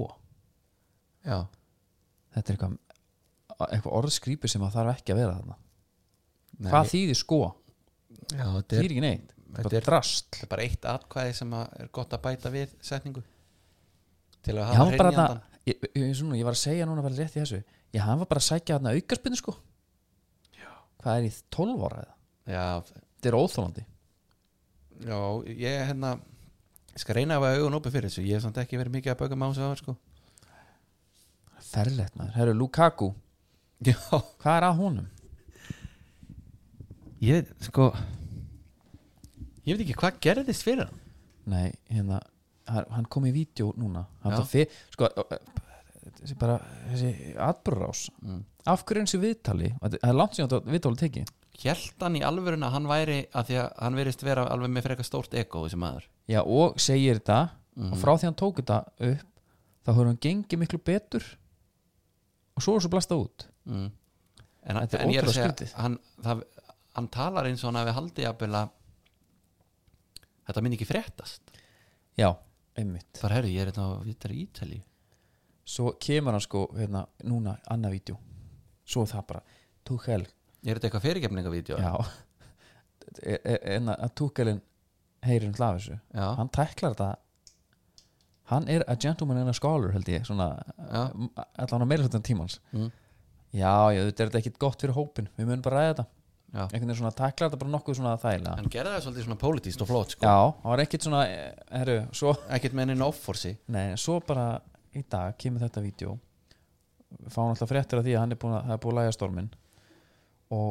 já, 1.25 1.39
þetta 2.35 2.53
er 2.53 2.57
eitthvað, 2.57 2.79
eitthvað 3.69 3.97
orðskrýpi 4.01 4.51
sem 4.53 4.65
að 4.67 4.75
þarf 4.79 4.93
ekki 4.99 5.15
að 5.15 5.21
vera 5.23 5.37
þarna. 5.39 5.57
Nei, 6.59 6.71
hvað 6.71 6.91
þýðir 6.95 7.21
sko? 7.21 7.41
já 8.35 8.45
þetta 8.45 8.77
þýðir 8.77 8.85
er, 8.85 8.91
ekki 8.95 9.05
neitt, 9.05 9.33
þetta 9.35 9.63
bara 9.69 9.79
er- 9.81 9.87
drast 9.89 10.29
þetta 10.35 10.47
er 10.47 10.53
bara 10.55 10.67
eitt 10.69 10.89
atkvæði 10.95 11.35
sem 11.41 11.55
er 11.61 11.89
gott 11.93 12.15
að 12.17 12.23
bæta 12.29 12.53
við 12.55 12.75
setningu. 12.85 13.23
Til 14.45 14.55
að 14.59 14.71
hafa 14.71 14.85
bara 14.99 15.11
hreinjandan 15.11 15.15
þarna- 15.15 15.63
ég, 15.67 15.89
ég, 15.95 16.15
svona, 16.19 16.37
ég 16.39 16.45
var 16.45 16.57
að 16.59 16.63
segja 16.65 16.87
núna 16.87 17.03
bara 17.03 17.15
rétt 17.19 17.37
í 17.37 17.41
þessu. 17.43 17.63
Ég 17.95 18.01
hann 18.05 18.19
var 18.19 18.27
bara 18.27 18.41
að 18.43 18.49
sækja 18.51 18.77
þarna 18.79 18.95
aukaspinnu 18.99 19.37
sko. 19.39 19.57
Hvað 21.05 21.19
er 21.21 21.27
í 21.29 21.33
12 21.53 21.83
ára 21.85 21.99
eða? 22.05 22.15
Já, 22.55 22.65
þetta 22.89 23.29
er 23.31 23.37
óþólandi 23.39 23.85
já, 25.05 25.19
ég 25.51 25.87
hérna 25.91 26.15
Ég 26.95 27.03
skal 27.03 27.17
reyna 27.19 27.35
að 27.35 27.43
hafa 27.43 27.59
augun 27.59 27.75
opið 27.81 27.95
fyrir 27.97 28.07
þessu. 28.13 28.23
Ég 28.23 28.37
hef 28.39 28.45
samt 28.45 28.59
ekki 28.63 28.79
verið 28.79 28.95
mikið 28.95 29.11
að 29.11 29.19
bauka 29.25 29.35
másu 29.41 29.59
á 29.59 29.67
það 29.67 29.81
sko 29.81 29.95
ferlegt 31.73 32.17
maður, 32.19 32.35
herru 32.39 32.55
Lukaku. 32.59 33.11
Já. 33.85 33.97
Hvað 34.41 34.57
er 34.57 34.67
að 34.69 34.79
honum? 34.81 35.09
Ég, 37.25 37.49
sko 37.65 37.91
Ég 39.65 39.77
veit 39.79 39.85
ekki 39.87 39.97
hvað 39.97 40.19
gerðist 40.25 40.65
fyrir 40.67 40.87
hann? 40.89 40.99
Nei, 41.49 41.71
hérna 41.93 42.19
hann 42.69 42.89
hann 42.93 43.07
kom 43.13 43.27
í 43.29 43.33
vídeo 43.33 43.71
núna. 43.81 44.07
Hann 44.25 44.33
Já. 44.33 44.39
það 44.41 44.51
fyr, 44.53 44.77
sko 44.93 45.09
þessi 46.21 46.37
bara, 46.41 46.59
þessi 46.91 47.11
atbrúrás 47.45 48.07
mm. 48.25 48.43
af 48.73 48.85
hverju 48.89 49.05
eins 49.05 49.17
í 49.17 49.21
viðtali? 49.21 49.71
Það 49.81 49.97
er 50.09 50.17
langt 50.17 50.37
síðan 50.37 50.53
þetta 50.53 50.75
viðtali 50.75 51.01
tekið. 51.03 51.33
Hjælt 51.65 52.05
hann 52.05 52.17
í 52.19 52.23
alvörun 52.27 52.67
að 52.67 52.75
hann 52.77 52.89
væri 52.91 53.19
að 53.31 53.51
því 53.51 53.59
að 53.63 53.69
hann 53.85 53.99
verist 54.01 54.25
vera 54.27 54.47
alveg 54.53 54.73
með 54.75 54.87
frekar 54.89 55.09
stórt 55.09 55.37
ego 55.39 55.65
þessi 55.67 55.81
maður. 55.81 56.09
Já, 56.29 56.41
og 56.43 56.81
segir 56.83 57.21
þetta 57.21 57.43
Mhm. 57.75 57.93
og 57.93 57.99
frá 57.99 58.13
því 58.15 58.29
hann 58.29 58.39
tók 58.39 58.61
þetta 58.61 58.79
upp 59.11 59.25
þá 59.85 59.89
hefur 59.91 60.07
hann 60.07 60.21
gengið 60.23 60.61
miklu 60.61 60.79
betur 60.79 61.25
og 62.55 62.63
svo 62.65 62.77
er 62.77 62.85
svo 62.85 62.91
blasta 62.93 63.19
út. 63.19 63.47
Mm. 63.69 63.91
En, 64.65 64.79
en 64.81 65.13
ég 65.13 65.21
er 65.21 65.29
að 65.29 65.37
segja 65.37 65.69
hann, 65.77 65.99
það, 66.25 66.43
hann 66.97 67.09
talar 67.13 67.49
eins 67.49 67.65
og 67.65 67.71
hann 67.73 67.81
hafi 67.83 67.97
haldið 67.99 68.29
að 68.31 68.73
þetta 70.45 70.63
minn 70.65 70.77
ekki 70.77 70.89
fréttast. 70.89 71.55
Já, 72.21 72.29
einmitt. 72.79 73.21
Bara 73.23 73.39
herru, 73.39 73.51
ég 73.53 73.65
er 73.65 73.73
þetta 73.73 73.87
að 73.89 74.05
vita 74.09 74.31
í 74.31 74.43
Ítali. 74.45 74.81
Svo 75.65 75.95
kemur 76.01 76.37
hann 76.37 76.45
sko, 76.45 76.67
hérna, 76.77 77.07
núna 77.25 77.57
annað 77.73 77.97
vídeo. 77.97 78.19
Svo 78.85 79.07
það 79.09 79.27
bara, 79.31 79.43
Tuchel. 79.85 80.27
Er 80.65 80.77
þetta 80.79 80.89
eitthvað 80.91 81.07
fyrirgefningavídeó? 81.09 81.81
já. 81.81 81.95
E- 83.21 83.37
e- 83.45 83.61
en 83.77 83.91
að 83.93 84.15
Tuchelin 84.17 84.63
heyrir 85.23 85.51
um 85.51 85.55
Já. 85.55 86.35
hann 86.39 86.49
tæklar 86.49 86.95
þetta 86.95 87.09
hann 88.51 88.69
er 88.69 88.85
a 88.89 88.97
gentleman 89.01 89.41
and 89.41 89.49
a 89.53 89.57
scholar 89.57 89.93
held 89.95 90.09
ég 90.13 90.27
svona, 90.29 90.51
Já. 90.79 91.05
allan 91.65 91.85
á 91.85 91.87
meira 91.89 92.05
hlutan 92.05 92.25
tímans. 92.25 92.59
Mm. 92.73 92.91
já, 93.55 93.75
já, 93.95 94.03
þetta 94.11 94.27
er 94.27 94.37
ekkit 94.43 94.59
gott 94.61 94.81
fyrir 94.83 94.95
hópin 94.99 95.29
við 95.39 95.49
munum 95.49 95.65
bara 95.65 95.81
ræða 95.81 95.95
þetta. 95.95 96.07
Já. 96.55 96.61
einhvern 96.69 96.87
veginn 96.87 97.01
svona 97.01 97.15
tæklar 97.19 97.51
þetta 97.51 97.61
bara 97.65 97.73
nokkuð 97.75 97.97
svona 97.99 98.15
þægilega. 98.23 98.57
Hann 98.61 98.71
gerði 98.71 98.93
það 98.95 99.03
svolítið 99.07 99.27
svona 99.27 99.41
pólitíst 99.41 99.83
og 99.83 99.89
flott 99.91 100.15
sko. 100.15 100.29
já, 100.29 100.37
það 100.63 100.71
var 100.75 100.83
ekkit 100.85 101.09
svona 101.09 101.23
eh, 101.27 101.49
herru, 101.73 101.97
svo, 102.15 102.37
Ekkert 102.59 102.77
með 102.79 102.93
henni 102.93 103.07
offorsi. 103.09 103.57
Nei, 103.75 103.97
svo 103.99 104.21
bara 104.23 104.47
í 104.95 105.03
dag 105.11 105.35
kemur 105.41 105.65
þetta 105.65 105.83
vídeo. 105.83 106.15
Fáum 107.31 107.51
alltaf 107.51 107.71
fréttir 107.71 107.99
af 107.99 108.07
því 108.07 108.15
að 108.15 108.23
hann 108.23 108.35
er 108.35 108.39
búin 108.43 108.55
að 108.55 108.65
það 108.69 108.77
er 108.77 108.83
búin 108.85 108.95
að 108.95 109.01
læga 109.01 109.15
stormin 109.15 109.51
og 110.55 110.71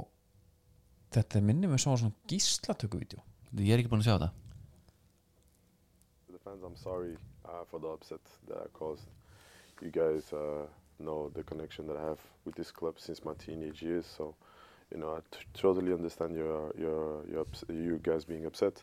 þetta 1.13 1.41
minnir 1.41 1.71
mig 1.71 1.81
svona 1.83 1.99
svona 2.01 2.15
gíslatöku 2.29 2.99
vídeo 2.99 3.21
Ég 3.59 3.73
er 3.75 3.81
ekki 3.83 3.91
búin 3.91 4.01
að 4.03 4.07
sjá 4.09 4.15
það 4.17 4.31
the 6.33 6.39
fans, 6.43 6.63
I'm 6.63 6.75
sorry 6.75 7.15
uh, 7.45 7.63
for 7.69 7.79
the 7.79 7.87
upset 7.87 8.19
that 8.47 8.57
I 8.57 8.67
caused. 8.73 9.05
You 9.81 9.91
guys 9.91 10.31
uh, 10.33 10.65
know 10.99 11.29
the 11.33 11.43
connection 11.43 11.87
that 11.87 11.97
I 11.97 12.01
have 12.03 12.19
with 12.45 12.55
this 12.55 12.71
club 12.71 12.95
since 12.99 13.25
my 13.25 13.33
teenage 13.33 13.81
years, 13.81 14.05
so 14.05 14.35
you 14.93 14.99
know 14.99 15.15
I 15.15 15.19
t- 15.31 15.45
totally 15.53 15.91
understand 15.93 16.35
your 16.35 16.71
your 16.77 17.25
your 17.29 17.41
ups- 17.41 17.65
you 17.69 17.99
guys 18.01 18.25
being 18.25 18.45
upset. 18.45 18.81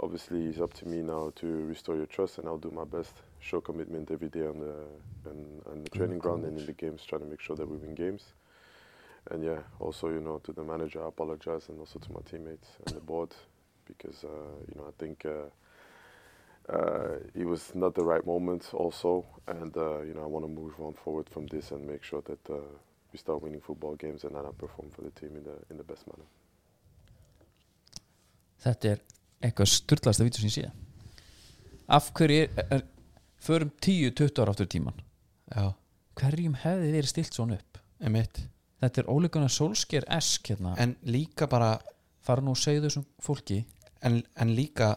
Obviously, 0.00 0.46
it's 0.46 0.60
up 0.60 0.72
to 0.74 0.88
me 0.88 1.02
now 1.02 1.32
to 1.36 1.46
restore 1.66 1.96
your 1.96 2.06
trust, 2.06 2.38
and 2.38 2.48
I'll 2.48 2.58
do 2.58 2.70
my 2.70 2.84
best. 2.84 3.14
Show 3.40 3.60
commitment 3.60 4.10
every 4.10 4.28
day 4.28 4.46
on 4.46 4.58
the 4.60 4.74
on, 5.30 5.62
on 5.70 5.82
the 5.82 5.90
training 5.90 6.18
ground 6.18 6.44
and 6.44 6.58
in 6.58 6.66
the 6.66 6.72
games, 6.72 7.04
trying 7.04 7.20
to 7.22 7.28
make 7.28 7.40
sure 7.40 7.56
that 7.56 7.68
we 7.68 7.76
win 7.76 7.94
games. 7.94 8.32
And 9.30 9.44
yeah, 9.44 9.60
also 9.78 10.08
you 10.08 10.20
know 10.20 10.38
to 10.44 10.52
the 10.52 10.62
manager, 10.64 11.04
I 11.04 11.08
apologize, 11.08 11.68
and 11.68 11.78
also 11.78 11.98
to 11.98 12.12
my 12.12 12.20
teammates 12.24 12.68
and 12.86 12.96
the 12.96 13.00
board, 13.00 13.30
because 13.86 14.24
uh, 14.24 14.28
you 14.68 14.74
know 14.80 14.86
I 14.88 14.92
think. 14.98 15.26
Uh, 15.26 15.50
uh, 16.68 17.16
it 17.34 17.46
was 17.46 17.74
not 17.74 17.94
the 17.94 18.02
right 18.02 18.24
moment 18.26 18.70
also 18.72 19.24
and 19.46 19.76
uh, 19.76 20.00
you 20.02 20.14
know 20.14 20.22
I 20.22 20.26
want 20.26 20.44
to 20.44 20.52
move 20.52 20.74
on 20.80 20.94
forward 20.94 21.28
from 21.28 21.46
this 21.46 21.72
and 21.72 21.86
make 21.86 22.04
sure 22.04 22.22
that 22.22 22.50
uh, 22.50 22.56
we 23.12 23.18
start 23.18 23.42
winning 23.42 23.60
football 23.60 23.96
games 23.96 24.24
and 24.24 24.34
that 24.34 24.44
I 24.44 24.52
perform 24.56 24.90
for 24.90 25.02
the 25.02 25.10
team 25.10 25.36
in 25.36 25.44
the 25.44 25.56
in 25.70 25.76
the 25.76 25.84
best 25.84 26.06
manner. 26.06 26.26
þetta 28.64 28.94
er 28.94 29.00
eitthvað 29.44 29.68
styrlaðasta 29.68 30.24
vídeo 30.24 30.40
sem 30.40 30.48
ég 30.48 30.54
sé. 30.56 30.70
Af 31.92 32.12
hverju 32.16 32.46
er, 32.46 32.66
er 32.72 32.84
förum 33.36 33.70
10-20 33.84 34.40
ára 34.40 34.54
áttur 34.54 34.68
tíman 34.72 35.02
Já, 35.52 35.74
hverjum 36.16 36.54
hefði 36.62 36.94
verið 36.94 37.10
stilt 37.10 37.36
svona 37.36 37.58
upp? 37.58 37.82
Emitt 38.00 38.40
þetta 38.84 39.02
er 39.02 39.10
ólíkunar 39.10 39.52
solsker 39.52 40.06
esk 40.12 40.50
hérna. 40.52 40.74
En 40.80 40.96
líka 41.08 41.48
bara 41.50 41.76
fara 42.24 42.44
nú 42.44 42.54
og 42.54 42.60
segja 42.60 42.84
þessum 42.84 43.06
fólki. 43.22 43.62
En, 44.04 44.22
en 44.36 44.52
líka 44.56 44.94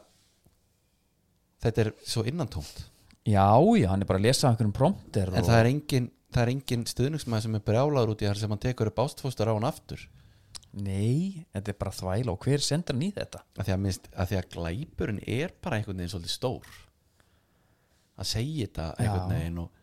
Þetta 1.64 1.84
er 1.84 1.90
svo 2.06 2.24
innantómt. 2.30 2.86
Já, 3.28 3.50
já, 3.76 3.88
hann 3.92 4.04
er 4.04 4.08
bara 4.10 4.22
að 4.22 4.28
lesa 4.30 4.48
af 4.48 4.54
einhverjum 4.54 4.76
prompter 4.78 5.34
En 5.36 5.44
það 5.44 5.60
er 5.60 5.70
engin 5.72 6.12
engin 6.38 6.86
stuðningsmæð 6.86 7.46
sem 7.46 7.58
er 7.58 7.64
brjálaður 7.66 8.14
út 8.14 8.22
í 8.22 8.28
þar 8.28 8.40
sem 8.40 8.52
hann 8.54 8.62
tekur 8.62 8.92
upp 8.92 9.00
ástfóstur 9.02 9.50
á 9.50 9.56
hann 9.56 9.68
aftur. 9.68 10.04
Nei, 10.78 11.46
þetta 11.56 11.72
er 11.72 11.78
bara 11.80 11.96
þvæla 11.96 12.34
og 12.34 12.44
hver 12.46 12.62
sendur 12.62 12.94
hann 12.94 13.06
í 13.08 13.10
þetta? 13.16 13.42
Að 13.58 13.66
því 13.66 13.74
að, 13.74 13.82
minnst, 13.86 14.10
að 14.14 14.30
því 14.30 14.38
að 14.38 14.50
glæpurinn 14.54 15.22
er 15.24 15.56
bara 15.64 15.80
einhvern 15.80 15.98
veginn 15.98 16.14
svolítið 16.14 16.36
stór. 16.36 16.70
Að 18.18 18.30
segja 18.30 18.68
þetta 18.68 18.88
einhvern 19.02 19.34
veginn 19.34 19.62
og, 19.64 19.82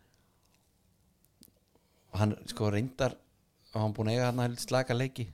og 2.13 2.21
hann 2.21 2.35
sko 2.51 2.71
reyndar 2.71 3.17
og 3.73 3.81
hann 3.81 3.95
búin 3.97 4.13
að 4.13 4.19
eiga 4.19 4.29
hann 4.29 4.43
að 4.45 4.57
slaka 4.63 4.95
leiki 4.95 5.27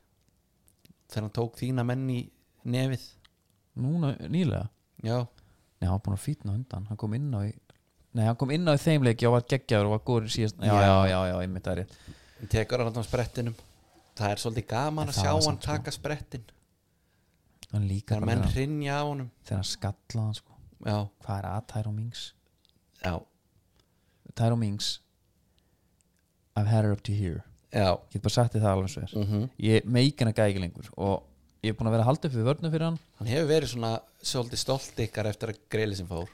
þegar 1.11 1.27
hann 1.27 1.35
tók 1.37 1.59
þína 1.61 1.85
menn 1.85 2.07
í 2.09 2.21
nefið. 2.65 3.05
Núna 3.81 4.15
nýlega? 4.25 4.65
Já, 5.05 5.21
nei, 5.81 5.87
hann 5.89 5.97
var 5.97 6.03
búin 6.05 6.15
að 6.17 6.23
fýtna 6.27 6.53
undan. 6.55 6.85
Hann 6.91 6.97
kom 7.01 7.13
inn 7.17 7.31
á 7.33 7.41
í 7.47 7.51
nei, 8.13 8.25
hann 8.27 8.35
kom 8.37 8.51
inn 8.53 8.67
á 8.69 8.73
í 8.77 8.81
þeim 8.81 9.03
leiki 9.07 9.27
og 9.27 9.33
var 9.39 9.45
geggjaður 9.49 9.89
og 9.89 9.93
var 9.97 10.03
góður 10.05 10.29
síðast 10.35 10.57
já, 10.61 10.71
Já. 10.71 10.81
já, 10.85 10.95
já, 11.09 11.19
já, 11.31 11.35
einmitt 11.41 11.63
það 11.67 11.83
er 11.83 11.85
hann 12.41 12.49
tekur 12.55 12.83
hann 12.85 12.97
á 13.01 13.03
sprettinum. 13.07 13.55
Það 14.21 14.31
er 14.35 14.41
svolítið 14.43 14.67
gaman 14.67 15.07
En 15.07 15.13
að 15.13 15.19
sjá 15.21 15.29
hann 15.31 15.41
samt 15.45 15.61
sko- 15.63 15.71
taka 15.71 15.91
sprettin. 15.95 16.43
Hann 17.71 17.85
líka 17.87 18.15
þegar 18.17 18.25
menn 18.27 18.43
hrinja 18.51 18.97
á 18.99 19.03
honum. 19.07 19.29
þegar 19.45 19.61
hann 19.61 19.69
skallaði 19.71 20.25
hann 20.25 20.33
sko. 20.35 20.57
Já, 20.85 20.97
hvað 21.23 21.37
er 21.39 21.45
að 21.51 21.67
Tyrone 21.71 21.95
Mings? 22.01 22.33
Já, 23.05 23.13
Tyrone 24.35 24.59
Mings 24.59 24.99
I've 26.55 26.67
had 26.67 26.83
her 26.85 26.91
up 26.91 27.01
to 27.03 27.13
here. 27.13 27.43
Já. 27.71 27.95
Ég 28.11 28.11
get 28.17 28.21
bara 28.25 28.33
sagt 28.35 28.53
þið 28.53 28.61
það 28.65 28.73
alveg 28.75 28.89
svo 28.91 29.01
er. 29.05 29.11
Mm 29.15 29.49
ég 29.63 29.85
meikinn 29.85 30.27
að 30.27 30.41
ekki 30.43 30.59
lengur 30.65 30.89
og 30.97 31.23
ég 31.61 31.71
er 31.73 31.77
búin 31.77 31.89
að 31.91 31.95
vera 31.97 32.05
upp 32.27 32.35
við 32.35 32.47
vörnum 32.47 32.71
fyrir 32.73 32.85
hann. 32.87 32.99
Hann 33.19 33.29
hefur 33.31 33.49
verið 33.51 33.71
svona 33.73 33.91
svolítið 34.25 34.61
stolt 34.63 35.01
ykkar 35.05 35.29
eftir 35.29 35.53
að 35.53 35.59
greili 35.73 35.97
sem 35.99 36.07
fór. 36.09 36.29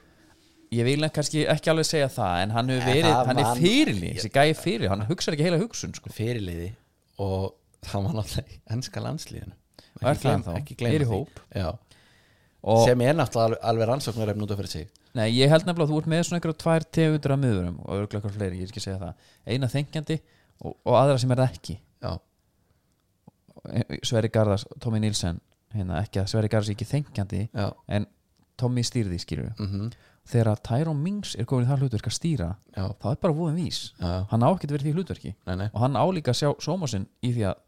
Ég 0.76 0.84
vil 0.84 1.04
kannski 1.16 1.46
ekki 1.48 1.72
alveg 1.72 1.88
segja 1.88 2.08
það 2.12 2.42
en 2.44 2.54
hann 2.56 2.70
hefur 2.74 2.88
En 2.88 2.96
verið, 2.98 3.14
hann 3.30 3.38
er 3.40 3.48
man- 3.48 3.62
fyrirli 3.62 4.10
þessi 4.18 4.32
gæði 4.36 4.56
fyrir, 4.60 4.90
hann 4.92 5.06
hugsar 5.08 5.34
ekki 5.36 5.48
heila 5.48 5.60
hugsun 5.62 5.94
sko. 5.96 6.10
fyrirliði 6.12 6.74
og 7.24 7.54
það 7.88 8.04
var 8.08 8.18
náttúrulega 8.18 8.60
ennska 8.76 9.04
landslíðinu 9.04 9.56
ennþá? 10.04 10.56
ekki 10.60 10.76
gleyma 10.76 11.06
því. 11.08 11.22
sem 12.86 13.02
er 13.02 13.14
náttúrulega 13.16 13.48
alveg, 13.48 13.60
alveg 13.64 13.88
rannsóknarefn 13.88 14.44
út 14.44 14.52
af 14.52 14.58
fyrir 14.60 14.70
sig. 14.70 14.88
Nei, 15.16 15.32
ég 15.40 15.50
held 15.50 15.64
nefnilega 15.66 15.88
að 15.88 15.94
þú 15.94 16.00
ert 16.02 16.10
með 16.12 16.24
svona 16.28 16.40
einhverja 16.40 16.62
tvær 16.64 16.86
tegundur 16.98 17.32
af 17.34 17.40
miðurum 17.40 17.78
og 17.86 18.02
eitthvað 18.04 18.36
fleiri, 18.36 18.58
ég 18.60 18.68
er 18.68 18.72
ekki 18.74 18.82
að 18.82 18.88
segja 18.88 19.00
það. 19.02 19.14
Eina 19.48 19.70
þengjandi 19.72 20.18
og, 20.62 20.76
og 20.86 20.94
aðra 21.00 21.20
sem 21.22 21.32
er 21.32 21.42
ekki. 21.48 21.78
Já, 22.04 22.12
Sverri 24.04 24.32
Garðars, 24.34 24.68
Tommy 24.84 25.02
Nilsen 25.04 25.42
hérna, 25.76 26.02
ekki 26.04 26.22
að 26.22 26.30
Sverri 26.34 26.52
Garðars 26.52 26.72
er 26.72 26.78
ekki 26.78 26.92
þengjandi 26.92 27.42
já, 27.52 27.68
en 27.88 28.08
Tommy 28.58 28.84
stýrði 28.86 29.20
skilur 29.22 29.52
mm 29.58 29.90
þegar 30.28 30.50
að 30.52 30.64
Tyrone 30.68 31.04
Mings 31.04 31.36
er 31.40 31.48
komin 31.48 31.66
í 31.66 31.70
það 31.70 31.84
hlutverk 31.84 32.10
að 32.10 32.16
stýra 32.18 32.48
já, 32.76 32.84
þá 33.00 33.06
er 33.12 33.20
bara 33.24 33.36
voðum 33.36 33.60
vís. 33.62 33.82
Já, 34.00 34.10
hann 34.32 34.44
á 34.44 34.50
ekkert 34.50 34.74
verið 34.76 34.90
því 34.90 34.96
hlutverki. 34.98 35.34
Nei, 35.48 35.54
nei. 35.62 35.68
og 35.72 35.84
hann 35.84 36.00
álíka 36.00 36.34
að 36.34 36.42
sjá 36.42 36.50
sóma 36.64 36.90
sinn 36.92 37.06
í 37.24 37.32
því 37.36 37.46
að 37.52 37.62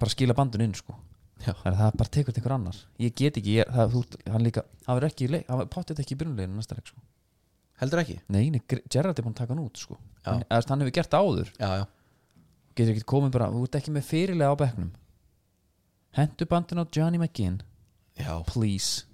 bara 0.00 0.14
skila 0.14 0.36
bandun 0.36 0.66
inn 0.66 0.76
sko. 0.76 0.96
Já. 1.40 1.54
þannig 1.62 1.70
að 1.70 1.78
það 1.80 1.94
bara 2.02 2.12
tekur 2.12 2.34
til 2.36 2.42
einhver 2.42 2.54
annar. 2.58 2.80
Ég 3.00 3.14
get 3.16 3.38
ekki, 3.40 3.54
ég, 3.56 3.70
það, 3.72 3.94
þú, 3.94 4.18
hann 4.34 4.44
líka 4.44 4.64
hann 4.84 4.98
verður 4.98 5.08
ekki, 5.08 5.28
hann 5.48 5.70
potið 5.72 6.02
ekki 6.02 6.12
í 6.12 6.20
byrjuleginu 6.20 6.58
næsta 6.58 6.76
leik 6.76 6.90
sko. 6.92 7.00
heldur 7.80 8.02
ekki? 8.02 8.18
Nei, 8.28 8.42
Gerrard 8.92 9.16
er 9.16 9.24
búin 9.24 9.32
að 9.32 9.40
taka 9.40 9.54
hann 9.54 9.62
út 9.64 9.80
sko. 9.80 9.96
Hann, 10.26 10.44
hann 10.52 10.84
hefur 10.84 10.96
gert 10.98 11.14
það 11.14 11.30
áður. 11.30 11.52
Já, 11.56 11.70
já, 11.80 11.86
getur 12.76 12.94
ekki 12.94 13.06
komið 13.12 13.32
bara, 13.36 13.48
þú 13.52 13.62
ert 13.66 13.78
ekki 13.80 13.92
með 13.94 14.06
fyrirlega 14.08 14.54
á 14.54 14.60
bekknum. 14.62 14.90
Hendu 16.18 16.46
bandin 16.50 16.82
á 16.82 16.84
Johnny 16.90 17.18
McGinn. 17.20 17.60
Já. 18.20 18.42
please. 18.46 19.04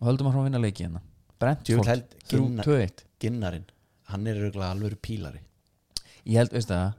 Og 0.00 0.08
höldum 0.08 0.30
að 0.30 0.36
hann 0.38 0.46
vinna 0.48 0.60
leiki 0.62 0.86
hérna. 0.86 1.00
Djöfull 1.02 1.38
Brentford, 1.40 1.86
held- 1.88 2.14
Ginnar- 2.30 2.64
3-2-1 2.64 3.04
Ginnarinn, 3.20 3.64
hann 4.12 4.26
er 4.26 4.34
auðvitað 4.40 4.66
alveg 4.70 4.96
pílari. 5.00 5.40
Ég 6.26 6.36
held, 6.40 6.52
veist 6.52 6.68
það 6.68 6.94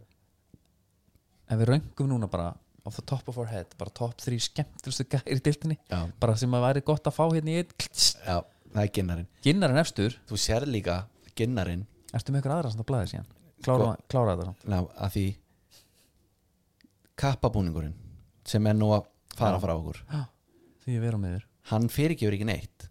ef 1.52 1.60
við 1.60 1.68
röngum 1.72 2.08
núna 2.10 2.30
bara 2.32 2.52
off 2.86 2.96
the 2.98 3.02
top 3.06 3.28
of 3.30 3.38
our 3.38 3.46
head, 3.52 3.68
bara 3.78 3.92
top 3.94 4.16
3 4.18 4.40
skemmtilegustu 4.42 5.06
gæri 5.12 5.36
í 5.38 5.42
diltinni, 5.46 5.78
já, 5.92 6.00
bara 6.20 6.36
sem 6.40 6.50
að 6.58 6.64
væri 6.66 6.84
gott 6.86 7.04
að 7.10 7.14
fá 7.18 7.26
hérna 7.30 7.54
í 7.54 7.58
einn 7.62 7.74
já, 7.78 8.38
það 8.74 8.82
er 8.84 8.92
Ginnarinn. 8.98 9.28
Ginnar 9.46 9.70
en 9.76 9.78
efstur, 9.84 10.18
þú 10.30 10.40
sér 10.42 10.66
líka 10.70 11.04
Ginnarinn. 11.38 11.86
Ertu 12.14 12.32
með 12.34 12.42
ykkur 12.42 12.56
aðra 12.58 12.72
það 12.74 12.88
blæði 12.90 13.12
síðan 13.14 13.30
klára, 13.66 13.88
Sko- 13.94 14.08
klára 14.12 14.36
þetta 14.40 14.70
ná, 14.74 14.80
að 15.06 15.16
því 15.16 15.26
kappabúningurinn 17.22 17.96
sem 18.48 18.68
er 18.68 18.78
nú 18.78 18.92
að 18.96 19.06
fara 19.38 19.58
Já. 19.58 19.64
frá 19.64 19.74
okkur 19.78 20.00
því 20.82 20.96
ég 20.96 21.04
vera 21.04 21.18
með 21.22 21.36
þér. 21.36 21.44
hann 21.72 21.88
fyrirgefur 21.94 22.34
ekki 22.38 22.48
neitt. 22.50 22.88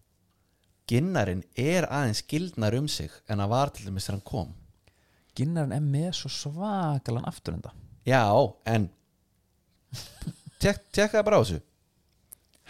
Ginnarinn 0.91 1.43
er 1.59 1.85
aðeins 1.87 2.21
gildnar 2.27 2.75
um 2.75 2.87
sig 2.87 3.11
en 3.29 3.39
að 3.43 3.51
var 3.51 3.69
til 3.71 3.85
dæmis 3.87 4.07
þegar 4.07 4.15
hann 4.17 4.25
kom. 4.27 4.53
Ginnarinn 5.35 5.75
er 5.75 5.83
með 5.83 6.09
svo 6.17 6.31
svakalan 6.31 7.27
afturenda. 7.29 7.71
Já, 8.07 8.23
en 8.65 8.89
tek, 10.59 10.81
tekka 10.91 11.23
bara 11.23 11.39
á 11.39 11.43
þessu. 11.43 11.61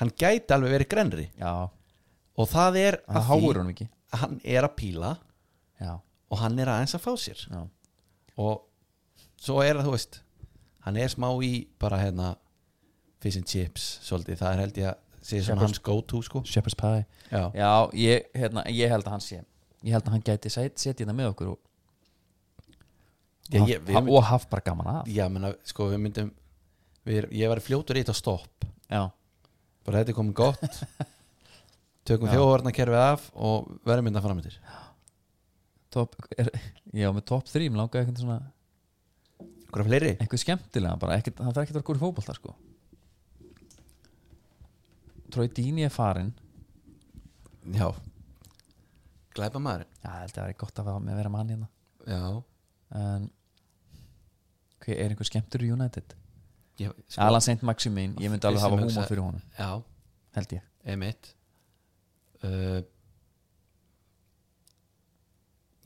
Hann 0.01 0.11
gæti 0.17 0.53
alveg 0.55 0.73
verið 0.73 0.89
grenri 0.89 1.27
Já, 1.37 1.69
og 2.37 2.47
það 2.49 2.77
er 2.81 2.97
það 3.05 3.17
að 3.21 3.27
að 4.11 4.19
hann 4.23 4.39
er 4.43 4.65
að 4.65 4.75
píla 4.75 5.11
Já, 5.79 5.91
og 6.31 6.37
hann 6.41 6.57
er 6.59 6.71
aðeins 6.73 6.95
að 6.97 7.03
fá 7.05 7.11
sér. 7.21 7.41
Já, 7.45 7.61
og 8.37 8.61
svo 9.41 9.61
er 9.63 9.75
það, 9.79 9.85
þú 9.87 9.91
veist 9.95 10.21
hann 10.85 10.97
er 10.97 11.07
smá 11.13 11.27
í 11.45 11.67
bara 11.79 11.97
hérna 12.01 12.35
fish 13.21 13.37
and 13.37 13.45
chips, 13.47 13.99
svolítið, 14.05 14.37
það 14.41 14.53
er 14.55 14.61
held 14.63 14.77
ég 14.81 14.87
að 14.91 14.97
sé 15.21 15.41
svona 15.45 15.61
hans 15.67 15.79
go 15.85 15.99
to 16.01 16.21
sko. 16.25 16.41
Shepherd's 16.49 16.73
Pie. 16.79 17.05
Já, 17.31 17.43
Já, 17.53 17.71
ég, 17.93 18.29
hérna, 18.33 18.63
ég 18.73 18.89
held 18.89 19.05
að 19.05 19.11
hann 19.17 19.21
sé 19.21 19.43
Ég 19.83 19.93
held 19.95 20.05
að 20.05 20.11
hann 20.15 20.21
gæti 20.25 20.49
set, 20.53 20.77
setja 20.77 21.05
þetta 21.05 21.13
með 21.17 21.29
okkur 21.33 21.47
og, 21.55 21.59
Já, 23.51 23.61
ég- 23.67 23.81
við 23.83 23.93
haf, 23.95 24.03
mynd- 24.05 24.15
og 24.17 24.23
haft 24.23 24.49
bara 24.49 24.61
gaman 24.65 24.87
af. 24.87 25.07
Já 25.07 25.27
menna, 25.29 25.53
sko 25.65 25.89
við 25.91 25.99
myndum 25.99 26.31
við, 27.05 27.27
ég 27.33 27.49
var 27.49 27.59
fljótur 27.59 27.97
í 27.97 28.03
þetta 28.03 28.13
stopp. 28.15 28.65
Já, 28.89 29.09
bara 29.85 30.01
þetta 30.03 30.13
er 30.13 30.17
komið 30.19 30.33
gott. 30.33 30.81
Tökum 32.05 32.27
Já. 32.29 32.33
þjóðvarnakerfið 32.37 33.01
af 33.01 33.25
og 33.35 33.67
verðum 33.85 34.07
mynda 34.09 34.21
framöndir 34.23 34.55
top, 35.93 36.15
er, 36.39 36.49
já 36.95 37.09
með 37.13 37.25
top 37.31 37.47
3 37.51 37.69
Mér 37.71 37.81
langaði 37.83 38.03
eitthvað 38.05 38.23
svona 38.25 38.39
Hvað 39.71 39.87
fleiri? 39.87 40.11
Eitthvað 40.19 40.41
skemmtilega 40.43 40.97
bara, 40.99 41.17
ekkert, 41.21 41.37
hann 41.39 41.53
fer 41.55 41.63
ekkert 41.63 41.77
að 41.77 41.81
vera 41.81 41.87
góð 41.91 41.99
í 41.99 42.01
fótbolta 42.01 42.33
sko. 42.35 42.55
Trói 45.31 45.47
Dini 45.55 45.85
er 45.87 45.93
farin 45.93 46.33
Já. 47.71 47.87
Glæpa 49.37 49.61
maður 49.63 49.85
Já, 50.01 50.09
ég 50.09 50.17
held 50.25 50.33
að 50.33 50.39
það 50.41 50.49
er 50.51 50.57
gott 50.59 50.81
að 50.81 50.89
vera 50.89 51.03
með 51.05 51.13
að 51.13 51.19
vera 51.21 51.31
mann 51.35 51.51
hérna. 51.53 51.69
Já. 52.09 52.23
En 52.99 53.29
Hver 54.81 54.97
er 54.97 55.11
einhver 55.13 55.29
skemmtur 55.29 55.61
í 55.63 55.69
United? 55.71 56.15
ég, 56.81 56.89
sko, 57.05 57.21
Alan 57.21 57.43
St. 57.45 57.61
Maximin, 57.67 58.15
ég 58.17 58.31
myndi 58.33 58.47
alveg 58.49 58.57
Fyrst 58.57 58.65
hafa 58.65 58.73
sem 58.73 58.81
húmor 58.81 58.89
hugsa- 58.89 59.09
fyrir 59.11 59.21
honum. 59.21 59.43
Já, 59.59 59.69
Held 60.35 60.53
ég. 60.57 60.63
Emitt 60.95 61.27
uh, 62.43 62.79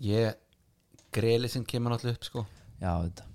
Ég 0.03 0.35
Greli 1.15 1.47
sem 1.51 1.63
kemur 1.63 1.93
náttúrulega 1.93 2.19
upp 2.19 2.27
sko. 2.27 2.45
Já, 2.81 2.91
þetta. 3.05 3.29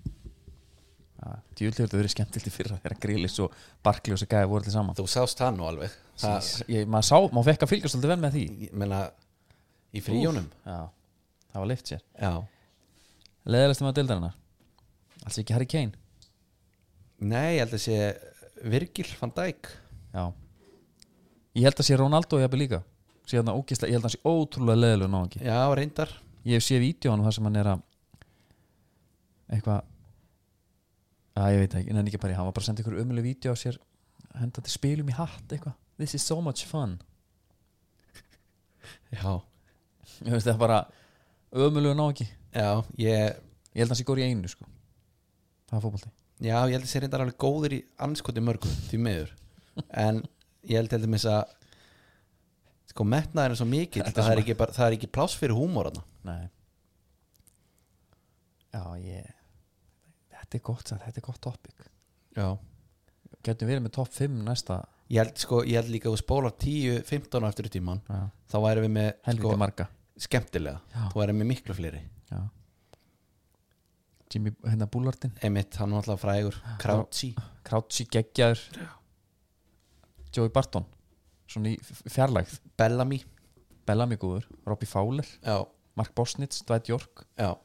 Djúlega 1.57 1.85
þetta 1.85 1.99
verið 1.99 2.13
skemmtilegt 2.15 2.49
í 2.49 2.53
fyrra 2.53 2.77
þegar 2.81 3.01
Grillis 3.01 3.35
og 3.45 3.57
Barkley 3.85 4.15
og 4.15 4.21
þessi 4.21 4.29
gæði 4.31 4.49
voru 4.49 4.65
allir 4.65 4.75
saman. 4.75 4.97
Þú 4.97 5.07
sást 5.13 5.41
það 5.41 5.57
nú 5.57 5.67
alveg. 5.69 5.97
Ég, 6.73 6.87
maður 6.89 7.49
fekk 7.49 7.65
að 7.67 7.73
fylgjast 7.75 7.97
alltaf 7.99 8.13
vel 8.13 8.21
með 8.23 8.37
því. 8.37 8.45
Ég 8.67 8.79
meina 8.81 9.01
Í 9.91 10.01
fríjónum 10.05 10.47
Já, 10.63 10.87
það 11.51 11.63
var 11.63 11.69
leift 11.73 11.91
sér. 11.91 12.03
Já. 12.15 12.33
Leðalegst 13.51 13.83
með 13.83 13.91
að 13.91 13.99
deildarinnar 13.99 14.37
Alls 15.27 15.41
ekki 15.43 15.57
Harry 15.57 15.69
Kane? 15.69 15.97
Nei, 17.21 17.57
ég 17.57 17.65
held 17.65 17.75
að 17.77 17.83
sé 17.85 17.97
Virgil 18.71 19.09
van 19.21 19.33
Dijk. 19.37 19.69
Já. 20.15 20.23
Ég 21.59 21.67
held 21.67 21.83
að 21.83 21.89
sé 21.89 21.99
Ronaldo 22.01 22.41
jafnir 22.41 22.63
líka. 22.63 22.81
Sé 23.29 23.41
hann 23.41 23.53
ógislega, 23.53 23.91
Ég 23.93 23.99
held 23.99 24.07
að 24.07 24.09
hann 24.09 24.17
sé 24.17 24.23
ótrúlega 24.25 25.25
ekki 25.27 25.43
Já, 25.45 25.59
reyndar 25.77 26.15
Ég 26.47 26.57
hef 26.57 26.65
séð 26.67 26.85
vídeo 26.87 27.17
þar 27.21 27.37
sem 27.37 27.49
hann 27.49 27.61
er 27.61 27.71
að 27.75 27.83
eitthvað 29.51 29.81
að 31.41 31.53
ég 31.55 31.63
veit 31.65 31.77
ekki, 31.81 31.93
en 31.93 32.07
ekki 32.07 32.21
bara 32.23 32.39
hann 32.39 32.49
var 32.49 32.57
bara 32.57 32.65
að 32.65 32.71
senda 32.71 32.85
ykkur 32.85 32.99
umölu 33.03 33.25
vídeo 33.25 33.53
á 33.53 33.57
sér 33.59 33.79
henda 34.39 34.63
til 34.63 34.73
spilum 34.73 35.11
í 35.11 35.17
hatt 35.17 35.53
eitthvað. 35.53 35.77
This 36.01 36.15
is 36.17 36.25
so 36.25 36.41
much 36.41 36.65
fun. 36.69 36.99
Já, 39.13 39.41
Ég 40.25 40.33
veist 40.35 40.47
það 40.47 40.55
er 40.55 40.61
bara 40.61 40.81
umölu 41.51 41.93
ná 41.97 42.07
ekki 42.11 42.27
já, 42.55 42.83
ég 43.01 43.41
Ég 43.71 43.85
held 43.85 43.93
að 43.93 43.95
hann 43.95 44.01
sé 44.01 44.07
gór 44.09 44.19
í 44.19 44.27
einu 44.27 44.49
sko. 44.51 44.67
Það 45.71 45.77
er 45.77 45.83
fótbolti. 45.85 46.09
Já, 46.43 46.57
ég 46.67 46.73
held 46.75 46.83
að 46.83 46.91
sé 46.91 47.03
reyndar 47.05 47.23
alveg 47.23 47.37
góður 47.39 47.75
í 47.77 47.79
anskoti 48.03 48.43
mörgum 48.43 48.73
því 48.89 48.99
miður. 49.05 49.35
En 50.05 50.25
ég 50.67 50.81
held 50.81 50.91
til 50.91 50.99
dæmis 51.05 51.27
að 51.31 51.53
sko 52.91 53.07
metnaður 53.07 53.55
er 53.55 53.61
svo 53.61 53.67
mikill 53.71 54.05
Þetta 54.07 54.25
það, 54.25 54.33
er 54.35 54.43
ekki 54.43 54.57
bara, 54.59 54.75
það 54.77 54.87
er 54.89 54.97
ekki 54.99 55.11
pláss 55.15 55.37
fyrir 55.39 55.57
húmor 55.59 55.91
þarna. 55.91 56.03
Nei. 56.31 56.49
Já, 58.71 58.83
ég 59.03 59.37
Þetta 60.41 60.59
er 60.59 60.63
gott, 60.67 60.89
þetta 60.91 61.21
er 61.21 61.25
gott 61.27 61.41
topic. 61.45 61.83
Já. 62.35 62.47
Getum 63.47 63.69
verið 63.71 63.85
með 63.85 63.93
topp 63.95 64.15
5 64.17 64.41
næsta. 64.47 64.79
Ég 65.11 65.21
held, 65.23 65.37
sko, 65.39 65.61
ég 65.67 65.79
held 65.79 65.91
líka 65.93 66.09
að 66.09 66.17
þú 66.17 66.21
spólar 66.23 66.55
10-15 66.63 67.47
á 67.47 67.49
eftir 67.51 67.69
í 67.69 67.73
tíman 67.75 68.01
Já, 68.07 68.21
þá 68.51 68.57
væri 68.65 68.83
við 68.85 68.93
með 68.95 69.09
sko, 69.37 69.53
marga. 69.59 69.87
skemmtilega. 70.27 70.81
Já. 70.95 71.03
þú 71.13 71.21
væri 71.23 71.37
með 71.39 71.49
miklu 71.51 71.77
fleiri. 71.79 72.03
Já. 72.31 72.41
Jimmy, 74.31 74.53
hérna 74.63 74.87
Bullardin 74.87 75.33
Emitt, 75.43 75.79
hann 75.83 75.95
var 75.95 76.05
alltaf 76.05 76.23
frægur. 76.23 76.59
Krautsí 76.83 77.33
Crouchy. 77.67 78.07
Geggjaður. 78.11 78.63
Joey 80.35 80.53
Barton 80.55 80.87
Svona 81.51 81.73
í 81.75 81.81
fjarlægð. 82.15 82.61
Bellamy. 82.79 83.19
Bellamy 83.89 84.17
góður, 84.21 84.47
Robbie 84.69 84.89
Fowler. 84.89 85.27
Já, 85.43 85.57
Mark 85.99 86.13
Bosnitz, 86.15 86.61
Dwight 86.69 86.89
York. 86.93 87.25
Já, 87.41 87.57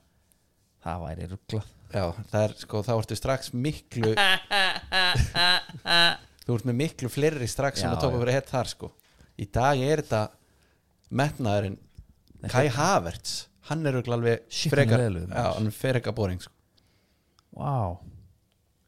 Það 0.86 1.02
væri 1.02 1.28
rugglað 1.32 1.70
já 1.96 2.04
það 2.30 2.44
er 2.44 2.54
sko, 2.60 2.82
þá 2.86 2.92
ertu 2.96 3.16
strax 3.18 3.52
miklu 3.56 4.12
þú 6.46 6.58
ert 6.58 6.68
með 6.70 6.78
miklu 6.82 7.10
fleiri 7.10 7.48
strax 7.50 7.82
sem 7.82 7.94
að 7.94 8.04
tóka 8.04 8.20
fyrir 8.22 8.38
hett 8.38 8.52
þar 8.52 8.70
sko. 8.70 8.92
Í 9.42 9.48
dag 9.54 9.82
er 9.82 10.04
þetta 10.04 10.22
metnaðurinn 11.16 11.80
Kai 12.52 12.68
Havertz. 12.70 13.48
Hann 13.72 13.82
er 13.88 13.98
örugglega 13.98 14.20
alveg 14.20 14.44
Shit, 14.54 14.76
hann 14.76 15.72
er 15.72 15.74
frekar 15.74 16.14
boring 16.14 16.44
sko. 16.44 16.54
Vá 17.58 17.98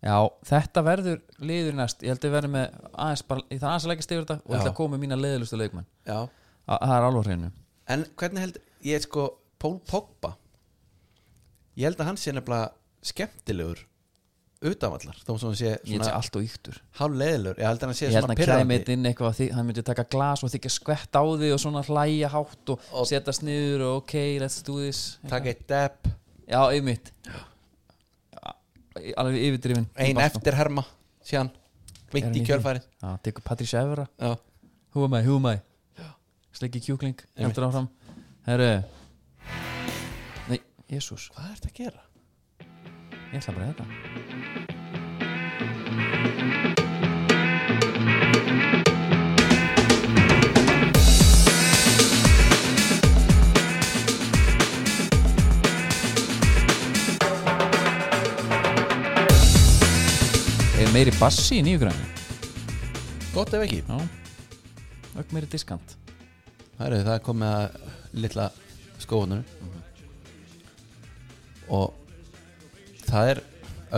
Já, 0.06 0.18
þetta 0.46 0.84
verður 0.86 1.22
liður 1.42 1.74
næst. 1.80 2.04
Ég 2.06 2.14
held 2.14 2.26
að 2.28 2.36
verður 2.38 2.52
með 2.54 2.76
aðeins 2.94 3.24
bara, 3.28 3.42
Ég 3.50 3.60
þarf 3.62 3.70
aðeins 3.72 3.86
að 3.88 3.92
leggja 3.94 4.06
stigur 4.06 4.26
þetta 4.28 4.36
og 4.46 4.52
ég 4.54 4.60
ætla 4.62 4.72
að 4.72 4.78
koma 4.78 4.94
með 4.98 5.02
mína 5.06 5.18
leiðilustu 5.18 5.58
leikmenn. 5.58 5.88
Já. 6.06 6.20
A- 6.68 6.82
Það 6.86 6.96
er 7.00 7.08
alveg 7.08 7.26
hreinu. 7.32 7.52
En 7.88 8.06
hvernig 8.20 8.40
held 8.46 8.58
ég 8.86 9.02
sko 9.08 9.28
Pól 9.58 9.80
Pogba 9.90 10.36
ég 11.78 11.88
held 11.88 11.98
að 12.02 12.06
hann 12.12 12.18
sé 12.22 12.34
nefnilega 12.36 12.72
skemmtilegur 13.08 13.80
utanvallar 14.68 15.18
þó 15.22 15.32
sem 15.38 15.48
hann 15.50 15.58
sé 15.58 15.68
Ég 15.72 15.78
held 15.78 16.02
svona 16.02 16.08
sé 16.10 16.14
allt 16.18 16.38
og 16.40 16.46
yktur 16.48 16.78
hálf 17.00 17.18
leiðilegur 17.22 17.60
ég 17.62 17.68
held 17.70 17.82
að 17.84 17.88
hann 17.92 17.98
sé 17.98 18.06
Ég 18.08 18.14
held 18.18 18.26
svona 18.26 18.34
að 18.34 18.42
hann 18.42 18.62
kæmi 18.68 18.78
pirrandi. 18.78 18.94
inn 18.98 19.10
eitthvað 19.12 19.30
að 19.32 19.38
því, 19.40 19.48
Hann 19.58 19.68
myndi 19.70 19.84
taka 19.90 20.06
glas 20.14 20.44
og 20.44 20.50
þykja 20.54 20.72
skvett 20.78 21.18
á 21.18 21.22
því 21.26 21.52
Og 21.54 21.60
svona 21.62 21.84
hlæja 21.90 22.30
hátt 22.34 22.74
og, 22.74 22.88
Og- 22.94 23.08
setjast 23.10 23.44
niður 23.46 23.86
Og 23.90 23.98
ok, 24.04 24.14
let's 24.42 24.62
do 24.66 24.78
this. 24.82 25.02
Taka 25.30 25.50
eitt 25.54 25.66
depp. 25.70 26.08
Já, 26.48 26.62
yfirmitt 26.74 27.12
Alveg 29.18 29.48
yfirdrifin 29.50 29.88
ein 29.96 30.22
eftir 30.24 30.58
herma 30.58 30.84
síðan 31.26 31.52
hann 32.14 32.36
í 32.38 32.44
kjölfærið 32.48 32.86
Já, 33.04 33.10
tekur 33.26 33.46
Patricia 33.46 33.84
Evra. 33.84 34.08
I, 34.20 34.36
who 34.96 35.06
am 35.40 35.50
I? 35.52 35.58
Sleggi 36.58 36.82
kjúkling, 36.82 37.20
heldur 37.38 37.68
áfram. 37.68 37.90
Herru. 38.48 38.72
Nei, 40.50 40.58
jésús, 40.90 41.30
hvað 41.36 41.52
er 41.52 41.60
þetta 41.60 41.74
að 41.74 41.82
gera? 41.84 42.08
ég 43.28 43.42
ætla 43.42 43.54
bara 43.54 43.74
þetta 43.74 44.17
meiri 60.98 61.12
bassi 61.14 61.60
í 61.60 61.62
nýjugræni? 61.62 62.06
gott 63.30 63.52
ef 63.54 63.62
ekki. 63.68 63.84
Ögg 65.22 65.34
meiri 65.36 65.46
diskant. 65.52 65.92
Heru, 66.80 67.04
það 67.06 67.12
er 67.14 67.22
komið 67.28 67.52
að 67.52 67.76
litla 68.18 68.46
skóðunum 69.04 69.44
og 71.78 71.94
það 73.06 73.30
er 73.36 73.44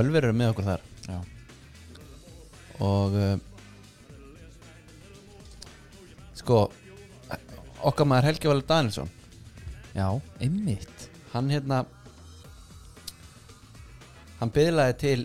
ölverur 0.02 0.36
með 0.36 0.52
okkur 0.52 0.68
þar. 0.74 0.86
Já, 1.08 1.18
og 2.84 3.16
uh, 3.16 3.32
sko 6.44 6.62
okkar 7.80 8.12
maður 8.12 8.32
Helgi 8.34 8.52
Valur 8.52 8.70
Danielsson. 8.76 9.16
Já 9.96 10.08
einmitt. 10.44 11.10
Hann 11.32 11.56
hérna 11.56 11.86
hann 14.44 14.58
byðlaði 14.60 15.04
til 15.08 15.20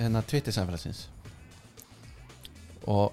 hérna 0.00 0.22
Twitter 0.26 0.52
samfélagsins. 0.56 1.06
Og 2.90 3.12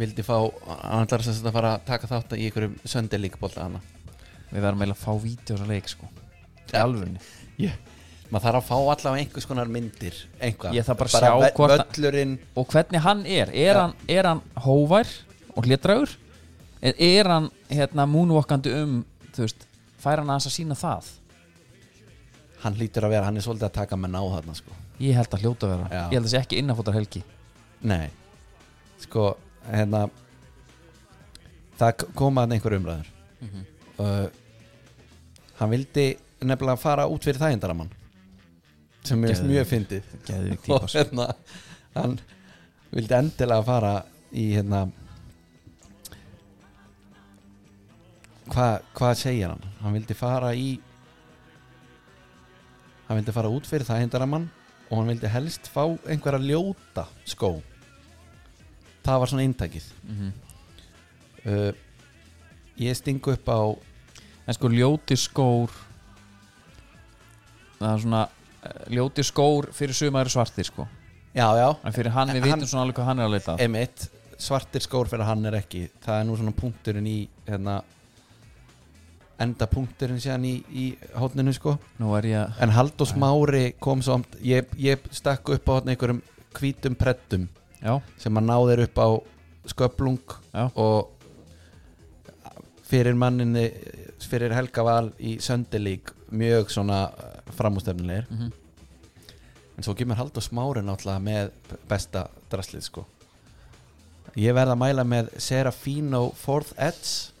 vildi 0.00 0.22
fá 0.24 0.36
hann 0.84 1.04
ætlar 1.06 1.24
sem 1.24 1.34
sagt 1.36 1.48
að 1.50 1.56
fara 1.56 1.70
að 1.76 1.86
taka 1.88 2.08
þátt 2.10 2.34
í 2.36 2.44
einhverjum 2.48 2.76
söndelíkbólta 2.88 3.64
hana 3.66 3.80
Við 4.50 4.64
verðum 4.64 4.80
eiginlega 4.82 4.96
að 4.96 5.02
fá 5.04 5.12
vídeo 5.22 5.56
á 5.62 5.66
leik 5.70 5.88
sko. 5.92 6.08
Í 6.72 6.76
alvörunni. 6.80 7.20
Yeah. 7.60 7.74
maður 8.32 8.44
þarf 8.46 8.56
að 8.56 8.68
fá 8.70 8.76
allavega 8.78 9.20
einhvers 9.20 9.44
konar 9.50 9.68
myndir 9.68 10.14
einhvað 10.40 10.76
Ég 10.78 10.86
þarf 10.86 10.98
bara 11.02 11.10
að 11.10 11.24
sjá 11.26 11.50
hvort 11.58 11.72
að- 11.74 11.82
völlurinn. 11.98 12.30
Og 12.56 12.68
hvernig 12.72 13.02
hann 13.04 13.20
er. 13.26 13.50
Er, 13.52 13.74
Já. 13.74 13.80
hann, 13.82 13.94
er 14.08 14.28
hann 14.30 14.40
hóvær 14.64 15.10
og 15.52 15.66
hlétrægur 15.68 16.14
er, 16.80 17.28
hann 17.28 17.50
hérna 17.68 18.06
moonwalkandi 18.08 18.72
um 18.80 18.94
þú 19.34 19.44
veist, 19.44 19.66
fær 20.00 20.22
hann 20.22 20.30
aðeins 20.32 20.48
að 20.48 20.54
sína 20.56 20.78
það 20.80 21.10
hann 22.62 22.74
hlýtur 22.76 23.06
að 23.06 23.12
vera, 23.14 23.24
hann 23.28 23.36
er 23.40 23.44
svolítið 23.44 23.68
að 23.70 23.76
taka 23.78 23.96
með 23.96 24.10
ná 24.14 24.20
þarna 24.34 24.54
sko. 24.58 24.74
Ég 25.00 25.14
held 25.16 25.34
að 25.36 25.44
hljóta 25.44 25.66
að 25.66 25.70
vera, 25.74 25.86
Já. 25.90 26.02
ég 26.10 26.16
held 26.18 26.26
að 26.26 26.32
sé 26.34 26.40
ekki 26.42 26.58
innafótar 26.60 26.94
helgi. 26.98 27.22
Nei. 27.82 28.10
Sko, 29.00 29.30
hérna 29.70 30.10
Það 31.80 31.94
k- 31.96 32.10
koma 32.14 32.42
að 32.44 32.52
einhver 32.58 32.74
umræður. 32.76 33.06
Uh, 34.00 34.26
Hann 35.60 35.70
vildi 35.72 36.04
nefnilega 36.44 36.76
fara 36.80 37.06
út 37.08 37.24
fyrir 37.24 37.40
þægindaramann 37.40 37.88
sem 39.04 39.24
er 39.24 39.40
mjög 39.48 39.66
fyndið. 39.70 40.10
Og 40.76 40.84
hérna 40.92 41.26
hann 41.94 42.18
vildi 42.92 43.16
endilega 43.16 43.64
fara 43.64 43.94
í 44.36 44.44
hérna 44.58 44.82
hvað 48.50 48.80
hva 48.98 49.10
segir 49.18 49.48
hann? 49.52 49.64
Hann 49.82 49.94
vildi 49.96 50.16
fara 50.18 50.52
í 50.56 50.68
hann 53.10 53.18
vildi 53.18 53.34
fara 53.34 53.50
út 53.50 53.66
fyrir 53.66 53.84
þægindaramann 53.88 54.46
og 54.90 54.96
hann 55.00 55.10
vildi 55.10 55.28
helst 55.30 55.66
fá 55.70 55.82
einhverja 56.06 56.40
ljóta 56.46 57.04
skó. 57.28 57.56
Það 59.04 59.18
var 59.22 59.30
svona 59.32 59.44
eintækið 59.48 59.86
Mhm. 60.06 60.32
uh, 61.46 61.72
ég 62.80 62.96
stingu 62.96 63.32
upp 63.34 63.48
á 63.50 63.60
en 64.46 64.54
sko 64.56 64.68
ljóti 64.72 65.16
skór 65.18 65.70
það 67.80 67.92
er 67.94 68.00
svona 68.04 68.22
eh, 68.62 68.80
ljóti 68.96 69.24
skór 69.24 69.70
fyrir 69.72 69.94
sumar 69.96 70.26
eru 70.26 70.32
svartir 70.34 70.64
sko. 70.68 70.86
Já 71.34 71.46
já, 71.56 71.68
en 71.86 71.92
fyrir 71.94 72.10
hann, 72.12 72.28
við 72.34 72.42
vitum 72.48 72.66
svona 72.66 72.82
alveg 72.86 72.96
hvað 72.98 73.06
hann 73.10 73.20
er 73.22 73.28
að 73.28 73.34
leita 73.36 73.54
emitt 73.62 74.08
svartir 74.40 74.82
skór 74.84 75.08
fyrir 75.08 75.24
hann 75.28 75.46
er 75.46 75.56
ekki. 75.60 75.84
Það 76.02 76.20
er 76.20 76.24
nú 76.28 76.36
svona 76.40 76.52
punkturinn 76.56 77.06
í 77.06 77.18
hérna, 77.46 77.80
enda 79.40 79.66
punkturinn 79.70 80.20
síðan 80.20 80.44
í, 80.44 80.54
í 80.70 80.84
hótninu 81.16 81.52
sko. 81.56 81.78
Ég 81.98 82.58
en 82.60 82.70
Halldór 82.76 83.08
Smári 83.08 83.72
kom 83.80 84.02
svo 84.04 84.18
ég, 84.44 84.68
ég 84.76 85.00
stakk 85.10 85.48
upp 85.54 85.64
á 85.68 85.72
þarna 85.80 85.94
einhverjum 85.94 86.22
hvítum 86.58 86.96
prettum 86.98 87.48
já, 87.80 87.94
sem 88.20 88.36
að 88.36 88.48
náðir 88.50 88.82
upp 88.84 88.98
á 89.00 89.08
sköplung 89.70 90.18
Já. 90.52 90.66
og 90.74 91.10
fyrir 92.90 93.14
manninni 93.14 93.68
fyrir 94.30 94.52
Helga 94.54 94.82
Val 94.86 95.10
í 95.18 95.36
Söndelík 95.42 96.10
mjög 96.30 96.70
svona 96.70 97.10
framústefnilegir 97.56 98.26
Mhm. 98.30 98.52
en 99.78 99.82
svo 99.84 99.94
kemur 99.94 100.16
Halldór 100.16 100.42
Smári 100.42 100.82
náttúrulega 100.82 101.20
með 101.22 101.50
besta 101.88 102.28
draslið 102.50 102.82
sko. 102.82 103.06
Ég 104.36 104.52
verð 104.54 104.72
að 104.74 104.78
mæla 104.78 105.04
með 105.04 105.30
Serafino 105.40 106.30
Fourth 106.36 106.74
Edge 106.76 107.32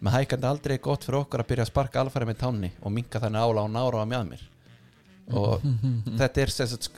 með 0.00 0.16
hækandi 0.16 0.48
aldrei 0.48 0.76
er 0.76 0.84
gott 0.84 1.04
fyrir 1.04 1.20
okkur 1.20 1.42
að 1.42 1.50
byrja 1.50 1.66
að 1.66 1.72
sparka 1.72 2.00
alfæri 2.00 2.28
með 2.30 2.40
tánni 2.40 2.72
og 2.80 2.94
minka 2.94 3.20
þannig 3.20 3.44
ála 3.44 3.66
og 3.66 3.72
nára 3.74 4.04
á 4.04 4.06
mjög 4.08 4.28
mér 4.30 4.46
og 5.36 5.64
þetta 6.18 6.42
er 6.42 6.52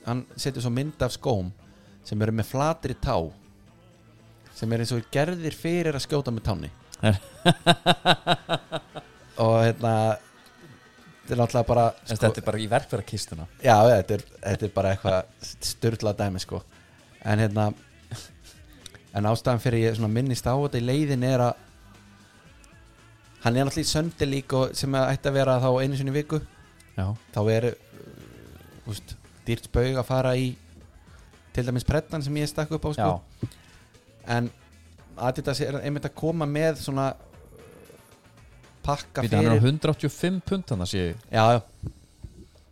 hann 0.06 0.24
setur 0.36 0.64
svo 0.64 0.72
mynd 0.72 1.02
af 1.04 1.12
skóm 1.14 1.50
sem 2.06 2.22
eru 2.22 2.34
með 2.34 2.50
flatri 2.52 2.96
tá 2.98 3.16
sem 4.56 4.72
er 4.72 4.84
eins 4.84 4.92
og 4.94 5.06
gerðir 5.12 5.54
fyrir 5.56 5.96
að 5.96 6.04
skjóta 6.04 6.32
með 6.34 6.44
tánni. 6.46 6.70
Og 9.42 9.54
hérna 9.64 9.92
þetta 11.22 11.32
er 11.32 11.40
náttúrulega 11.40 11.66
bara 11.66 11.86
sko, 11.96 12.18
þetta 12.20 12.42
er 12.42 12.46
bara 12.46 12.60
í 12.60 12.68
verkverðarkistuna 12.70 13.46
já, 13.62 13.76
þetta 13.88 14.18
er, 14.18 14.24
þetta 14.44 14.68
er 14.68 14.74
bara 14.76 14.92
eitthvað 14.92 15.48
styrla 15.72 16.12
dæmi 16.18 16.42
sko. 16.42 16.60
En 17.24 17.42
hérna 17.42 17.64
en 19.16 19.28
ástæðan 19.32 19.62
fyrir 19.64 19.88
ég 19.88 20.00
minnist 20.06 20.46
á 20.46 20.54
þetta 20.54 20.78
í 20.78 20.86
leiðin 20.86 21.26
er 21.26 21.46
að 21.48 21.68
hann 23.42 23.56
er 23.56 23.66
náttúrulega 23.66 23.86
í 23.86 23.90
söndi 23.90 24.28
lík 24.28 24.54
og 24.56 24.76
sem 24.78 24.94
ætti 24.98 25.30
að 25.30 25.38
vera 25.40 25.58
þá 25.62 25.70
einu 25.82 25.98
sinni 25.98 26.14
viku. 26.14 26.40
Já, 26.96 27.06
þá 27.34 27.40
er 27.54 27.68
uh, 27.72 28.90
úst, 28.92 29.14
dýrt 29.46 29.68
spaug 29.70 29.98
að 29.98 30.08
fara 30.08 30.34
í 30.38 30.52
til 31.52 31.64
dæmis 31.66 31.86
prettan 31.88 32.24
sem 32.24 32.36
ég 32.40 32.50
stakk 32.50 32.72
upp 32.76 32.88
á 32.88 32.90
sko. 32.96 33.48
en 34.32 34.50
Adidas 35.22 35.60
er 35.60 35.76
einmitt 35.82 36.06
að 36.08 36.14
koma 36.16 36.46
með 36.48 36.80
svona 36.84 37.10
uh, 37.12 37.18
pakka 38.84 39.24
hann 39.26 39.28
á 39.28 39.52
fyrir 39.52 39.66
185 39.66 40.40
pund 40.48 40.68
þannig 40.70 40.86
að 40.86 40.92
sé 40.92 41.02
já, 41.12 41.44
já, 41.56 41.60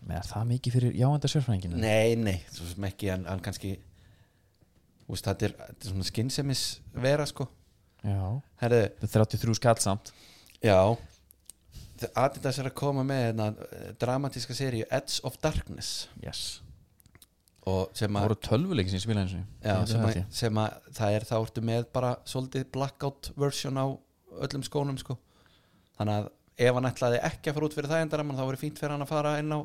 með 0.08 0.30
það 0.30 0.48
mikið 0.54 0.76
fyrir 0.76 0.98
jáenda 1.02 1.30
sérfræðinginu 1.32 1.82
nei, 1.82 2.16
nei 2.16 2.38
svo 2.48 2.68
sem 2.70 2.88
ekki, 2.88 3.10
en, 3.14 3.26
en 3.28 3.44
kannski 3.44 3.74
úst, 5.10 5.26
þetta, 5.26 5.50
er, 5.50 5.56
þetta 5.66 5.86
er 5.86 5.92
svona 5.92 6.08
skinsemis 6.08 6.64
vera 6.94 7.26
sko. 7.28 7.48
Já, 8.00 8.20
Herðu, 8.62 8.84
þetta 9.02 9.10
er 9.10 9.32
33 9.34 9.58
skall 9.58 9.80
samt 9.82 10.12
já. 10.64 10.80
Adidas 12.16 12.58
er 12.60 12.70
að 12.70 12.76
koma 12.80 13.04
með 13.04 13.22
hérna, 13.26 13.46
dramatíska 14.00 14.56
seríu 14.56 14.86
Edge 14.88 15.20
of 15.28 15.36
Darkness. 15.44 16.08
Yes. 16.24 16.60
og 17.68 17.90
sem 17.96 18.08
það 18.08 18.22
að 18.22 18.24
voru 18.24 18.36
tölvuleiki 18.46 18.92
sem 18.92 19.02
spila 19.02 19.22
eins 19.24 19.34
og 19.36 19.66
Já, 19.66 19.74
sem, 20.32 20.60
að, 20.62 20.76
það 20.96 21.16
er 21.16 21.26
þá 21.28 21.34
ertu 21.38 21.64
með 21.64 21.82
bara 21.92 22.12
svolítið 22.28 22.64
blackout 22.72 23.30
version 23.36 23.76
á 23.76 23.86
öllum 24.46 24.64
skónum 24.64 24.98
sko. 25.00 25.18
Þannig 25.98 26.22
að 26.22 26.30
ef 26.66 26.78
hann 26.78 26.88
ætlaði 26.88 27.20
ekki 27.28 27.50
að 27.50 27.58
fara 27.58 27.68
út 27.68 27.76
fyrir 27.76 27.92
það 27.92 28.04
endaramann 28.06 28.40
þá 28.40 28.44
voru 28.46 28.60
fínt 28.60 28.80
fyrir 28.80 28.96
hann 28.96 29.04
að 29.04 29.12
fara 29.12 29.36
inn 29.42 29.52
á 29.52 29.60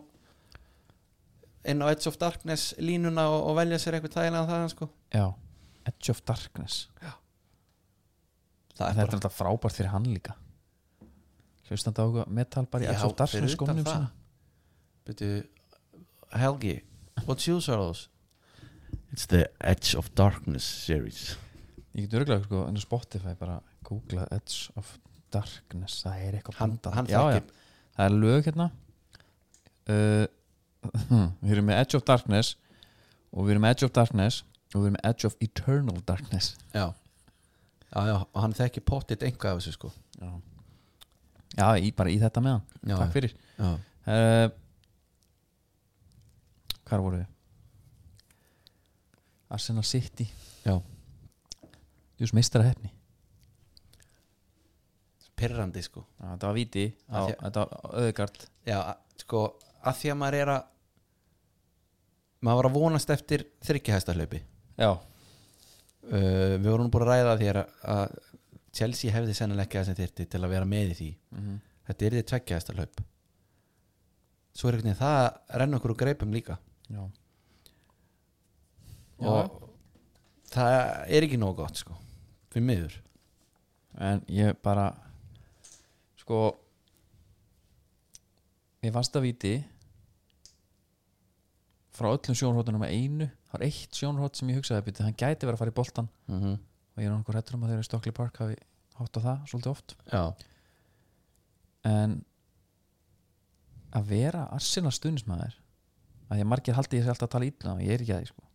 inn 1.72 1.82
á 1.82 1.88
Edge 1.88 2.12
of 2.12 2.20
Darkness 2.22 2.76
línuna 2.78 3.30
og, 3.32 3.40
og 3.50 3.60
velja 3.62 3.80
sér 3.82 3.98
eitthvað 3.98 4.20
þægilega 4.20 4.50
það 4.52 4.68
sko. 4.76 4.90
Já, 5.16 5.26
Edge 5.88 6.14
of 6.14 6.24
Darkness. 6.28 6.82
Það 8.76 8.90
þetta 8.90 9.06
er 9.08 9.16
alltaf 9.22 9.40
frábært 9.40 9.80
fyrir 9.80 9.96
hann 9.96 10.12
líka 10.12 10.36
hlustandi 11.70 12.02
á 12.02 12.08
metal 12.28 12.66
bara 12.72 12.84
í 12.86 12.88
Darkness 12.94 13.32
fyrir 13.36 13.50
utan 13.50 13.56
skónum 13.56 13.88
Byrju, 15.06 15.44
Helgi, 16.36 16.76
what 17.26 17.40
shoes 17.40 17.70
are 17.70 17.78
those? 17.78 18.08
It's 19.12 19.28
the 19.32 19.46
Edge 19.62 19.96
of 19.96 20.10
Darkness 20.16 20.66
series. 20.86 21.36
Ég 21.96 22.08
get 22.10 22.14
örgulega 22.20 22.44
sko, 22.44 22.64
en 22.68 22.76
á 22.76 22.82
Spotify 22.84 23.36
bara 23.40 23.60
googla 23.88 24.26
Edge 24.36 24.72
of 24.76 24.98
Darkness. 25.32 26.02
Það 26.04 26.24
er 26.26 26.40
eitthvað 26.40 26.58
þekkir- 27.36 27.54
það 27.96 28.06
er 28.10 28.18
lög 28.24 28.50
hérna. 28.50 28.68
Uh, 29.86 30.26
við 31.46 31.54
erum 31.56 31.70
með 31.70 31.80
Edge 31.84 31.98
of 32.00 32.04
Darkness 32.10 32.56
og 33.32 33.46
við 33.46 33.56
erum 33.56 33.66
með 33.68 33.76
Edge 33.76 33.86
of 33.88 33.94
Darkness 33.96 34.42
og 34.74 34.80
við 34.82 34.88
erum 34.90 34.98
með 34.98 35.08
Edge 35.12 35.30
of 35.30 35.38
Eternal 35.46 36.02
Darkness. 36.10 36.52
Já, 36.74 36.88
já, 37.94 38.02
já 38.10 38.18
og 38.26 38.42
hann 38.44 38.58
þekki 38.58 38.84
pottit 38.86 39.24
einhvað 39.24 39.56
af 39.56 39.62
þessu 39.64 39.76
sko. 39.78 39.94
Já, 40.20 40.34
já 41.56 41.68
í, 41.80 41.92
bara 41.96 42.10
í 42.12 42.20
þetta 42.22 42.42
með 42.44 42.52
hann. 42.58 42.66
Já, 42.92 42.98
takk 43.00 43.14
fyrir. 43.16 43.36
uh, 43.60 44.50
hvar 46.86 47.02
voru 47.02 47.22
við 47.22 47.32
Arsenal 49.56 49.84
City. 49.88 50.28
Já. 50.66 50.76
Jús 52.20 52.32
meistara 52.34 52.64
hefni 52.70 52.90
Pirrandi 55.36 55.82
sko. 55.84 56.06
Já, 56.22 56.30
þetta 56.32 56.48
var 56.48 56.56
víti 56.56 56.84
á, 57.12 57.16
Af 57.20 57.26
því- 57.28 57.40
þetta 57.44 57.60
var 57.60 57.98
öðugart 58.02 58.46
Já, 58.66 58.78
a- 58.80 58.98
sko, 59.20 59.42
að 59.84 59.98
því 60.00 60.12
að 60.14 60.18
maður 60.22 60.38
er 60.42 60.48
að 60.54 60.64
maður 62.46 62.56
var 62.62 62.70
að 62.70 62.74
vonast 62.80 63.10
eftir 63.10 63.44
þryggjahæsta 63.66 64.14
hlaupi. 64.16 64.40
Já, 64.80 64.90
uh, 64.92 66.56
við 66.56 66.70
vorum 66.70 66.88
nú 66.88 66.92
búin 66.94 67.04
að 67.06 67.12
ræða 67.12 67.36
því 67.42 67.50
að, 67.52 67.60
að 67.84 68.18
Chelsea 68.76 69.14
hefði 69.14 69.36
sennilega 69.38 69.68
ekki 69.70 69.80
að 69.80 69.90
sem 69.90 70.00
þyrti 70.00 70.28
til 70.32 70.42
að 70.42 70.54
vera 70.56 70.70
með 70.70 70.94
í 70.94 70.96
því. 71.00 71.12
Mhm. 71.32 71.60
þetta 71.86 72.06
er 72.06 72.16
því 72.16 72.24
tveggjahæsta 72.32 72.74
hlaup. 72.76 73.04
Svo 74.56 74.70
er 74.70 74.78
veginn 74.80 74.98
það 74.98 75.22
renna 75.62 75.78
okkur 75.78 75.94
úr 75.94 76.02
greipum 76.02 76.34
líka. 76.34 76.58
Já. 76.90 77.10
og 79.20 79.72
það 80.52 80.74
er 81.08 81.24
ekki 81.24 81.38
nóg 81.40 81.56
gott 81.56 81.78
sko. 81.78 81.96
Fyrir 82.52 82.66
miður. 82.66 83.00
En 83.98 84.22
ég 84.28 84.58
bara 84.62 84.90
sko 86.20 86.58
ég 88.84 88.94
fannst 88.94 89.16
að 89.16 89.26
víti 89.30 89.54
frá 91.96 92.12
öllum 92.12 92.38
sjónhóttunum 92.38 92.84
að 92.86 92.96
einu 92.96 93.28
það 93.30 93.56
var 93.56 93.66
eitt 93.70 94.00
sjónhótt 94.00 94.40
sem 94.40 94.50
ég 94.52 94.60
hugsaði 94.60 94.92
að 94.92 95.04
hann 95.06 95.18
gæti 95.18 95.48
verið 95.48 95.56
að 95.56 95.62
fara 95.64 95.74
í 95.74 95.78
boltan 95.80 96.10
mm 96.28 96.40
-hmm. 96.42 96.58
Og 96.96 97.04
ég 97.04 97.10
er 97.10 97.14
nokkuð 97.14 97.38
hættur 97.40 97.58
um 97.58 97.66
að 97.68 97.74
þeir 97.74 97.84
í 97.84 97.88
Stockley 97.90 98.16
Park 98.16 98.40
hafi 98.40 98.56
hátt 99.00 99.20
á 99.20 99.22
það 99.26 99.50
svolítið 99.52 99.72
oft. 99.74 99.96
Já, 100.12 100.24
en 101.86 102.16
að 103.96 104.08
vera 104.12 104.46
Arsenal 104.56 104.94
stuðnismæður 104.96 105.58
að 106.32 106.40
að 106.42 106.48
margir 106.50 106.76
haldi 106.78 106.98
ég 107.00 107.06
sér 107.06 107.14
alltaf 107.14 107.28
að 107.30 107.34
tala 107.36 107.50
ítla 107.50 107.76
og 107.76 107.84
ég 107.86 107.94
er 107.96 108.04
ekki 108.04 108.16
að 108.16 108.24
því 108.24 108.32
sko. 108.32 108.48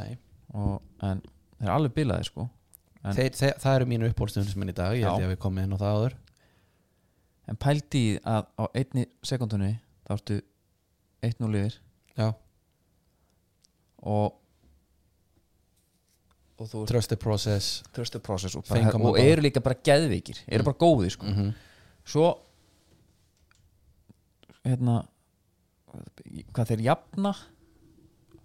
Nei. 0.00 0.10
Og, 0.50 0.80
en 1.06 1.20
þeir 1.22 1.68
eru 1.68 1.74
alveg 1.76 1.94
bilaði 1.94 2.26
sko. 2.26 2.48
En- 3.00 3.16
þeir, 3.16 3.30
þeir, 3.38 3.54
það 3.62 3.76
eru 3.78 3.88
mínu 3.92 4.10
uppbólstunnismenn 4.10 4.72
í 4.72 4.76
dag 4.76 4.96
ég 4.98 5.06
held 5.06 5.22
ég 5.22 5.28
að 5.30 5.34
við 5.34 5.40
komum 5.44 5.62
inn 5.62 5.76
á 5.76 5.78
það 5.80 5.94
áður. 6.00 6.16
En 7.50 7.58
pældi 7.60 8.02
í 8.10 8.18
að 8.28 8.50
á 8.60 8.64
einni 8.76 9.06
sekundunni 9.26 9.70
þá 10.06 10.12
ertu 10.16 10.40
1-0 11.26 11.60
yfir. 11.62 11.78
Já, 12.18 12.28
og 14.10 14.36
og 16.60 16.68
þú 16.68 16.82
ert 16.84 16.90
trust 16.92 17.10
the 17.12 17.16
process 17.16 17.68
process 18.20 18.56
og, 18.58 18.64
og 19.00 19.18
eru 19.18 19.42
líka 19.46 19.62
bara 19.64 19.78
geðvikir 19.86 20.42
eru 20.46 20.66
bara 20.66 20.80
góðir 20.84 21.14
sko. 21.16 21.26
Mm 21.26 21.52
svo 22.10 22.30
hérna 24.64 24.94
hvað 26.54 26.70
þeir 26.72 26.80
jafna 26.86 27.32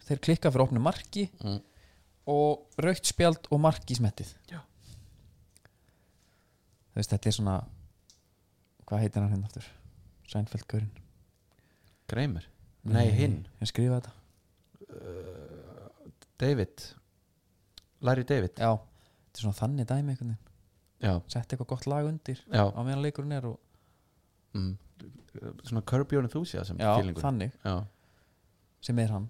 þeir 0.05 0.19
klikka 0.27 0.51
fyrir 0.51 0.65
opnu 0.67 0.81
marki 0.83 1.27
Mm. 1.43 1.59
og 2.27 2.81
raukt 2.81 3.05
spjald 3.09 3.47
og 3.51 3.59
marki 3.61 3.95
smettið. 3.97 4.31
Veist 6.95 7.11
þetta 7.11 7.29
er 7.29 7.35
svona 7.37 7.55
hvað 8.85 9.01
heitir 9.03 9.21
hann 9.23 9.31
hérna 9.33 9.49
aftur? 9.49 9.65
Seinfeld 10.29 10.67
Gaurin 10.67 10.91
Greimer 12.09 12.45
Nei, 12.83 13.07
hinn. 13.11 13.47
ég 13.61 13.67
skrifa 13.71 13.99
þetta. 13.99 14.13
David 16.39 16.85
Larry 18.05 18.27
David. 18.27 18.61
Já 18.61 18.75
þetta 19.35 19.43
er 19.43 19.43
svona 19.43 19.59
þannig 19.59 19.87
dæmi 19.89 20.35
sett 21.29 21.51
eitthvað 21.51 21.67
gott 21.69 21.85
lag 21.91 22.07
undir 22.07 22.39
já. 22.39 22.63
á 22.71 22.79
meðan 22.79 23.03
leikurinn 23.03 23.35
er 23.35 23.45
og 23.51 23.57
mm. 24.55 24.75
Svona 25.67 25.81
Curb 25.83 26.13
Your 26.15 26.23
Enthusiasm 26.23 26.79
já 26.79 26.93
feelingur. 26.95 27.21
þannig. 27.21 27.51
Já, 27.65 27.83
sem 28.87 28.99
er 29.03 29.11
hann. 29.11 29.25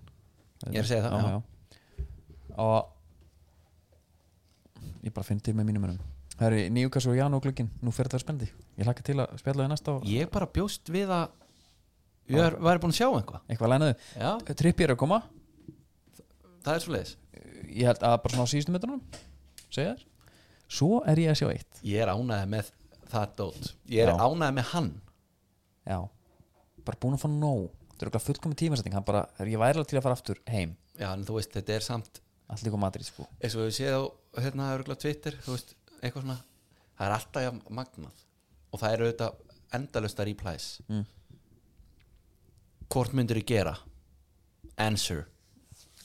Ég 0.67 0.77
er 0.77 0.83
að 0.83 0.91
segja 0.91 1.07
það, 1.07 1.25
já. 1.25 1.39
og 2.61 2.91
ég 5.01 5.15
bara 5.15 5.25
finn 5.25 5.41
til 5.41 5.55
með 5.57 5.71
mínum 5.71 5.87
önum 5.89 6.03
það 6.35 6.47
eru 6.51 6.61
nýjúkas 6.75 7.07
og 7.09 7.17
Ján 7.17 7.33
og 7.33 7.41
glöggin 7.43 7.71
nú 7.81 7.91
fer 7.95 8.05
þetta 8.05 8.21
spendi, 8.21 8.51
ég 8.77 8.85
hlakka 8.85 9.03
til 9.07 9.17
að 9.23 9.33
spjalla 9.41 9.65
þau 9.65 9.71
næsta 9.73 9.95
og 9.95 10.07
Ég 10.11 10.29
bara 10.31 10.47
bjóst 10.51 10.93
við 10.93 11.09
að 11.15 11.25
Ég 12.29 12.41
er, 12.41 12.55
væri 12.57 12.81
búin 12.81 12.93
að 12.93 12.97
sjá 12.97 13.09
eitthvað. 13.09 13.41
Eitthvað 13.49 13.71
lænaðu, 13.73 13.95
Já, 14.17 14.31
trippið 14.49 14.85
er 14.87 14.93
að 14.95 15.01
koma. 15.01 15.19
Það 16.65 16.73
er 16.73 16.81
svo 16.81 16.93
leiðis 16.95 17.11
ég 17.75 17.85
held 17.89 18.03
að 18.05 18.17
bara 18.23 18.33
svona 18.35 18.47
á 18.47 18.51
síðustu 18.53 18.73
metrunum 18.75 19.01
segja 19.73 19.93
þér, 19.95 20.03
svo 20.77 21.01
er 21.05 21.21
ég 21.21 21.31
að 21.33 21.39
sjá 21.41 21.47
eitt. 21.51 21.79
Ég 21.85 22.01
er 22.05 22.11
ánæði 22.13 22.49
með 22.55 22.69
það 23.11 23.33
dót. 23.39 23.71
Ég 23.91 24.05
er 24.05 24.13
Já. 24.13 24.17
ánæði 24.25 24.55
með 24.59 24.69
hann. 24.73 24.91
Já, 25.85 25.97
bara 26.87 27.01
búin 27.01 27.17
að 27.17 27.23
fá 27.25 27.29
nóg. 27.31 27.65
Þetta 27.95 28.05
er 28.05 28.11
okkur 28.11 28.23
fullkomi 28.25 28.57
tímasetting 28.59 28.95
hann 28.97 29.05
bara, 29.07 29.25
ég 29.39 29.59
væri 29.61 29.77
alveg 29.79 29.87
til 29.91 29.99
að 29.99 30.05
fara 30.07 30.17
aftur 30.17 30.39
heim. 30.51 30.75
Já, 30.99 31.09
en 31.13 31.25
þú 31.27 31.37
veist, 31.37 31.53
þetta 31.55 31.75
er 31.75 31.85
samt 31.85 32.21
allir 32.51 32.71
kom 32.73 32.79
Madrid 32.83 33.05
sko. 33.07 33.25
eins 33.41 33.55
og 33.57 33.65
við 33.65 33.75
séð 33.79 33.95
á 33.97 34.01
hérna 34.43 34.71
örgulega 34.75 35.01
Twitter 35.01 35.37
þú 35.45 35.55
veist, 35.55 35.75
eitthvað 36.01 36.25
svona 36.25 36.37
það 36.97 37.05
er 37.07 37.15
alltaf 37.15 37.45
jafn 37.45 37.61
magnað. 37.69 38.23
Og 38.71 38.79
það 38.81 38.93
er 38.93 39.03
auðvitað 39.05 39.39
endalust 39.79 40.19
að 40.19 40.27
replies. 40.29 40.67
Mm. 40.89 41.05
hvort 42.91 43.13
myndir 43.17 43.39
þú 43.41 43.45
gera? 43.49 43.75
Answer 44.77 45.25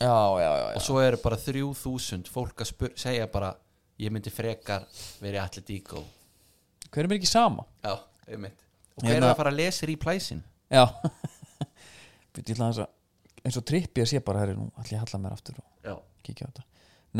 og 0.00 0.80
svo 0.82 1.00
eru 1.04 1.18
bara 1.22 1.36
3000 1.36 2.28
fólk 2.32 2.62
að 2.64 2.70
segja 2.98 3.26
bara 3.32 3.50
ég 4.00 4.12
myndi 4.14 4.32
frekar 4.32 4.86
verið 5.20 5.42
Atletico. 5.42 6.02
Hver 6.90 7.04
er 7.04 7.10
mér 7.10 7.20
ekki 7.20 7.28
sama? 7.30 7.66
Já, 7.84 7.98
einmitt. 8.28 8.64
Og 8.96 9.04
hver 9.04 9.12
Hérna- 9.14 9.28
er 9.28 9.34
að 9.34 9.36
fara 9.42 9.52
að 9.52 9.58
lesa 9.60 9.86
repliesin 9.90 10.40
já. 10.72 10.86
Býtu, 12.32 12.46
ég 12.46 12.56
ætla 12.56 12.70
aðeins 12.70 12.82
að 12.84 13.44
eins 13.44 13.56
og 13.60 13.64
trippið 13.68 14.04
að 14.04 14.10
sé 14.10 14.20
bara 14.24 14.42
allir 14.44 14.58
ég 14.92 15.00
halla 15.02 15.20
mér 15.22 15.36
aftur 15.36 15.60
og 15.60 15.86
já, 15.86 15.94
kíkja 16.26 16.46
á 16.46 16.50
þetta. 16.50 16.64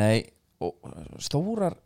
Nei, 0.00 0.16
og 0.60 0.90
stórar 1.22 1.76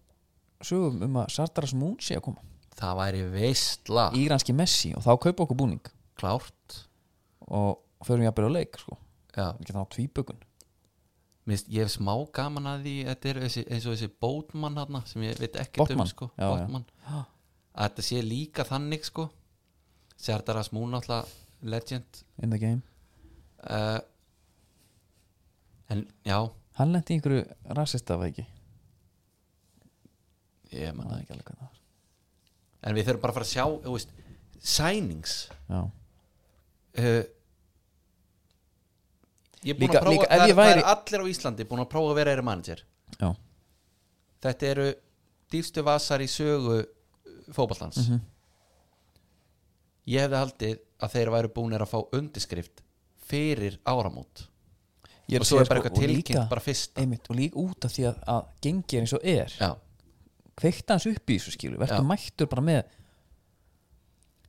sögum 0.65 1.03
um 1.07 1.21
að 1.23 1.31
Sardaras 1.35 1.75
Moon 1.79 1.97
sé 2.03 2.17
að 2.19 2.25
koma. 2.29 2.43
Það 2.75 2.97
væri 2.99 3.23
veistla. 3.31 4.09
Íranski 4.19 4.55
Messi 4.57 4.91
og 4.99 5.05
þá 5.05 5.13
kaupa 5.23 5.45
okkur 5.47 5.59
búning. 5.61 5.93
Klárt. 6.19 6.81
Og 7.47 7.79
förum 8.07 8.25
ég 8.27 8.33
að 8.33 8.37
byrja 8.39 8.51
á 8.51 8.57
leik 8.59 8.79
sko. 8.81 8.99
já, 9.35 9.47
við 9.59 9.67
getum 9.67 9.83
á 9.83 9.93
tvíbökun 9.95 10.43
Mist, 11.45 11.69
ég 11.69 11.85
hef 11.85 11.93
smá 11.93 12.15
gaman 12.33 12.71
að 12.71 12.87
því 12.87 12.95
þetta 13.11 13.31
er 13.31 13.39
þessi, 13.45 13.63
eins 13.69 13.87
og 13.87 13.97
þessi 13.97 14.11
bótmann 14.25 14.79
hana, 14.81 15.03
sem 15.09 15.25
ég 15.27 15.41
veit 15.43 15.59
Botman, 15.77 16.07
um 16.07 16.09
sko, 16.09 16.31
já, 16.39 16.45
já. 16.47 16.53
Botman. 16.63 16.87
að 17.75 17.89
þetta 17.89 18.05
sé 18.07 18.23
líka 18.25 18.65
þannig 18.69 19.05
sko. 19.05 19.29
Serdar 20.25 20.63
Asmún 20.63 20.95
legend. 21.65 22.25
In 22.43 22.51
the 22.51 22.59
game. 22.59 22.83
Uh, 23.61 24.01
en 25.89 26.07
já. 26.25 26.39
Hann 26.79 26.93
lendi 26.93 27.19
einhverju 27.19 27.45
rasista 27.77 28.17
var 28.19 28.33
ekki? 28.33 28.47
Ég 30.75 30.97
man 30.97 31.07
það 31.07 31.13
það 31.13 31.17
er 31.17 31.23
ekki 31.23 31.35
alveg 31.35 31.47
hvað 31.49 31.59
það 31.59 31.69
var. 31.69 31.81
En 32.85 32.97
við 32.97 33.07
þurfum 33.09 33.23
bara 33.23 33.35
að 33.35 33.39
fara 33.39 33.49
að 33.49 33.53
sjá 33.53 33.93
veist, 33.93 34.17
signings. 34.75 35.37
Já. 35.69 35.81
uh, 37.05 37.23
ég 39.65 39.71
er 39.75 39.79
búin 39.81 39.89
Líka- 39.89 40.01
að 40.01 40.05
prófa 40.05 40.27
það, 40.27 40.35
er- 40.35 40.55
það 40.55 40.59
væri- 40.61 40.83
er 40.83 40.91
allir 40.93 41.21
á 41.21 41.27
Íslandi 41.33 41.65
búin 41.71 41.81
að 41.85 41.91
prófa 41.91 42.11
að 42.13 42.15
vera 42.21 42.31
eiri 42.35 42.43
manager. 42.43 42.83
Já. 43.21 43.35
þetta 44.45 44.63
eru 44.71 44.95
dýrstu 45.51 45.83
vasar 45.85 46.21
í 46.21 46.27
sögu 46.29 46.85
fótballtans 47.53 47.97
Mhm. 48.09 48.21
ég 50.13 50.21
hefði 50.27 50.41
haldið 50.43 50.79
að 51.05 51.15
þeir 51.15 51.31
væru 51.35 51.53
búinir 51.55 51.81
að 51.85 51.93
fá 51.93 52.01
undirskrift 52.19 52.83
fyrir 53.29 53.79
áramót. 53.87 54.49
Og 55.35 55.47
svo 55.49 55.61
er 55.63 55.65
bara 55.71 55.81
sko, 55.81 55.89
eitthvað 55.89 56.03
tilkynnt 56.05 56.51
bara 56.51 56.61
fyrst 56.61 56.99
og 56.99 57.37
líka 57.39 57.57
út 57.57 57.85
af 57.89 57.93
því 57.95 58.05
að, 58.11 58.19
að 58.29 58.43
gengi 58.61 58.97
er 58.99 59.01
eins 59.01 59.15
og 59.17 59.25
er. 59.25 59.49
Já. 59.59 59.71
kveikta 60.55 60.95
hans 60.95 61.07
upp 61.07 61.27
í 61.27 61.35
þessu 61.41 61.51
skilu, 61.57 61.79
verður 61.81 62.05
mættur 62.07 62.47
bara 62.47 62.63
með 62.63 62.85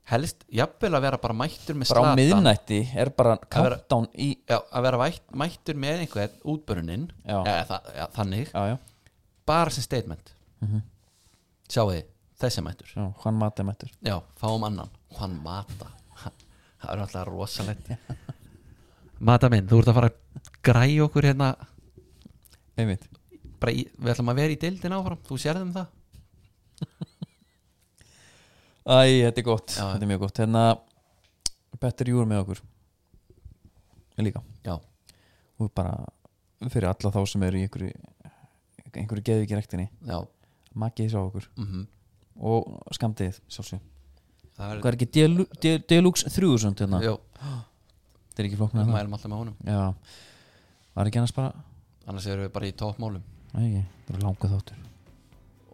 helst, 0.10 0.44
jafnvel 0.54 0.94
að 0.98 1.06
vera 1.08 1.20
bara 1.22 1.36
mættur 1.38 1.78
með 1.78 1.90
bara 1.92 2.02
á 2.02 2.04
slatan 2.06 2.20
miðnætti 2.20 2.80
er 3.02 3.12
bara 3.18 3.38
countdown 3.52 4.08
í 4.22 4.28
já, 4.38 4.60
að 4.62 4.86
vera 4.86 5.00
vætt, 5.02 5.24
mættur 5.42 5.80
með 5.82 6.04
einhvern 6.04 6.36
útböruninn. 6.54 7.08
Já. 7.24 7.38
ja, 7.48 7.56
þa 7.70 7.80
ja, 7.96 8.06
þannig, 8.18 8.52
já, 8.52 8.74
já, 8.74 9.14
bara 9.50 9.74
sem 9.74 9.86
statement. 9.86 10.34
Mhm. 10.62 10.84
sjáu 11.72 11.90
þið, 11.90 12.12
þessi 12.44 12.66
mættur. 12.66 12.94
Hann 13.24 13.42
mati 13.42 13.66
mættur. 13.66 13.94
Já, 14.06 14.20
fáum 14.42 14.68
annan, 14.68 14.94
hann 15.20 15.40
mata. 15.44 15.90
Það 16.82 16.92
er 16.94 17.04
alltaf 17.08 17.28
rosalegt. 17.32 17.92
Mata 19.26 19.50
minn, 19.50 19.66
þú 19.66 19.82
ert 19.82 19.90
að 19.90 19.98
fara 19.98 20.12
að 20.12 20.50
græja 20.66 21.06
okkur 21.08 21.26
hérna. 21.26 21.54
Einmitt. 22.78 23.08
Bara 23.58 23.74
í, 23.74 23.88
við 23.98 24.12
ætlum 24.14 24.30
að 24.34 24.42
vera 24.44 24.54
í 24.54 24.60
deildin 24.62 24.94
áfram. 24.94 25.22
Þú 25.26 25.38
sérðum 25.42 25.72
um 25.72 25.78
það 25.80 25.94
Æ, 28.86 29.26
þetta 29.26 29.42
er 29.42 29.46
gott, 29.48 29.72
Já. 29.74 29.86
þetta 29.96 30.06
er 30.06 30.10
mjög 30.12 30.20
gott. 30.22 30.40
Hérna, 30.44 30.64
Better 31.82 32.10
Júr 32.12 32.28
með 32.30 32.44
okkur. 32.44 32.60
Ég 34.20 34.28
líka. 34.28 34.42
Já, 34.66 34.76
Og 35.60 35.72
bara 35.74 35.96
fyrir 36.70 36.90
alla 36.90 37.12
þá 37.16 37.22
sem 37.32 37.44
eru 37.48 37.58
í 37.58 37.64
einhverju 37.66 37.94
einhverju 38.96 39.24
geðviki 39.28 39.56
rektinni 39.58 39.86
já, 40.08 40.18
Maggi 40.76 41.06
sá 41.12 41.18
okkur. 41.20 41.48
Mhm. 41.58 41.86
Og 42.40 42.68
skamdið 42.96 43.40
sjálfsög 43.50 43.80
það 44.58 44.80
Hvað 44.82 44.86
er 44.92 44.96
ekki 44.98 45.08
Delu- 45.12 45.48
De- 45.62 45.80
Deluxe 45.90 46.30
3000 46.30 46.76
hérna? 46.80 47.02
já, 47.04 47.18
Þetta 48.30 48.40
er 48.44 48.46
ekki 48.50 48.58
flóknar 48.60 48.84
við 48.86 48.92
það 48.92 48.98
mælum 49.00 49.14
alltaf 49.16 49.32
með 49.32 49.38
honum. 49.38 49.56
Já, 49.66 49.94
var 50.96 51.06
ekki 51.08 51.18
annars 51.22 51.32
bara 51.36 51.54
annars 52.08 52.26
erum 52.28 52.46
við 52.46 52.52
bara 52.54 52.66
í 52.66 52.72
toppmálum. 52.74 53.22
Æ, 53.56 53.60
ekki, 53.64 53.86
það 54.08 54.16
er 54.16 54.24
langa 54.24 54.50
þáttur. 54.56 54.78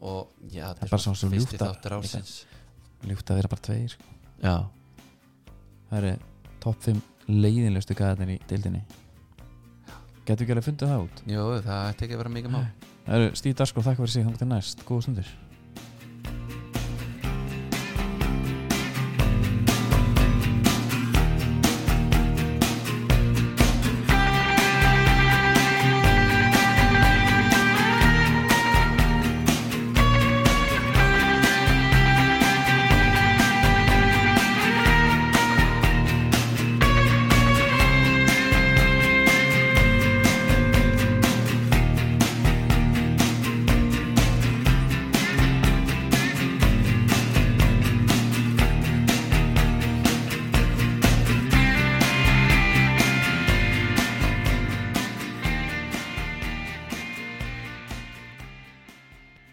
Og 0.01 0.27
já, 0.49 0.73
Það 0.73 0.83
er 0.83 0.89
bara 0.89 1.01
svo- 1.01 1.15
svo 1.15 1.29
fyrsti 1.29 1.57
ljúft 1.57 1.61
að- 1.61 1.75
þáttur 1.75 1.97
ásins 1.99 2.45
Ljúft 3.09 3.31
að 3.31 3.41
vera 3.41 3.51
bara 3.51 3.65
tveir. 3.67 3.95
Sko. 3.95 4.03
já, 4.43 4.55
Það 5.91 6.07
er 6.11 6.25
topp 6.63 6.83
5 6.85 7.01
leiðinlegustu 7.27 7.95
gæðarnir 7.97 8.35
í 8.35 8.39
deildinni. 8.47 8.81
Getur 10.25 10.45
ekki 10.45 10.53
alveg 10.55 10.67
fundið 10.69 10.91
það 10.91 11.05
út? 11.05 11.23
Jú, 11.27 11.45
það 11.65 11.87
ætti 11.89 12.05
ekki 12.05 12.15
að 12.15 12.21
vera 12.21 12.33
mikið 12.37 12.53
mál. 12.53 12.65
Það 13.05 13.15
eru 13.17 13.31
Stíð 13.41 13.55
Darsko, 13.59 13.83
þakka 13.87 14.03
fyrir 14.03 14.13
sig, 14.13 14.27
þannig 14.27 14.41
til 14.43 14.51
næst. 14.51 14.85
Góða 14.87 15.05
stundir 15.07 15.31